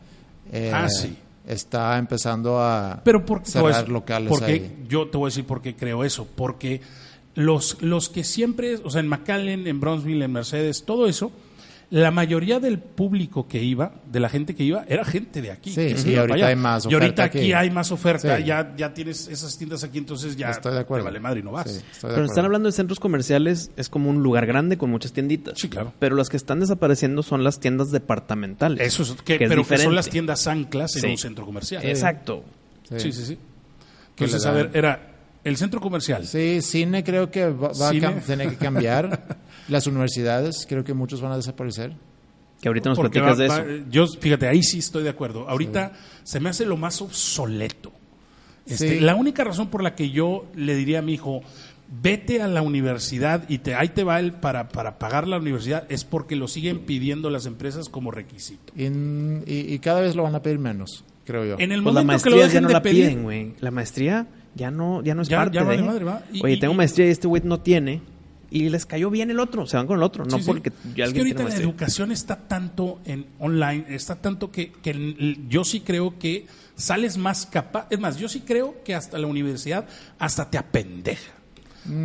eh, 0.52 0.70
Ah, 0.72 0.88
sí. 0.88 1.16
está 1.44 1.98
empezando 1.98 2.60
a 2.60 3.00
Pero 3.04 3.24
por 3.26 3.44
cerrar 3.44 3.88
locales 3.88 4.28
porque 4.28 4.52
ahí. 4.52 4.84
yo 4.88 5.08
te 5.08 5.18
voy 5.18 5.26
a 5.26 5.30
decir 5.30 5.44
por 5.44 5.60
qué 5.60 5.74
creo 5.74 6.04
eso, 6.04 6.24
porque 6.36 6.80
los, 7.38 7.80
los 7.82 8.08
que 8.08 8.24
siempre, 8.24 8.76
o 8.82 8.90
sea, 8.90 9.00
en 9.00 9.08
McAllen, 9.08 9.66
en 9.66 9.78
Bronzeville, 9.80 10.22
en 10.24 10.32
Mercedes, 10.32 10.84
todo 10.84 11.06
eso, 11.08 11.30
la 11.90 12.10
mayoría 12.10 12.60
del 12.60 12.78
público 12.80 13.48
que 13.48 13.62
iba, 13.62 13.92
de 14.12 14.20
la 14.20 14.28
gente 14.28 14.54
que 14.54 14.62
iba, 14.64 14.84
era 14.88 15.06
gente 15.06 15.40
de 15.40 15.50
aquí. 15.52 15.70
Sí, 15.70 15.94
que 16.04 16.10
y 16.10 16.16
ahorita 16.16 16.34
allá. 16.34 16.46
hay 16.48 16.56
más 16.56 16.84
Y 16.84 16.92
ahorita 16.92 17.06
oferta 17.12 17.22
aquí 17.24 17.38
aquí. 17.38 17.52
hay 17.54 17.70
más 17.70 17.90
oferta, 17.92 18.36
Sí. 18.36 18.44
ya, 18.44 18.74
ya 18.76 18.92
tienes 18.92 19.26
esas 19.28 19.56
tiendas 19.56 19.84
aquí, 19.84 19.96
entonces 19.96 20.36
ya 20.36 20.50
Estoy 20.50 20.74
de 20.74 20.80
acuerdo. 20.80 21.04
te 21.04 21.10
vale 21.10 21.20
madre 21.20 21.40
y 21.40 21.42
no 21.44 21.52
vas. 21.52 21.70
Sí, 21.70 21.76
estoy 21.78 21.84
de 21.84 21.92
Pero 22.00 22.10
acuerdo. 22.12 22.26
están 22.26 22.44
hablando 22.44 22.68
de 22.68 22.72
centros 22.72 23.00
comerciales, 23.00 23.70
es 23.76 23.88
como 23.88 24.10
un 24.10 24.22
lugar 24.22 24.44
grande 24.44 24.76
con 24.76 24.90
muchas 24.90 25.12
tienditas. 25.14 25.54
Sí, 25.58 25.70
claro. 25.70 25.94
Pero 25.98 26.14
las 26.16 26.28
que 26.28 26.36
están 26.36 26.60
desapareciendo 26.60 27.22
son 27.22 27.42
las 27.42 27.58
tiendas 27.58 27.90
departamentales. 27.90 28.80
Eso 28.86 29.02
es, 29.04 29.12
que, 29.22 29.38
que 29.38 29.44
es 29.44 29.48
pero 29.48 29.64
que 29.64 29.78
son 29.78 29.94
las 29.94 30.10
tiendas 30.10 30.46
anclas 30.46 30.94
en 30.96 31.02
Sí. 31.02 31.06
un 31.08 31.16
centro 31.18 31.46
comercial. 31.46 31.82
Exacto. 31.86 32.44
Sí, 32.96 33.12
sí, 33.12 33.24
sí. 33.24 33.38
Entonces, 34.10 34.44
a 34.44 34.50
ver, 34.52 34.70
era 34.74 35.14
el 35.48 35.56
centro 35.56 35.80
comercial. 35.80 36.26
Sí, 36.26 36.60
cine 36.62 37.02
creo 37.04 37.30
que 37.30 37.46
va, 37.46 37.68
va 37.68 37.88
a 37.88 37.92
cam- 37.94 38.22
tener 38.22 38.50
que 38.50 38.56
cambiar. 38.56 39.38
Las 39.68 39.86
universidades, 39.86 40.64
creo 40.68 40.82
que 40.84 40.94
muchos 40.94 41.20
van 41.20 41.32
a 41.32 41.36
desaparecer. 41.36 41.92
Que 42.60 42.68
ahorita 42.68 42.88
nos 42.90 42.96
Porque 42.98 43.20
platicas 43.20 43.38
de 43.38 43.48
va- 43.48 43.54
eso. 43.58 43.82
va- 43.84 43.90
yo, 43.90 44.06
fíjate, 44.06 44.48
ahí 44.48 44.62
sí 44.62 44.78
estoy 44.78 45.02
de 45.04 45.10
acuerdo. 45.10 45.48
Ahorita 45.48 45.92
se 46.24 46.40
me 46.40 46.48
hace 46.48 46.64
lo 46.66 46.76
más 46.76 47.00
obsoleto. 47.02 47.92
Este, 48.66 48.94
Sí. 48.98 49.00
La 49.00 49.14
única 49.14 49.44
razón 49.44 49.68
por 49.68 49.82
la 49.82 49.94
que 49.94 50.10
yo 50.10 50.46
le 50.54 50.74
diría 50.74 50.98
a 50.98 51.02
mi 51.02 51.14
hijo, 51.14 51.42
vete 52.02 52.42
a 52.42 52.48
la 52.48 52.60
universidad 52.62 53.44
y 53.48 53.58
te, 53.58 53.74
ahí 53.74 53.88
te 53.90 54.04
va 54.04 54.18
el 54.20 54.32
para, 54.32 54.68
para 54.68 54.98
pagar 54.98 55.26
la 55.28 55.38
universidad, 55.38 55.84
es 55.90 56.04
porque 56.04 56.36
lo 56.36 56.48
siguen 56.48 56.80
pidiendo 56.80 57.30
las 57.30 57.46
empresas 57.46 57.88
como 57.88 58.10
requisito. 58.10 58.72
Y, 58.76 58.84
y- 58.86 59.72
y 59.74 59.78
cada 59.78 60.00
vez 60.00 60.14
lo 60.16 60.22
van 60.24 60.34
a 60.34 60.42
pedir 60.42 60.58
menos, 60.58 61.04
creo 61.24 61.44
yo. 61.44 61.56
En 61.58 61.72
el 61.72 61.82
Pues 61.82 61.94
la 61.94 62.02
momento 62.02 62.24
que 62.24 62.30
lo 62.30 62.36
maestría 62.36 62.40
ya 62.40 62.46
dejen 62.46 62.62
no 62.62 62.68
de 62.68 62.74
la 62.74 62.82
pedir, 62.82 63.04
piden, 63.08 63.22
güey. 63.22 63.54
La 63.60 63.70
maestría 63.70 64.26
ya 64.58 64.70
no, 64.70 65.02
ya 65.02 65.14
no 65.14 65.22
es 65.22 65.28
Ya- 65.28 65.38
parte 65.38 65.54
ya 65.56 65.62
vale 65.64 65.78
de... 65.78 65.82
madre, 65.84 66.04
¿va? 66.04 66.22
Y- 66.32 66.44
Oye, 66.44 66.54
y- 66.54 66.60
tengo 66.60 66.74
maestría 66.74 67.06
y 67.06 67.10
este 67.10 67.26
güey 67.26 67.40
no 67.44 67.60
tiene. 67.60 68.02
Y 68.50 68.70
les 68.70 68.86
cayó 68.86 69.10
bien 69.10 69.30
el 69.30 69.40
otro. 69.40 69.66
Se 69.66 69.76
van 69.76 69.86
con 69.86 69.98
el 69.98 70.02
otro. 70.02 70.24
No 70.24 70.36
Sí, 70.38 70.42
sí. 70.42 70.46
porque 70.46 70.70
ya 70.70 70.76
es 70.76 70.94
que 70.94 71.02
alguien 71.02 71.18
ahorita 71.20 71.36
tiene 71.44 71.50
la 71.54 71.60
educación 71.62 72.12
está 72.12 72.36
tanto 72.48 72.98
en 73.04 73.26
online, 73.38 73.84
está 73.90 74.16
tanto 74.16 74.50
que, 74.50 74.72
que 74.72 75.36
yo 75.48 75.64
sí 75.64 75.80
creo 75.80 76.18
que 76.18 76.46
sales 76.74 77.18
más 77.18 77.44
capaz. 77.44 77.86
Es 77.90 78.00
más, 78.00 78.16
yo 78.16 78.26
sí 78.28 78.40
creo 78.40 78.82
que 78.84 78.94
hasta 78.94 79.18
la 79.18 79.26
universidad 79.26 79.86
hasta 80.18 80.48
te 80.50 80.56
apendeja. 80.58 81.32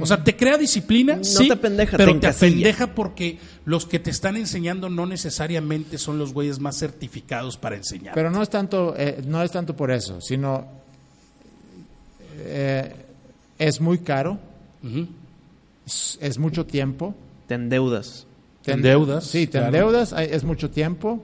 O 0.01 0.05
sea, 0.05 0.23
te 0.23 0.35
crea 0.35 0.57
disciplina, 0.57 1.15
No 1.17 1.23
sí, 1.23 1.47
te 1.47 1.53
apendeja, 1.53 1.97
pero 1.97 2.13
te 2.13 2.19
te, 2.19 2.27
apendeja 2.27 2.87
porque 2.93 3.37
los 3.65 3.85
que 3.85 3.99
te 3.99 4.11
están 4.11 4.35
enseñando 4.37 4.89
no 4.89 5.05
necesariamente 5.05 5.97
son 5.97 6.17
los 6.17 6.33
güeyes 6.33 6.59
más 6.59 6.77
certificados 6.77 7.57
para 7.57 7.75
enseñar. 7.77 8.13
Pero 8.15 8.29
no 8.31 8.41
es 8.41 8.49
tanto, 8.49 8.95
eh, 8.97 9.21
no 9.25 9.41
es 9.43 9.51
tanto 9.51 9.75
por 9.75 9.91
eso, 9.91 10.21
sino 10.21 10.82
eh, 12.35 12.95
es 13.59 13.79
muy 13.81 13.99
caro, 13.99 14.37
es, 15.85 16.17
es 16.21 16.37
mucho 16.37 16.65
tiempo. 16.65 17.15
Te 17.47 17.55
endeudas. 17.55 18.25
Te 18.63 18.71
endeudas, 18.71 19.25
Sí, 19.25 19.45
te 19.47 19.51
claro. 19.59 19.67
endeudas, 19.67 20.13
es 20.17 20.43
mucho 20.43 20.69
tiempo. 20.69 21.21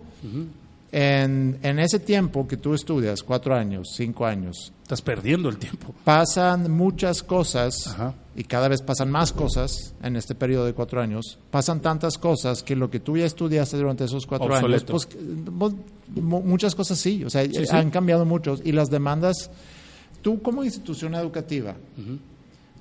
en, 0.92 1.60
en 1.62 1.80
ese 1.80 2.00
tiempo 2.00 2.48
que 2.48 2.58
tú 2.58 2.74
estudias, 2.74 3.22
cuatro 3.24 3.54
años, 3.56 3.90
cinco 3.96 4.26
años, 4.26 4.74
Estás 4.82 5.02
perdiendo 5.04 5.48
el 5.48 5.58
tiempo. 5.58 5.94
pasan 6.04 6.72
muchas 6.72 7.22
cosas 7.22 7.86
Ajá. 7.88 8.16
y 8.36 8.44
cada 8.44 8.68
vez 8.68 8.82
pasan 8.82 9.12
más 9.12 9.32
cosas 9.32 9.94
en 10.02 10.16
este 10.16 10.34
periodo 10.34 10.66
de 10.66 10.74
cuatro 10.74 11.00
años. 11.00 11.38
Pasan 11.52 11.80
tantas 11.82 12.18
cosas 12.18 12.64
que 12.64 12.76
lo 12.76 12.90
que 12.90 13.00
tú 13.00 13.16
ya 13.18 13.26
estudiaste 13.26 13.78
durante 13.78 14.06
esos 14.06 14.26
cuatro 14.26 14.48
Obsoleto. 14.48 14.94
años, 14.94 15.06
pues 15.06 15.08
mu- 15.52 15.76
mu- 16.22 16.42
muchas 16.42 16.74
cosas 16.74 16.98
sí, 16.98 17.24
o 17.24 17.30
sea, 17.30 17.46
Sí, 17.46 17.52
sí. 17.54 17.66
han 17.70 17.92
cambiado 17.92 18.26
muchos 18.26 18.60
y 18.66 18.72
las 18.72 18.90
demandas. 18.90 19.52
Tú 20.22 20.42
como 20.42 20.64
institución 20.64 21.16
educativa, 21.16 21.76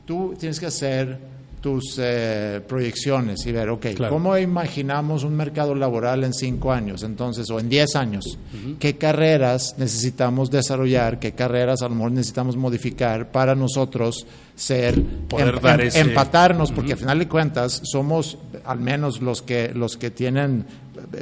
tú 0.05 0.35
tienes 0.39 0.59
que 0.59 0.67
hacer 0.67 1.39
tus 1.61 1.97
eh, 2.01 2.61
proyecciones 2.69 3.45
y 3.45 3.51
ver, 3.51 3.69
ok, 3.71 3.87
Claro. 3.97 4.15
¿cómo 4.15 4.39
imaginamos 4.39 5.25
un 5.25 5.35
mercado 5.37 5.75
laboral 5.75 6.23
en 6.23 6.33
cinco 6.33 6.71
años, 6.73 7.03
entonces, 7.03 7.51
o 7.51 7.59
en 7.59 7.69
diez 7.69 7.97
años? 7.97 8.39
¿Qué 8.79 8.97
carreras 8.97 9.75
necesitamos 9.77 10.53
desarrollar? 10.53 11.19
¿Qué 11.19 11.33
carreras 11.33 11.83
a 11.83 11.89
lo 11.89 11.97
mejor 11.97 12.13
necesitamos 12.13 12.57
modificar 12.57 13.33
para 13.33 13.57
nosotros 13.57 14.25
ser, 14.55 15.03
Poder 15.29 15.61
dar 15.61 15.81
ese- 15.81 15.99
empatarnos? 16.01 16.71
Porque 16.71 16.93
al 16.93 16.99
final 16.99 17.19
de 17.19 17.27
cuentas 17.29 17.81
somos, 17.85 18.39
al 18.65 18.79
menos 18.79 19.21
los 19.21 19.43
que, 19.43 19.73
los 19.75 19.97
que 19.97 20.11
tienen, 20.13 20.65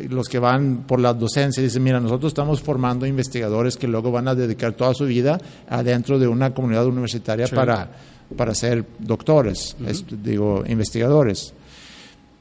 los 0.09 0.29
que 0.29 0.39
van 0.39 0.85
por 0.87 1.01
la 1.01 1.13
docencia, 1.15 1.63
dicen, 1.63 1.83
mira, 1.83 2.01
nosotros 2.01 2.31
estamos 2.31 2.61
formando 2.61 3.07
investigadores 3.07 3.77
que 3.77 3.87
luego 3.89 4.11
van 4.11 4.29
a 4.29 4.35
dedicar 4.35 4.73
toda 4.75 4.95
su 4.95 5.05
vida 5.05 5.39
adentro 5.69 6.19
de 6.19 6.27
una 6.29 6.53
comunidad 6.55 6.87
universitaria 6.87 7.47
Sí. 7.47 7.55
para 7.55 7.91
para 8.37 8.55
ser 8.57 8.85
doctores, 8.99 9.77
es- 9.87 10.05
digo, 10.25 10.65
investigadores. 10.67 11.55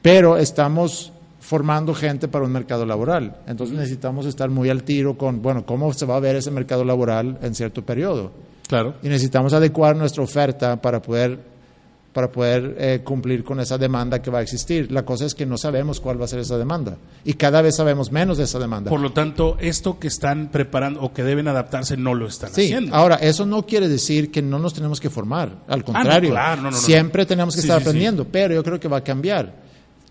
Pero 0.02 0.36
estamos 0.36 1.12
formando 1.40 1.94
gente 1.94 2.26
para 2.26 2.44
un 2.44 2.50
mercado 2.50 2.84
laboral. 2.84 3.36
Entonces 3.46 3.76
necesitamos 3.76 4.26
estar 4.26 4.50
muy 4.50 4.68
al 4.68 4.82
tiro 4.82 5.16
con, 5.16 5.40
bueno, 5.42 5.64
cómo 5.64 5.92
se 5.92 6.04
va 6.04 6.16
a 6.16 6.20
ver 6.20 6.34
ese 6.34 6.50
mercado 6.50 6.84
laboral 6.84 7.38
en 7.40 7.54
cierto 7.54 7.84
periodo. 7.84 8.32
Claro. 8.66 8.94
Y 9.00 9.08
necesitamos 9.08 9.52
adecuar 9.52 9.94
nuestra 9.94 10.24
oferta 10.24 10.74
para 10.82 11.00
poder, 11.00 11.38
para 12.16 12.32
poder 12.32 12.76
eh, 12.78 13.00
cumplir 13.04 13.44
con 13.44 13.60
esa 13.60 13.76
demanda 13.76 14.22
que 14.22 14.30
va 14.30 14.38
a 14.38 14.42
existir. 14.42 14.90
La 14.90 15.04
cosa 15.04 15.26
es 15.26 15.34
que 15.34 15.44
no 15.44 15.58
sabemos 15.58 16.00
cuál 16.00 16.18
va 16.18 16.24
a 16.24 16.28
ser 16.28 16.38
esa 16.38 16.56
demanda. 16.56 16.96
Y 17.26 17.34
cada 17.34 17.60
vez 17.60 17.76
sabemos 17.76 18.10
menos 18.10 18.38
de 18.38 18.44
esa 18.44 18.58
demanda. 18.58 18.88
Por 18.88 19.00
lo 19.00 19.12
tanto, 19.12 19.58
esto 19.60 19.98
que 19.98 20.08
están 20.08 20.48
preparando 20.50 21.02
o 21.02 21.12
que 21.12 21.22
deben 21.22 21.46
adaptarse 21.46 21.98
no 21.98 22.14
lo 22.14 22.26
están 22.26 22.54
Sí, 22.54 22.62
haciendo. 22.72 22.96
ahora, 22.96 23.16
eso 23.16 23.44
no 23.44 23.66
quiere 23.66 23.86
decir 23.86 24.30
que 24.30 24.40
no 24.40 24.58
nos 24.58 24.72
tenemos 24.72 24.98
que 24.98 25.10
formar. 25.10 25.58
Al 25.68 25.84
contrario, 25.84 26.30
Ah, 26.30 26.32
claro, 26.32 26.62
no, 26.62 26.70
no, 26.70 26.76
no. 26.78 26.82
siempre 26.82 27.26
tenemos 27.26 27.54
que 27.54 27.60
Sí, 27.60 27.66
estar 27.68 27.82
sí. 27.82 27.86
aprendiendo, 27.86 28.24
pero 28.24 28.54
yo 28.54 28.64
creo 28.64 28.80
que 28.80 28.88
va 28.88 28.96
a 28.96 29.04
cambiar. 29.04 29.52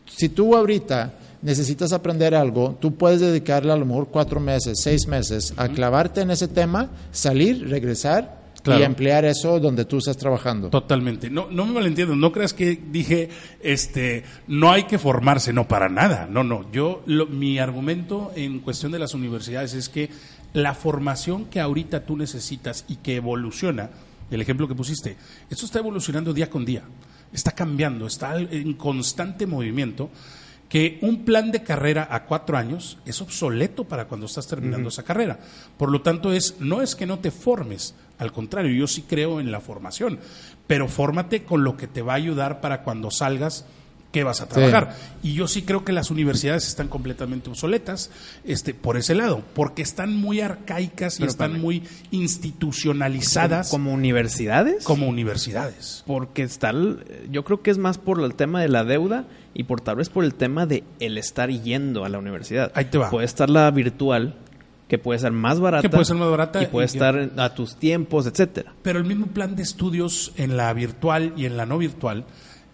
Si 0.06 0.30
tú 0.30 0.56
ahorita 0.56 1.16
necesitas 1.42 1.92
aprender 1.92 2.36
algo, 2.36 2.78
tú 2.80 2.94
puedes 2.94 3.20
dedicarle 3.20 3.72
a 3.74 3.78
lo 3.78 3.86
mejor 3.88 4.10
cuatro 4.12 4.40
meses, 4.40 4.80
seis 4.80 5.08
meses 5.08 5.56
a 5.58 5.70
clavarte 5.70 6.22
en 6.22 6.30
ese 6.30 6.48
tema, 6.48 6.92
salir, 7.12 7.68
regresar 7.68 8.45
Claro. 8.66 8.82
y 8.82 8.84
emplear 8.84 9.24
eso 9.26 9.60
donde 9.62 9.86
tú 9.86 10.00
estás 10.00 10.18
trabajando. 10.18 10.70
Totalmente. 10.70 11.30
No, 11.30 11.48
no 11.50 11.66
me 11.66 11.72
malentiendas. 11.74 12.18
No 12.18 12.32
creas 12.34 12.54
que 12.54 12.76
dije, 12.92 13.30
este, 13.62 14.24
no 14.48 14.72
hay 14.72 14.84
que 14.84 14.98
formarse. 15.00 15.54
No, 15.54 15.68
para 15.68 15.88
nada. 15.88 16.28
No, 16.30 16.44
no. 16.44 16.70
Yo, 16.72 17.02
lo- 17.06 17.28
mi 17.28 17.60
argumento 17.60 18.32
en 18.36 18.60
cuestión 18.60 18.92
de 18.92 19.00
las 19.00 19.14
universidades 19.14 19.74
es 19.74 19.88
que 19.88 20.10
la 20.54 20.74
formación 20.74 21.46
que 21.46 21.60
ahorita 21.60 22.06
tú 22.06 22.18
necesitas 22.18 22.86
y 22.88 22.96
que 22.98 23.16
evoluciona, 23.18 23.90
el 24.32 24.42
ejemplo 24.42 24.68
que 24.68 24.76
pusiste, 24.76 25.16
esto 25.50 25.66
está 25.66 25.80
evolucionando 25.80 26.34
día 26.34 26.50
con 26.50 26.66
día. 26.66 26.82
Está 27.32 27.52
cambiando, 27.52 28.08
está 28.08 28.38
en 28.38 28.74
constante 28.74 29.46
movimiento. 29.46 30.10
Que 30.70 30.98
un 31.04 31.24
plan 31.26 31.52
de 31.52 31.62
carrera 31.62 32.08
a 32.10 32.24
cuatro 32.26 32.58
años 32.58 32.98
es 33.06 33.22
obsoleto 33.22 33.84
para 33.84 34.06
cuando 34.08 34.26
estás 34.26 34.48
terminando 34.48 34.90
esa 34.90 35.04
carrera. 35.04 35.40
Por 35.78 35.92
lo 35.92 36.02
tanto, 36.02 36.34
es, 36.34 36.56
no 36.60 36.82
es 36.82 36.96
que 36.96 37.06
no 37.06 37.20
te 37.20 37.30
formes, 37.30 37.94
al 38.18 38.32
contrario, 38.32 38.74
yo 38.74 38.88
sí 38.88 39.04
creo 39.04 39.40
en 39.40 39.52
la 39.52 39.60
formación, 39.60 40.20
pero 40.68 40.88
fórmate 40.88 41.44
con 41.44 41.64
lo 41.64 41.78
que 41.78 41.88
te 41.88 42.02
va 42.02 42.14
a 42.14 42.18
ayudar 42.18 42.62
para 42.62 42.84
cuando 42.84 43.12
salgas 43.12 43.66
qué 44.16 44.24
vas 44.24 44.40
a 44.40 44.48
trabajar. 44.48 44.96
Y 45.24 45.34
yo 45.34 45.46
sí 45.46 45.64
creo 45.64 45.84
que 45.84 45.92
las 45.92 46.10
universidades 46.10 46.70
están 46.70 46.88
completamente 46.88 47.50
obsoletas 47.50 48.12
este, 48.46 48.74
por 48.74 48.96
ese 48.96 49.14
lado, 49.14 49.44
porque 49.54 49.82
están 49.82 50.16
muy 50.16 50.40
arcaicas 50.40 51.20
y 51.20 51.26
están 51.26 51.60
muy 51.60 51.84
institucionalizadas 52.12 53.70
como 53.70 53.92
universidades. 53.92 54.86
como 54.86 55.10
universidades. 55.10 56.02
Porque 56.08 56.44
está, 56.44 56.72
yo 57.30 57.44
creo 57.44 57.62
que 57.62 57.72
es 57.72 57.78
más 57.78 57.98
por 57.98 58.22
el 58.22 58.36
tema 58.36 58.62
de 58.62 58.70
la 58.70 58.86
deuda 58.86 59.26
y 59.54 59.64
por 59.64 59.82
tal 59.82 59.98
vez 59.98 60.08
por 60.08 60.24
el 60.24 60.34
tema 60.34 60.66
de 60.66 60.86
el 61.02 61.18
estar 61.18 61.50
yendo 61.50 62.06
a 62.06 62.10
la 62.10 62.18
universidad. 62.18 62.72
Ahí 62.74 62.86
te 62.86 62.98
va. 62.98 63.10
Puede 63.10 63.26
estar 63.26 63.50
la 63.50 63.70
virtual, 63.70 64.36
que 64.88 64.98
puede 64.98 65.20
ser 65.20 65.32
más 65.32 65.60
barata. 65.60 65.82
Que 65.82 65.90
puede 65.90 66.06
ser 66.06 66.16
más 66.16 66.30
barata 66.30 66.62
Y 66.62 66.68
puede 66.68 66.86
y 66.86 66.88
estar 66.88 67.32
a 67.38 67.54
tus 67.56 67.76
tiempos, 67.78 68.28
etcétera. 68.28 68.74
Pero 68.84 69.00
el 69.00 69.06
mismo 69.06 69.28
plan 69.28 69.56
de 69.56 69.64
estudios 69.64 70.32
en 70.38 70.58
la 70.58 70.72
virtual 70.74 71.34
y 71.36 71.46
en 71.46 71.58
la 71.58 71.66
no 71.66 71.78
virtual 71.78 72.26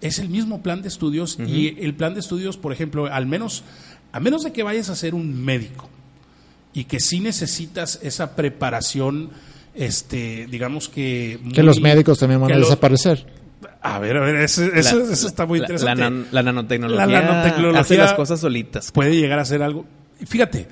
es 0.01 0.19
el 0.19 0.29
mismo 0.29 0.61
plan 0.61 0.81
de 0.81 0.87
estudios 0.89 1.37
y 1.39 1.77
el 1.83 1.93
plan 1.93 2.13
de 2.13 2.19
estudios, 2.19 2.57
por 2.57 2.73
ejemplo, 2.73 3.05
al 3.05 3.25
menos 3.27 3.63
a 4.11 4.19
menos 4.19 4.43
de 4.43 4.51
que 4.51 4.61
vayas 4.63 4.89
a 4.89 4.95
ser 4.95 5.13
un 5.15 5.41
médico 5.45 5.89
y 6.73 6.83
que 6.85 6.99
sí 6.99 7.19
necesitas 7.21 7.99
esa 8.01 8.35
preparación 8.35 9.29
este 9.73 10.47
digamos 10.49 10.89
que 10.89 11.39
Que 11.53 11.63
los 11.63 11.79
médicos 11.79 12.19
también 12.19 12.41
van 12.41 12.51
a 12.51 12.55
los- 12.55 12.67
desaparecer. 12.67 13.25
A 13.83 13.99
ver, 13.99 14.17
a 14.17 14.21
ver, 14.21 14.35
eso, 14.37 14.63
eso- 14.63 14.97
La- 14.99 15.13
eso 15.13 15.27
está 15.27 15.45
muy 15.45 15.59
la- 15.59 15.65
interesante. 15.65 16.01
La, 16.01 16.09
nan- 16.09 16.25
la 16.31 16.43
nanotecnología, 16.43 17.05
La 17.07 17.21
nanotecnología- 17.21 17.79
hace 17.81 17.97
las 17.97 18.13
cosas 18.13 18.39
solitas. 18.39 18.91
puede 18.91 19.15
llegar 19.15 19.39
a 19.39 19.45
ser 19.45 19.63
algo. 19.63 19.85
Fíjate, 20.25 20.67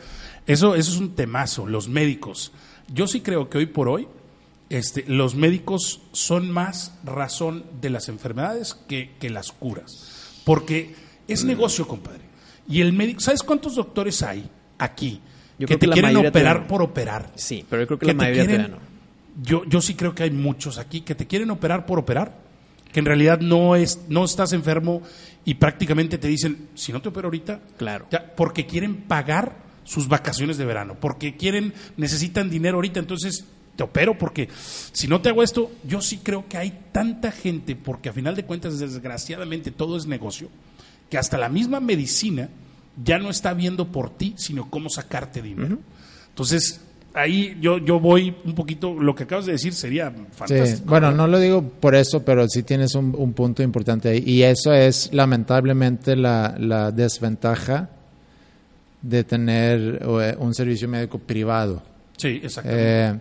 eso, 0.48 0.76
eso 0.76 0.92
es 0.92 0.98
un 0.98 1.16
temazo, 1.16 1.66
los 1.68 1.88
médicos. 1.88 2.52
Yo 2.94 3.08
sí 3.08 3.22
creo 3.22 3.50
que 3.50 3.58
hoy 3.60 3.66
por 3.68 3.88
hoy 3.90 4.08
este, 4.70 5.04
los 5.08 5.36
médicos 5.36 6.02
son 6.12 6.50
más 6.52 6.94
razón 7.04 7.66
de 7.82 7.90
las 7.90 8.10
enfermedades 8.10 8.76
que, 8.88 9.12
que 9.20 9.30
las 9.30 9.52
curas. 9.52 10.42
Porque 10.46 10.96
es 11.28 11.44
negocio, 11.44 11.88
compadre. 11.88 12.22
Y 12.68 12.82
el 12.82 12.94
médico, 12.94 13.20
¿sabes 13.20 13.44
cuántos 13.44 13.76
doctores 13.76 14.22
hay 14.24 14.48
aquí 14.78 15.22
Yo 15.58 15.68
que 15.68 15.78
creo 15.78 15.80
te 15.80 15.86
que 15.88 15.92
quieren 16.02 16.18
operar 16.28 16.68
por 16.68 16.82
operar? 16.82 17.32
Sí, 17.36 17.66
pero 17.70 17.82
yo 17.84 17.88
creo 17.88 18.00
que, 18.00 18.06
que 18.08 18.14
la 18.14 18.18
te 18.18 18.18
mayoría 18.26 18.46
quieren- 18.46 18.66
todavía 18.68 18.86
no. 18.86 19.44
Yo, 19.44 19.64
yo 19.66 19.82
sí 19.82 19.94
creo 19.96 20.14
que 20.14 20.24
hay 20.24 20.32
muchos 20.32 20.78
aquí 20.78 21.02
que 21.02 21.16
te 21.16 21.26
quieren 21.26 21.50
operar 21.52 21.86
por 21.86 21.98
operar, 22.00 22.36
que 22.92 23.00
en 23.00 23.06
realidad 23.06 23.40
no 23.40 23.76
es, 23.76 24.02
no 24.10 24.26
estás 24.26 24.52
enfermo 24.54 25.02
y 25.46 25.54
prácticamente 25.54 26.18
te 26.18 26.28
dicen, 26.28 26.68
si 26.76 26.92
no 26.92 27.02
te 27.02 27.10
opero 27.10 27.28
ahorita, 27.28 27.60
Claro. 27.78 28.08
ya, 28.12 28.34
porque 28.36 28.66
quieren 28.66 28.98
pagar 29.04 29.56
sus 29.90 30.08
vacaciones 30.08 30.60
de 30.60 30.66
verano, 30.66 30.98
porque 31.00 31.36
quieren, 31.36 31.74
necesitan 31.98 32.48
dinero 32.48 32.76
ahorita, 32.78 33.00
entonces 33.00 33.44
te 33.76 33.82
opero 33.82 34.16
porque 34.20 34.48
si 34.92 35.08
no 35.08 35.20
te 35.20 35.30
hago 35.30 35.42
esto, 35.42 35.72
yo 35.84 36.00
sí 36.00 36.20
creo 36.22 36.48
que 36.48 36.58
hay 36.58 36.80
tanta 36.92 37.32
gente, 37.32 37.76
porque 37.76 38.10
a 38.10 38.14
final 38.14 38.36
de 38.36 38.46
cuentas, 38.46 38.78
desgraciadamente, 38.78 39.72
todo 39.72 39.98
es 39.98 40.06
negocio, 40.06 40.50
que 41.10 41.18
hasta 41.18 41.40
la 41.40 41.50
misma 41.50 41.80
medicina 41.80 42.50
ya 43.04 43.18
no 43.18 43.32
está 43.32 43.56
viendo 43.56 43.88
por 43.88 44.12
ti, 44.12 44.36
sino 44.38 44.70
cómo 44.70 44.90
sacarte 44.90 45.42
dinero. 45.42 45.80
Entonces, 46.28 46.82
ahí 47.16 47.58
yo, 47.60 47.80
yo 47.80 48.00
voy 48.00 48.36
un 48.46 48.54
poquito, 48.54 48.94
lo 48.94 49.16
que 49.16 49.24
acabas 49.24 49.48
de 49.48 49.54
decir 49.54 49.74
sería 49.74 50.12
fantástico. 50.12 50.66
Sí, 50.68 50.84
bueno, 50.86 51.12
no 51.12 51.26
lo 51.26 51.40
digo 51.40 51.64
por 51.64 51.96
eso, 51.96 52.24
pero 52.24 52.48
sí 52.48 52.62
tienes 52.62 52.94
un, 52.94 53.16
un 53.18 53.34
punto 53.34 53.64
importante 53.64 54.10
ahí. 54.10 54.24
Y 54.24 54.44
eso 54.44 54.72
es 54.72 55.10
lamentablemente 55.14 56.16
la, 56.16 56.56
la 56.60 56.92
desventaja 56.92 57.90
de 59.02 59.24
tener 59.24 60.00
eh, 60.02 60.36
un 60.40 60.54
servicio 60.54 60.88
médico 60.88 61.20
privado. 61.20 61.82
Sí, 62.18 62.40
exactamente. 62.44 63.10
Eh, 63.10 63.20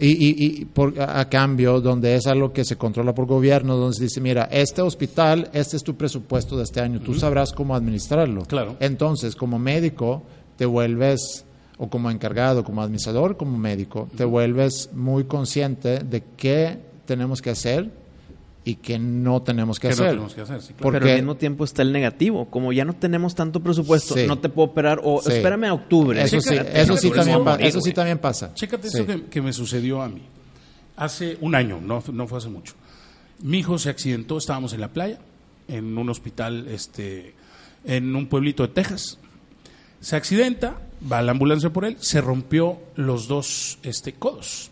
y 0.00 0.08
y, 0.08 0.60
y 0.62 0.64
por, 0.64 0.98
a, 1.00 1.20
a 1.20 1.28
cambio, 1.28 1.80
donde 1.80 2.16
es 2.16 2.26
algo 2.26 2.52
que 2.52 2.64
se 2.64 2.76
controla 2.76 3.14
por 3.14 3.26
gobierno, 3.26 3.76
donde 3.76 3.96
se 3.96 4.04
dice, 4.04 4.20
mira, 4.20 4.48
este 4.50 4.82
hospital, 4.82 5.48
este 5.52 5.76
es 5.76 5.82
tu 5.82 5.94
presupuesto 5.94 6.56
de 6.56 6.64
este 6.64 6.80
año, 6.80 7.00
tú 7.00 7.14
sabrás 7.14 7.52
cómo 7.52 7.74
administrarlo. 7.74 8.44
Claro. 8.46 8.76
Entonces, 8.80 9.36
como 9.36 9.58
médico, 9.58 10.22
te 10.56 10.66
vuelves, 10.66 11.44
o 11.78 11.88
como 11.88 12.10
encargado, 12.10 12.64
como 12.64 12.82
administrador, 12.82 13.36
como 13.36 13.56
médico, 13.58 14.08
te 14.16 14.24
vuelves 14.24 14.90
muy 14.92 15.24
consciente 15.24 16.00
de 16.00 16.22
qué 16.36 16.78
tenemos 17.06 17.40
que 17.40 17.50
hacer 17.50 18.01
y 18.64 18.76
qué 18.76 18.98
no 18.98 19.42
tenemos 19.42 19.80
que 19.80 19.88
¿Qué 19.88 19.94
hacer. 19.94 20.04
no 20.06 20.10
tenemos 20.12 20.34
que 20.34 20.40
hacer? 20.42 20.60
Sí, 20.62 20.68
claro. 20.68 20.82
Porque- 20.82 20.98
Pero 21.00 21.10
al 21.10 21.16
mismo 21.18 21.34
tiempo 21.36 21.64
está 21.64 21.82
el 21.82 21.92
negativo. 21.92 22.46
Como 22.48 22.72
ya 22.72 22.84
no 22.84 22.92
tenemos 22.94 23.34
tanto 23.34 23.60
presupuesto, 23.60 24.14
Sí. 24.14 24.26
no 24.26 24.38
te 24.38 24.48
puedo 24.48 24.68
operar. 24.70 25.00
O 25.02 25.20
Sí. 25.20 25.32
espérame 25.32 25.64
a 25.64 25.74
octubre. 25.74 26.22
Eso 26.22 26.40
sí, 26.40 26.50
Chécate, 26.50 26.80
eso 26.80 26.94
también, 26.94 27.28
eso 27.28 27.44
pa- 27.44 27.50
morir, 27.52 27.66
eso 27.66 27.80
sí 27.80 27.92
también 27.92 28.18
pasa. 28.18 28.54
Chécate 28.54 28.88
Sí. 28.88 28.98
esto 29.00 29.06
que, 29.12 29.24
que 29.24 29.42
me 29.42 29.52
sucedió 29.52 30.00
a 30.02 30.08
mí. 30.08 30.22
Hace 30.96 31.38
un 31.40 31.54
año, 31.54 31.80
no, 31.80 32.02
no 32.12 32.26
fue 32.28 32.38
hace 32.38 32.48
mucho. 32.48 32.74
Mi 33.40 33.58
hijo 33.58 33.78
se 33.78 33.90
accidentó, 33.90 34.38
estábamos 34.38 34.72
en 34.74 34.80
la 34.80 34.88
playa, 34.88 35.18
en 35.66 35.98
un 35.98 36.08
hospital, 36.10 36.68
este, 36.68 37.34
en 37.84 38.14
un 38.14 38.26
pueblito 38.28 38.62
de 38.62 38.68
Texas. 38.72 39.18
Se 40.00 40.14
accidenta, 40.14 40.76
va 41.10 41.22
la 41.22 41.32
ambulancia 41.32 41.70
por 41.70 41.84
él, 41.84 41.96
se 42.00 42.20
rompió 42.20 42.78
los 42.96 43.26
dos 43.28 43.78
este, 43.82 44.12
codos. 44.14 44.70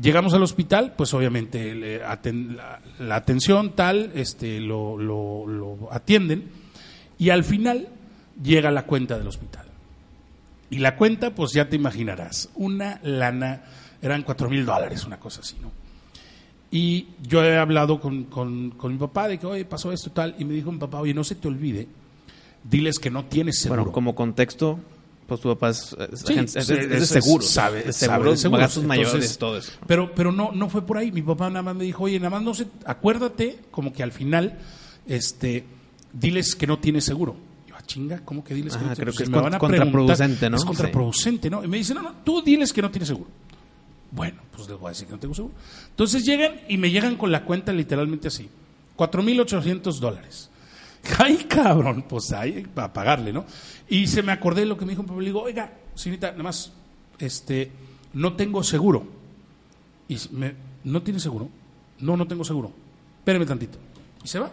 Llegamos 0.00 0.32
al 0.34 0.42
hospital, 0.42 0.94
pues 0.96 1.12
obviamente 1.14 1.74
le 1.74 2.02
aten- 2.04 2.54
la, 2.56 2.80
la 2.98 3.16
atención 3.16 3.72
tal, 3.74 4.12
este, 4.14 4.60
lo, 4.60 4.96
lo- 4.98 5.46
lo 5.46 5.92
atienden 5.92 6.44
y 7.18 7.30
al 7.30 7.44
final 7.44 7.88
llega 8.42 8.70
la 8.70 8.84
cuenta 8.86 9.18
del 9.18 9.28
hospital. 9.28 9.66
Y 10.70 10.78
la 10.78 10.96
cuenta, 10.96 11.34
pues 11.34 11.52
ya 11.52 11.68
te 11.68 11.76
imaginarás, 11.76 12.48
una 12.54 12.98
lana, 13.02 13.62
eran 14.02 14.22
cuatro 14.22 14.48
mil 14.48 14.64
dólares, 14.64 15.04
una 15.04 15.18
cosa 15.20 15.40
así, 15.40 15.56
¿no? 15.60 15.70
Y 16.70 17.06
yo 17.22 17.44
he 17.44 17.56
hablado 17.56 18.00
con, 18.00 18.24
con- 18.24 18.70
con 18.70 18.92
mi 18.92 18.98
papá 18.98 19.28
de 19.28 19.38
que, 19.38 19.46
oye, 19.46 19.64
pasó 19.64 19.92
esto 19.92 20.08
y 20.08 20.12
tal, 20.12 20.34
y 20.38 20.44
me 20.44 20.54
dijo 20.54 20.72
mi 20.72 20.78
papá, 20.78 21.00
oye, 21.00 21.14
no 21.14 21.22
se 21.22 21.36
te 21.36 21.46
olvide, 21.46 21.86
diles 22.64 22.98
que 22.98 23.10
no 23.10 23.26
tienes 23.26 23.60
seguro. 23.60 23.82
Bueno, 23.82 23.92
como 23.92 24.14
contexto, 24.16 24.80
pues 25.26 25.40
tu 25.40 25.48
papá 25.48 25.70
es, 25.70 25.96
Sí, 26.14 26.34
es- 26.34 26.54
es 26.56 26.66
de 26.68 27.06
seguros. 27.06 27.48
sabe- 27.48 27.82
de 27.82 27.92
sabe 27.92 28.32
gastos 28.58 28.84
mayores, 28.84 29.12
Entonces, 29.14 29.38
todo 29.38 29.56
eso. 29.58 29.72
Pero, 29.86 30.14
pero 30.14 30.32
no, 30.32 30.52
no 30.52 30.68
fue 30.68 30.82
por 30.82 30.98
ahí. 30.98 31.10
Mi 31.12 31.22
papá 31.22 31.48
nada 31.48 31.62
más 31.62 31.74
me 31.76 31.84
dijo, 31.84 32.04
oye, 32.04 32.18
nada 32.18 32.30
más 32.30 32.42
no 32.42 32.54
se, 32.54 32.66
acuérdate, 32.84 33.58
como 33.70 33.92
que 33.92 34.02
al 34.02 34.12
final, 34.12 34.58
este, 35.06 35.64
diles 36.12 36.54
que 36.54 36.66
no 36.66 36.78
tienes 36.78 37.04
seguro. 37.04 37.36
Yo, 37.66 37.74
ah, 37.76 37.82
chinga, 37.86 38.20
¿cómo 38.24 38.44
que 38.44 38.54
diles 38.54 38.74
que 38.74 38.80
Ajá, 38.84 38.90
no 38.90 38.96
creo 38.96 39.12
que 39.14 39.22
es 39.24 39.28
me 39.30 39.40
van 39.40 39.54
a 39.54 39.58
contraproducente, 39.58 40.50
¿no? 40.50 40.56
Es 40.56 40.64
contraproducente, 40.64 41.50
¿no? 41.50 41.64
Y 41.64 41.68
me 41.68 41.78
dice, 41.78 41.94
no, 41.94 42.02
no, 42.02 42.12
tú 42.24 42.42
diles 42.42 42.72
que 42.72 42.82
no 42.82 42.90
tienes 42.90 43.08
seguro. 43.08 43.28
Bueno, 44.10 44.42
pues 44.54 44.68
les 44.68 44.78
voy 44.78 44.88
a 44.88 44.90
decir 44.90 45.06
que 45.06 45.12
no 45.14 45.18
tengo 45.18 45.34
seguro. 45.34 45.54
Entonces 45.90 46.24
llegan 46.24 46.60
y 46.68 46.76
me 46.78 46.90
llegan 46.90 47.16
con 47.16 47.32
la 47.32 47.44
cuenta 47.44 47.72
literalmente 47.72 48.28
así. 48.28 48.48
4.800 48.96 49.98
dólares. 49.98 50.50
Ay, 51.18 51.44
cabrón, 51.48 52.04
pues 52.08 52.32
ahí, 52.32 52.66
para 52.74 52.92
pagarle, 52.92 53.32
¿no? 53.32 53.44
Y 53.88 54.06
se 54.06 54.22
me 54.22 54.32
acordé 54.32 54.62
de 54.62 54.66
lo 54.66 54.76
que 54.76 54.84
me 54.84 54.92
dijo 54.92 55.02
mi 55.02 55.08
papá. 55.08 55.20
Le 55.20 55.26
digo, 55.26 55.42
oiga, 55.42 55.72
señorita, 55.94 56.30
nada 56.32 56.42
más, 56.44 56.72
este, 57.18 57.70
no 58.14 58.34
tengo 58.34 58.62
seguro. 58.62 59.04
Y 60.08 60.18
me, 60.32 60.54
¿no 60.84 61.02
tiene 61.02 61.20
seguro? 61.20 61.48
No, 62.00 62.16
no 62.16 62.26
tengo 62.26 62.44
seguro. 62.44 62.72
Espéreme 63.18 63.46
tantito. 63.46 63.78
Y 64.22 64.28
se 64.28 64.38
va. 64.38 64.50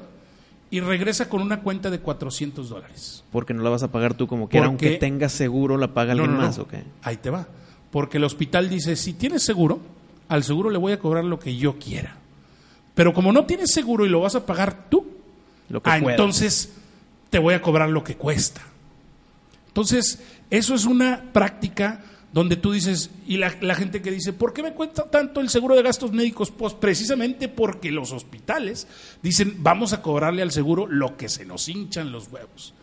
Y 0.70 0.80
regresa 0.80 1.28
con 1.28 1.42
una 1.42 1.62
cuenta 1.62 1.90
de 1.90 2.00
400 2.00 2.70
dólares. 2.70 3.24
Porque 3.32 3.54
no 3.54 3.62
la 3.62 3.70
vas 3.70 3.84
a 3.84 3.92
pagar 3.92 4.14
tú 4.14 4.28
como 4.28 4.48
quiera, 4.48 4.68
Porque- 4.70 4.86
aunque 4.88 5.00
tengas 5.00 5.34
seguro, 5.34 5.78
la 5.78 5.94
paga 5.94 6.14
No, 6.16 6.24
alguien 6.24 6.38
no, 6.38 6.42
no. 6.42 6.48
más, 6.48 6.60
¿ok? 6.60 6.74
Ahí 7.04 7.18
te 7.18 7.30
va. 7.30 7.48
Porque 7.92 8.18
el 8.18 8.24
hospital 8.24 8.70
dice, 8.70 8.96
si 8.96 9.14
tienes 9.14 9.44
seguro, 9.44 9.80
al 10.30 10.44
seguro 10.46 10.70
le 10.70 10.78
voy 10.78 10.94
a 10.94 11.00
cobrar 11.00 11.26
lo 11.26 11.40
que 11.40 11.58
yo 11.58 11.78
quiera. 11.78 12.16
Pero 12.96 13.14
como 13.14 13.34
no 13.34 13.46
tienes 13.46 13.72
seguro 13.74 14.06
y 14.06 14.10
lo 14.10 14.22
vas 14.22 14.36
a 14.36 14.46
pagar 14.46 14.88
tú, 14.90 15.06
Lo 15.72 15.82
que 15.82 15.90
ah, 15.90 15.98
entonces 15.98 16.74
te 17.30 17.40
voy 17.40 17.54
a 17.54 17.62
cobrar 17.62 17.90
lo 17.90 18.04
que 18.04 18.16
cuesta. 18.16 18.62
Entonces, 19.68 20.22
eso 20.50 20.76
es 20.76 20.86
una 20.86 21.32
práctica 21.32 22.04
donde 22.34 22.58
tú 22.58 22.72
dices, 22.72 23.10
y 23.26 23.38
la, 23.38 23.54
la 23.62 23.76
gente 23.76 24.02
que 24.02 24.12
dice, 24.12 24.34
¿por 24.34 24.54
qué 24.54 24.64
me 24.64 24.74
cuesta 24.74 25.04
tanto 25.04 25.40
el 25.40 25.50
seguro 25.50 25.76
de 25.76 25.82
gastos 25.82 26.12
médicos? 26.12 26.52
Pues 26.52 26.74
precisamente 26.74 27.48
porque 27.48 27.92
los 27.92 28.12
hospitales 28.12 28.88
dicen, 29.22 29.56
vamos 29.60 29.94
a 29.94 30.02
cobrarle 30.02 30.42
al 30.42 30.52
seguro 30.52 30.88
lo 30.88 31.18
que 31.18 31.30
se 31.30 31.46
nos 31.46 31.68
hinchan 31.68 32.12
los 32.12 32.30
huevos. 32.30 32.74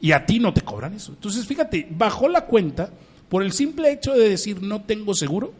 Y 0.00 0.12
a 0.12 0.26
ti 0.26 0.40
no 0.40 0.52
te 0.52 0.62
cobran 0.62 0.94
eso. 0.94 1.12
Entonces, 1.12 1.46
fíjate, 1.46 1.86
bajó 1.90 2.28
la 2.28 2.46
cuenta 2.46 2.90
por 3.28 3.42
el 3.42 3.52
simple 3.52 3.92
hecho 3.92 4.12
de 4.12 4.28
decir 4.28 4.62
no 4.62 4.82
tengo 4.82 5.14
seguro, 5.14 5.52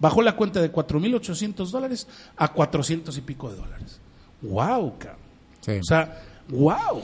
bajó 0.00 0.22
la 0.22 0.34
cuenta 0.34 0.60
de 0.60 0.72
4.800 0.72 1.70
dólares 1.70 2.08
a 2.36 2.48
400 2.48 3.16
y 3.16 3.20
pico 3.20 3.50
de 3.50 3.56
dólares. 3.56 4.00
¡Wow, 4.40 4.98
cabrón! 4.98 5.21
Sí. 5.62 5.72
O 5.80 5.84
sea, 5.84 6.20
wow. 6.48 7.02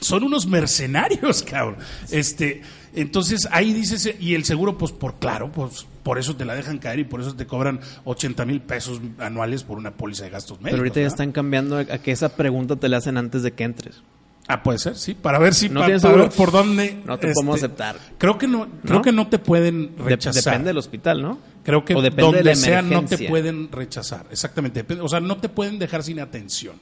Son 0.00 0.22
unos 0.24 0.46
mercenarios, 0.46 1.42
cabrón. 1.50 1.76
Este, 2.10 2.62
entonces 2.94 3.46
ahí 3.50 3.72
dices, 3.72 4.14
y 4.18 4.34
el 4.34 4.44
seguro, 4.44 4.78
pues 4.78 4.92
por 4.92 5.16
claro, 5.18 5.52
pues 5.52 5.86
por 6.02 6.18
eso 6.18 6.36
te 6.36 6.44
la 6.46 6.54
dejan 6.54 6.78
caer 6.78 7.00
y 7.00 7.04
por 7.04 7.20
eso 7.20 7.34
te 7.36 7.46
cobran 7.46 7.80
80 8.04 8.46
mil 8.46 8.60
pesos 8.62 9.00
anuales 9.18 9.62
por 9.62 9.76
una 9.76 9.90
póliza 9.90 10.24
de 10.24 10.30
gastos 10.30 10.58
médicos. 10.58 10.70
Pero 10.70 10.80
ahorita 10.82 11.00
ya 11.00 11.06
están 11.06 11.32
cambiando 11.32 11.76
a 11.78 11.84
que 11.84 12.12
esa 12.12 12.30
pregunta 12.30 12.76
te 12.76 12.88
la 12.88 12.96
hacen 12.96 13.18
antes 13.18 13.42
de 13.42 13.52
que 13.52 13.64
entres. 13.64 14.02
Ah, 14.48 14.62
puede 14.64 14.78
ser, 14.78 14.96
sí, 14.96 15.14
para 15.14 15.38
ver 15.38 15.54
si 15.54 15.68
No 15.68 15.80
para 15.80 16.16
ver 16.16 16.30
por 16.30 16.50
dónde 16.50 17.00
No 17.06 17.18
te 17.18 17.32
podemos 17.32 17.56
aceptar. 17.58 17.96
Creo 18.18 18.36
que 18.36 18.48
no, 18.48 18.66
creo 18.82 18.96
¿No? 18.96 19.02
que 19.02 19.12
no 19.12 19.28
te 19.28 19.38
pueden 19.38 19.94
De- 19.96 20.02
rechazar. 20.02 20.42
depende 20.42 20.68
del 20.70 20.78
hospital, 20.78 21.22
¿no? 21.22 21.38
Creo 21.62 21.84
que 21.84 21.94
o 21.94 22.00
depende 22.02 22.22
donde 22.22 22.38
de 22.38 22.44
la 22.46 22.54
sea 22.56 22.82
no 22.82 23.04
te 23.04 23.28
pueden 23.28 23.70
rechazar. 23.70 24.26
Exactamente. 24.30 24.84
O 25.00 25.08
sea, 25.08 25.20
no 25.20 25.36
te 25.36 25.48
pueden 25.50 25.78
dejar 25.78 26.02
sin 26.02 26.18
atención. 26.18 26.74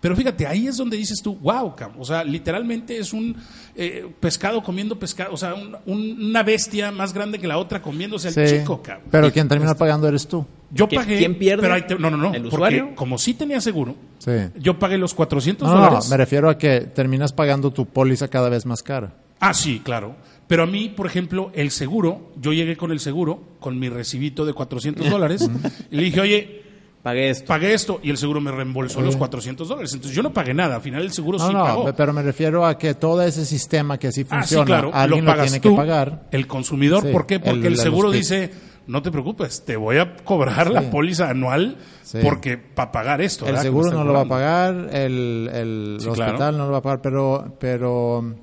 Pero 0.00 0.14
fíjate, 0.14 0.46
ahí 0.46 0.68
es 0.68 0.76
donde 0.76 0.96
dices 0.96 1.20
tú, 1.22 1.34
wow, 1.36 1.74
cabrón. 1.74 1.96
O 2.00 2.04
sea, 2.04 2.22
literalmente 2.22 2.96
es 2.98 3.12
un 3.12 3.36
eh, 3.74 4.06
pescado 4.20 4.62
comiendo 4.62 4.96
pescado. 4.98 5.32
O 5.32 5.36
sea, 5.36 5.54
un- 5.54 5.76
un- 5.86 6.26
una 6.30 6.42
bestia 6.44 6.92
más 6.92 7.12
grande 7.12 7.38
que 7.38 7.46
la 7.48 7.58
otra 7.58 7.82
comiéndose 7.82 8.28
al 8.28 8.34
Sí, 8.34 8.58
chico, 8.58 8.80
cabrón. 8.82 9.06
pero 9.10 9.32
quien 9.32 9.48
termina 9.48 9.74
pagando 9.74 10.06
eres 10.08 10.26
tú. 10.28 10.46
Yo 10.70 10.86
¿Quién- 10.88 11.00
pagué. 11.02 11.18
quién 11.18 11.34
pierde? 11.38 11.62
Pero 11.62 11.74
ahí 11.74 11.82
te- 11.82 11.98
no, 11.98 12.10
no, 12.10 12.16
no. 12.16 12.26
¿El 12.28 12.42
porque 12.42 12.48
usuario? 12.56 12.94
como 12.94 13.18
sí 13.18 13.34
tenía 13.34 13.60
seguro, 13.60 13.96
Sí. 14.18 14.32
yo 14.56 14.78
pagué 14.78 14.98
los 14.98 15.14
400 15.14 15.66
No, 15.68 15.74
no, 15.74 15.80
dólares. 15.84 16.08
me 16.10 16.16
refiero 16.16 16.48
a 16.50 16.58
que 16.58 16.80
terminas 16.80 17.32
pagando 17.32 17.72
tu 17.72 17.86
póliza 17.86 18.28
cada 18.28 18.48
vez 18.48 18.66
más 18.66 18.82
cara. 18.82 19.14
Ah, 19.40 19.54
sí, 19.54 19.80
claro. 19.84 20.14
Pero 20.46 20.62
a 20.62 20.66
mí, 20.66 20.88
por 20.88 21.06
ejemplo, 21.06 21.50
el 21.54 21.70
seguro, 21.70 22.32
yo 22.40 22.52
llegué 22.52 22.76
con 22.76 22.90
el 22.92 23.00
seguro, 23.00 23.42
con 23.60 23.78
mi 23.78 23.88
recibito 23.88 24.44
de 24.46 24.52
400 24.52 25.08
dólares, 25.10 25.48
y 25.90 25.96
le 25.96 26.02
dije, 26.04 26.20
oye, 26.20 26.62
Pagué 27.08 27.30
esto. 27.30 27.46
pagué 27.46 27.74
esto, 27.74 28.00
y 28.02 28.10
el 28.10 28.16
seguro 28.18 28.40
me 28.40 28.50
reembolsó 28.50 29.00
los 29.00 29.16
400 29.16 29.68
dólares. 29.68 29.92
Entonces 29.94 30.14
yo 30.16 30.22
no 30.22 30.32
pagué 30.32 30.54
nada, 30.54 30.76
al 30.76 30.82
final 30.82 31.02
el 31.02 31.12
seguro 31.12 31.38
No, 31.38 31.46
sí 31.48 31.52
no, 31.54 31.64
pagó. 31.64 31.92
pero 31.96 32.12
me 32.12 32.22
refiero 32.22 32.64
a 32.66 32.76
que 32.78 32.94
todo 32.94 33.22
ese 33.22 33.44
sistema 33.46 33.98
que 33.98 34.08
así 34.08 34.22
Ah, 34.30 34.42
sí, 34.42 34.54
funciona, 34.54 34.64
claro, 34.66 34.90
alguien 34.92 35.24
lo 35.24 35.30
lo, 35.30 35.36
pagas 35.36 35.50
tiene 35.52 35.60
tú, 35.62 35.70
que 35.70 35.76
pagar. 35.76 36.22
el 36.30 36.46
consumidor. 36.46 37.02
Sí, 37.04 37.12
¿Por 37.12 37.26
qué? 37.26 37.38
Porque 37.40 37.60
el- 37.60 37.66
el, 37.66 37.72
el 37.74 37.78
seguro 37.78 38.10
dice, 38.10 38.50
no 38.86 39.02
te 39.02 39.10
preocupes, 39.10 39.64
te 39.64 39.76
voy 39.76 39.98
a 39.98 40.16
cobrar 40.16 40.70
la 40.70 40.82
póliza 40.90 41.28
anual 41.30 41.76
Sí. 42.02 42.18
porque 42.22 42.56
para 42.56 42.90
pagar 42.90 43.20
esto. 43.20 43.46
El 43.46 43.58
seguro 43.58 43.90
no 43.90 44.02
lo 44.04 44.12
va 44.14 44.22
a 44.22 44.24
pagar, 44.28 44.88
el, 44.94 45.50
el 45.52 45.96
Sí, 46.00 46.08
hospital 46.08 46.36
claro. 46.36 46.56
no 46.56 46.66
lo 46.66 46.72
va 46.72 46.78
a 46.78 46.82
pagar, 46.82 47.00
pero, 47.02 47.56
pero 47.60 48.34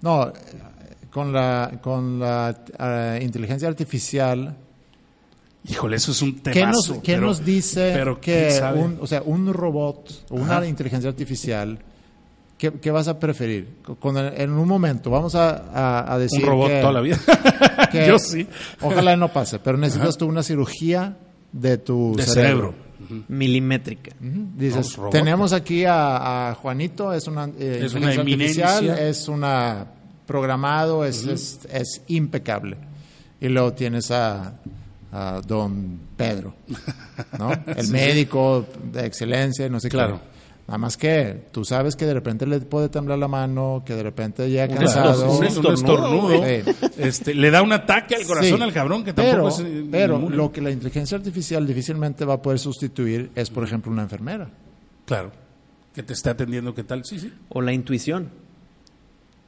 no, 0.00 0.32
con 1.10 1.32
la, 1.32 1.78
con 1.80 2.18
la 2.18 2.54
eh, 2.78 3.20
inteligencia 3.22 3.68
artificial, 3.68 4.56
Híjole, 5.66 5.96
eso 5.96 6.12
es 6.12 6.22
un 6.22 6.34
¿qué, 6.36 6.52
temazo. 6.52 6.94
nos, 6.94 7.02
qué 7.02 7.14
pero- 7.14 7.26
nos 7.26 7.44
dice 7.44 7.90
pero 7.94 8.20
que 8.20 8.60
un, 8.74 8.98
o 9.00 9.06
sea, 9.06 9.22
un 9.22 9.52
robot 9.52 10.26
o 10.30 10.36
una 10.36 10.58
Ajá. 10.58 10.66
inteligencia 10.66 11.10
artificial, 11.10 11.78
¿qué, 12.56 12.72
qué 12.72 12.90
vas 12.90 13.08
a 13.08 13.18
preferir? 13.18 13.76
Con 13.98 14.16
el- 14.16 14.40
en 14.40 14.50
un 14.50 14.66
momento, 14.68 15.10
vamos 15.10 15.34
a, 15.34 15.56
a- 15.74 16.14
a 16.14 16.18
decir 16.18 16.42
un 16.44 16.48
robot 16.48 16.68
que- 16.68 16.80
toda 16.80 16.92
la 16.92 17.00
vida. 17.00 17.18
que- 17.92 18.06
Yo 18.06 18.18
sí. 18.18 18.46
Ojalá 18.80 19.16
no 19.16 19.32
pase, 19.32 19.58
pero 19.58 19.76
necesitas 19.76 20.16
tú 20.16 20.26
una 20.26 20.42
cirugía 20.42 21.16
de 21.52 21.78
tu 21.78 22.14
De 22.16 22.22
cerebro. 22.22 22.74
cerebro. 23.00 23.24
Milimétrica. 23.28 24.12
Dices, 24.20 24.90
No, 24.96 25.04
robot. 25.04 25.12
tenemos 25.12 25.52
aquí 25.52 25.84
a, 25.84 26.50
a 26.50 26.54
Juanito, 26.54 27.12
es 27.12 27.26
una, 27.26 27.46
eh, 27.58 27.82
Es 27.84 27.94
una 27.94 28.08
artificial, 28.10 28.88
es 28.98 29.28
una 29.28 29.86
programado, 30.26 31.04
es, 31.04 31.24
es, 31.26 31.60
es 31.72 32.02
impecable. 32.08 32.76
Y 33.40 33.48
luego 33.48 33.72
tienes 33.72 34.10
a, 34.10 34.54
a 35.12 35.40
don 35.46 35.98
Pedro, 36.16 36.54
¿no? 37.38 37.50
El 37.76 37.88
médico 37.88 38.66
de 38.92 39.06
excelencia, 39.06 39.68
no 39.68 39.80
sé 39.80 39.88
Claro. 39.88 40.20
qué. 40.22 40.38
Nada 40.68 40.76
más 40.78 40.98
que 40.98 41.46
tú 41.50 41.64
sabes 41.64 41.96
que 41.96 42.04
de 42.04 42.12
repente 42.12 42.46
le 42.46 42.60
puede 42.60 42.90
temblar 42.90 43.18
la 43.18 43.26
mano, 43.26 43.82
que 43.86 43.94
de 43.94 44.02
repente 44.02 44.50
llega 44.50 44.66
Un 44.70 44.76
cansado. 44.76 45.30
Un, 45.32 45.38
un 45.38 45.44
estornudo, 45.46 45.72
estornudo. 45.72 46.44
Sí. 46.44 46.88
Este, 46.98 47.34
le 47.34 47.50
da 47.50 47.62
un 47.62 47.72
ataque 47.72 48.16
al 48.16 48.24
corazón 48.26 48.58
Sí. 48.58 48.62
al 48.62 48.72
cabrón 48.74 49.02
que 49.02 49.14
pero, 49.14 49.44
tampoco 49.44 49.48
es 49.48 49.60
eh, 49.66 49.88
pero 49.90 50.16
inmune. 50.16 50.36
lo 50.36 50.52
que 50.52 50.60
la 50.60 50.70
inteligencia 50.70 51.16
artificial 51.16 51.66
difícilmente 51.66 52.26
va 52.26 52.34
a 52.34 52.42
poder 52.42 52.58
sustituir 52.58 53.30
es, 53.34 53.48
por 53.48 53.64
ejemplo, 53.64 53.90
una 53.90 54.02
enfermera. 54.02 54.50
Claro. 55.06 55.32
Que 55.94 56.02
te 56.02 56.12
está 56.12 56.32
atendiendo, 56.32 56.74
¿qué 56.74 56.84
tal? 56.84 57.02
Sí, 57.06 57.18
sí. 57.18 57.32
O 57.48 57.62
la 57.62 57.72
intuición. 57.72 58.28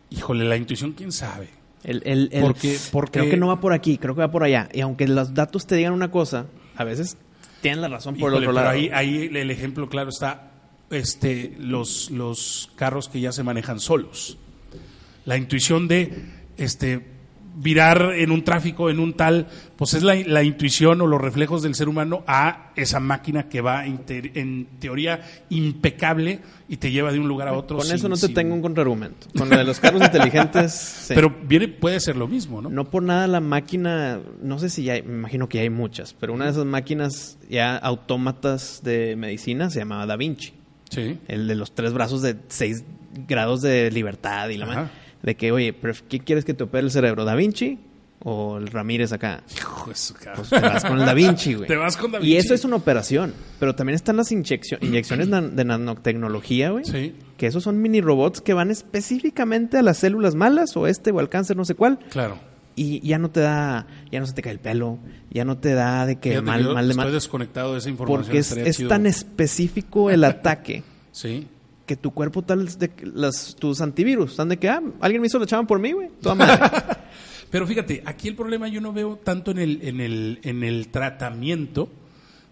Híjole, 0.09 0.45
la 0.45 0.57
intuición, 0.57 0.93
quién 0.93 1.13
sabe. 1.13 1.51
El, 1.85 2.03
el- 2.05 2.29
el- 2.33 2.43
Porque- 2.43 2.79
porque- 2.93 3.19
Creo 3.21 3.31
que 3.31 3.37
no 3.37 3.47
va 3.49 3.61
por 3.61 3.73
aquí, 3.73 3.97
creo 3.99 4.15
que 4.15 4.21
va 4.21 4.31
por 4.31 4.43
allá. 4.45 4.69
Y 4.73 4.81
aunque 4.83 5.09
los 5.09 5.35
datos 5.35 5.67
te 5.67 5.77
digan 5.77 5.93
una 5.93 6.11
cosa, 6.11 6.47
a 6.77 6.85
veces 6.85 7.17
tienen 7.63 7.81
la 7.81 7.89
razón 7.89 8.15
por 8.15 8.31
Híjole, 8.33 8.37
el 8.37 8.43
otro 8.51 8.55
pero 8.55 8.65
lado. 8.65 8.77
ahí, 8.77 8.91
ahí 8.93 9.31
el 9.35 9.51
ejemplo 9.51 9.89
claro 9.89 10.11
está 10.11 10.51
este, 10.91 11.55
los, 11.59 12.11
los 12.11 12.71
carros 12.77 13.09
que 13.09 13.21
ya 13.21 13.33
se 13.33 13.43
manejan 13.43 13.81
solos. 13.81 14.37
La 15.25 15.37
intuición 15.37 15.87
de 15.89 16.13
este, 16.57 17.07
virar 17.63 18.13
en 18.17 18.31
un 18.31 18.43
tráfico, 18.43 18.89
en 18.91 18.99
un 19.01 19.13
tal, 19.13 19.47
pues 19.77 19.95
es 19.95 20.03
la, 20.03 20.15
la 20.15 20.43
intuición 20.43 21.01
o 21.01 21.07
los 21.07 21.21
reflejos 21.21 21.63
del 21.63 21.75
ser 21.75 21.89
humano 21.89 22.25
a 22.27 22.73
esa 22.77 23.01
máquina 23.01 23.49
que 23.49 23.61
va 23.61 23.85
en, 23.87 23.99
te- 23.99 24.39
en 24.41 24.67
teoría 24.79 25.21
impecable 25.51 26.41
y 26.69 26.77
te 26.79 26.91
lleva 26.91 27.13
de 27.13 27.19
un 27.19 27.29
lugar 27.29 27.49
a 27.49 27.53
otro. 27.53 27.77
Con 27.79 27.87
sin- 27.87 27.97
eso 27.97 28.09
no 28.09 28.17
te 28.17 28.29
tengo 28.31 28.55
un 28.55 28.63
contraargumento. 28.63 29.27
Con 29.37 29.51
lo 29.51 29.59
de 29.59 29.65
los 29.65 29.79
carros 29.81 30.03
inteligentes, 30.03 30.73
sí. 31.09 31.15
Pero 31.15 31.35
viene, 31.47 31.69
puede 31.69 32.01
ser 32.01 32.17
lo 32.17 32.27
mismo, 32.29 32.63
¿no? 32.63 32.71
No 32.71 32.89
por 32.89 33.03
nada 33.03 33.27
la 33.27 33.41
máquina, 33.41 34.21
no 34.43 34.59
sé 34.59 34.71
si 34.71 34.85
ya 34.85 34.95
hay, 34.95 35.03
me 35.03 35.15
imagino 35.15 35.49
que 35.49 35.59
ya 35.59 35.63
hay 35.63 35.71
muchas, 35.71 36.15
pero 36.15 36.33
una 36.33 36.47
de 36.47 36.53
esas 36.53 36.65
máquinas 36.65 37.39
ya 37.49 37.77
autómatas 37.77 38.81
de 38.83 39.17
medicina 39.17 39.71
se 39.71 39.81
llamaba 39.81 40.07
Da 40.07 40.17
Vinci. 40.17 40.53
Sí. 40.91 41.19
El 41.29 41.47
de 41.47 41.55
los 41.55 41.73
tres 41.73 41.93
brazos 41.93 42.23
de 42.23 42.37
seis 42.49 42.85
grados 43.29 43.61
de 43.61 43.91
libertad 43.91 44.49
y 44.49 44.57
la 44.57 44.67
De 45.23 45.37
que, 45.37 45.53
oye, 45.53 45.75
pref- 45.79 46.03
¿qué 46.09 46.21
quieres 46.21 46.45
que 46.45 46.55
te 46.55 46.65
opere 46.65 46.85
el 46.85 46.91
cerebro? 46.91 47.25
¿Da 47.25 47.35
Vinci 47.35 47.79
o 48.23 48.59
el 48.59 48.67
Ramírez 48.69 49.13
acá? 49.13 49.43
Hijo 49.57 49.91
de 49.91 49.97
su 49.97 50.15
cara. 50.15 50.35
Pues 50.37 50.49
te 50.51 50.61
vas 50.61 50.85
con 50.85 50.99
el 51.01 51.07
Da 51.07 51.15
Vinci, 51.15 51.55
güey. 51.55 51.67
Te 51.69 51.77
vas 51.77 51.97
con 51.97 52.13
Da 52.13 52.21
Y 52.21 52.37
eso 52.37 52.55
es 52.55 52.65
una 52.65 52.77
operación. 52.77 53.33
Pero 53.59 53.75
también 53.75 53.95
están 53.97 54.17
las 54.17 54.31
inyeccio- 54.33 54.79
inyecciones 54.81 55.29
de 55.31 55.65
nanotecnología, 55.65 56.71
güey. 56.71 56.85
Sí, 56.85 57.15
Que 57.37 57.47
esos 57.47 57.63
son 57.63 57.81
mini 57.81 58.01
robots 58.01 58.41
que 58.41 58.55
van 58.55 58.71
específicamente 58.71 59.79
a 59.79 59.83
las 59.83 59.99
células 59.99 60.35
malas 60.35 60.77
o 60.77 60.87
este 60.87 61.11
o 61.13 61.19
al 61.21 61.29
cáncer, 61.29 61.57
no 61.57 61.65
sé 61.65 61.75
cuál. 61.75 61.99
claro. 62.11 62.39
Y 62.77 63.07
ya 63.07 63.19
no 63.19 63.31
te 63.31 63.41
da, 63.41 63.87
ya 64.11 64.21
no 64.21 64.27
se 64.27 64.33
te 64.33 64.41
cae 64.41 64.53
el 64.53 64.59
pelo, 64.61 64.99
ya 65.31 65.45
no 65.45 65.59
te 65.59 65.75
da 65.75 66.07
de 66.07 66.17
que 66.17 66.31
Fíjate, 66.31 66.47
mal, 66.47 66.63
yo 66.65 66.73
mal 66.73 66.85
de 66.87 66.93
estoy 66.93 67.05
mal. 67.05 67.13
desconectado 67.13 67.73
de 67.73 67.79
esa 67.81 67.91
información. 67.91 68.23
Porque 68.25 68.39
es, 68.39 68.53
es 68.53 68.89
tan 68.89 69.05
específico 69.07 70.09
el 70.09 70.25
ataque 70.25 70.83
Sí. 71.13 71.47
Que 71.91 71.97
tu 71.97 72.13
cuerpo 72.13 72.43
tal 72.43 72.67
de 72.79 72.89
las, 73.15 73.57
tus 73.57 73.81
antivirus 73.81 74.31
están 74.31 74.49
de 74.49 74.59
que, 74.61 74.69
ah, 74.69 74.81
alguien 75.01 75.21
me 75.21 75.27
hizo 75.27 75.41
la 75.41 75.47
chava 75.47 75.67
por 75.67 75.81
mí, 75.81 75.91
güey. 75.91 76.09
Toda 76.23 76.37
madre. 76.37 76.71
Pero 77.51 77.67
fíjate, 77.67 78.01
aquí 78.07 78.29
el 78.29 78.37
problema 78.37 78.69
yo 78.69 78.81
no 78.81 78.93
veo 78.93 79.17
tanto 79.17 79.51
en 79.51 79.59
el, 79.59 79.81
en 79.83 80.01
el, 80.01 80.39
en 80.45 80.63
el 80.63 80.87
tratamiento 80.87 81.89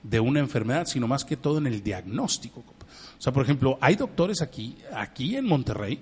de 0.03 0.19
una 0.19 0.41
enfermedad, 0.41 0.87
sino 0.87 1.07
más 1.07 1.25
que 1.25 1.37
todo 1.37 1.59
en 1.59 1.69
el 1.69 1.85
diagnóstico. 1.85 2.65
O 2.67 3.23
sea, 3.23 3.33
por 3.33 3.45
ejemplo, 3.45 3.79
hay 3.81 3.95
doctores 3.95 4.43
aquí, 4.43 4.75
aquí 4.93 5.37
en 5.37 5.47
Monterrey, 5.47 6.01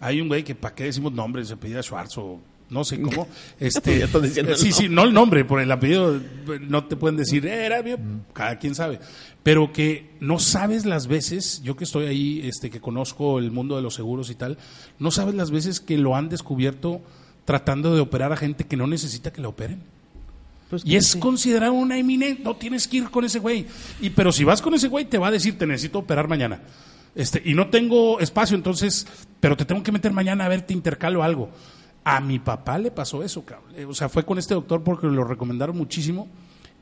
hay 0.00 0.20
un 0.20 0.26
güey 0.26 0.42
que, 0.42 0.56
¿para 0.56 0.74
qué 0.74 0.82
decimos 0.82 1.12
nombres? 1.12 1.46
Se 1.46 1.54
apellida 1.54 1.84
Schwartz 1.84 2.18
o 2.18 2.40
no 2.68 2.82
sé 2.82 3.00
cómo. 3.00 3.28
Este, 3.60 4.00
Ya 4.00 4.06
estás 4.06 4.22
diciendo 4.22 4.50
el 4.50 4.58
sí, 4.58 4.72
sí, 4.72 4.88
no 4.88 5.04
el 5.04 5.12
nombre, 5.14 5.44
por 5.44 5.60
el 5.60 5.70
apellido 5.70 6.20
no 6.62 6.84
te 6.86 6.96
pueden 6.96 7.16
decir, 7.16 7.46
"Eh, 7.46 7.64
era 7.66 7.80
mío", 7.80 7.96
cada 8.32 8.58
quien 8.58 8.74
sabe. 8.74 8.98
Pero 9.42 9.72
que 9.72 10.10
no 10.20 10.38
sabes 10.38 10.86
las 10.86 11.08
veces, 11.08 11.62
yo 11.64 11.76
que 11.76 11.84
estoy 11.84 12.06
ahí, 12.06 12.40
este, 12.44 12.70
que 12.70 12.80
conozco 12.80 13.38
el 13.38 13.50
mundo 13.50 13.74
de 13.74 13.82
los 13.82 13.94
seguros 13.94 14.30
y 14.30 14.36
tal, 14.36 14.56
no 14.98 15.10
sabes 15.10 15.34
las 15.34 15.50
veces 15.50 15.80
que 15.80 15.98
lo 15.98 16.14
han 16.14 16.28
descubierto 16.28 17.00
tratando 17.44 17.94
de 17.94 18.00
operar 18.00 18.32
a 18.32 18.36
gente 18.36 18.64
que 18.64 18.76
no 18.76 18.86
necesita 18.86 19.32
que 19.32 19.40
la 19.40 19.48
operen. 19.48 19.82
Pues, 20.70 20.86
Y 20.86 20.96
es 20.96 21.08
sí. 21.08 21.18
considerado 21.18 21.72
una 21.72 21.98
eminente, 21.98 22.42
no 22.44 22.56
tienes 22.56 22.86
que 22.86 22.98
ir 22.98 23.10
con 23.10 23.24
ese 23.24 23.40
güey. 23.40 23.66
Y 24.00 24.10
pero 24.10 24.30
si 24.32 24.44
vas 24.44 24.62
con 24.62 24.74
ese 24.74 24.88
güey 24.88 25.04
te 25.06 25.18
va 25.18 25.28
a 25.28 25.32
decir, 25.32 25.58
te 25.58 25.66
necesito 25.66 25.98
operar 25.98 26.28
mañana. 26.28 26.60
Este, 27.14 27.42
y 27.44 27.54
no 27.54 27.68
tengo 27.68 28.20
espacio, 28.20 28.56
entonces, 28.56 29.06
pero 29.40 29.56
te 29.56 29.64
tengo 29.64 29.82
que 29.82 29.92
meter 29.92 30.12
mañana 30.12 30.46
a 30.46 30.48
ver, 30.48 30.62
te 30.62 30.72
intercalo 30.72 31.22
algo. 31.22 31.50
A 32.04 32.20
mi 32.20 32.38
papá 32.38 32.78
le 32.78 32.90
pasó 32.90 33.22
eso, 33.22 33.44
cabrón. 33.44 33.74
O 33.88 33.94
sea, 33.94 34.08
fue 34.08 34.24
con 34.24 34.38
este 34.38 34.54
doctor 34.54 34.82
porque 34.82 35.08
lo 35.08 35.24
recomendaron 35.24 35.76
muchísimo 35.76 36.28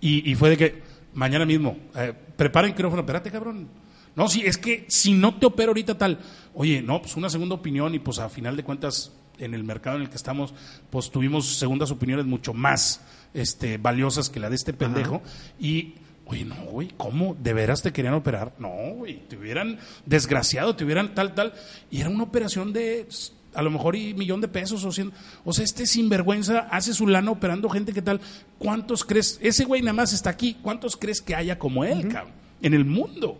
y, 0.01 0.31
y 0.31 0.35
fue 0.35 0.51
de 0.51 0.57
que 0.57 0.83
mañana 1.15 1.45
mismo, 1.47 1.77
eh, 1.97 2.13
preparen 2.37 2.75
quirófano, 2.75 3.03
espérate, 3.03 3.31
cabrón. 3.31 3.69
No, 4.17 4.29
sí, 4.29 4.43
es 4.45 4.59
que 4.59 4.85
si 4.89 5.13
no 5.13 5.37
te 5.37 5.47
opero 5.47 5.71
ahorita 5.71 5.97
tal, 5.97 6.19
oye, 6.55 6.83
no, 6.83 7.01
pues 7.01 7.17
una 7.17 7.31
segunda 7.31 7.55
opinión 7.55 7.95
y 7.95 7.99
pues 8.01 8.19
a 8.19 8.29
final 8.29 8.57
de 8.57 8.65
cuentas 8.65 9.13
en 9.39 9.55
el 9.55 9.65
mercado 9.65 9.97
en 9.97 10.03
el 10.03 10.11
que 10.11 10.17
estamos, 10.17 10.53
pues 10.91 11.11
tuvimos 11.11 11.47
segundas 11.57 11.91
opiniones 11.91 12.27
mucho 12.27 12.53
más 12.53 13.01
este, 13.35 13.79
valiosas 13.79 14.29
que 14.29 14.41
la 14.41 14.49
de 14.51 14.57
este 14.57 14.73
pendejo 14.73 15.23
y 15.59 15.95
Oye, 16.27 16.45
no, 16.45 16.55
güey, 16.67 16.91
¿cómo? 16.97 17.37
¿De 17.43 17.53
veras 17.53 17.83
te 17.83 17.93
querían 17.93 18.15
operar? 18.15 18.53
No, 18.61 18.69
güey, 18.95 19.19
te 19.27 19.37
hubieran 19.37 19.81
desgraciado, 20.07 20.77
te 20.77 20.85
hubieran 20.85 21.13
tal, 21.13 21.35
tal. 21.35 21.53
Y 21.91 22.03
era 22.03 22.09
una 22.09 22.23
operación 22.23 22.73
de 22.73 23.01
s- 23.09 23.33
a 23.55 23.63
lo 23.63 23.71
mejor 23.71 23.97
y 23.97 24.15
millón 24.15 24.41
de 24.41 24.49
pesos 24.49 24.85
o 24.85 24.93
cien. 24.93 25.13
O 25.45 25.53
sea, 25.53 25.65
este 25.65 25.87
sinvergüenza 25.87 26.61
hace 26.71 26.95
su 26.95 27.07
lana 27.07 27.31
operando 27.31 27.69
gente 27.69 27.93
que 27.93 28.03
tal. 28.03 28.21
¿Cuántos 28.59 29.05
crees? 29.05 29.39
Ese 29.43 29.65
güey 29.65 29.83
nada 29.83 29.95
más 29.95 30.13
está 30.13 30.31
aquí. 30.31 30.57
¿Cuántos 30.63 30.97
crees 30.97 31.21
que 31.21 31.35
haya 31.35 31.59
como 31.59 31.85
él, 31.85 32.09
cabrón? 32.09 32.33
En 32.63 32.75
el 32.75 32.85
mundo. 32.85 33.39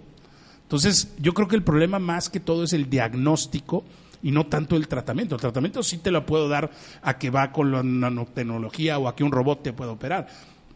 Entonces, 0.63 1.13
yo 1.19 1.35
creo 1.35 1.49
que 1.49 1.57
el 1.57 1.63
problema 1.65 1.99
más 1.99 2.29
que 2.29 2.41
todo 2.41 2.65
es 2.65 2.73
el 2.73 2.89
diagnóstico 2.89 3.85
y 4.23 4.31
no 4.31 4.47
tanto 4.47 4.77
el 4.77 4.87
tratamiento. 4.89 5.35
El 5.35 5.41
tratamiento 5.41 5.83
sí 5.83 5.99
te 5.99 6.11
lo 6.11 6.25
puedo 6.27 6.49
dar 6.49 6.71
a 7.03 7.19
que 7.19 7.31
va 7.31 7.53
con 7.53 7.73
la 7.73 7.83
nanotecnología 7.83 8.99
o 8.99 9.09
a 9.09 9.17
que 9.17 9.25
un 9.25 9.33
robot 9.33 9.63
te 9.63 9.73
puede 9.73 9.91
operar. 9.91 10.29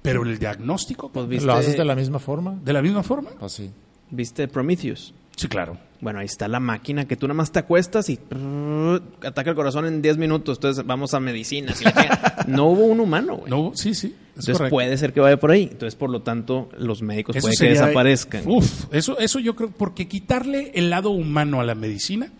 Pero 0.02 0.22
el 0.24 0.38
diagnóstico, 0.38 1.10
Pues 1.10 1.28
viste, 1.28 1.46
¿Lo 1.46 1.54
haces 1.54 1.76
de 1.76 1.84
la 1.84 1.94
misma 1.94 2.18
forma? 2.18 2.58
de 2.62 2.72
la 2.72 2.82
misma 2.82 3.02
forma. 3.02 3.30
Pues 3.38 3.52
sí. 3.52 3.70
viste 4.10 4.48
Prometheus. 4.48 5.14
Sí, 5.36 5.48
claro. 5.48 5.76
Bueno, 6.04 6.18
ahí 6.18 6.26
está 6.26 6.48
la 6.48 6.60
máquina 6.60 7.06
que 7.06 7.16
tú 7.16 7.26
nada 7.26 7.38
más 7.38 7.50
te 7.50 7.60
acuestas 7.60 8.10
y 8.10 8.20
ataca 9.26 9.48
el 9.48 9.56
corazón 9.56 9.86
en 9.86 10.02
10 10.02 10.18
minutos. 10.18 10.58
Entonces 10.58 10.84
vamos 10.84 11.14
a 11.14 11.20
la 11.20 11.32
chingada. 11.32 12.44
no 12.46 12.66
hubo 12.66 12.84
un 12.84 13.00
humano, 13.00 13.38
güey. 13.38 13.50
No, 13.50 13.72
sí, 13.74 13.94
sí. 13.94 14.14
Entonces 14.28 14.58
correcto. 14.58 14.74
puede 14.74 14.98
ser 14.98 15.14
que 15.14 15.20
vaya 15.20 15.40
por 15.40 15.50
ahí. 15.50 15.62
Entonces, 15.62 15.96
por 15.96 16.10
lo 16.10 16.20
tanto, 16.20 16.68
los 16.76 17.00
médicos 17.00 17.36
Eso 17.36 17.46
puede 17.46 17.56
que 17.56 17.70
desaparezcan. 17.70 18.42
Uf, 18.46 18.84
eso, 18.92 19.18
eso 19.18 19.38
yo 19.38 19.56
creo, 19.56 19.70
porque 19.70 20.06
quitarle 20.06 20.72
el 20.74 20.90
lado 20.90 21.08
humano 21.08 21.62
a 21.62 21.64
la 21.64 21.74
medicina, 21.74 22.30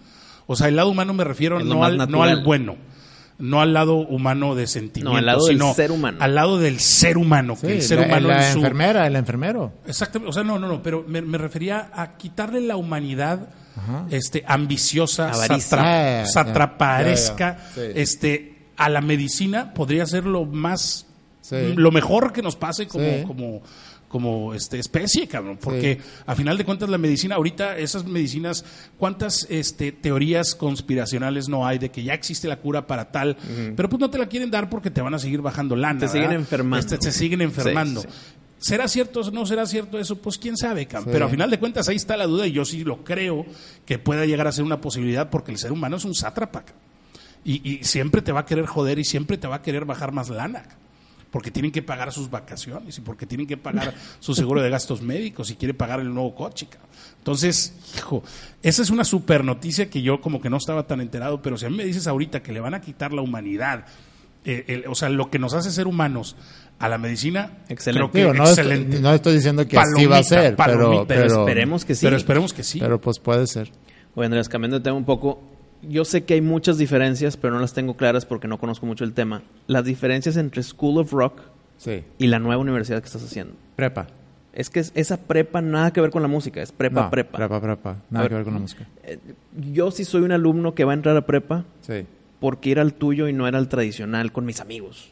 o 0.46 0.56
sea, 0.56 0.68
el 0.68 0.76
lado 0.76 0.90
humano 0.90 1.14
me 1.14 1.24
refiero 1.24 1.58
no 1.60 1.84
al, 1.84 1.96
no 2.10 2.22
al 2.22 2.44
bueno, 2.44 2.76
no 3.38 3.60
al 3.60 3.72
lado 3.72 3.96
humano 3.96 4.54
de 4.54 4.66
sentimiento, 4.66 5.10
No, 5.12 5.16
al 5.18 5.26
lado 5.26 5.46
del 5.46 5.56
sino 5.56 5.74
ser 5.74 5.90
humano. 5.92 6.18
al 6.20 6.34
lado 6.34 6.58
del 6.58 6.78
ser 6.80 7.18
humano, 7.18 7.56
que 7.60 7.72
el 7.74 7.82
ser 7.82 7.98
la, 8.00 8.06
humano 8.06 8.28
la 8.28 8.46
en 8.46 8.52
su... 8.52 8.58
enfermera, 8.58 9.06
el 9.06 9.16
enfermero. 9.16 9.72
Exactamente, 9.86 10.30
o 10.30 10.32
sea, 10.32 10.44
no, 10.44 10.58
no, 10.58 10.68
no, 10.68 10.82
pero 10.82 11.04
me, 11.08 11.20
me 11.20 11.36
refería 11.38 11.90
a 11.92 12.16
quitarle 12.16 12.60
la 12.60 12.76
humanidad 12.76 13.48
este, 14.10 14.44
ambiciosa, 14.46 15.30
Avaricia. 15.30 15.78
satra- 15.78 16.22
Ah, 16.22 16.26
satraparesca, 16.26 17.58
sí. 17.74 17.80
este, 17.94 18.54
a 18.76 18.88
la 18.88 19.00
medicina 19.00 19.74
podría 19.74 20.06
ser 20.06 20.24
lo 20.26 20.44
más, 20.44 21.06
Sí. 21.40 21.74
lo 21.74 21.90
mejor 21.90 22.32
que 22.32 22.40
nos 22.40 22.56
pase 22.56 22.86
como, 22.88 23.04
Sí. 23.04 23.22
como, 23.26 23.62
como 24.14 24.54
este, 24.54 24.78
especie, 24.78 25.26
cabrón, 25.26 25.58
porque 25.60 25.98
a 26.24 26.36
final 26.36 26.56
de 26.56 26.64
cuentas 26.64 26.88
la 26.88 26.98
medicina, 26.98 27.34
ahorita 27.34 27.76
esas 27.78 28.04
medicinas, 28.04 28.64
¿cuántas 28.96 29.44
este, 29.50 29.90
teorías 29.90 30.54
conspiracionales 30.54 31.48
no 31.48 31.66
hay 31.66 31.78
de 31.78 31.90
que 31.90 32.04
ya 32.04 32.14
existe 32.14 32.46
la 32.46 32.60
cura 32.60 32.86
para 32.86 33.10
tal? 33.10 33.36
Pero 33.74 33.88
pues 33.88 33.98
no 33.98 34.10
te 34.10 34.18
la 34.18 34.28
quieren 34.28 34.52
dar 34.52 34.70
porque 34.70 34.92
te 34.92 35.00
van 35.00 35.14
a 35.14 35.18
seguir 35.18 35.40
bajando 35.40 35.74
lana. 35.74 35.98
Te 35.98 36.06
siguen 36.06 36.30
enfermando. 36.30 36.78
Este, 36.78 36.96
te 36.96 37.10
siguen 37.10 37.40
enfermando. 37.40 38.02
Sí, 38.02 38.08
sí. 38.08 38.14
¿Será 38.58 38.86
cierto 38.86 39.22
o 39.22 39.30
no 39.32 39.46
será 39.46 39.66
cierto 39.66 39.98
eso? 39.98 40.14
Pues 40.14 40.38
quién 40.38 40.56
sabe, 40.56 40.86
cabrón. 40.86 41.06
Sí. 41.06 41.10
pero 41.12 41.26
a 41.26 41.28
final 41.28 41.50
de 41.50 41.58
cuentas 41.58 41.88
ahí 41.88 41.96
está 41.96 42.16
la 42.16 42.28
duda 42.28 42.46
y 42.46 42.52
yo 42.52 42.64
sí 42.64 42.84
lo 42.84 43.02
creo 43.02 43.44
que 43.84 43.98
pueda 43.98 44.26
llegar 44.26 44.46
a 44.46 44.52
ser 44.52 44.64
una 44.64 44.80
posibilidad 44.80 45.28
porque 45.28 45.50
el 45.50 45.58
ser 45.58 45.72
humano 45.72 45.96
es 45.96 46.04
un 46.04 46.14
sátrapa. 46.14 46.64
Y, 47.44 47.68
y 47.68 47.82
siempre 47.82 48.22
te 48.22 48.30
va 48.30 48.42
a 48.42 48.46
querer 48.46 48.66
joder 48.66 49.00
y 49.00 49.04
siempre 49.04 49.38
te 49.38 49.48
va 49.48 49.56
a 49.56 49.62
querer 49.62 49.84
bajar 49.84 50.12
más 50.12 50.28
lana. 50.28 50.62
Porque 51.34 51.50
tienen 51.50 51.72
que 51.72 51.82
pagar 51.82 52.12
sus 52.12 52.30
vacaciones 52.30 52.96
y 52.96 53.00
porque 53.00 53.26
tienen 53.26 53.48
que 53.48 53.56
pagar 53.56 53.92
su 54.20 54.36
seguro 54.36 54.62
de 54.62 54.70
gastos 54.70 55.02
médicos 55.02 55.50
y 55.50 55.56
quiere 55.56 55.74
pagar 55.74 55.98
el 55.98 56.14
nuevo 56.14 56.32
coche. 56.32 56.68
cabrón. 56.70 56.88
Entonces, 57.18 57.74
hijo, 57.96 58.22
esa 58.62 58.82
es 58.82 58.90
una 58.90 59.02
super 59.02 59.42
noticia 59.42 59.90
que 59.90 60.00
yo 60.00 60.20
como 60.20 60.40
que 60.40 60.48
no 60.48 60.58
estaba 60.58 60.86
tan 60.86 61.00
enterado, 61.00 61.42
pero 61.42 61.56
si 61.58 61.66
a 61.66 61.70
mí 61.70 61.76
me 61.76 61.84
dices 61.84 62.06
ahorita 62.06 62.40
que 62.40 62.52
le 62.52 62.60
van 62.60 62.74
a 62.74 62.80
quitar 62.80 63.12
la 63.12 63.20
humanidad, 63.20 63.84
eh, 64.44 64.64
el- 64.68 64.84
o 64.86 64.94
sea, 64.94 65.08
lo 65.08 65.28
que 65.28 65.40
nos 65.40 65.54
hace 65.54 65.72
ser 65.72 65.88
humanos 65.88 66.36
a 66.78 66.88
la 66.88 66.98
medicina, 66.98 67.58
Excelente. 67.68 67.98
creo 67.98 68.12
que 68.12 68.18
Digo, 68.18 68.34
no, 68.34 68.48
excelente. 68.48 68.84
estoy, 68.90 69.02
no 69.02 69.12
estoy 69.12 69.34
diciendo 69.34 69.66
que 69.66 69.76
así 69.76 69.86
Palomita, 69.90 70.10
va 70.10 70.18
a 70.18 70.22
ser, 70.22 70.42
pero, 70.42 70.56
palomita, 70.56 71.04
pero, 71.08 71.20
Pero 71.26 71.40
esperemos 71.40 71.84
que 71.84 71.94
sí. 71.96 72.06
Pero 72.06 72.16
esperemos 72.16 72.52
que 72.52 72.62
sí. 72.62 72.78
pero 72.78 73.00
pues 73.00 73.18
puede 73.18 73.46
ser. 73.48 73.72
Oye, 74.14 74.26
Andrés, 74.26 74.48
cambiando 74.48 74.78
de 74.78 74.84
tema 74.84 74.96
un 74.96 75.04
poco, 75.04 75.42
yo 75.82 76.04
sé 76.04 76.24
que 76.24 76.34
hay 76.34 76.40
muchas 76.40 76.78
diferencias, 76.78 77.36
pero 77.36 77.54
no 77.54 77.60
las 77.60 77.72
tengo 77.74 77.96
claras 77.96 78.24
porque 78.26 78.48
no 78.48 78.58
conozco 78.58 78.86
mucho 78.86 79.04
el 79.04 79.12
tema. 79.12 79.42
Las 79.66 79.84
diferencias 79.84 80.36
entre 80.36 80.62
School 80.62 80.98
of 80.98 81.12
Rock 81.12 81.40
Sí. 81.76 82.04
y 82.18 82.26
la 82.28 82.38
nueva 82.38 82.60
universidad 82.60 83.00
que 83.00 83.06
estás 83.06 83.24
haciendo. 83.24 83.54
Prepa. 83.76 84.06
Es 84.52 84.70
que 84.70 84.78
es- 84.80 84.92
esa 84.94 85.16
prepa 85.16 85.60
nada 85.60 85.92
que 85.92 86.00
ver 86.00 86.10
con 86.10 86.22
la 86.22 86.28
música, 86.28 86.62
es 86.62 86.70
prepa, 86.70 87.02
No, 87.04 87.10
prepa. 87.10 87.36
Prepa, 87.38 87.60
prepa. 87.60 87.90
A 87.90 87.96
Nada 88.10 88.22
ver. 88.22 88.28
que 88.28 88.34
ver 88.36 88.44
con 88.44 88.54
la 88.54 88.60
música. 88.60 88.86
Eh, 89.02 89.18
Yo 89.72 89.90
sí 89.90 90.04
soy 90.04 90.22
un 90.22 90.30
alumno 90.32 90.74
que 90.74 90.84
va 90.84 90.92
a 90.92 90.94
entrar 90.94 91.16
a 91.16 91.26
prepa 91.26 91.64
Sí. 91.82 92.06
porque 92.40 92.70
ir 92.70 92.78
al 92.78 92.94
tuyo 92.94 93.26
y 93.28 93.32
no 93.32 93.48
era 93.48 93.58
al 93.58 93.68
tradicional 93.68 94.30
con 94.32 94.44
mis 94.46 94.60
amigos. 94.60 95.10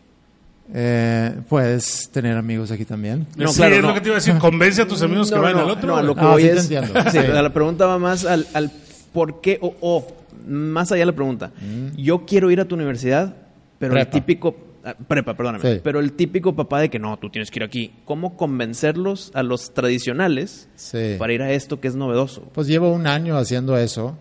Eh, 0.74 1.34
puedes 1.48 2.08
tener 2.10 2.36
amigos 2.36 2.70
aquí 2.70 2.84
también. 2.84 3.26
No, 3.36 3.48
sí, 3.48 3.56
claro, 3.56 3.74
es 3.74 3.82
no. 3.82 3.88
lo 3.88 3.94
que 3.94 4.00
te 4.00 4.08
iba 4.08 4.16
a 4.16 4.20
decir. 4.20 4.38
Convence 4.38 4.80
a 4.82 4.86
tus 4.86 5.02
amigos 5.02 5.28
que 5.28 5.36
No, 5.36 5.42
vayan 5.42 5.58
no, 5.58 5.64
al 5.64 5.70
otro. 5.70 5.88
No, 5.88 5.96
a 5.96 6.02
lo 6.02 6.14
güey. 6.14 6.24
que 6.24 6.28
Ah, 6.28 6.32
voy 6.32 6.42
sí 6.60 6.76
es. 6.76 7.12
Sí, 7.12 7.18
la 7.32 7.52
pregunta 7.52 7.86
va 7.86 7.98
más 7.98 8.24
al, 8.24 8.46
al 8.54 8.70
por 9.12 9.40
qué 9.40 9.58
o, 9.60 9.74
o 9.80 10.06
más 10.46 10.92
allá 10.92 11.00
de 11.00 11.06
la 11.06 11.12
pregunta. 11.12 11.50
Yo 11.96 12.24
quiero 12.26 12.50
ir 12.50 12.60
a 12.60 12.64
tu 12.66 12.74
universidad, 12.74 13.34
pero 13.78 13.96
el 13.96 14.06
Mm. 14.06 14.10
Típico. 14.10 14.56
ah, 14.84 14.94
Prepa, 15.06 15.34
perdóname. 15.36 15.74
Sí. 15.74 15.80
Pero 15.82 16.00
el 16.00 16.12
típico 16.12 16.54
papá 16.56 16.80
de 16.80 16.90
que 16.90 16.98
no, 16.98 17.16
tú 17.18 17.30
tienes 17.30 17.50
que 17.50 17.58
ir 17.60 17.64
aquí. 17.64 17.92
¿Cómo 18.04 18.36
convencerlos 18.36 19.30
a 19.34 19.42
los 19.42 19.72
tradicionales 19.74 20.68
Sí. 20.76 21.14
para 21.18 21.32
ir 21.32 21.42
a 21.42 21.52
esto 21.52 21.80
que 21.80 21.88
es 21.88 21.94
novedoso? 21.94 22.42
Pues 22.52 22.66
llevo 22.66 22.92
un 22.92 23.06
año 23.06 23.36
haciendo 23.36 23.76
eso. 23.76 24.16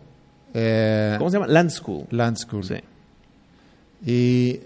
Eh, 0.54 1.16
¿Cómo 1.18 1.30
se 1.30 1.38
llama? 1.38 1.48
Land 1.48 1.70
School. 1.72 2.06
Land 2.12 2.38
School. 2.38 2.64
Sí. 2.64 2.76
Y 4.06 4.60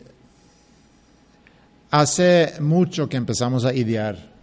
hace 1.92 2.54
mucho 2.60 3.08
que 3.10 3.18
empezamos 3.18 3.66
a 3.66 3.74
idear. 3.74 4.35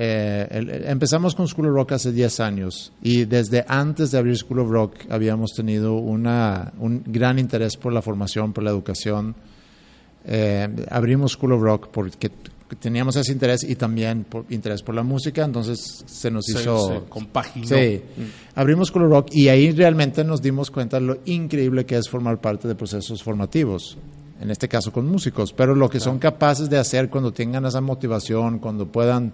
Eh, 0.00 0.46
el- 0.50 0.70
empezamos 0.84 1.34
con 1.34 1.48
School 1.48 1.66
of 1.68 1.74
Rock 1.74 1.92
hace 1.92 2.12
10 2.12 2.38
años 2.38 2.92
y 3.02 3.24
desde 3.24 3.64
antes 3.66 4.12
de 4.12 4.18
abrir 4.18 4.36
School 4.36 4.60
of 4.60 4.70
Rock 4.70 4.94
habíamos 5.10 5.50
tenido 5.56 5.94
una, 5.96 6.72
un 6.78 7.02
gran 7.04 7.38
interés 7.40 7.76
por 7.76 7.92
la 7.92 8.00
formación, 8.00 8.52
por 8.52 8.62
la 8.62 8.70
educación. 8.70 9.34
Eh, 10.24 10.68
abrimos 10.90 11.32
School 11.32 11.52
of 11.52 11.62
Rock 11.62 11.88
porque 11.90 12.30
teníamos 12.80 13.16
ese 13.16 13.32
interés 13.32 13.64
y 13.64 13.76
también 13.76 14.24
por, 14.24 14.44
interés 14.50 14.82
por 14.82 14.94
la 14.94 15.02
música, 15.02 15.44
entonces 15.44 16.04
se 16.06 16.30
nos 16.30 16.44
Se- 16.44 16.60
hizo... 16.60 16.88
se 16.88 17.00
compaginó. 17.08 17.66
Sí, 17.66 18.00
abrimos 18.54 18.90
Color 18.92 19.08
Rock 19.10 19.28
y 19.32 19.48
ahí 19.48 19.72
realmente 19.72 20.22
nos 20.22 20.42
dimos 20.42 20.70
cuenta 20.70 21.00
lo 21.00 21.18
increíble 21.24 21.86
que 21.86 21.96
es 21.96 22.08
formar 22.08 22.38
parte 22.40 22.68
de 22.68 22.74
procesos 22.74 23.22
formativos, 23.22 23.96
en 24.40 24.50
este 24.50 24.68
caso 24.68 24.92
con 24.92 25.08
músicos, 25.08 25.52
pero 25.52 25.74
lo 25.74 25.88
que 25.88 25.98
son 25.98 26.18
capaces 26.18 26.68
de 26.68 26.76
hacer 26.78 27.08
cuando 27.08 27.32
tengan 27.32 27.64
esa 27.64 27.80
motivación, 27.80 28.58
cuando 28.58 28.86
puedan 28.86 29.32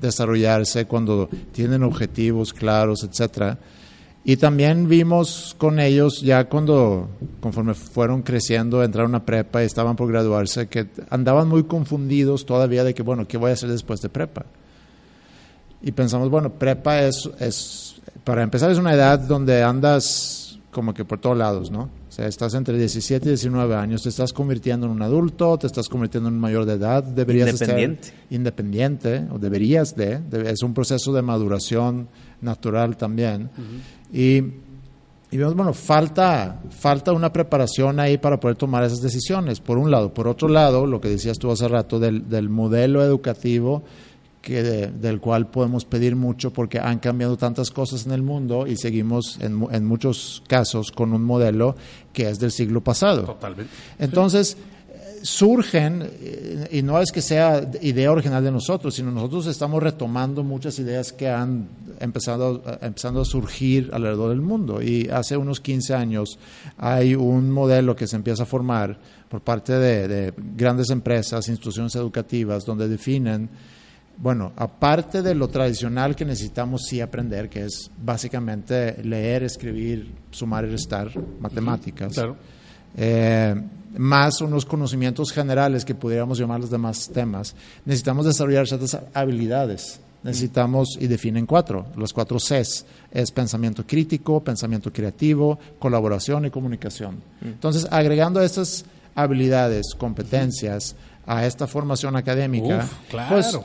desarrollarse, 0.00 0.86
cuando 0.86 1.28
tienen 1.52 1.82
objetivos 1.82 2.52
claros, 2.52 3.04
etcétera. 3.04 3.58
Y 4.28 4.38
también 4.38 4.88
vimos 4.88 5.54
con 5.56 5.78
ellos 5.78 6.20
ya 6.20 6.48
cuando, 6.48 7.08
conforme 7.40 7.74
fueron 7.74 8.22
creciendo, 8.22 8.82
entraron 8.82 9.14
a 9.14 9.24
prepa 9.24 9.62
y 9.62 9.66
estaban 9.66 9.94
por 9.94 10.08
graduarse, 10.08 10.66
que 10.66 10.88
andaban 11.10 11.48
muy 11.48 11.62
confundidos 11.62 12.44
todavía 12.44 12.82
de 12.82 12.92
que, 12.92 13.02
bueno, 13.02 13.28
¿qué 13.28 13.36
voy 13.38 13.50
a 13.50 13.52
hacer 13.54 13.70
después 13.70 14.00
de 14.00 14.08
prepa? 14.08 14.44
Y 15.80 15.92
pensamos, 15.92 16.28
bueno, 16.28 16.50
prepa 16.50 17.02
es, 17.02 17.30
es, 17.38 18.00
para 18.24 18.42
empezar, 18.42 18.68
es 18.70 18.78
una 18.78 18.94
edad 18.94 19.20
donde 19.20 19.62
andas 19.62 20.58
como 20.72 20.92
que 20.92 21.04
por 21.04 21.20
todos 21.20 21.38
lados, 21.38 21.70
¿no? 21.70 21.88
O 22.16 22.18
sea, 22.18 22.28
estás 22.28 22.54
entre 22.54 22.78
17 22.78 23.26
y 23.26 23.28
19 23.32 23.74
años, 23.74 24.02
te 24.02 24.08
estás 24.08 24.32
convirtiendo 24.32 24.86
en 24.86 24.92
un 24.92 25.02
adulto, 25.02 25.58
te 25.58 25.66
estás 25.66 25.86
convirtiendo 25.86 26.30
en 26.30 26.36
un 26.36 26.40
mayor 26.40 26.64
de 26.64 26.72
edad, 26.72 27.04
deberías 27.04 27.50
Independiente. 27.50 28.08
estar 28.08 28.20
independiente, 28.30 29.24
o 29.30 29.38
deberías 29.38 29.94
de, 29.94 30.22
es 30.46 30.62
un 30.62 30.72
proceso 30.72 31.12
de 31.12 31.20
maduración 31.20 32.08
natural 32.40 32.96
también. 32.96 33.50
Y 34.10 34.42
y 35.30 35.36
vemos, 35.36 35.54
bueno, 35.56 35.74
falta, 35.74 36.62
falta 36.70 37.12
una 37.12 37.30
preparación 37.30 38.00
ahí 38.00 38.16
para 38.16 38.40
poder 38.40 38.56
tomar 38.56 38.84
esas 38.84 39.02
decisiones, 39.02 39.60
por 39.60 39.76
un 39.76 39.90
lado. 39.90 40.14
Por 40.14 40.26
otro 40.26 40.48
lado, 40.48 40.86
lo 40.86 41.00
que 41.00 41.08
decías 41.10 41.38
tú 41.38 41.50
hace 41.50 41.68
rato 41.68 41.98
del, 41.98 42.30
del 42.30 42.48
modelo 42.48 43.04
educativo 43.04 43.82
que 44.46 44.62
de- 44.62 44.86
del 44.92 45.18
cual 45.20 45.48
podemos 45.50 45.84
pedir 45.84 46.14
mucho 46.14 46.52
porque 46.52 46.78
han 46.78 47.00
cambiado 47.00 47.36
tantas 47.36 47.72
cosas 47.72 48.06
en 48.06 48.12
el 48.12 48.22
mundo 48.22 48.64
y 48.68 48.76
seguimos 48.76 49.38
en, 49.40 49.66
en 49.72 49.84
muchos 49.84 50.44
casos 50.46 50.92
con 50.92 51.12
un 51.12 51.24
modelo 51.24 51.74
que 52.12 52.30
es 52.30 52.38
del 52.38 52.52
siglo 52.52 52.80
pasado. 52.80 53.24
Totalmente. 53.24 53.72
Entonces, 53.98 54.56
surgen, 55.22 56.08
eh, 56.20 56.68
y 56.70 56.82
no 56.82 57.00
es 57.00 57.10
que 57.10 57.20
sea 57.22 57.68
idea 57.82 58.12
original 58.12 58.44
de 58.44 58.52
nosotros, 58.52 58.94
sino 58.94 59.10
nosotros 59.10 59.48
estamos 59.48 59.82
retomando 59.82 60.44
muchas 60.44 60.78
ideas 60.78 61.12
que 61.12 61.28
han 61.28 61.66
empezado, 61.98 62.62
empezando 62.80 63.22
a 63.22 63.24
surgir 63.24 63.90
alrededor 63.92 64.30
del 64.30 64.42
mundo. 64.42 64.80
Y 64.80 65.08
hace 65.08 65.36
unos 65.36 65.58
15 65.60 65.92
años 65.92 66.38
hay 66.78 67.16
un 67.16 67.50
modelo 67.50 67.96
que 67.96 68.06
se 68.06 68.14
empieza 68.14 68.44
a 68.44 68.46
formar 68.46 68.96
por 69.28 69.40
parte 69.40 69.72
de, 69.72 70.06
de 70.06 70.32
grandes 70.56 70.90
empresas, 70.90 71.48
instituciones 71.48 71.96
educativas, 71.96 72.64
donde 72.64 72.86
definen 72.86 73.48
bueno, 74.18 74.52
aparte 74.56 75.22
de 75.22 75.34
lo 75.34 75.48
tradicional 75.48 76.16
que 76.16 76.24
necesitamos 76.24 76.82
sí 76.88 77.00
aprender, 77.00 77.48
que 77.48 77.64
es 77.64 77.90
básicamente 78.02 79.02
leer, 79.02 79.42
escribir, 79.42 80.10
sumar 80.30 80.64
y 80.64 80.70
restar, 80.70 81.10
matemáticas, 81.40 82.14
Claro. 82.14 82.36
eh, 82.96 83.54
más 83.98 84.40
unos 84.40 84.64
conocimientos 84.66 85.32
generales 85.32 85.84
que 85.84 85.94
pudiéramos 85.94 86.38
llamar 86.38 86.60
los 86.60 86.70
demás 86.70 87.08
temas, 87.12 87.54
necesitamos 87.84 88.26
desarrollar 88.26 88.66
ciertas 88.66 88.98
habilidades. 89.14 90.00
Necesitamos, 90.22 90.96
y 90.98 91.06
definen 91.06 91.46
cuatro, 91.46 91.86
los 91.94 92.12
cuatro 92.12 92.38
Cs, 92.38 92.84
es 93.12 93.30
pensamiento 93.30 93.86
crítico, 93.86 94.42
pensamiento 94.42 94.92
creativo, 94.92 95.56
colaboración 95.78 96.44
y 96.46 96.50
comunicación. 96.50 97.22
Entonces, 97.44 97.86
agregando 97.92 98.42
estas 98.42 98.84
habilidades, 99.14 99.94
competencias 99.96 100.96
a 101.26 101.46
esta 101.46 101.68
formación 101.68 102.16
académica, 102.16 102.78
Uf, 102.78 103.08
claro. 103.08 103.34
pues 103.36 103.58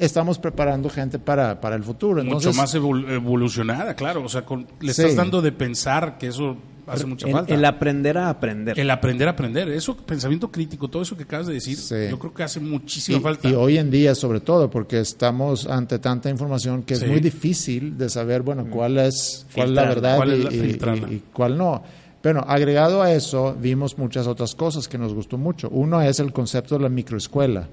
estamos 0.00 0.38
preparando 0.38 0.88
gente 0.90 1.18
para, 1.18 1.60
para 1.60 1.76
el 1.76 1.82
futuro. 1.84 2.22
Mucho 2.24 2.52
más 2.52 2.74
evol- 2.74 3.08
evolucionada, 3.10 3.94
claro. 3.94 4.24
O 4.24 4.28
sea, 4.28 4.42
con- 4.44 4.66
le 4.80 4.92
Sí. 4.94 5.02
estás 5.02 5.16
dando 5.16 5.40
de 5.42 5.52
pensar 5.52 6.18
que 6.18 6.26
eso 6.28 6.56
hace 6.86 7.06
mucha 7.06 7.26
El, 7.28 7.32
falta. 7.34 7.54
el 7.54 7.64
aprender 7.64 8.18
a 8.18 8.28
aprender. 8.30 8.78
El 8.80 8.90
aprender 8.90 9.28
a 9.28 9.32
aprender. 9.32 9.68
Eso, 9.68 9.96
pensamiento 9.96 10.50
crítico, 10.50 10.88
todo 10.88 11.02
eso 11.02 11.16
que 11.16 11.22
acabas 11.22 11.46
de 11.46 11.54
decir, 11.54 11.76
Sí. 11.76 11.94
yo 12.10 12.18
creo 12.18 12.34
que 12.34 12.42
hace 12.42 12.58
muchísima 12.58 13.18
y, 13.18 13.20
falta. 13.20 13.48
y 13.48 13.52
hoy 13.54 13.78
en 13.78 13.90
día, 13.92 14.14
sobre 14.16 14.40
todo, 14.40 14.68
porque 14.68 14.98
estamos 14.98 15.66
ante 15.68 16.00
tanta 16.00 16.28
información 16.30 16.82
que 16.82 16.94
es 16.94 17.06
muy 17.06 17.20
difícil 17.20 17.96
de 17.96 18.08
saber, 18.08 18.42
bueno, 18.42 18.66
cuál 18.68 18.98
es, 18.98 19.46
cuál 19.54 19.68
es 19.68 19.74
la 19.74 19.82
verdad 19.84 20.16
¿Cuál 20.16 20.32
es 20.32 20.40
y, 20.40 20.42
la 20.78 20.96
y- 20.96 21.14
y 21.14 21.22
cuál 21.32 21.56
no. 21.56 21.82
Bueno, 22.22 22.44
agregado 22.46 23.02
a 23.02 23.12
eso, 23.12 23.56
vimos 23.58 23.96
muchas 23.96 24.26
otras 24.26 24.54
cosas 24.54 24.88
que 24.88 24.98
nos 24.98 25.14
gustó 25.14 25.38
mucho. 25.38 25.70
Uno 25.70 26.02
es 26.02 26.20
el 26.20 26.32
concepto 26.32 26.76
de 26.76 26.82
la 26.82 26.90
microescuela, 26.90 27.66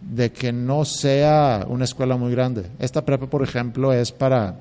de 0.00 0.30
que 0.30 0.52
no 0.52 0.84
sea 0.84 1.66
una 1.68 1.84
escuela 1.84 2.16
muy 2.16 2.30
grande. 2.30 2.66
Esta 2.78 3.04
prepa, 3.04 3.26
por 3.26 3.42
ejemplo, 3.42 3.92
es 3.92 4.12
para 4.12 4.54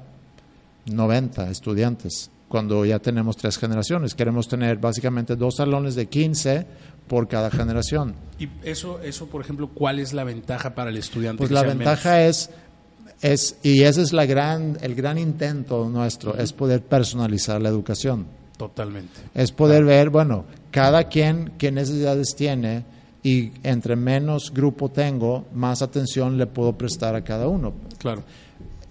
90 0.87 1.51
estudiantes, 1.51 2.31
cuando 2.47 2.83
ya 2.85 2.97
tenemos 2.97 3.37
tres 3.37 3.59
generaciones. 3.59 4.15
Queremos 4.15 4.47
tener 4.47 4.77
básicamente 4.77 5.35
dos 5.35 5.57
salones 5.57 5.93
de 5.93 6.07
15 6.07 6.65
por 7.07 7.27
cada 7.27 7.51
generación. 7.51 8.15
Y 8.39 8.49
eso, 8.63 8.99
eso 9.01 9.27
por 9.27 9.41
ejemplo, 9.41 9.69
¿cuál 9.69 9.99
es 9.99 10.11
la 10.11 10.23
ventaja 10.23 10.73
para 10.73 10.89
el 10.89 10.97
estudiante? 10.97 11.37
Pues 11.37 11.51
la 11.51 11.61
ventaja 11.61 12.13
menos? 12.13 12.49
es, 13.21 13.53
es, 13.53 13.57
y 13.61 13.83
ese 13.83 14.01
es 14.01 14.11
la 14.11 14.25
gran, 14.25 14.79
el 14.81 14.95
gran 14.95 15.19
intento 15.19 15.87
nuestro, 15.87 16.35
es 16.35 16.51
poder 16.51 16.81
personalizar 16.81 17.61
la 17.61 17.69
educación. 17.69 18.39
Totalmente. 18.59 19.21
Es 19.33 19.53
poder 19.53 19.85
ver, 19.85 20.09
bueno, 20.09 20.43
cada 20.69 21.05
quien 21.05 21.53
qué 21.57 21.71
necesidades 21.71 22.35
tiene 22.35 22.83
y 23.23 23.53
entre 23.63 23.95
menos 23.95 24.53
grupo 24.53 24.89
tengo, 24.89 25.45
más 25.53 25.81
atención 25.81 26.37
le 26.37 26.45
puedo 26.45 26.73
prestar 26.73 27.15
a 27.15 27.23
cada 27.23 27.47
uno. 27.47 27.71
Claro. 27.97 28.21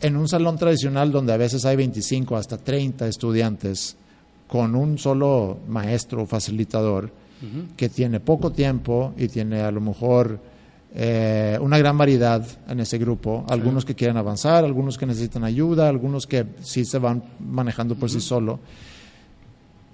En 0.01 0.17
un 0.17 0.27
salón 0.27 0.57
tradicional 0.57 1.13
donde 1.13 1.35
a 1.35 1.37
veces 1.37 1.67
hay 1.67 1.77
25 1.77 2.35
hasta 2.35 2.57
30 2.57 3.09
estudiantes 3.09 3.95
con 4.47 4.75
un 4.75 4.97
solo 4.97 5.59
maestro 5.69 6.23
o 6.23 6.27
facilitador 6.27 7.11
que 7.77 7.91
tiene 7.91 8.21
poco 8.21 8.51
tiempo 8.51 9.13
y 9.19 9.29
tiene 9.29 9.61
a 9.61 9.71
lo 9.71 9.83
mejor 9.83 10.41
eh, 10.95 11.59
una 11.61 11.77
gran 11.77 11.99
variedad 11.99 12.43
en 12.69 12.81
ese 12.81 12.97
grupo, 12.97 13.45
algunos 13.51 13.85
que 13.85 13.95
quieren 13.95 14.17
avanzar, 14.17 14.65
algunos 14.65 14.97
que 14.97 15.05
necesitan 15.05 15.45
ayuda, 15.45 15.91
algunos 15.91 16.27
que 16.27 16.47
sí 16.63 16.87
se 16.87 16.99
van 16.99 17.23
manejando 17.39 17.97
por 17.97 18.09
sí 18.09 18.23
solo. 18.23 18.61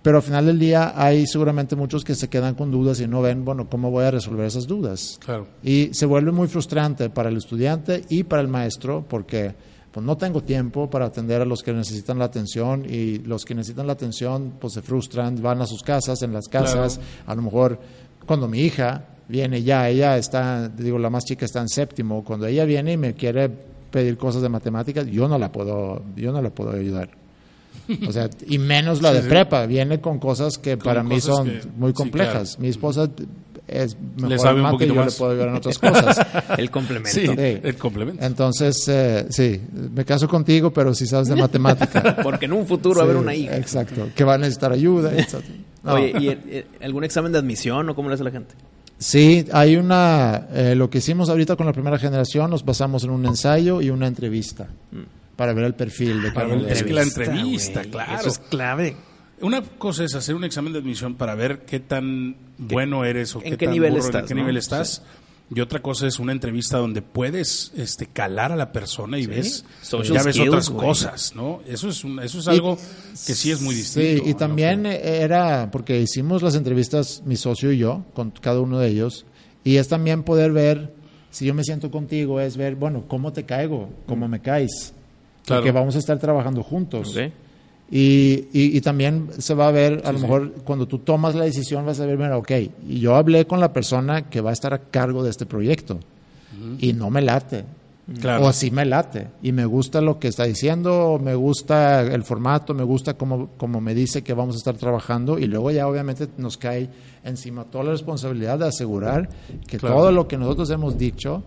Pero 0.04 0.18
al 0.18 0.22
final 0.22 0.44
del 0.44 0.58
día 0.58 0.92
hay 0.94 1.26
seguramente 1.26 1.76
muchos 1.76 2.04
que 2.04 2.14
se 2.14 2.28
quedan 2.28 2.54
con 2.56 2.70
dudas 2.70 3.00
y 3.00 3.06
no 3.06 3.22
ven, 3.22 3.42
bueno, 3.42 3.70
¿cómo 3.70 3.90
voy 3.90 4.04
a 4.04 4.10
resolver 4.10 4.44
esas 4.44 4.66
dudas? 4.66 5.18
Claro. 5.24 5.46
Y 5.62 5.94
se 5.94 6.04
vuelve 6.04 6.30
muy 6.30 6.46
frustrante 6.46 7.08
para 7.08 7.30
el 7.30 7.38
estudiante 7.38 8.04
y 8.10 8.24
para 8.24 8.42
el 8.42 8.48
maestro 8.48 9.06
porque 9.08 9.54
pues 9.90 10.04
no 10.04 10.18
tengo 10.18 10.42
tiempo 10.42 10.90
para 10.90 11.06
atender 11.06 11.40
a 11.40 11.46
los 11.46 11.62
que 11.62 11.72
necesitan 11.72 12.18
la 12.18 12.26
atención 12.26 12.84
y 12.86 13.20
los 13.20 13.46
que 13.46 13.54
necesitan 13.54 13.86
la 13.86 13.94
atención 13.94 14.56
pues 14.60 14.74
se 14.74 14.82
frustran, 14.82 15.40
van 15.40 15.62
a 15.62 15.66
sus 15.66 15.82
casas, 15.82 16.20
en 16.20 16.34
las 16.34 16.48
casas, 16.48 17.00
a 17.24 17.34
lo 17.34 17.40
mejor 17.40 17.80
cuando 18.26 18.46
mi 18.46 18.58
hija 18.58 19.06
viene 19.26 19.62
ya, 19.62 19.88
ella 19.88 20.18
está, 20.18 20.68
digo, 20.68 20.98
la 20.98 21.08
más 21.08 21.24
chica 21.24 21.46
está 21.46 21.62
en 21.62 21.68
séptimo, 21.70 22.22
cuando 22.24 22.46
ella 22.46 22.66
viene 22.66 22.92
y 22.92 22.96
me 22.98 23.14
quiere 23.14 23.48
pedir 23.90 24.18
cosas 24.18 24.42
de 24.42 24.50
matemáticas, 24.50 25.06
yo 25.06 25.28
no 25.28 25.38
la 25.38 25.50
puedo, 25.50 26.02
yo 26.14 26.30
no 26.30 26.42
la 26.42 26.50
puedo 26.50 26.72
ayudar. 26.72 27.23
O 28.08 28.12
sea, 28.12 28.30
y 28.46 28.58
menos 28.58 29.02
la 29.02 29.10
Sí, 29.10 29.16
de 29.16 29.22
sí. 29.22 29.28
prepa, 29.28 29.66
viene 29.66 30.00
con 30.00 30.18
cosas 30.18 30.58
que 30.58 30.76
Con 30.78 30.84
para 30.84 31.02
mí 31.02 31.20
son 31.20 31.46
que- 31.46 31.60
muy 31.76 31.90
sí, 31.90 31.94
complejas. 31.94 32.50
claro. 32.50 32.62
Mi 32.62 32.68
esposa 32.68 33.10
es 33.66 33.96
mejor 34.16 34.38
sabe 34.38 34.50
en 34.50 34.56
un 34.56 34.62
mate 34.72 34.74
y 34.74 34.78
poquito 34.88 34.94
yo 34.94 35.00
más. 35.04 35.12
le 35.14 35.18
puedo 35.18 35.30
ayudar 35.32 35.48
en 35.48 35.54
otras 35.56 35.78
cosas. 35.78 36.26
El 36.58 36.70
complemento. 36.70 37.10
Sí, 37.18 37.26
Sí. 37.26 37.60
el 37.62 37.76
complemento. 37.76 38.24
Entonces, 38.24 38.88
eh, 38.88 39.26
sí, 39.30 39.60
me 39.94 40.04
caso 40.04 40.28
contigo, 40.28 40.70
pero 40.72 40.92
si 40.94 41.06
sabes 41.06 41.28
de 41.28 41.36
matemática. 41.36 42.16
Porque 42.22 42.44
en 42.44 42.52
un 42.52 42.66
futuro 42.66 42.96
va 42.96 43.02
a 43.02 43.04
haber 43.04 43.16
una 43.16 43.34
hija. 43.34 43.56
Exacto, 43.56 44.08
que 44.14 44.22
va 44.24 44.34
a 44.34 44.38
necesitar 44.38 44.72
ayuda. 44.72 45.12
etc. 45.14 45.36
No. 45.82 45.92
Oye, 45.94 46.12
¿y 46.80 46.84
algún 46.84 47.04
examen 47.04 47.32
de 47.32 47.38
admisión 47.38 47.88
o 47.88 47.94
cómo 47.94 48.08
le 48.08 48.14
hace 48.16 48.24
la 48.24 48.30
gente? 48.30 48.54
Sí, 48.98 49.44
hay 49.52 49.76
una, 49.76 50.46
eh, 50.52 50.74
lo 50.76 50.88
que 50.88 50.98
hicimos 50.98 51.28
ahorita 51.28 51.56
con 51.56 51.66
la 51.66 51.72
primera 51.72 51.98
generación, 51.98 52.50
nos 52.50 52.64
basamos 52.64 53.02
en 53.04 53.10
un 53.10 53.26
ensayo 53.26 53.82
y 53.82 53.90
una 53.90 54.06
entrevista 54.06 54.68
para 55.36 55.52
ver 55.52 55.64
el 55.64 55.74
perfil 55.74 56.22
de 56.22 56.30
Para 56.30 56.46
cada 56.48 56.58
uno 56.60 56.68
es 56.68 56.82
que 56.82 56.92
la 56.92 57.02
entrevista, 57.02 57.82
claro. 57.84 58.20
Eso 58.20 58.28
es 58.28 58.38
clave. 58.38 58.96
Una 59.40 59.62
cosa 59.62 60.04
es 60.04 60.14
hacer 60.14 60.34
un 60.34 60.44
examen 60.44 60.72
de 60.72 60.78
admisión 60.78 61.16
para 61.16 61.34
ver 61.34 61.60
qué 61.66 61.80
tan 61.80 62.36
bueno 62.56 63.04
eres 63.04 63.34
o 63.34 63.38
en 63.38 63.44
qué, 63.52 63.56
qué 63.58 63.66
tan 63.66 63.74
nivel 63.74 63.92
burro, 63.92 64.04
estás, 64.04 64.22
en 64.22 64.28
qué 64.28 64.34
¿no? 64.34 64.40
nivel 64.40 64.56
estás. 64.56 65.02
Y 65.54 65.60
otra 65.60 65.82
cosa 65.82 66.06
es 66.06 66.18
una 66.18 66.32
entrevista 66.32 66.78
donde 66.78 67.02
puedes 67.02 67.70
este, 67.76 68.06
calar 68.06 68.50
a 68.50 68.56
la 68.56 68.72
persona 68.72 69.18
y 69.18 69.26
ves, 69.26 69.64
Social 69.82 70.16
ya 70.16 70.22
ves 70.22 70.36
skills, 70.36 70.48
otras 70.48 70.70
güey. 70.70 70.86
cosas, 70.86 71.34
¿no? 71.36 71.60
Eso 71.68 71.88
es, 71.90 72.02
un- 72.02 72.18
eso 72.20 72.38
es 72.38 72.48
algo 72.48 72.76
que 72.76 73.34
sí 73.34 73.50
es 73.50 73.60
muy 73.60 73.74
Sí, 73.74 73.80
distinto. 74.00 74.28
y 74.28 74.32
¿no? 74.32 74.36
también 74.38 74.86
era, 74.86 75.70
porque 75.70 76.00
hicimos 76.00 76.42
las 76.42 76.54
entrevistas, 76.54 77.22
mi 77.26 77.36
socio 77.36 77.70
y 77.72 77.78
yo, 77.78 78.04
con 78.14 78.30
cada 78.30 78.60
uno 78.60 78.78
de 78.78 78.88
ellos, 78.88 79.26
y 79.64 79.76
es 79.76 79.86
también 79.88 80.22
poder 80.22 80.50
ver, 80.52 80.94
si 81.30 81.44
yo 81.44 81.52
me 81.52 81.62
siento 81.62 81.90
contigo, 81.90 82.40
es 82.40 82.56
ver, 82.56 82.74
bueno, 82.76 83.04
cómo 83.06 83.32
te 83.34 83.44
caigo, 83.44 83.90
cómo 84.06 84.26
me 84.28 84.40
caes, 84.40 84.94
Claro. 85.44 85.62
porque 85.62 85.72
vamos 85.72 85.94
a 85.96 85.98
estar 85.98 86.18
trabajando 86.18 86.62
juntos. 86.62 87.16
Y, 87.90 88.48
y, 88.52 88.76
y 88.76 88.80
también 88.80 89.28
se 89.38 89.54
va 89.54 89.68
a 89.68 89.70
ver, 89.70 90.00
a 90.04 90.08
Sí, 90.08 90.12
lo 90.12 90.18
sí. 90.18 90.22
mejor 90.22 90.52
cuando 90.64 90.88
tú 90.88 90.98
tomas 91.00 91.34
la 91.34 91.44
decisión 91.44 91.84
vas 91.84 92.00
a 92.00 92.06
ver, 92.06 92.16
mira, 92.16 92.36
ok, 92.38 92.50
y 92.88 92.98
yo 92.98 93.14
hablé 93.14 93.46
con 93.46 93.60
la 93.60 93.72
persona 93.72 94.22
que 94.30 94.40
va 94.40 94.50
a 94.50 94.52
estar 94.54 94.72
a 94.72 94.78
cargo 94.78 95.22
de 95.22 95.30
este 95.30 95.44
proyecto 95.46 96.00
y 96.78 96.92
no 96.94 97.10
me 97.10 97.20
late. 97.20 97.64
Claro. 98.20 98.44
O 98.46 98.52
sí 98.52 98.70
me 98.70 98.84
late 98.84 99.28
y 99.42 99.52
me 99.52 99.64
gusta 99.64 100.00
lo 100.02 100.18
que 100.18 100.28
está 100.28 100.44
diciendo, 100.44 101.18
me 101.22 101.34
gusta 101.34 102.02
el 102.02 102.22
formato, 102.22 102.74
me 102.74 102.82
gusta 102.84 103.14
cómo, 103.14 103.48
cómo 103.56 103.80
me 103.80 103.94
dice 103.94 104.22
que 104.22 104.34
vamos 104.34 104.56
a 104.56 104.58
estar 104.58 104.76
trabajando 104.76 105.38
y 105.38 105.46
luego 105.46 105.70
ya 105.70 105.86
obviamente 105.88 106.28
nos 106.36 106.58
cae 106.58 106.88
encima 107.24 107.64
toda 107.64 107.84
la 107.84 107.90
responsabilidad 107.92 108.58
de 108.58 108.66
asegurar 108.68 109.28
que 109.66 109.78
Claro. 109.78 109.96
todo 109.96 110.12
lo 110.12 110.28
que 110.28 110.36
nosotros 110.36 110.68
hemos 110.70 110.98
dicho 110.98 111.42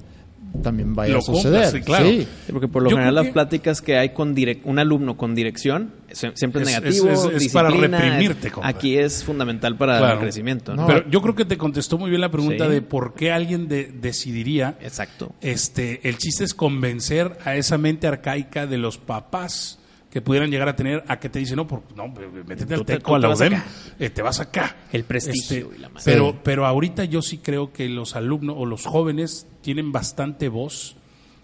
también 0.63 0.95
vaya 0.95 1.13
Lo 1.13 1.19
a 1.19 1.21
suceder. 1.21 1.67
sí, 1.67 1.81
claro. 1.81 2.07
Sí. 2.09 2.27
Sí, 2.45 2.51
porque 2.51 2.67
por 2.67 2.81
lo 2.83 2.89
Yo 2.89 2.95
general 2.95 3.15
las 3.15 3.25
que- 3.27 3.33
pláticas 3.33 3.81
que 3.81 3.97
hay 3.97 4.09
con 4.09 4.35
direc- 4.35 4.61
un 4.63 4.79
alumno 4.79 5.15
con 5.17 5.35
dirección 5.35 5.93
siempre 6.33 6.63
es, 6.63 6.69
Es- 6.69 6.73
negativo. 6.81 7.09
es- 7.09 7.19
es- 7.35 7.43
es 7.43 7.53
para 7.53 7.67
disciplina, 7.69 7.99
reprimirte, 7.99 8.51
compa. 8.51 8.67
Aquí 8.67 8.97
es 8.97 9.23
fundamental 9.23 9.75
para 9.77 9.97
Claro. 9.99 10.13
el 10.15 10.19
crecimiento. 10.19 10.75
¿no? 10.75 10.81
No. 10.83 10.87
Pero 10.87 11.09
yo 11.09 11.21
creo 11.21 11.35
que 11.35 11.45
te 11.45 11.57
contestó 11.57 11.97
muy 11.97 12.09
bien 12.09 12.21
la 12.21 12.31
pregunta 12.31 12.65
Sí. 12.65 12.71
de 12.71 12.81
por 12.81 13.13
qué 13.13 13.31
alguien 13.31 13.67
de- 13.67 13.85
decidiría. 13.91 14.77
Exacto. 14.81 15.33
Este, 15.41 16.07
el 16.07 16.17
chiste 16.17 16.43
es 16.43 16.53
convencer 16.53 17.37
a 17.45 17.55
esa 17.55 17.77
mente 17.77 18.07
arcaica 18.07 18.65
de 18.67 18.77
los 18.77 18.97
papás 18.97 19.79
que 20.09 20.21
pudieran 20.21 20.49
llegar 20.49 20.69
a 20.69 20.75
tener 20.75 21.03
a 21.07 21.19
que 21.19 21.29
te 21.29 21.39
dicen, 21.39 21.57
no, 21.57 21.67
por, 21.67 21.83
no 21.95 22.07
métete 22.07 22.73
al 22.73 22.85
teco, 22.85 23.15
a 23.15 23.17
te 23.19 23.21
la 23.23 23.27
vas 23.27 23.39
UDEM, 23.39 23.53
acá. 23.55 23.65
eh, 23.99 24.09
te 24.09 24.21
vas 24.21 24.39
acá. 24.39 24.75
El 24.91 25.03
prestigio 25.03 25.71
y 25.75 25.79
la 25.79 25.89
madre. 25.89 26.01
pero, 26.05 26.39
pero 26.43 26.65
ahorita 26.65 27.03
yo 27.05 27.21
sí 27.21 27.37
creo 27.39 27.73
que 27.73 27.89
los 27.89 28.15
alumnos 28.15 28.55
o 28.57 28.65
los 28.65 28.85
jóvenes 28.85 29.47
tienen 29.61 29.91
bastante 29.91 30.47
voz. 30.49 30.95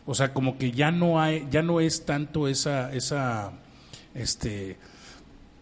O 0.05 0.15
sea, 0.15 0.33
como 0.33 0.57
que 0.57 0.71
ya 0.71 0.91
no 0.91 1.21
hay, 1.21 1.47
ya 1.51 1.61
no 1.61 1.79
es 1.79 2.05
tanto 2.05 2.47
esa, 2.47 2.93
esa, 2.93 3.51
este 4.13 4.77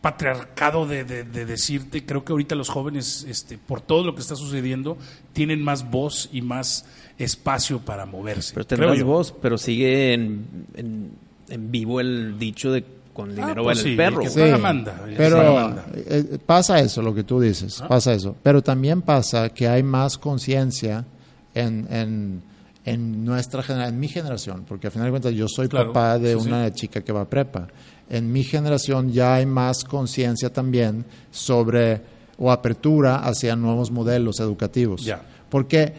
patriarcado 0.01 0.87
de, 0.87 1.03
de- 1.03 1.23
de 1.23 1.45
decirte, 1.45 2.05
creo 2.05 2.23
que 2.25 2.31
ahorita 2.31 2.55
los 2.55 2.69
jóvenes, 2.69 3.23
este, 3.29 3.57
por 3.59 3.81
todo 3.81 4.03
lo 4.03 4.15
que 4.15 4.21
está 4.21 4.35
sucediendo, 4.35 4.97
tienen 5.33 5.63
más 5.63 5.89
voz 5.91 6.27
y 6.31 6.41
más 6.41 6.85
espacio 7.19 7.79
para 7.81 8.05
moverse. 8.07 8.53
Pero 8.55 8.65
tendrás 8.65 9.03
voz, 9.03 9.31
pero 9.41 9.59
sigue 9.59 10.13
en, 10.13 10.45
en, 10.73 11.11
en 11.51 11.71
vivo 11.71 11.99
el 11.99 12.37
dicho 12.39 12.71
de 12.71 12.83
con 13.13 13.29
dinero 13.35 13.49
Ah, 13.49 13.55
pues 13.55 13.65
vale 13.65 13.81
sí, 13.81 13.89
el 13.89 13.97
perro. 13.97 14.21
que 14.21 14.29
paga 14.29 14.57
manda, 14.57 15.01
pero 15.17 15.53
manda. 15.53 15.85
eh, 15.95 16.37
pasa 16.45 16.79
eso, 16.79 17.01
lo 17.01 17.13
que 17.13 17.23
tú 17.25 17.39
dices, 17.41 17.83
pasa 17.87 18.13
eso. 18.13 18.35
Pero 18.41 18.61
también 18.61 19.01
pasa 19.01 19.49
que 19.49 19.67
hay 19.67 19.83
más 19.83 20.17
conciencia 20.17 21.05
en, 21.53 21.87
en, 21.91 22.41
en 22.85 23.25
nuestra 23.25 23.61
generación, 23.63 23.93
en 23.95 23.99
mi 23.99 24.07
generación, 24.07 24.65
porque 24.67 24.87
al 24.87 24.93
final 24.93 25.07
de 25.07 25.11
cuentas 25.11 25.33
yo 25.33 25.47
soy 25.49 25.67
Claro, 25.67 25.87
papá 25.91 26.17
de 26.19 26.39
sí, 26.39 26.47
una 26.47 26.73
chica 26.73 27.01
que 27.01 27.11
va 27.11 27.21
a 27.21 27.29
prepa. 27.29 27.67
En 28.09 28.31
mi 28.31 28.43
generación 28.43 29.11
ya 29.11 29.35
hay 29.35 29.45
más 29.45 29.83
conciencia 29.83 30.51
también 30.51 31.05
sobre 31.31 32.01
o 32.37 32.49
apertura 32.51 33.17
hacia 33.17 33.55
nuevos 33.57 33.91
modelos 33.91 34.39
educativos. 34.39 35.03
Ya. 35.03 35.21
Porque 35.49 35.93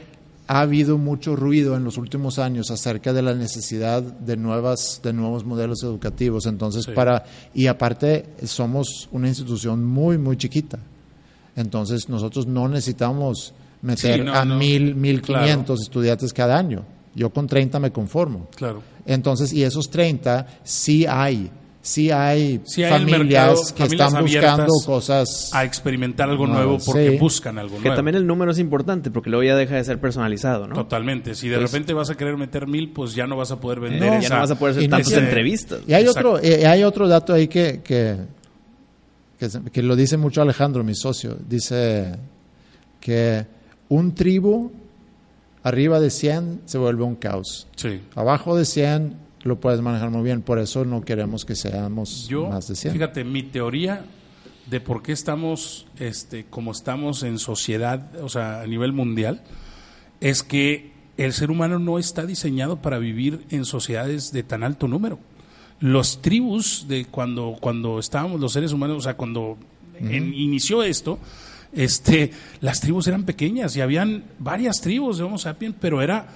ha 0.55 0.61
habido 0.61 0.99
mucho 0.99 1.35
ruido 1.35 1.77
en 1.77 1.85
los 1.85 1.97
últimos 1.97 2.39
años 2.39 2.71
acerca 2.71 3.13
de 3.15 3.23
la 3.23 3.33
necesidad 3.35 4.03
de 4.03 4.37
nuevas 4.37 5.01
de 5.03 5.13
nuevos 5.15 5.45
modelos 5.47 5.83
educativos 5.83 6.45
entonces 6.47 6.85
Sí. 6.85 6.91
para 6.95 7.25
y 7.55 7.69
aparte 7.69 8.27
somos 8.45 9.09
una 9.13 9.29
institución 9.29 9.83
muy 9.85 10.19
muy 10.19 10.37
chiquita 10.37 10.79
entonces 11.57 12.09
nosotros 12.09 12.47
no 12.47 12.69
necesitamos 12.69 13.55
meter 13.83 14.19
Sí, 14.21 14.25
no, 14.25 14.35
a 14.35 14.45
no. 14.45 14.57
mil 14.59 14.95
mil 14.95 15.23
Claro. 15.23 15.45
quinientos 15.45 15.81
estudiantes 15.81 16.33
cada 16.33 16.59
año 16.59 16.85
yo 17.15 17.31
con 17.31 17.47
30 17.47 17.79
me 17.81 17.91
conformo 17.91 18.49
Claro. 18.55 18.83
entonces 19.07 19.53
y 19.53 19.63
esos 19.63 19.89
30 19.91 20.47
sí 20.65 21.07
hay 21.09 21.51
sí 21.85 22.11
hay 22.13 22.61
Sí 22.65 22.85
hay 22.85 22.93
familias 22.93 23.19
mercado, 23.49 23.63
que 23.75 23.83
familias 23.85 24.09
están 24.09 24.25
buscando 24.25 24.73
cosas 24.87 25.51
A 25.53 25.65
experimentar 25.65 26.31
algo 26.31 26.47
Nuevo, 26.47 26.63
nuevo 26.63 26.85
porque 26.85 27.11
sí. 27.11 27.17
buscan 27.19 27.59
algo 27.59 27.75
Que 27.77 27.83
nuevo. 27.83 27.97
también 27.97 28.15
el 28.15 28.27
número 28.27 28.53
es 28.53 28.59
importante 28.61 29.11
porque 29.11 29.31
luego 29.31 29.43
ya 29.43 29.57
deja 29.57 29.75
de 29.75 29.85
ser 29.85 30.01
personalizado, 30.01 30.69
¿no? 30.69 30.75
Totalmente. 30.75 31.35
Si 31.35 31.49
de 31.49 31.59
Pues- 31.59 31.73
repente 31.73 31.93
vas 31.93 32.09
a 32.11 32.15
querer 32.17 32.37
meter 32.37 32.67
mil, 32.69 32.91
pues 32.93 33.15
ya 33.15 33.27
no 33.27 33.37
vas 33.37 33.51
a 33.51 33.59
poder 33.61 33.81
vender 33.81 34.13
ya 34.13 34.19
esa- 34.19 34.35
no 34.37 34.41
vas 34.43 34.51
a 34.53 34.59
poder 34.59 34.71
hacer 34.73 34.85
y 34.85 34.89
tantas 34.89 35.13
entrevistas. 35.13 35.81
Y 35.87 35.93
hay 35.95 36.05
Exacto. 36.05 36.33
otro, 36.35 36.43
eh, 36.49 36.67
hay 36.67 36.85
otro 36.85 37.09
dato 37.09 37.33
ahí 37.35 37.49
que, 37.49 37.81
que, 37.83 38.17
que, 39.39 39.49
que 39.73 39.83
lo 39.83 39.97
dice 39.97 40.17
mucho 40.17 40.41
Alejandro, 40.41 40.85
mi 40.85 40.95
socio. 40.95 41.37
Dice 41.49 42.15
que 43.01 43.45
un 43.89 44.15
tribu 44.15 44.71
arriba 45.65 45.99
de 46.01 46.11
100 46.11 46.61
se 46.65 46.79
vuelve 46.79 47.03
un 47.03 47.17
caos. 47.17 47.67
Sí. 47.77 48.01
Abajo 48.15 48.57
de 48.57 48.65
100 48.65 49.17
lo 49.45 49.59
puedes 49.61 49.81
manejar 49.81 50.11
muy 50.11 50.23
bien. 50.23 50.43
Por 50.43 50.59
eso 50.59 50.85
no 50.85 51.03
queremos 51.03 51.45
que 51.45 51.55
seamos 51.55 52.29
Yo, 52.29 52.49
más 52.49 52.69
de 52.69 52.77
100. 52.77 52.93
fíjate, 52.95 53.25
mi 53.25 53.43
teoría 53.43 54.05
de 54.71 54.81
por 54.81 55.03
qué 55.03 55.13
estamos 55.13 55.87
este, 55.99 56.45
como 56.45 56.73
estamos 56.73 57.23
en 57.25 57.39
sociedad, 57.39 58.09
o 58.23 58.29
sea, 58.29 58.61
a 58.63 58.67
nivel 58.67 58.93
mundial, 58.93 59.43
es 60.21 60.43
que 60.43 60.93
el 61.17 61.33
ser 61.33 61.51
humano 61.51 61.79
no 61.79 61.99
está 61.99 62.25
diseñado 62.25 62.81
para 62.81 62.99
vivir 62.99 63.45
en 63.51 63.65
sociedades 63.65 64.33
de 64.33 64.43
tan 64.45 64.63
alto 64.63 64.89
número. 64.89 65.19
Los 65.81 66.23
tribus 66.23 66.87
de 66.89 67.05
cuando, 67.07 67.57
cuando 67.61 67.99
estábamos 67.99 68.41
los 68.41 68.53
seres 68.53 68.73
humanos, 68.73 68.99
o 68.99 69.01
sea, 69.01 69.17
cuando 69.17 69.59
en- 69.99 70.33
inició 70.33 70.83
esto, 70.85 71.19
este, 71.73 72.31
las 72.61 72.81
tribus 72.81 73.09
eran 73.09 73.25
pequeñas 73.25 73.75
y 73.77 73.81
habían 73.81 74.25
varias 74.39 74.81
tribus 74.81 75.19
de 75.19 75.25
Homo 75.25 75.39
sapiens, 75.39 75.75
pero 75.81 76.01
era, 76.03 76.29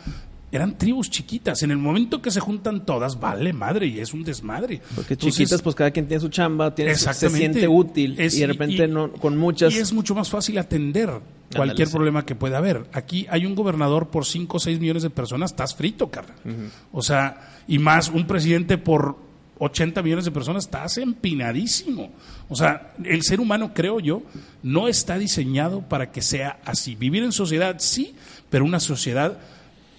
eran 0.52 0.78
tribus 0.78 1.10
chiquitas. 1.10 1.62
En 1.62 1.70
el 1.70 1.77
momento 1.78 2.23
que 2.23 2.31
se 2.31 2.40
juntan 2.40 2.85
todas, 2.86 3.18
vale 3.20 3.52
madre 3.52 3.86
y 3.86 3.98
es 4.01 4.14
un 4.14 4.23
desmadre. 4.24 4.81
Porque 4.94 5.14
Entonces, 5.14 5.36
chiquitas, 5.39 5.62
pues 5.62 5.74
cada 5.74 5.90
quien 5.90 6.06
tiene 6.06 6.20
su 6.20 6.28
chamba, 6.28 6.74
tiene, 6.74 6.94
se 6.94 7.28
siente 7.31 7.66
útil 7.68 8.14
Es- 8.18 8.35
y 8.36 8.40
de 8.40 8.47
repente 8.47 8.85
y- 8.85 8.89
no, 8.89 9.12
con 9.12 9.36
muchas... 9.36 9.74
Y 9.74 9.78
es 9.78 9.93
mucho 9.93 10.14
más 10.14 10.31
fácil 10.31 10.56
atender 10.59 11.10
cualquier 11.55 11.89
problema 11.90 12.24
que 12.24 12.35
pueda 12.35 12.59
haber. 12.59 12.86
Aquí 12.93 13.27
hay 13.31 13.44
un 13.47 13.55
gobernador 13.55 14.09
por 14.09 14.24
5 14.24 14.56
o 14.56 14.60
6 14.60 14.78
millones 14.81 15.02
de 15.02 15.10
personas, 15.10 15.51
estás 15.52 15.74
frito, 15.74 16.10
carnal. 16.10 16.36
O 16.93 17.02
sea, 17.02 17.60
y 17.68 17.78
más 17.78 18.09
un 18.09 18.27
presidente 18.27 18.78
por 18.78 19.16
80 19.59 20.02
millones 20.02 20.24
de 20.27 20.31
personas, 20.32 20.64
estás 20.64 20.98
empinadísimo. 20.98 22.10
O 22.48 22.55
sea, 22.56 22.94
el 23.05 23.23
ser 23.23 23.40
humano, 23.40 23.73
creo 23.74 24.01
yo, 24.01 24.23
no 24.62 24.86
está 24.89 25.18
diseñado 25.18 25.81
para 25.82 26.12
que 26.12 26.23
sea 26.23 26.59
así. 26.64 26.94
Vivir 26.94 27.23
en 27.24 27.32
sociedad, 27.32 27.77
sí, 27.78 28.14
pero 28.51 28.64
una 28.64 28.81
sociedad 28.81 29.39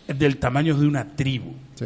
del 0.07 0.37
tamaño 0.37 0.75
de 0.77 0.87
una 0.87 1.15
tribu. 1.15 1.53
Sí. 1.75 1.85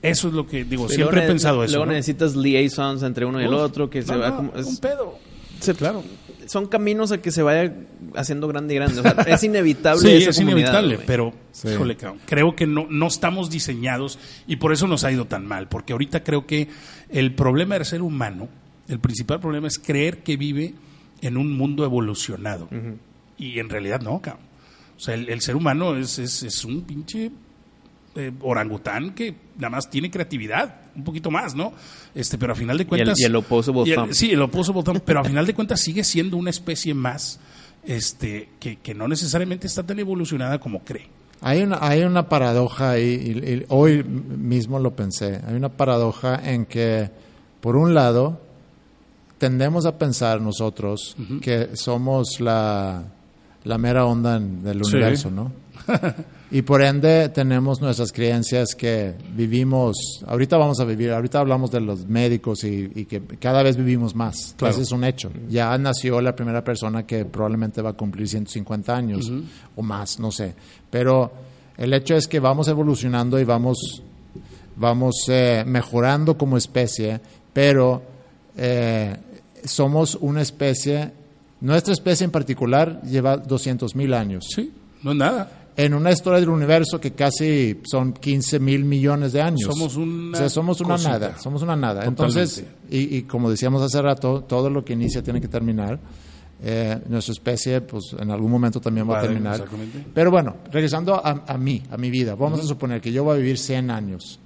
Eso 0.00 0.28
es 0.28 0.34
lo 0.34 0.46
que 0.46 0.64
digo, 0.64 0.88
siempre 0.88 1.24
he 1.24 1.26
pensado 1.26 1.64
eso. 1.64 1.72
Luego 1.72 1.86
¿no? 1.86 1.92
necesitas 1.92 2.36
liaisons 2.36 3.02
entre 3.02 3.24
uno 3.26 3.40
y 3.40 3.44
el 3.44 3.54
otro, 3.54 3.90
que 3.90 4.02
se 4.02 4.16
va 4.16 4.30
no, 4.30 4.36
como... 4.36 4.52
es- 4.56 4.66
un 4.66 4.76
pedo. 4.78 5.18
se- 5.60 5.74
claro. 5.74 6.04
Son 6.46 6.66
caminos 6.66 7.12
a 7.12 7.18
que 7.18 7.30
se 7.30 7.42
vaya 7.42 7.74
haciendo 8.14 8.48
grande 8.48 8.72
y 8.72 8.76
grande. 8.78 9.00
O 9.00 9.02
sea, 9.02 9.12
es 9.26 9.42
inevitable 9.44 10.00
Sí, 10.00 10.16
esa 10.22 10.30
es 10.30 10.36
comunidad, 10.38 10.58
inevitable, 10.82 10.98
pero 11.06 11.34
Sí. 11.52 11.68
híjole, 11.68 11.96
cabrón, 11.96 12.20
creo 12.24 12.54
que 12.56 12.66
no, 12.66 12.86
no 12.88 13.06
estamos 13.08 13.50
diseñados 13.50 14.18
y 14.46 14.56
por 14.56 14.72
eso 14.72 14.86
nos 14.86 15.04
ha 15.04 15.12
ido 15.12 15.26
tan 15.26 15.44
mal, 15.46 15.68
porque 15.68 15.92
ahorita 15.92 16.22
creo 16.24 16.46
que 16.46 16.68
el 17.10 17.34
problema 17.34 17.74
del 17.74 17.84
ser 17.84 18.00
humano, 18.00 18.48
el 18.88 18.98
principal 19.00 19.40
problema 19.40 19.66
es 19.66 19.78
creer 19.78 20.22
que 20.22 20.36
vive 20.38 20.72
en 21.20 21.36
un 21.36 21.54
mundo 21.56 21.84
evolucionado. 21.84 22.68
Y 23.36 23.58
en 23.58 23.68
realidad 23.68 24.00
no, 24.00 24.20
cabrón. 24.22 24.44
O 24.96 25.00
sea, 25.00 25.14
el, 25.14 25.28
el 25.28 25.40
ser 25.42 25.54
humano 25.56 25.96
es, 25.96 26.18
es, 26.18 26.42
es 26.44 26.64
un 26.64 26.80
pinche 26.82 27.30
eh, 28.18 28.32
orangután 28.42 29.14
que 29.14 29.34
nada 29.56 29.70
más 29.70 29.88
tiene 29.88 30.10
creatividad, 30.10 30.74
un 30.96 31.04
poquito 31.04 31.30
más, 31.30 31.54
¿no? 31.54 31.72
Este, 32.14 32.36
pero 32.36 32.52
a 32.52 32.56
final 32.56 32.76
de 32.76 32.86
cuentas... 32.86 33.18
y 33.20 33.24
el 33.24 33.36
opposable 33.36 33.84
y 33.86 33.92
el-. 33.92 34.14
Sí, 34.14 34.30
el 34.32 34.42
opposable 34.42 34.82
thumb, 34.82 35.00
pero 35.04 35.20
a 35.20 35.24
final 35.24 35.46
de 35.46 35.54
cuentas 35.54 35.80
sigue 35.80 36.04
siendo 36.04 36.36
una 36.36 36.50
especie 36.50 36.92
más 36.94 37.38
este, 37.84 38.48
que, 38.60 38.76
que 38.76 38.94
no 38.94 39.08
necesariamente 39.08 39.66
está 39.66 39.82
tan 39.84 39.98
evolucionada 39.98 40.58
como 40.58 40.80
cree. 40.84 41.06
Hay 41.40 41.62
una, 41.62 41.78
hay 41.80 42.02
una 42.02 42.28
paradoja 42.28 42.90
ahí, 42.90 43.04
y, 43.44 43.48
y 43.54 43.64
hoy 43.68 44.02
mismo 44.02 44.78
lo 44.80 44.94
pensé, 44.96 45.40
hay 45.46 45.54
una 45.54 45.68
paradoja 45.68 46.40
en 46.44 46.66
que, 46.66 47.08
por 47.60 47.76
un 47.76 47.94
lado, 47.94 48.40
tendemos 49.38 49.86
a 49.86 49.96
pensar 49.98 50.40
nosotros 50.40 51.16
que 51.40 51.70
somos 51.74 52.40
la, 52.40 53.04
la 53.62 53.78
mera 53.78 54.04
onda 54.04 54.36
en- 54.36 54.64
del 54.64 54.84
Sí. 54.84 54.96
universo, 54.96 55.30
¿no? 55.30 55.52
y 56.50 56.62
por 56.62 56.82
ende 56.82 57.28
tenemos 57.28 57.80
nuestras 57.80 58.10
creencias 58.12 58.74
que 58.74 59.14
vivimos, 59.34 59.96
ahorita 60.26 60.56
vamos 60.56 60.80
a 60.80 60.84
vivir, 60.84 61.10
ahorita 61.10 61.40
hablamos 61.40 61.70
de 61.70 61.80
los 61.80 62.06
médicos 62.06 62.64
y, 62.64 62.90
y 62.94 63.04
que 63.04 63.20
cada 63.38 63.62
vez 63.62 63.76
vivimos 63.76 64.14
más, 64.14 64.54
Claro. 64.56 64.72
ese 64.72 64.82
es 64.82 64.92
un 64.92 65.04
hecho. 65.04 65.30
Ya 65.48 65.76
nació 65.78 66.20
la 66.20 66.34
primera 66.34 66.64
persona 66.64 67.04
que 67.06 67.24
probablemente 67.26 67.82
va 67.82 67.90
a 67.90 67.92
cumplir 67.92 68.26
150 68.28 68.96
años 68.96 69.30
o 69.76 69.82
más, 69.82 70.18
no 70.18 70.30
sé. 70.32 70.54
Pero 70.90 71.30
el 71.76 71.92
hecho 71.92 72.14
es 72.16 72.26
que 72.26 72.40
vamos 72.40 72.66
evolucionando 72.68 73.38
y 73.38 73.44
vamos, 73.44 74.02
vamos 74.76 75.26
eh, 75.28 75.64
mejorando 75.66 76.38
como 76.38 76.56
especie, 76.56 77.20
pero 77.52 78.02
eh, 78.56 79.16
somos 79.64 80.14
una 80.14 80.40
especie, 80.42 81.10
nuestra 81.60 81.92
especie 81.92 82.24
en 82.24 82.30
particular 82.30 83.02
lleva 83.02 83.36
200 83.36 83.94
mil 83.96 84.14
años. 84.14 84.46
Sí, 84.54 84.72
no 85.02 85.10
es 85.12 85.16
nada. 85.18 85.52
En 85.78 85.94
una 85.94 86.10
historia 86.10 86.40
del 86.40 86.48
universo 86.48 87.00
que 87.00 87.12
casi 87.12 87.80
son 87.84 88.12
15 88.12 88.58
mil 88.58 88.84
millones 88.84 89.32
de 89.32 89.40
años. 89.40 89.62
Somos 89.62 89.96
una 89.96 90.36
O 90.36 90.36
sea, 90.36 90.48
somos 90.48 90.80
una 90.80 90.94
cosita. 90.94 91.10
nada, 91.10 91.38
somos 91.38 91.62
una 91.62 91.76
nada. 91.76 92.00
Totalmente. 92.00 92.22
Entonces, 92.24 92.64
y, 92.90 93.16
y 93.18 93.22
como 93.22 93.48
decíamos 93.48 93.80
hace 93.80 94.02
rato, 94.02 94.42
todo 94.42 94.70
lo 94.70 94.84
que 94.84 94.94
inicia 94.94 95.22
tiene 95.22 95.40
que 95.40 95.46
terminar. 95.46 96.00
Eh, 96.60 97.00
nuestra 97.08 97.30
especie, 97.30 97.80
pues 97.82 98.16
en 98.18 98.28
algún 98.32 98.50
momento 98.50 98.80
también 98.80 99.08
va 99.08 99.20
a 99.20 99.22
terminar. 99.22 99.64
Pero 100.12 100.32
bueno, 100.32 100.56
regresando 100.72 101.14
a, 101.14 101.44
a 101.46 101.56
mí, 101.56 101.80
a 101.88 101.96
mi 101.96 102.10
vida, 102.10 102.34
vamos 102.34 102.58
a 102.58 102.64
suponer 102.64 103.00
que 103.00 103.12
yo 103.12 103.22
voy 103.22 103.36
a 103.36 103.38
vivir 103.38 103.58
100 103.58 103.92
años, 103.92 104.40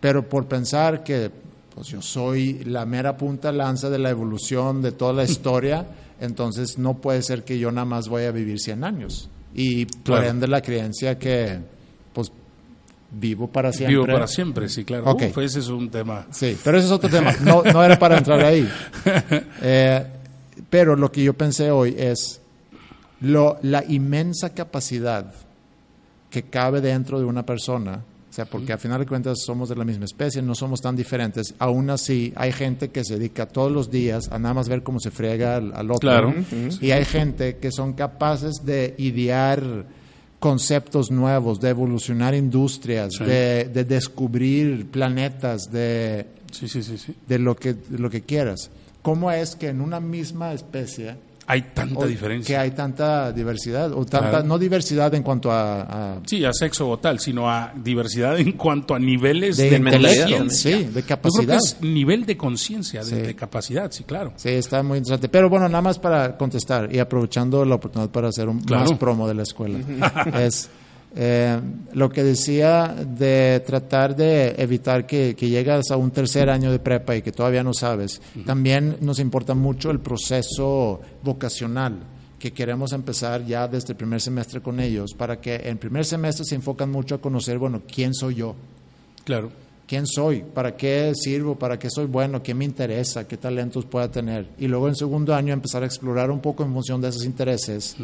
pero 0.00 0.26
por 0.26 0.46
pensar 0.48 1.04
que 1.04 1.30
pues 1.74 1.88
yo 1.88 2.00
soy 2.00 2.64
la 2.64 2.86
mera 2.86 3.18
punta 3.18 3.52
lanza 3.52 3.90
de 3.90 3.98
la 3.98 4.08
evolución 4.08 4.80
de 4.80 4.92
toda 4.92 5.12
la 5.12 5.24
historia, 5.30 5.86
entonces 6.18 6.78
no 6.78 6.94
puede 6.94 7.20
ser 7.20 7.44
que 7.44 7.58
yo 7.58 7.70
nada 7.70 7.84
más 7.84 8.08
voy 8.08 8.22
a 8.22 8.32
vivir 8.32 8.58
100 8.58 8.84
años. 8.84 9.28
Y 9.54 9.86
por 9.86 10.02
Claro. 10.18 10.28
ende 10.28 10.46
la 10.48 10.60
creencia 10.62 11.18
que 11.18 11.58
pues 12.12 12.30
vivo 13.10 13.48
para 13.48 13.72
siempre. 13.72 13.94
Vivo 13.96 14.06
para 14.06 14.26
siempre, 14.26 14.68
sí, 14.68 14.84
claro. 14.84 15.04
Ok. 15.10 15.22
Uf, 15.30 15.38
ese 15.38 15.58
es 15.60 15.68
un 15.68 15.90
tema. 15.90 16.26
Sí, 16.30 16.56
pero 16.62 16.78
ese 16.78 16.86
es 16.86 16.92
otro 16.92 17.08
tema. 17.08 17.32
No, 17.42 17.62
no 17.62 17.82
era 17.84 17.98
para 17.98 18.18
entrar 18.18 18.40
ahí. 18.44 18.68
Eh, 19.62 20.06
pero 20.70 20.96
lo 20.96 21.10
que 21.10 21.22
yo 21.22 21.34
pensé 21.34 21.70
hoy 21.70 21.94
es 21.96 22.40
lo, 23.20 23.58
la 23.62 23.84
inmensa 23.88 24.52
capacidad 24.54 25.32
que 26.30 26.42
cabe 26.44 26.80
dentro 26.80 27.18
de 27.18 27.24
una 27.24 27.44
persona. 27.46 28.02
Sea, 28.38 28.44
porque 28.46 28.72
al 28.72 28.78
final 28.78 29.00
de 29.00 29.06
cuentas 29.06 29.38
somos 29.44 29.68
de 29.68 29.74
la 29.74 29.84
misma 29.84 30.04
especie, 30.04 30.40
no 30.42 30.54
somos 30.54 30.80
tan 30.80 30.94
diferentes. 30.94 31.54
Aún 31.58 31.90
así, 31.90 32.32
hay 32.36 32.52
gente 32.52 32.90
que 32.90 33.02
se 33.02 33.18
dedica 33.18 33.46
todos 33.46 33.72
los 33.72 33.90
días 33.90 34.28
a 34.30 34.38
nada 34.38 34.54
más 34.54 34.68
ver 34.68 34.84
cómo 34.84 35.00
se 35.00 35.10
friega 35.10 35.56
al, 35.56 35.72
al 35.74 35.90
otro. 35.90 36.08
Claro. 36.08 36.32
Y 36.80 36.92
hay 36.92 37.04
gente 37.04 37.56
que 37.56 37.72
son 37.72 37.94
capaces 37.94 38.64
de 38.64 38.94
idear 38.98 39.86
conceptos 40.38 41.10
nuevos, 41.10 41.60
de 41.60 41.70
evolucionar 41.70 42.32
industrias, 42.36 43.14
Sí. 43.18 43.24
de, 43.24 43.64
de 43.74 43.84
descubrir 43.84 44.86
planetas, 44.88 45.72
de, 45.72 46.26
Sí, 46.52 46.68
sí, 46.68 46.84
sí, 46.84 46.96
sí. 46.96 47.16
de 47.26 47.40
lo 47.40 47.56
que, 47.56 47.74
de 47.74 47.98
lo 47.98 48.08
que 48.08 48.20
quieras. 48.22 48.70
¿Cómo 49.02 49.32
es 49.32 49.56
que 49.56 49.66
en 49.70 49.80
una 49.80 49.98
misma 49.98 50.52
especie 50.52 51.16
Hay 51.50 51.62
tanta 51.74 52.00
o- 52.00 52.06
diferencia. 52.06 52.46
que 52.54 52.60
hay 52.60 52.70
tanta 52.72 53.32
diversidad? 53.32 53.90
O 53.92 54.04
tanta, 54.04 54.28
Claro. 54.30 54.44
no 54.46 54.58
diversidad 54.58 55.14
en 55.14 55.22
cuanto 55.22 55.50
a, 55.50 55.80
a- 56.16 56.20
Sí, 56.26 56.44
a 56.44 56.52
sexo 56.52 56.88
o 56.90 56.98
tal, 56.98 57.18
sino 57.20 57.50
a 57.50 57.72
diversidad 57.74 58.38
en 58.38 58.52
cuanto 58.52 58.94
a 58.94 58.98
niveles 58.98 59.56
de, 59.56 59.70
de, 59.70 59.82
conciencia. 59.82 60.46
sí, 60.50 60.70
de 60.70 60.84
Yo 60.84 60.92
creo 60.92 61.06
capacidad. 61.06 61.58
que 61.58 61.64
es 61.64 61.80
nivel 61.80 62.26
de 62.26 62.36
conciencia, 62.36 63.02
de, 63.02 63.34
capacidad, 63.34 63.90
sí, 63.90 64.04
claro. 64.04 64.32
Sí, 64.36 64.50
está 64.50 64.82
muy 64.82 64.98
interesante. 64.98 65.28
Pero 65.30 65.48
bueno, 65.48 65.68
nada 65.68 65.80
más 65.82 65.98
para 65.98 66.36
contestar 66.36 66.94
y 66.94 66.98
aprovechando 66.98 67.64
la 67.64 67.76
oportunidad 67.76 68.10
para 68.10 68.28
hacer 68.28 68.48
un, 68.48 68.60
Claro. 68.60 68.84
más 68.90 68.98
promo 68.98 69.26
de 69.26 69.34
la 69.34 69.42
escuela. 69.44 69.78
es 70.38 70.68
eh, 71.16 71.58
lo 71.94 72.10
que 72.10 72.22
decía 72.22 72.94
de 72.94 73.62
tratar 73.66 74.14
de 74.14 74.54
evitar 74.58 75.06
que, 75.06 75.34
que 75.34 75.48
llegas 75.48 75.90
a 75.90 75.96
un 75.96 76.10
tercer 76.10 76.50
año 76.50 76.70
de 76.70 76.78
prepa 76.78 77.16
y 77.16 77.22
que 77.22 77.32
todavía 77.32 77.62
no 77.62 77.72
sabes. 77.74 78.20
También 78.44 78.96
nos 79.00 79.18
importa 79.18 79.54
mucho 79.54 79.90
el 79.90 80.00
proceso 80.00 81.00
vocacional 81.22 81.98
que 82.38 82.52
queremos 82.52 82.92
empezar 82.92 83.44
ya 83.44 83.66
desde 83.66 83.94
el 83.94 83.96
primer 83.96 84.20
semestre 84.20 84.60
con 84.60 84.78
ellos, 84.78 85.12
para 85.12 85.40
que 85.40 85.56
en 85.56 85.76
primer 85.76 86.04
semestre 86.04 86.44
se 86.44 86.54
enfocan 86.54 86.88
mucho 86.90 87.16
a 87.16 87.20
conocer, 87.20 87.58
bueno, 87.58 87.82
quién 87.92 88.14
soy 88.14 88.36
yo, 88.36 88.54
Claro. 89.24 89.50
quién 89.88 90.06
soy, 90.06 90.44
para 90.54 90.76
qué 90.76 91.12
sirvo, 91.16 91.56
para 91.56 91.80
qué 91.80 91.90
soy 91.90 92.06
bueno, 92.06 92.40
qué 92.40 92.54
me 92.54 92.64
interesa, 92.64 93.26
qué 93.26 93.36
talentos 93.38 93.86
pueda 93.86 94.08
tener. 94.08 94.50
Y 94.56 94.68
luego 94.68 94.86
en 94.86 94.94
segundo 94.94 95.34
año 95.34 95.52
empezar 95.52 95.82
a 95.82 95.86
explorar 95.86 96.30
un 96.30 96.38
poco 96.40 96.62
en 96.62 96.72
función 96.72 97.00
de 97.00 97.08
esos 97.08 97.24
intereses. 97.24 97.96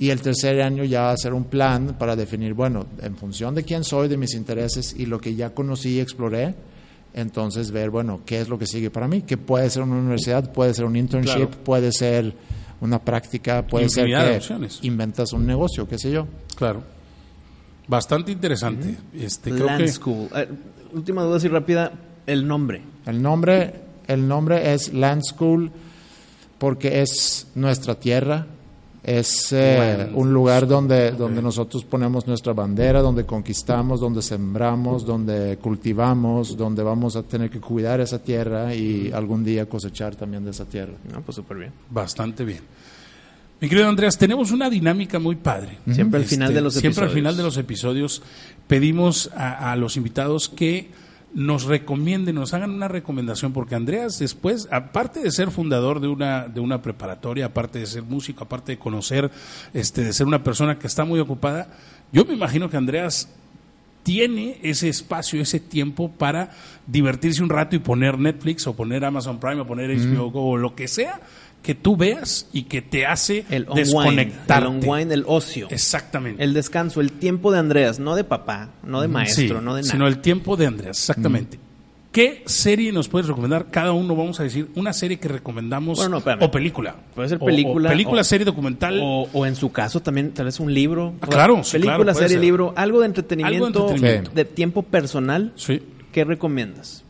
Y 0.00 0.10
el 0.10 0.20
tercer 0.22 0.60
año 0.62 0.82
ya 0.82 1.10
hacer 1.12 1.32
un 1.34 1.44
plan 1.44 1.94
para 1.98 2.16
definir, 2.16 2.54
bueno, 2.54 2.86
en 3.02 3.16
función 3.16 3.54
de 3.54 3.62
quién 3.62 3.84
soy, 3.84 4.08
de 4.08 4.16
mis 4.16 4.34
intereses 4.34 4.94
y 4.98 5.06
lo 5.06 5.20
que 5.20 5.34
ya 5.36 5.50
conocí 5.50 5.90
y 5.90 6.00
exploré, 6.00 6.54
entonces 7.14 7.70
ver, 7.70 7.90
bueno, 7.90 8.22
qué 8.24 8.40
es 8.40 8.48
lo 8.48 8.58
que 8.58 8.66
sigue 8.66 8.90
para 8.90 9.06
mí, 9.06 9.22
que 9.22 9.36
puede 9.36 9.68
ser 9.70 9.82
una 9.82 9.96
universidad, 9.96 10.50
puede 10.52 10.72
ser 10.74 10.86
un 10.86 10.96
internship, 10.96 11.34
Claro. 11.34 11.50
puede 11.64 11.92
ser 11.92 12.34
una 12.80 12.98
práctica, 12.98 13.66
puede 13.66 13.90
ser 13.90 14.08
Infinidad 14.08 14.30
que 14.30 14.36
opciones. 14.38 14.78
inventas 14.82 15.32
un 15.34 15.46
negocio, 15.46 15.86
qué 15.86 15.98
sé 15.98 16.10
yo. 16.10 16.26
Claro. 16.56 16.82
Bastante 17.86 18.32
interesante. 18.32 18.96
Este, 19.14 19.50
creo 19.50 19.66
Land 19.66 19.80
que 19.82 19.88
School. 19.88 20.28
Eh, 20.34 20.48
última 20.94 21.22
duda 21.24 21.36
así 21.36 21.48
rápida, 21.48 21.92
el 22.26 22.46
nombre. 22.46 22.80
El 23.04 23.20
nombre, 23.20 23.74
el 24.06 24.26
nombre 24.26 24.72
es 24.72 24.94
Land 24.94 25.22
School 25.24 25.70
porque 26.58 27.02
es 27.02 27.48
nuestra 27.54 27.96
tierra, 27.96 28.46
es 29.02 29.52
eh, 29.52 30.10
un 30.14 30.32
lugar 30.32 30.66
donde, 30.66 31.12
donde 31.12 31.40
nosotros 31.40 31.84
ponemos 31.84 32.26
nuestra 32.26 32.52
bandera, 32.52 33.00
donde 33.00 33.24
conquistamos, 33.24 34.00
donde 34.00 34.20
sembramos, 34.20 35.06
donde 35.06 35.58
cultivamos, 35.60 36.56
donde 36.56 36.82
vamos 36.82 37.16
a 37.16 37.22
tener 37.22 37.48
que 37.48 37.60
cuidar 37.60 38.00
esa 38.00 38.18
tierra 38.22 38.74
y 38.74 39.10
algún 39.12 39.42
día 39.42 39.66
cosechar 39.66 40.16
también 40.16 40.44
de 40.44 40.50
esa 40.50 40.66
tierra. 40.66 40.92
No, 41.12 41.22
pues 41.22 41.36
súper 41.36 41.56
bien. 41.56 41.72
bastante 41.90 42.44
bien. 42.44 42.60
Mi 43.60 43.68
querido 43.68 43.88
Andreas, 43.88 44.16
tenemos 44.16 44.52
una 44.52 44.70
dinámica 44.70 45.18
muy 45.18 45.36
padre. 45.36 45.78
Siempre 45.92 46.20
al 46.20 46.26
final 46.26 46.48
Este, 46.48 46.54
de 46.54 46.60
los 46.62 46.74
episodios. 46.76 46.94
Siempre 46.94 47.04
al 47.04 47.14
final 47.14 47.36
de 47.36 47.42
los 47.42 47.56
episodios 47.58 48.22
pedimos 48.66 49.30
a, 49.34 49.72
a 49.72 49.76
los 49.76 49.96
invitados 49.98 50.48
que 50.48 50.90
nos 51.32 51.64
recomienden, 51.64 52.34
nos 52.34 52.54
hagan 52.54 52.70
una 52.70 52.88
recomendación, 52.88 53.52
porque 53.52 53.74
Andreas 53.74 54.18
después, 54.18 54.68
aparte 54.70 55.20
de 55.20 55.30
ser 55.30 55.50
fundador 55.50 56.00
de 56.00 56.08
una, 56.08 56.48
de 56.48 56.60
una 56.60 56.82
preparatoria, 56.82 57.46
aparte 57.46 57.78
de 57.78 57.86
ser 57.86 58.02
músico, 58.02 58.44
aparte 58.44 58.72
de 58.72 58.78
conocer, 58.78 59.30
este, 59.72 60.02
de 60.04 60.12
ser 60.12 60.26
una 60.26 60.42
persona 60.42 60.78
que 60.78 60.86
está 60.86 61.04
muy 61.04 61.20
ocupada, 61.20 61.68
yo 62.12 62.24
me 62.24 62.34
imagino 62.34 62.68
que 62.68 62.76
Andreas 62.76 63.28
tiene 64.02 64.58
ese 64.62 64.88
espacio, 64.88 65.40
ese 65.40 65.60
tiempo 65.60 66.10
para 66.10 66.50
divertirse 66.86 67.42
un 67.42 67.50
rato 67.50 67.76
y 67.76 67.80
poner 67.80 68.18
Netflix 68.18 68.66
o 68.66 68.74
poner 68.74 69.04
Amazon 69.04 69.38
Prime 69.38 69.60
o 69.60 69.66
poner 69.66 69.90
HBO 69.90 70.30
Go 70.30 70.50
o 70.50 70.56
lo 70.56 70.74
que 70.74 70.88
sea 70.88 71.20
que 71.62 71.74
tú 71.74 71.96
veas 71.96 72.48
y 72.52 72.62
que 72.64 72.80
te 72.82 73.04
hace 73.06 73.44
El 73.50 73.64
unwind, 73.68 73.76
desconectarte. 73.76 74.66
el 74.68 74.74
unwind, 74.76 75.12
el 75.12 75.24
ocio. 75.26 75.68
Exactamente. 75.70 76.42
El 76.42 76.54
descanso, 76.54 77.00
el 77.00 77.12
tiempo 77.12 77.52
de 77.52 77.58
Andreas, 77.58 77.98
no 77.98 78.14
de 78.16 78.24
papá, 78.24 78.70
no 78.82 79.00
de 79.02 79.08
maestro, 79.08 79.58
Sí, 79.58 79.64
no 79.64 79.74
de 79.74 79.82
nada. 79.82 79.92
Sino 79.92 80.06
el 80.06 80.18
tiempo 80.20 80.56
de 80.56 80.66
Andreas, 80.66 80.98
exactamente. 80.98 81.58
¿Qué 82.12 82.42
serie 82.46 82.90
nos 82.90 83.06
puedes 83.08 83.28
recomendar? 83.28 83.66
Cada 83.70 83.92
uno 83.92 84.16
vamos 84.16 84.40
a 84.40 84.42
decir 84.42 84.68
una 84.74 84.92
serie 84.92 85.20
que 85.20 85.28
recomendamos 85.28 85.96
Bueno, 85.98 86.10
no, 86.10 86.18
espérame. 86.18 86.42
o 86.42 86.50
película. 86.50 86.96
Puede 87.14 87.28
ser 87.28 87.38
película, 87.38 87.88
O, 87.88 87.92
película, 87.92 88.20
o- 88.22 88.24
serie, 88.24 88.44
documental. 88.44 88.98
O, 89.00 89.46
en 89.46 89.54
su 89.54 89.70
caso 89.70 90.00
también 90.00 90.32
tal 90.32 90.46
vez 90.46 90.58
un 90.58 90.74
libro. 90.74 91.14
Ah, 91.20 91.28
claro, 91.28 91.62
sí, 91.62 91.72
Película, 91.72 91.96
claro, 91.98 92.14
serie, 92.14 92.28
ser. 92.30 92.40
libro, 92.40 92.72
algo 92.76 92.98
de 92.98 93.06
entretenimiento, 93.06 93.66
Algo 93.66 93.78
de 93.78 93.92
entretenimiento. 93.92 94.30
de 94.34 94.44
tiempo 94.44 94.82
personal. 94.82 95.52
sí. 95.54 95.80
¿Qué 96.10 96.24
recomiendas? 96.24 97.04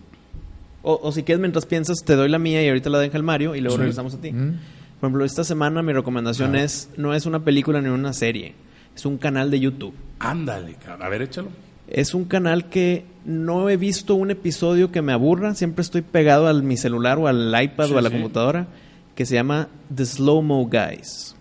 O, 0.82 0.98
o 1.02 1.12
si 1.12 1.22
quieres, 1.22 1.40
mientras 1.40 1.66
piensas, 1.66 1.98
te 2.04 2.16
doy 2.16 2.28
la 2.28 2.38
mía 2.38 2.62
y 2.64 2.68
ahorita 2.68 2.88
la 2.90 2.98
deja 2.98 3.16
el 3.16 3.22
Mario 3.22 3.54
y 3.54 3.60
luego 3.60 3.76
Sí. 3.76 3.80
regresamos 3.80 4.14
a 4.14 4.20
ti. 4.20 4.30
Por 4.30 5.06
ejemplo, 5.08 5.24
esta 5.24 5.44
semana 5.44 5.82
mi 5.82 5.92
recomendación 5.92 6.54
Ah. 6.56 6.62
es, 6.62 6.90
no 6.96 7.14
es 7.14 7.26
una 7.26 7.40
película 7.44 7.80
ni 7.80 7.88
una 7.88 8.12
serie, 8.12 8.54
es 8.94 9.04
un 9.06 9.18
canal 9.18 9.50
de 9.50 9.60
YouTube. 9.60 9.94
Ándale, 10.18 10.76
a 10.98 11.08
ver, 11.08 11.22
échalo. 11.22 11.48
Es 11.88 12.14
un 12.14 12.24
canal 12.24 12.68
que 12.68 13.04
no 13.24 13.68
he 13.68 13.76
visto 13.76 14.14
un 14.14 14.30
episodio 14.30 14.92
que 14.92 15.02
me 15.02 15.12
aburra, 15.12 15.54
siempre 15.54 15.82
estoy 15.82 16.02
pegado 16.02 16.46
a 16.48 16.54
mi 16.54 16.76
celular 16.76 17.18
o 17.18 17.26
al 17.26 17.54
iPad 17.62 17.86
Sí, 17.88 17.92
o 17.94 17.98
a 17.98 18.02
la 18.02 18.08
sí. 18.10 18.14
computadora, 18.14 18.66
que 19.14 19.26
se 19.26 19.34
llama 19.34 19.68
The 19.94 20.06
Slow 20.06 20.40
Mo 20.42 20.66
Guys, 20.70 21.34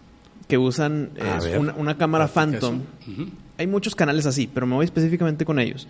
que 0.47 0.57
usan 0.57 1.11
es 1.15 1.45
ver, 1.45 1.59
una, 1.59 1.73
una 1.75 1.97
cámara 1.97 2.27
Phantom. 2.27 2.81
eso. 3.05 3.11
Ujú. 3.21 3.29
Hay 3.57 3.67
muchos 3.67 3.93
canales 3.95 4.25
así, 4.25 4.49
pero 4.51 4.65
me 4.65 4.75
voy 4.75 4.85
específicamente 4.85 5.45
con 5.45 5.59
ellos. 5.59 5.87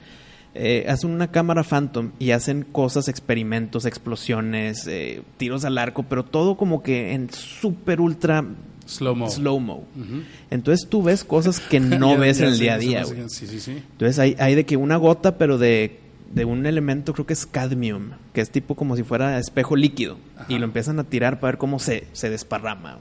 Eh, 0.56 0.86
hacen 0.90 1.12
una 1.12 1.30
cámara 1.32 1.64
Phantom 1.64 2.12
y 2.20 2.32
hacen 2.32 2.64
cosas, 2.64 3.08
experimentos, 3.08 3.86
explosiones, 3.86 4.88
eh, 4.88 5.22
tiros 5.38 5.64
al 5.66 5.78
arco, 5.78 6.04
pero 6.04 6.26
todo 6.26 6.58
como 6.58 6.82
que 6.84 7.14
en 7.14 7.30
súper 7.32 8.02
ultra 8.02 8.44
Slow-mo. 9.30 9.84
Entonces 10.50 10.88
tú 10.90 11.04
ves 11.04 11.24
cosas 11.24 11.60
que 11.60 11.80
no 11.80 12.14
Ya- 12.16 12.20
ves 12.20 12.38
ya 12.40 12.48
en 12.48 12.54
el 12.54 12.60
día 12.60 12.74
a 12.74 12.78
día. 12.80 13.06
Sí, 13.06 13.46
sí, 13.48 13.60
sí. 13.60 13.72
Entonces 13.92 14.18
hay, 14.20 14.36
hay 14.40 14.56
de 14.56 14.66
que 14.66 14.78
una 14.78 14.96
gota, 14.98 15.38
pero 15.38 15.60
de, 15.60 16.00
de 16.34 16.46
un 16.46 16.66
elemento, 16.66 17.14
creo 17.14 17.28
que 17.28 17.34
es 17.34 17.46
cadmium, 17.46 18.12
que 18.34 18.42
es 18.42 18.50
tipo 18.50 18.74
como 18.76 18.96
si 18.96 19.04
fuera 19.04 19.38
espejo 19.38 19.76
líquido. 19.76 20.18
Y 20.48 20.58
lo 20.58 20.66
empiezan 20.66 20.98
a 21.00 21.04
tirar 21.04 21.40
para 21.40 21.52
ver 21.52 21.58
cómo 21.60 21.78
se, 21.78 22.08
se 22.14 22.32
desparrama. 22.32 22.98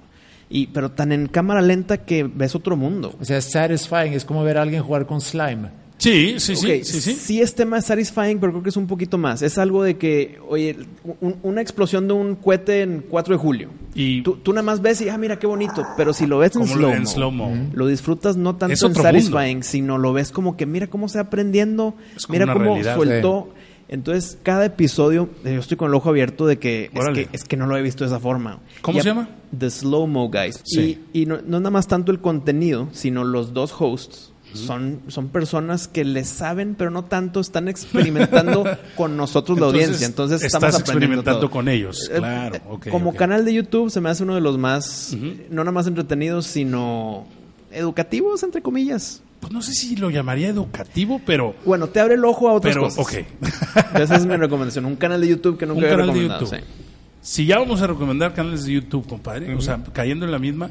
Y, 0.51 0.67
pero 0.69 0.91
tan 0.93 1.13
en 1.13 1.27
cámara 1.29 1.63
lenta 1.63 2.05
que 2.05 2.23
ves 2.25 2.55
otro 2.55 2.77
mundo. 2.77 3.15
O 3.21 3.25
sea, 3.25 3.39
es 3.39 3.51
satisfying, 3.51 4.13
es 4.13 4.25
como 4.27 4.43
ver 4.45 4.59
a 4.59 4.63
alguien 4.63 4.83
jugar 4.83 5.07
con 5.07 5.21
slime. 5.23 5.71
Sí, 5.99 6.37
sí, 6.39 6.55
sí, 6.57 6.67
Ok, 6.79 6.85
sí, 6.85 7.01
sí. 7.01 7.15
sí 7.15 7.41
es 7.43 7.55
tema 7.55 7.81
satisfying, 7.81 8.39
pero 8.39 8.53
creo 8.53 8.63
que 8.63 8.69
es 8.71 8.77
un 8.77 8.87
poquito 8.87 9.19
más. 9.19 9.43
Es 9.43 9.59
algo 9.59 9.83
de 9.83 9.97
que, 9.99 10.39
oye, 10.49 10.77
un- 11.21 11.37
una 11.43 11.61
explosión 11.61 12.07
de 12.07 12.15
un 12.15 12.37
cohete 12.37 12.83
en 12.83 13.05
4 13.09 13.35
de 13.35 13.39
julio. 13.39 13.69
Y 13.95 14.23
Tú, 14.23 14.37
tú 14.37 14.53
nada 14.53 14.63
más 14.63 14.81
ves 14.81 15.01
y, 15.01 15.09
ah, 15.09 15.19
mira 15.19 15.39
qué 15.41 15.47
bonito. 15.49 15.85
Pero 15.97 16.13
si 16.13 16.27
lo 16.27 16.39
ves 16.39 16.55
en 16.55 16.67
slow, 16.69 16.91
en 16.93 17.07
slow-mo. 17.07 17.53
lo 17.73 17.87
disfrutas 17.89 18.37
no 18.37 18.55
tanto 18.57 18.75
Es 18.75 18.83
en 18.85 18.95
satisfying, 18.95 19.63
sino 19.65 19.99
lo 19.99 20.13
ves 20.13 20.31
como 20.31 20.57
que 20.57 20.67
mira 20.67 20.87
cómo 20.87 21.09
se 21.09 21.19
va 21.19 21.23
aprendiendo, 21.25 21.95
mira 22.29 22.47
cómo 22.53 22.65
realidad. 22.65 22.95
sueltó. 22.95 23.53
Entonces, 23.91 24.39
cada 24.43 24.67
episodio, 24.67 25.31
eh, 25.45 25.55
yo 25.55 25.61
estoy 25.61 25.79
con 25.79 25.89
el 25.89 25.95
ojo 25.95 26.11
abierto 26.11 26.47
de 26.47 26.59
que 26.59 26.91
es, 26.93 27.09
que 27.15 27.29
es 27.33 27.45
que 27.45 27.57
no 27.57 27.67
lo 27.67 27.75
he 27.77 27.83
visto 27.83 28.05
de 28.05 28.09
esa 28.09 28.21
forma. 28.21 28.61
¿Cómo 28.83 28.99
Y 28.99 29.01
se 29.01 29.09
llama? 29.09 29.31
The 29.59 29.71
Slow 29.71 30.07
Mo 30.07 30.29
Guys. 30.31 30.61
Sí. 30.63 31.01
Y, 31.15 31.23
y 31.23 31.27
no, 31.27 31.39
no 31.45 31.59
nada 31.59 31.71
más 31.71 31.87
tanto 31.89 32.13
el 32.13 32.21
contenido, 32.21 32.89
sino 32.93 33.25
los 33.25 33.55
dos 33.55 33.75
hosts. 33.77 34.33
Son, 34.55 35.01
son 35.09 35.29
personas 35.29 35.89
que 35.89 36.05
le 36.05 36.25
saben, 36.25 36.75
pero 36.75 36.91
no 36.91 37.05
tanto 37.05 37.41
están 37.41 37.69
experimentando 37.69 38.65
con 38.97 39.17
nosotros 39.17 39.59
la 39.61 39.67
audiencia. 39.67 40.07
Entonces 40.07 40.43
estamos 40.43 40.69
estás 40.71 40.83
aprendiendo 40.83 41.17
experimentando 41.21 41.41
todo. 41.41 41.51
con 41.51 41.69
ellos, 41.69 42.09
Eh, 42.13 42.17
claro. 42.19 42.57
eh, 42.85 42.91
como 42.91 43.15
canal 43.15 43.45
de 43.45 43.55
YouTube 43.55 43.91
se 43.91 44.01
me 44.01 44.09
hace 44.11 44.23
uno 44.23 44.35
de 44.35 44.41
los 44.41 44.57
más, 44.59 45.15
no 45.51 45.63
nada 45.65 45.73
más 45.73 45.87
entretenidos, 45.87 46.47
sino 46.47 47.27
educativos, 47.71 48.43
entre 48.43 48.63
comillas. 48.63 49.23
Pues 49.41 49.53
no 49.53 49.63
sé 49.63 49.73
si 49.73 49.95
lo 49.97 50.11
llamaría 50.11 50.49
educativo, 50.49 51.21
pero. 51.25 51.55
Bueno, 51.65 51.87
te 51.89 52.01
abre 52.01 52.15
el 52.15 52.25
ojo 52.25 52.49
a 52.49 52.55
otras 52.55 52.75
Pero, 52.75 52.87
cosas. 52.89 52.99
ok. 53.07 53.95
Esa 54.01 54.17
es 54.17 54.27
mi 54.27 54.35
recomendación. 54.37 54.85
Un 54.85 54.97
canal 54.97 55.21
de 55.21 55.29
YouTube 55.29 55.57
que 55.59 55.67
nunca 55.67 55.79
Un 55.79 55.85
había 55.85 55.97
canal 55.97 56.07
de 56.09 56.13
recomendado. 56.23 56.41
YouTube. 56.47 56.59
sí. 56.59 56.85
Si 57.21 57.47
ya 57.47 57.59
vamos 57.59 57.83
a 57.83 57.87
recomendar 57.87 58.33
canales 58.33 58.65
de 58.65 58.73
YouTube, 58.73 59.07
compadre, 59.07 59.55
o 59.55 59.61
sea, 59.61 59.81
cayendo 59.93 60.25
en 60.25 60.33
la 60.33 60.39
misma, 60.39 60.71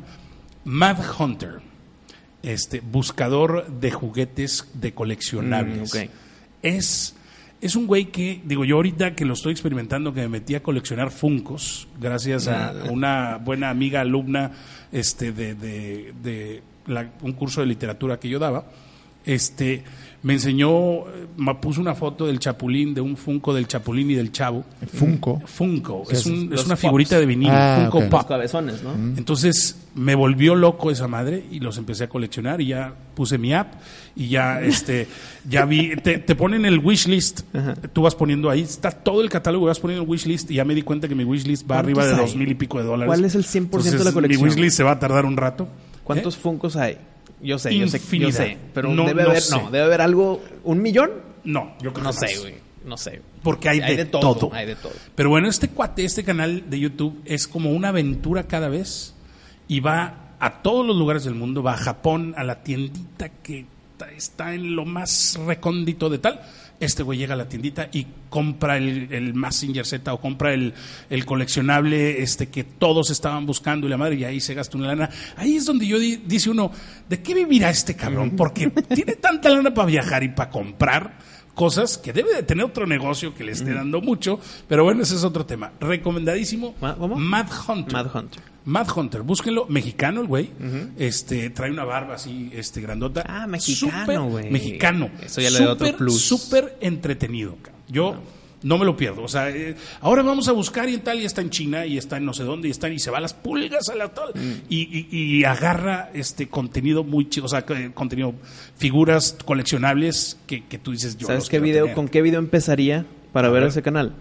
Mad 0.65 0.97
Hunter, 1.19 1.59
este 2.43 2.79
buscador 2.81 3.67
de 3.67 3.91
juguetes 3.91 4.67
de 4.73 4.93
coleccionables. 4.93 5.93
Mm, 5.93 5.97
ok. 6.03 6.09
Es 6.63 7.13
es 7.59 7.75
un 7.75 7.87
güey 7.87 8.05
que, 8.11 8.39
digo, 8.45 8.65
yo 8.65 8.75
ahorita 8.75 9.15
que 9.15 9.25
lo 9.25 9.33
estoy 9.33 9.51
experimentando, 9.51 10.13
que 10.13 10.21
me 10.21 10.27
metí 10.29 10.53
a 10.53 10.61
coleccionar 10.61 11.09
Funcos, 11.09 11.87
gracias 11.99 12.47
a 12.47 12.71
una 12.91 13.37
buena 13.37 13.71
amiga 13.71 14.01
alumna 14.01 14.51
este, 14.91 15.31
de, 15.31 15.55
de- 15.55 16.13
de 16.21 16.61
la- 16.85 17.09
un 17.23 17.33
curso 17.33 17.61
de 17.61 17.65
literatura 17.67 18.19
que 18.19 18.29
yo 18.29 18.37
daba, 18.37 18.65
este, 19.27 19.83
me 20.23 20.33
enseñó, 20.33 21.03
me 21.37 21.53
puso 21.55 21.79
una 21.79 21.93
foto 21.93 22.25
del 22.25 22.39
Chapulín, 22.39 22.93
de 22.95 23.01
un 23.01 23.15
Funko 23.15 23.53
del 23.53 23.67
Chapulín 23.67 24.09
y 24.11 24.15
del 24.15 24.31
Chavo. 24.31 24.65
Funko. 24.91 25.39
Funko, 25.45 26.03
Sí, 26.09 26.15
es, 26.15 26.25
un- 26.25 26.49
los 26.49 26.61
es 26.61 26.65
una 26.65 26.75
pops. 26.75 26.81
figurita 26.81 27.19
de 27.19 27.25
vinilo, 27.27 27.51
Ah, 27.53 27.77
Funko 27.81 27.97
ok. 27.99 28.03
Los 28.05 28.11
Pop. 28.11 28.27
cabezones, 28.27 28.81
¿no? 28.83 28.93
Entonces 29.15 29.77
me 29.93 30.15
volvió 30.15 30.55
loco 30.55 30.89
esa 30.91 31.07
madre 31.07 31.43
y 31.51 31.59
los 31.59 31.77
empecé 31.77 32.05
a 32.05 32.09
coleccionar 32.09 32.61
y 32.61 32.67
ya 32.67 32.93
puse 33.15 33.37
mi 33.37 33.53
app 33.53 33.73
y 34.15 34.27
ya 34.29 34.61
este 34.61 35.07
ya 35.49 35.65
vi 35.65 35.95
te, 35.97 36.17
te 36.19 36.35
ponen 36.35 36.65
el 36.65 36.79
wish 36.79 37.07
list 37.07 37.41
tú 37.93 38.03
vas 38.03 38.13
poniendo 38.13 38.49
ahí 38.51 38.61
está 38.61 38.91
todo 38.91 39.21
el 39.21 39.29
catálogo 39.29 39.65
vas 39.65 39.79
poniendo 39.79 40.03
el 40.03 40.09
wish 40.09 40.25
list 40.27 40.51
y 40.51 40.55
ya 40.55 40.65
me 40.65 40.75
di 40.75 40.83
cuenta 40.83 41.07
que 41.07 41.15
mi 41.15 41.23
wish 41.23 41.45
list 41.47 41.69
va 41.69 41.79
arriba 41.79 42.03
de 42.05 42.11
¿Cuántos 42.11 42.31
dos 42.33 42.39
mil 42.39 42.49
y 42.51 42.53
pico 42.55 42.77
de 42.77 42.83
dólares 42.85 43.07
¿Cuál 43.07 43.25
es 43.25 43.33
el 43.33 43.43
100% 43.43 43.69
de 43.69 43.69
la 43.71 43.89
Entonces, 43.89 44.13
colección? 44.13 44.43
mi 44.43 44.49
wish 44.49 44.59
list 44.61 44.77
se 44.77 44.83
va 44.83 44.91
a 44.91 44.99
tardar 44.99 45.25
un 45.25 45.35
rato 45.35 45.67
¿Cuántos 46.03 46.35
¿Eh? 46.35 46.39
Funcos 46.43 46.75
hay? 46.75 46.97
Yo 47.41 47.59
sé, 47.59 47.77
yo 47.77 47.87
sé, 47.87 47.99
yo 48.19 48.31
sé. 48.31 48.57
Pero 48.73 48.89
No, 48.93 49.05
debe 49.05 49.23
no 49.23 49.29
haber, 49.29 49.41
sé. 49.41 49.55
no, 49.55 49.69
debe 49.71 49.85
haber 49.85 50.01
algo, 50.01 50.41
un 50.63 50.81
millón. 50.81 51.11
no 51.43 51.75
yo 51.81 51.93
creo 51.93 52.05
No 52.05 52.11
que 52.11 52.27
sé, 52.27 52.39
güey. 52.39 52.55
No 52.85 52.95
sé. 52.97 53.21
porque 53.43 53.67
hay, 53.69 53.79
de, 53.79 54.05
todo. 54.05 54.49
Hay 54.53 54.65
de 54.65 54.75
todo. 54.75 54.93
Pero 55.13 55.29
bueno, 55.29 55.49
este 55.49 55.67
cuate, 55.69 56.05
este 56.05 56.23
canal 56.23 56.69
de 56.69 56.79
YouTube 56.79 57.21
es 57.25 57.47
como 57.47 57.71
una 57.71 57.89
aventura 57.89 58.43
cada 58.43 58.69
vez 58.69 59.13
y 59.67 59.81
va 59.81 60.35
a 60.39 60.61
todos 60.61 60.85
los 60.85 60.95
lugares 60.95 61.23
del 61.25 61.35
mundo, 61.35 61.61
va 61.63 61.73
a 61.73 61.77
Japón, 61.77 62.33
a 62.37 62.43
la 62.43 62.63
tiendita 62.63 63.29
que 63.43 63.65
está 64.15 64.53
en 64.53 64.75
lo 64.75 64.85
más 64.85 65.37
recóndito 65.45 66.09
de 66.09 66.19
tal. 66.19 66.41
Este 66.79 67.01
güey 67.01 67.17
llega 67.17 67.33
a 67.33 67.37
la 67.37 67.49
tiendita 67.49 67.89
y 67.91 68.05
compra 68.29 68.77
el, 68.77 69.11
el 69.11 69.33
Massinger 69.33 69.83
Z 69.85 70.13
o 70.13 70.19
compra 70.21 70.53
el, 70.53 70.75
el 71.09 71.25
coleccionable 71.25 72.21
este 72.21 72.49
que 72.49 72.63
todos 72.63 73.09
estaban 73.09 73.47
buscando 73.47 73.87
y 73.87 73.89
la 73.89 73.97
madre, 73.97 74.15
y 74.15 74.23
ahí 74.25 74.39
se 74.39 74.53
gasta 74.53 74.77
una 74.77 74.87
lana. 74.87 75.09
Ahí 75.37 75.55
es 75.55 75.65
donde 75.65 75.87
yo 75.87 75.97
di- 75.97 76.17
dice 76.17 76.51
uno, 76.51 76.71
¿de 77.09 77.21
qué 77.23 77.33
vivirá 77.33 77.71
este 77.71 77.95
cabrón? 77.95 78.35
Porque 78.35 78.69
tiene 78.93 79.15
tanta 79.15 79.49
lana 79.49 79.73
para 79.73 79.87
viajar 79.87 80.23
y 80.23 80.29
para 80.29 80.51
comprar 80.51 81.17
cosas 81.55 81.97
que 81.97 82.13
debe 82.13 82.35
de 82.35 82.43
tener 82.43 82.63
otro 82.63 82.85
negocio 82.85 83.33
que 83.33 83.43
le 83.43 83.53
esté 83.53 83.73
dando 83.73 83.99
mucho, 83.99 84.39
pero 84.67 84.83
bueno, 84.83 85.01
ese 85.01 85.15
es 85.15 85.23
otro 85.23 85.43
tema. 85.47 85.71
Recomendadísimo. 85.79 86.75
¿cómo? 86.79 87.15
Mad 87.15 87.47
Hunter. 87.67 87.93
Mad 87.93 88.15
Hunter. 88.15 88.43
Mad 88.67 88.87
Hunter, 88.95 89.21
búsquenlo, 89.23 89.65
mexicano 89.69 90.21
el 90.21 90.27
güey, 90.27 90.49
este, 90.97 91.49
trae 91.51 91.71
una 91.71 91.85
barba 91.85 92.15
así, 92.15 92.51
este, 92.53 92.81
grandota. 92.81 93.23
Ah, 93.25 93.47
mexicano, 93.47 94.29
güey. 94.29 94.51
Mexicano. 94.51 95.09
Eso 95.23 95.41
ya 95.41 95.49
le 95.49 95.59
da 95.59 95.71
otro 95.71 95.95
plus. 95.97 96.21
Súper 96.21 96.77
entretenido, 96.81 97.55
cabrón. 97.61 97.81
Yo 97.87 98.21
no. 98.63 98.77
me 98.77 98.83
lo 98.85 98.97
pierdo, 98.97 99.23
o 99.23 99.27
sea, 99.29 99.49
eh, 99.49 99.75
ahora 100.01 100.21
vamos 100.21 100.49
a 100.49 100.51
buscar 100.51 100.89
y 100.89 100.95
en 100.95 100.99
tal, 101.01 101.19
y 101.21 101.25
está 101.25 101.39
en 101.41 101.49
China, 101.49 101.85
y 101.85 101.97
está 101.97 102.17
en 102.17 102.25
no 102.25 102.33
sé 102.33 102.43
dónde, 102.43 102.67
y 102.67 102.71
está, 102.71 102.89
y 102.89 102.99
se 102.99 103.09
va 103.09 103.19
a 103.19 103.21
las 103.21 103.33
pulgas 103.33 103.87
a 103.87 103.95
la 103.95 104.09
tal, 104.13 104.31
Mm. 104.35 104.51
y, 104.67 105.07
y- 105.11 105.37
y 105.39 105.43
agarra 105.45 106.09
este 106.13 106.49
contenido 106.49 107.05
muy 107.05 107.29
chido, 107.29 107.45
o 107.45 107.49
sea, 107.49 107.65
que- 107.65 107.93
contenido, 107.93 108.33
figuras 108.75 109.37
coleccionables 109.45 110.37
que, 110.45 110.65
que 110.65 110.77
tú 110.77 110.91
dices 110.91 111.15
yo. 111.17 111.27
¿Sabes 111.27 111.43
los 111.43 111.49
qué 111.49 111.59
video, 111.61 111.83
tener. 111.85 111.95
con 111.95 112.09
qué 112.09 112.21
video 112.21 112.39
empezaría 112.39 113.05
para 113.31 113.47
ver 113.49 113.61
ver. 113.61 113.69
ese 113.69 113.81
canal? 113.81 114.13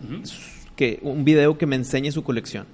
que 0.76 0.98
un 1.02 1.24
video 1.24 1.56
que 1.58 1.66
me 1.66 1.74
enseñe 1.76 2.12
su 2.12 2.22
colección. 2.22 2.66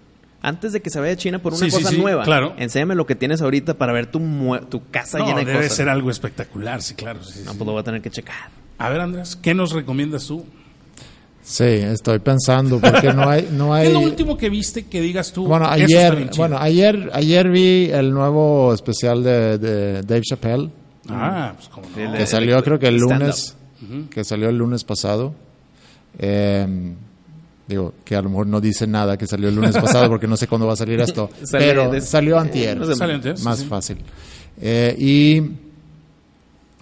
Antes 0.42 0.72
de 0.72 0.82
que 0.82 0.90
se 0.90 0.98
vaya 0.98 1.12
a 1.12 1.16
China 1.16 1.38
por 1.40 1.54
una 1.54 1.64
Sí, 1.66 1.70
cosa 1.70 1.88
sí, 1.90 1.98
nueva, 1.98 2.24
claro. 2.24 2.54
enséñame 2.58 2.94
lo 2.96 3.06
que 3.06 3.14
tienes 3.14 3.40
ahorita 3.42 3.74
para 3.74 3.92
ver 3.92 4.06
tu, 4.06 4.18
mue- 4.18 4.68
tu 4.68 4.82
casa 4.90 5.18
No, 5.18 5.26
llena 5.26 5.38
de 5.40 5.44
debe 5.46 5.58
cosas. 5.62 5.76
ser 5.76 5.88
algo 5.88 6.10
espectacular, 6.10 6.82
sí, 6.82 6.94
claro. 6.94 7.22
sí, 7.22 7.42
No, 7.44 7.52
sí. 7.52 7.58
pues 7.58 7.66
lo 7.66 7.72
voy 7.72 7.80
a 7.80 7.84
tener 7.84 8.02
que 8.02 8.10
checar. 8.10 8.50
A 8.78 8.88
ver, 8.90 9.00
Andrés, 9.00 9.36
¿qué 9.36 9.54
nos 9.54 9.70
recomiendas 9.72 10.26
tú? 10.26 10.44
Sí, 11.44 11.64
estoy 11.64 12.18
pensando 12.20 12.80
porque 12.80 13.12
no 13.12 13.28
hay, 13.28 13.48
no 13.52 13.72
hay. 13.74 13.82
¿Qué 13.86 13.88
es 13.88 13.94
lo 13.94 14.00
último 14.00 14.36
que 14.36 14.48
viste 14.50 14.86
que 14.86 15.00
digas 15.00 15.32
tú? 15.32 15.46
Bueno, 15.46 15.64
"Eso 15.72 15.84
está 15.84 15.96
ayer, 15.98 16.16
bien 16.16 16.28
chido"? 16.30 16.38
bueno, 16.42 16.58
ayer, 16.58 17.10
ayer 17.12 17.48
vi 17.50 17.90
el 17.92 18.12
nuevo 18.12 18.72
especial 18.74 19.22
de, 19.24 19.58
de 19.58 20.02
Dave 20.02 20.22
Chappelle 20.22 20.70
Ah, 21.08 21.52
pues 21.56 21.68
cómo 21.68 21.86
no. 21.96 22.12
Que 22.16 22.26
salió 22.26 22.62
creo 22.62 22.78
que 22.78 22.86
el 22.88 22.96
lunes, 22.96 23.56
que 24.10 24.22
salió 24.24 24.48
el 24.48 24.56
lunes 24.56 24.84
pasado. 24.84 25.34
Eh, 26.18 26.94
digo 27.66 27.94
que 28.04 28.16
a 28.16 28.22
lo 28.22 28.28
mejor 28.28 28.46
no 28.46 28.60
dice 28.60 28.86
nada 28.86 29.16
que 29.16 29.26
salió 29.26 29.48
el 29.48 29.54
lunes 29.54 29.76
pasado 29.76 30.08
porque 30.08 30.26
no 30.26 30.36
sé 30.36 30.46
cuándo 30.46 30.66
va 30.66 30.72
a 30.74 30.76
salir 30.76 31.00
esto, 31.00 31.30
pero 31.52 31.90
de- 31.90 32.00
salió 32.00 32.38
antier. 32.38 32.76
no 32.76 32.84
sé, 32.86 32.94
Sale 32.96 33.14
antes, 33.14 33.38
sí, 33.40 33.44
más 33.44 33.58
sí. 33.60 33.66
fácil. 33.66 33.98
Eh, 34.60 34.94
y 34.98 35.38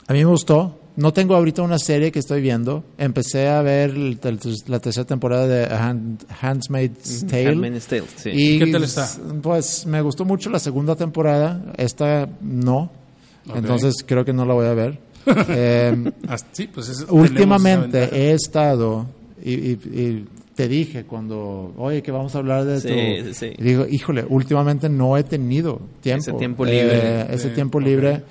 a 0.07 0.12
mí 0.12 0.19
me 0.19 0.24
gustó. 0.24 0.77
No 0.97 1.12
tengo 1.12 1.35
ahorita 1.36 1.62
una 1.62 1.78
serie 1.78 2.11
que 2.12 2.19
estoy 2.19 2.43
viendo. 2.43 2.85
Empecé 2.98 3.48
a 3.48 3.62
ver 3.62 3.90
el- 3.90 4.19
el- 4.23 4.39
la 4.66 4.81
tercera 4.81 5.07
temporada 5.07 5.47
de 5.47 5.65
Hand, 5.74 6.24
Handmaid's 6.43 7.24
Tale. 7.27 7.48
Handmaid's 7.48 7.86
Tale, 7.86 8.02
sí. 8.16 8.31
Y 8.32 8.59
¿Qué 8.59 8.66
tal 8.73 8.82
está? 8.85 9.09
Pues 9.40 9.86
me 9.86 10.02
gustó 10.02 10.24
mucho 10.24 10.51
la 10.51 10.59
segunda 10.59 10.97
temporada. 10.97 11.62
Esta 11.77 12.28
no. 12.43 12.90
Entonces 13.55 13.94
creo 14.05 14.24
que 14.24 14.32
no 14.32 14.44
la 14.44 14.55
voy 14.55 14.66
a 14.66 14.74
ver. 14.74 14.98
Eh, 15.48 16.12
Ah, 16.28 16.36
sí, 16.52 16.66
pues 16.66 17.07
últimamente 17.09 18.09
he 18.12 18.32
estado 18.32 19.07
y, 19.43 19.52
y- 19.52 19.73
y 19.73 20.27
te 20.61 20.69
dije 20.69 21.05
cuando, 21.05 21.73
oye, 21.78 22.03
que 22.03 22.11
vamos 22.12 22.35
a 22.35 22.39
hablar 22.39 22.65
de 22.65 22.81
Sí, 22.81 22.89
tu... 22.89 23.28
sí, 23.28 23.35
sí. 23.35 23.53
Y 23.57 23.62
digo, 23.62 23.87
híjole, 23.89 24.24
últimamente 24.28 24.89
no 24.89 25.16
he 25.16 25.23
tenido 25.24 25.81
tiempo. 26.03 26.20
Ese 26.23 26.32
tiempo 26.35 26.66
Eh, 26.66 26.70
libre. 26.70 27.35
ese 27.35 27.49
Sí, 27.49 27.55
tiempo 27.55 27.81
libre. 27.81 28.23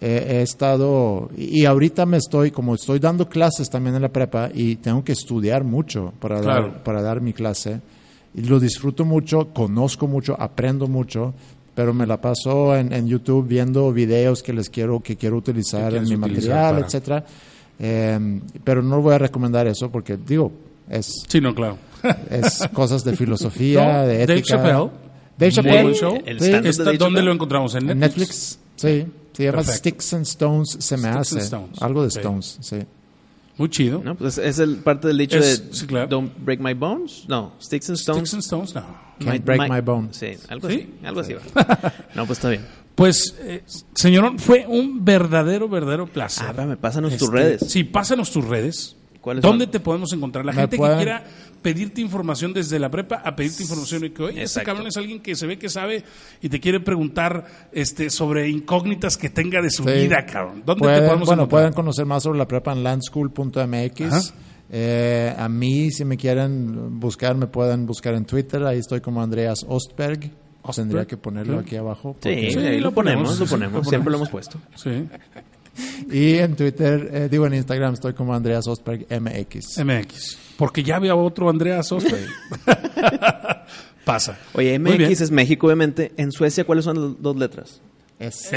eh, 0.00 0.26
he 0.38 0.42
estado... 0.42 1.30
Y, 1.36 1.62
y 1.62 1.64
ahorita 1.64 2.04
me 2.06 2.18
estoy, 2.18 2.50
como 2.50 2.74
estoy 2.74 2.98
dando 2.98 3.28
clases 3.28 3.70
también 3.70 3.96
en 3.96 4.02
la 4.02 4.10
prepa 4.10 4.50
y 4.52 4.76
tengo 4.76 5.02
que 5.02 5.12
estudiar 5.12 5.64
mucho 5.64 6.12
para, 6.20 6.40
Claro. 6.40 6.62
dar, 6.72 6.82
para 6.82 7.00
dar 7.02 7.20
mi 7.22 7.32
clase. 7.32 7.80
Y 8.34 8.42
lo 8.42 8.60
disfruto 8.60 9.04
mucho, 9.04 9.48
conozco 9.54 10.06
mucho, 10.06 10.36
aprendo 10.38 10.86
mucho. 10.86 11.32
Pero 11.74 11.94
me 11.94 12.06
la 12.06 12.20
paso 12.20 12.76
en, 12.76 12.92
en 12.92 13.06
YouTube 13.08 13.46
viendo 13.48 13.90
videos 13.92 14.42
que 14.42 14.52
les 14.52 14.68
quiero 14.68 15.00
que 15.00 15.16
quiero 15.16 15.36
utilizar 15.36 15.94
en 15.94 16.02
mi 16.04 16.14
utilizar 16.16 16.20
material, 16.20 16.74
para- 16.74 16.86
etcétera. 16.86 17.24
Eh, 17.78 18.40
pero 18.62 18.82
no 18.82 19.00
voy 19.00 19.14
a 19.14 19.18
recomendar 19.18 19.66
eso 19.66 19.88
porque 19.90 20.16
digo 20.18 20.52
es 20.90 21.24
Sí, 21.28 21.40
no, 21.40 21.54
claro. 21.54 21.78
es 22.30 22.68
cosas 22.72 23.04
de 23.04 23.16
filosofía, 23.16 23.80
No, 24.02 24.06
de 24.06 24.18
Dave 24.18 24.34
ética. 24.38 24.56
Chappelle. 24.56 24.90
Dave 25.38 25.52
Chappelle. 25.52 25.94
show. 25.94 26.18
El 26.26 26.40
Sí. 26.40 26.50
Está- 26.52 26.84
Dave 26.84 26.98
¿Dónde 26.98 26.98
Chappelle. 26.98 27.22
lo 27.26 27.32
encontramos? 27.32 27.74
¿En 27.74 27.88
En 27.90 27.98
Netflix? 27.98 28.28
Netflix, 28.28 28.58
sí. 28.76 29.06
Se 29.32 29.44
llama 29.44 29.56
Perfecto. 29.58 29.78
Sticks 29.78 30.12
and 30.14 30.22
Stones, 30.26 30.76
se 30.80 30.96
me 30.96 31.02
Sticks 31.08 31.16
hace. 31.32 31.38
Stones. 31.38 31.80
Algo 31.82 32.02
de 32.02 32.08
Ok. 32.08 32.16
Stones, 32.16 32.58
sí. 32.60 32.76
Muy 33.56 33.68
chido. 33.70 34.00
¿No? 34.04 34.14
Pues 34.14 34.38
es 34.38 34.58
el 34.58 34.76
parte 34.78 35.08
del 35.08 35.18
dicho 35.18 35.38
Es- 35.38 35.68
de 35.70 35.74
sí, 35.76 35.86
claro. 35.86 36.06
Don't 36.08 36.32
break 36.44 36.60
my 36.60 36.74
bones. 36.74 37.24
No, 37.28 37.52
sticks 37.60 37.88
and 37.90 37.98
stones. 37.98 38.28
Sticks 38.28 38.34
and 38.34 38.42
Stones, 38.42 38.74
no. 38.74 38.84
Can't 39.24 39.44
break 39.44 39.68
my 39.70 39.80
bones. 39.80 40.16
Sí, 40.16 40.28
algo 40.48 40.68
¿Sí? 40.68 40.74
así. 40.74 41.06
Algo 41.06 41.20
así 41.20 41.34
va. 41.34 41.40
No, 42.14 42.26
pues 42.26 42.38
está 42.38 42.48
bien. 42.48 42.66
Pues, 42.94 43.34
eh, 43.40 43.62
señorón, 43.94 44.38
fue 44.38 44.66
un 44.68 45.04
verdadero, 45.04 45.68
verdadero 45.68 46.06
placer. 46.06 46.44
Ah, 46.46 46.50
espérame, 46.50 46.76
pásanos 46.76 47.12
tus 47.12 47.22
Este, 47.28 47.36
redes. 47.36 47.60
Sí, 47.70 47.84
pásanos 47.84 48.30
tus 48.30 48.44
redes. 48.46 48.96
¿Cuáles 49.20 49.42
¿Dónde 49.42 49.66
son? 49.66 49.72
te 49.72 49.80
podemos 49.80 50.12
encontrar? 50.12 50.44
La 50.46 50.52
Me 50.52 50.62
gente 50.62 50.76
pueden- 50.78 50.98
que 50.98 51.04
quiera 51.04 51.24
pedirte 51.60 52.00
información 52.00 52.54
desde 52.54 52.78
la 52.78 52.90
prepa 52.90 53.16
a 53.16 53.36
pedirte 53.36 53.62
información 53.64 54.04
y 54.06 54.10
que, 54.10 54.22
oye, 54.22 54.30
este 54.30 54.42
Exacto. 54.60 54.66
cabrón 54.66 54.86
es 54.86 54.96
alguien 54.96 55.20
que 55.20 55.34
se 55.36 55.46
ve 55.46 55.58
que 55.58 55.68
sabe 55.68 56.02
y 56.40 56.48
te 56.48 56.58
quiere 56.58 56.80
preguntar 56.80 57.44
este, 57.72 58.08
sobre 58.08 58.48
incógnitas 58.48 59.16
que 59.18 59.28
tenga 59.28 59.60
de 59.60 59.70
su 59.70 59.84
Sí. 59.84 59.90
vida, 59.90 60.24
cabrón. 60.24 60.62
¿Dónde 60.64 60.86
te 60.86 60.98
podemos 61.00 61.06
bueno, 61.06 61.42
encontrar? 61.42 61.48
pueden 61.48 61.72
conocer 61.74 62.06
más 62.06 62.22
sobre 62.22 62.38
la 62.38 62.48
prepa 62.48 62.72
en 62.72 62.82
landschool.mx. 62.82 64.32
Eh, 64.72 65.34
a 65.36 65.48
mí, 65.48 65.90
si 65.90 66.04
me 66.04 66.16
quieren 66.16 66.98
buscar, 67.00 67.34
me 67.36 67.46
pueden 67.48 67.86
buscar 67.86 68.14
en 68.14 68.24
Twitter. 68.24 68.62
Ahí 68.64 68.78
estoy 68.78 69.00
como 69.00 69.20
Andreas 69.22 69.64
Ostberg. 69.68 70.30
Ostberg, 70.62 70.74
Tendría 70.88 71.06
que 71.06 71.16
ponerlo 71.16 71.58
aquí 71.58 71.76
abajo. 71.76 72.16
Sí, 72.22 72.28
porque- 72.30 72.50
Sí, 72.52 72.58
ahí 72.58 72.78
lo 72.78 72.88
lo 72.88 72.94
ponemos, 72.94 73.22
ponemos, 73.34 73.40
lo 73.40 73.46
sí, 73.46 73.50
ponemos. 73.50 73.88
Siempre 73.88 74.12
lo 74.12 74.18
ponemos. 74.18 74.20
hemos 74.20 74.28
puesto. 74.30 74.58
Sí. 74.76 75.08
Y 76.10 76.34
en 76.38 76.56
Twitter, 76.56 77.10
eh, 77.12 77.28
digo 77.30 77.46
en 77.46 77.54
Instagram, 77.54 77.94
estoy 77.94 78.12
como 78.14 78.34
Andreas 78.34 78.66
Ostberg 78.66 79.06
MX. 79.10 79.84
MX. 79.84 80.38
Porque 80.56 80.82
ya 80.82 80.96
había 80.96 81.14
otro 81.14 81.48
Andrea 81.48 81.82
Sosta. 81.82 82.16
Pasa. 84.04 84.38
Oye. 84.54 84.78
MX 84.78 85.20
es 85.20 85.30
México, 85.30 85.66
obviamente. 85.66 86.12
En 86.16 86.32
Suecia, 86.32 86.64
¿cuáles 86.64 86.84
son 86.84 87.00
las 87.00 87.22
dos 87.22 87.36
letras? 87.36 87.80
Ese. 88.18 88.56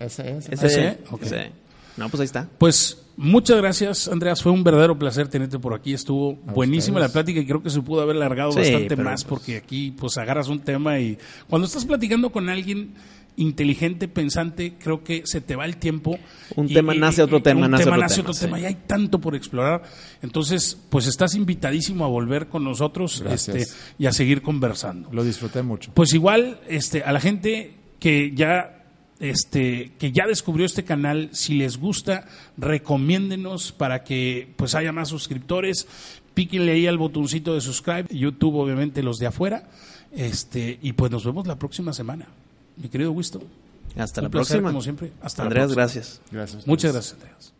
Ese, 0.00 0.98
ok. 1.10 1.22
ese. 1.22 1.52
No, 1.96 2.08
pues 2.08 2.20
ahí 2.20 2.24
está. 2.24 2.48
Pues 2.58 2.98
muchas 3.16 3.56
gracias, 3.58 4.08
Andreas. 4.08 4.42
Fue 4.42 4.50
un 4.50 4.64
verdadero 4.64 4.98
placer 4.98 5.28
tenerte 5.28 5.58
por 5.58 5.74
aquí. 5.74 5.92
Estuvo 5.92 6.34
buenísima 6.34 6.96
ustedes. 6.96 7.10
la 7.10 7.12
plática 7.12 7.40
y 7.40 7.46
creo 7.46 7.62
que 7.62 7.70
se 7.70 7.80
pudo 7.82 8.00
haber 8.02 8.16
alargado 8.16 8.52
Sí, 8.52 8.58
bastante 8.60 8.96
más 8.96 9.24
pues- 9.24 9.28
porque 9.28 9.56
aquí 9.58 9.90
pues 9.92 10.16
agarras 10.18 10.48
un 10.48 10.60
tema 10.60 10.98
y 10.98 11.18
cuando 11.48 11.66
estás 11.66 11.84
platicando 11.84 12.30
con 12.30 12.48
alguien 12.48 12.94
inteligente, 13.36 14.08
pensante, 14.08 14.74
creo 14.78 15.02
que 15.04 15.22
se 15.24 15.40
te 15.40 15.56
va 15.56 15.64
el 15.64 15.78
tiempo. 15.78 16.18
Un 16.54 16.70
y- 16.70 16.74
tema 16.74 16.94
y- 16.94 16.98
nace 16.98 17.22
otro 17.22 17.38
y 17.38 17.42
tema, 17.42 17.64
un 17.66 17.70
nace 17.72 17.84
tema 17.84 17.96
otro 17.96 18.02
nace 18.02 18.16
tema, 18.16 18.30
otro 18.30 18.40
tema 18.40 18.56
sí. 18.58 18.62
y 18.62 18.66
hay 18.66 18.74
tanto 18.86 19.20
por 19.20 19.34
explorar. 19.34 19.82
Entonces, 20.22 20.78
pues 20.90 21.06
estás 21.06 21.34
invitadísimo 21.34 22.04
a 22.04 22.08
volver 22.08 22.48
con 22.48 22.64
nosotros 22.64 23.22
este, 23.30 23.66
y 23.98 24.06
a 24.06 24.12
seguir 24.12 24.42
conversando. 24.42 25.08
Lo 25.12 25.24
disfruté 25.24 25.62
mucho. 25.62 25.92
Pues 25.94 26.12
igual, 26.14 26.60
este, 26.68 27.02
a 27.02 27.12
la 27.12 27.20
gente 27.20 27.74
que 28.00 28.32
ya, 28.34 28.84
este, 29.20 29.92
que 29.98 30.12
ya 30.12 30.26
descubrió 30.26 30.66
este 30.66 30.84
canal, 30.84 31.30
si 31.32 31.54
les 31.54 31.78
gusta, 31.78 32.26
recomiéndenos 32.58 33.72
para 33.72 34.04
que 34.04 34.52
pues 34.56 34.74
haya 34.74 34.92
más 34.92 35.08
suscriptores. 35.08 35.86
Píquenle 36.34 36.72
ahí 36.72 36.86
al 36.86 36.98
botoncito 36.98 37.54
de 37.54 37.60
subscribe. 37.60 38.06
YouTube, 38.10 38.56
obviamente, 38.56 39.02
los 39.02 39.18
de 39.18 39.26
afuera. 39.26 39.68
Este, 40.12 40.78
y 40.82 40.92
pues 40.92 41.10
nos 41.10 41.24
vemos 41.24 41.46
la 41.46 41.58
próxima 41.58 41.92
semana. 41.92 42.26
Mi 42.76 42.88
querido 42.88 43.12
Wisto. 43.12 43.40
Hasta 43.96 44.20
un 44.20 44.24
la 44.24 44.30
placer, 44.30 44.56
próxima. 44.56 44.68
como 44.70 44.82
siempre. 44.82 45.12
Hasta 45.20 45.42
Andreas, 45.42 45.70
la 45.70 45.74
próxima. 45.74 46.00
gracias. 46.02 46.20
Gracias. 46.30 46.66
Muchas 46.66 46.92
gracias, 46.92 47.14
Andreas. 47.14 47.52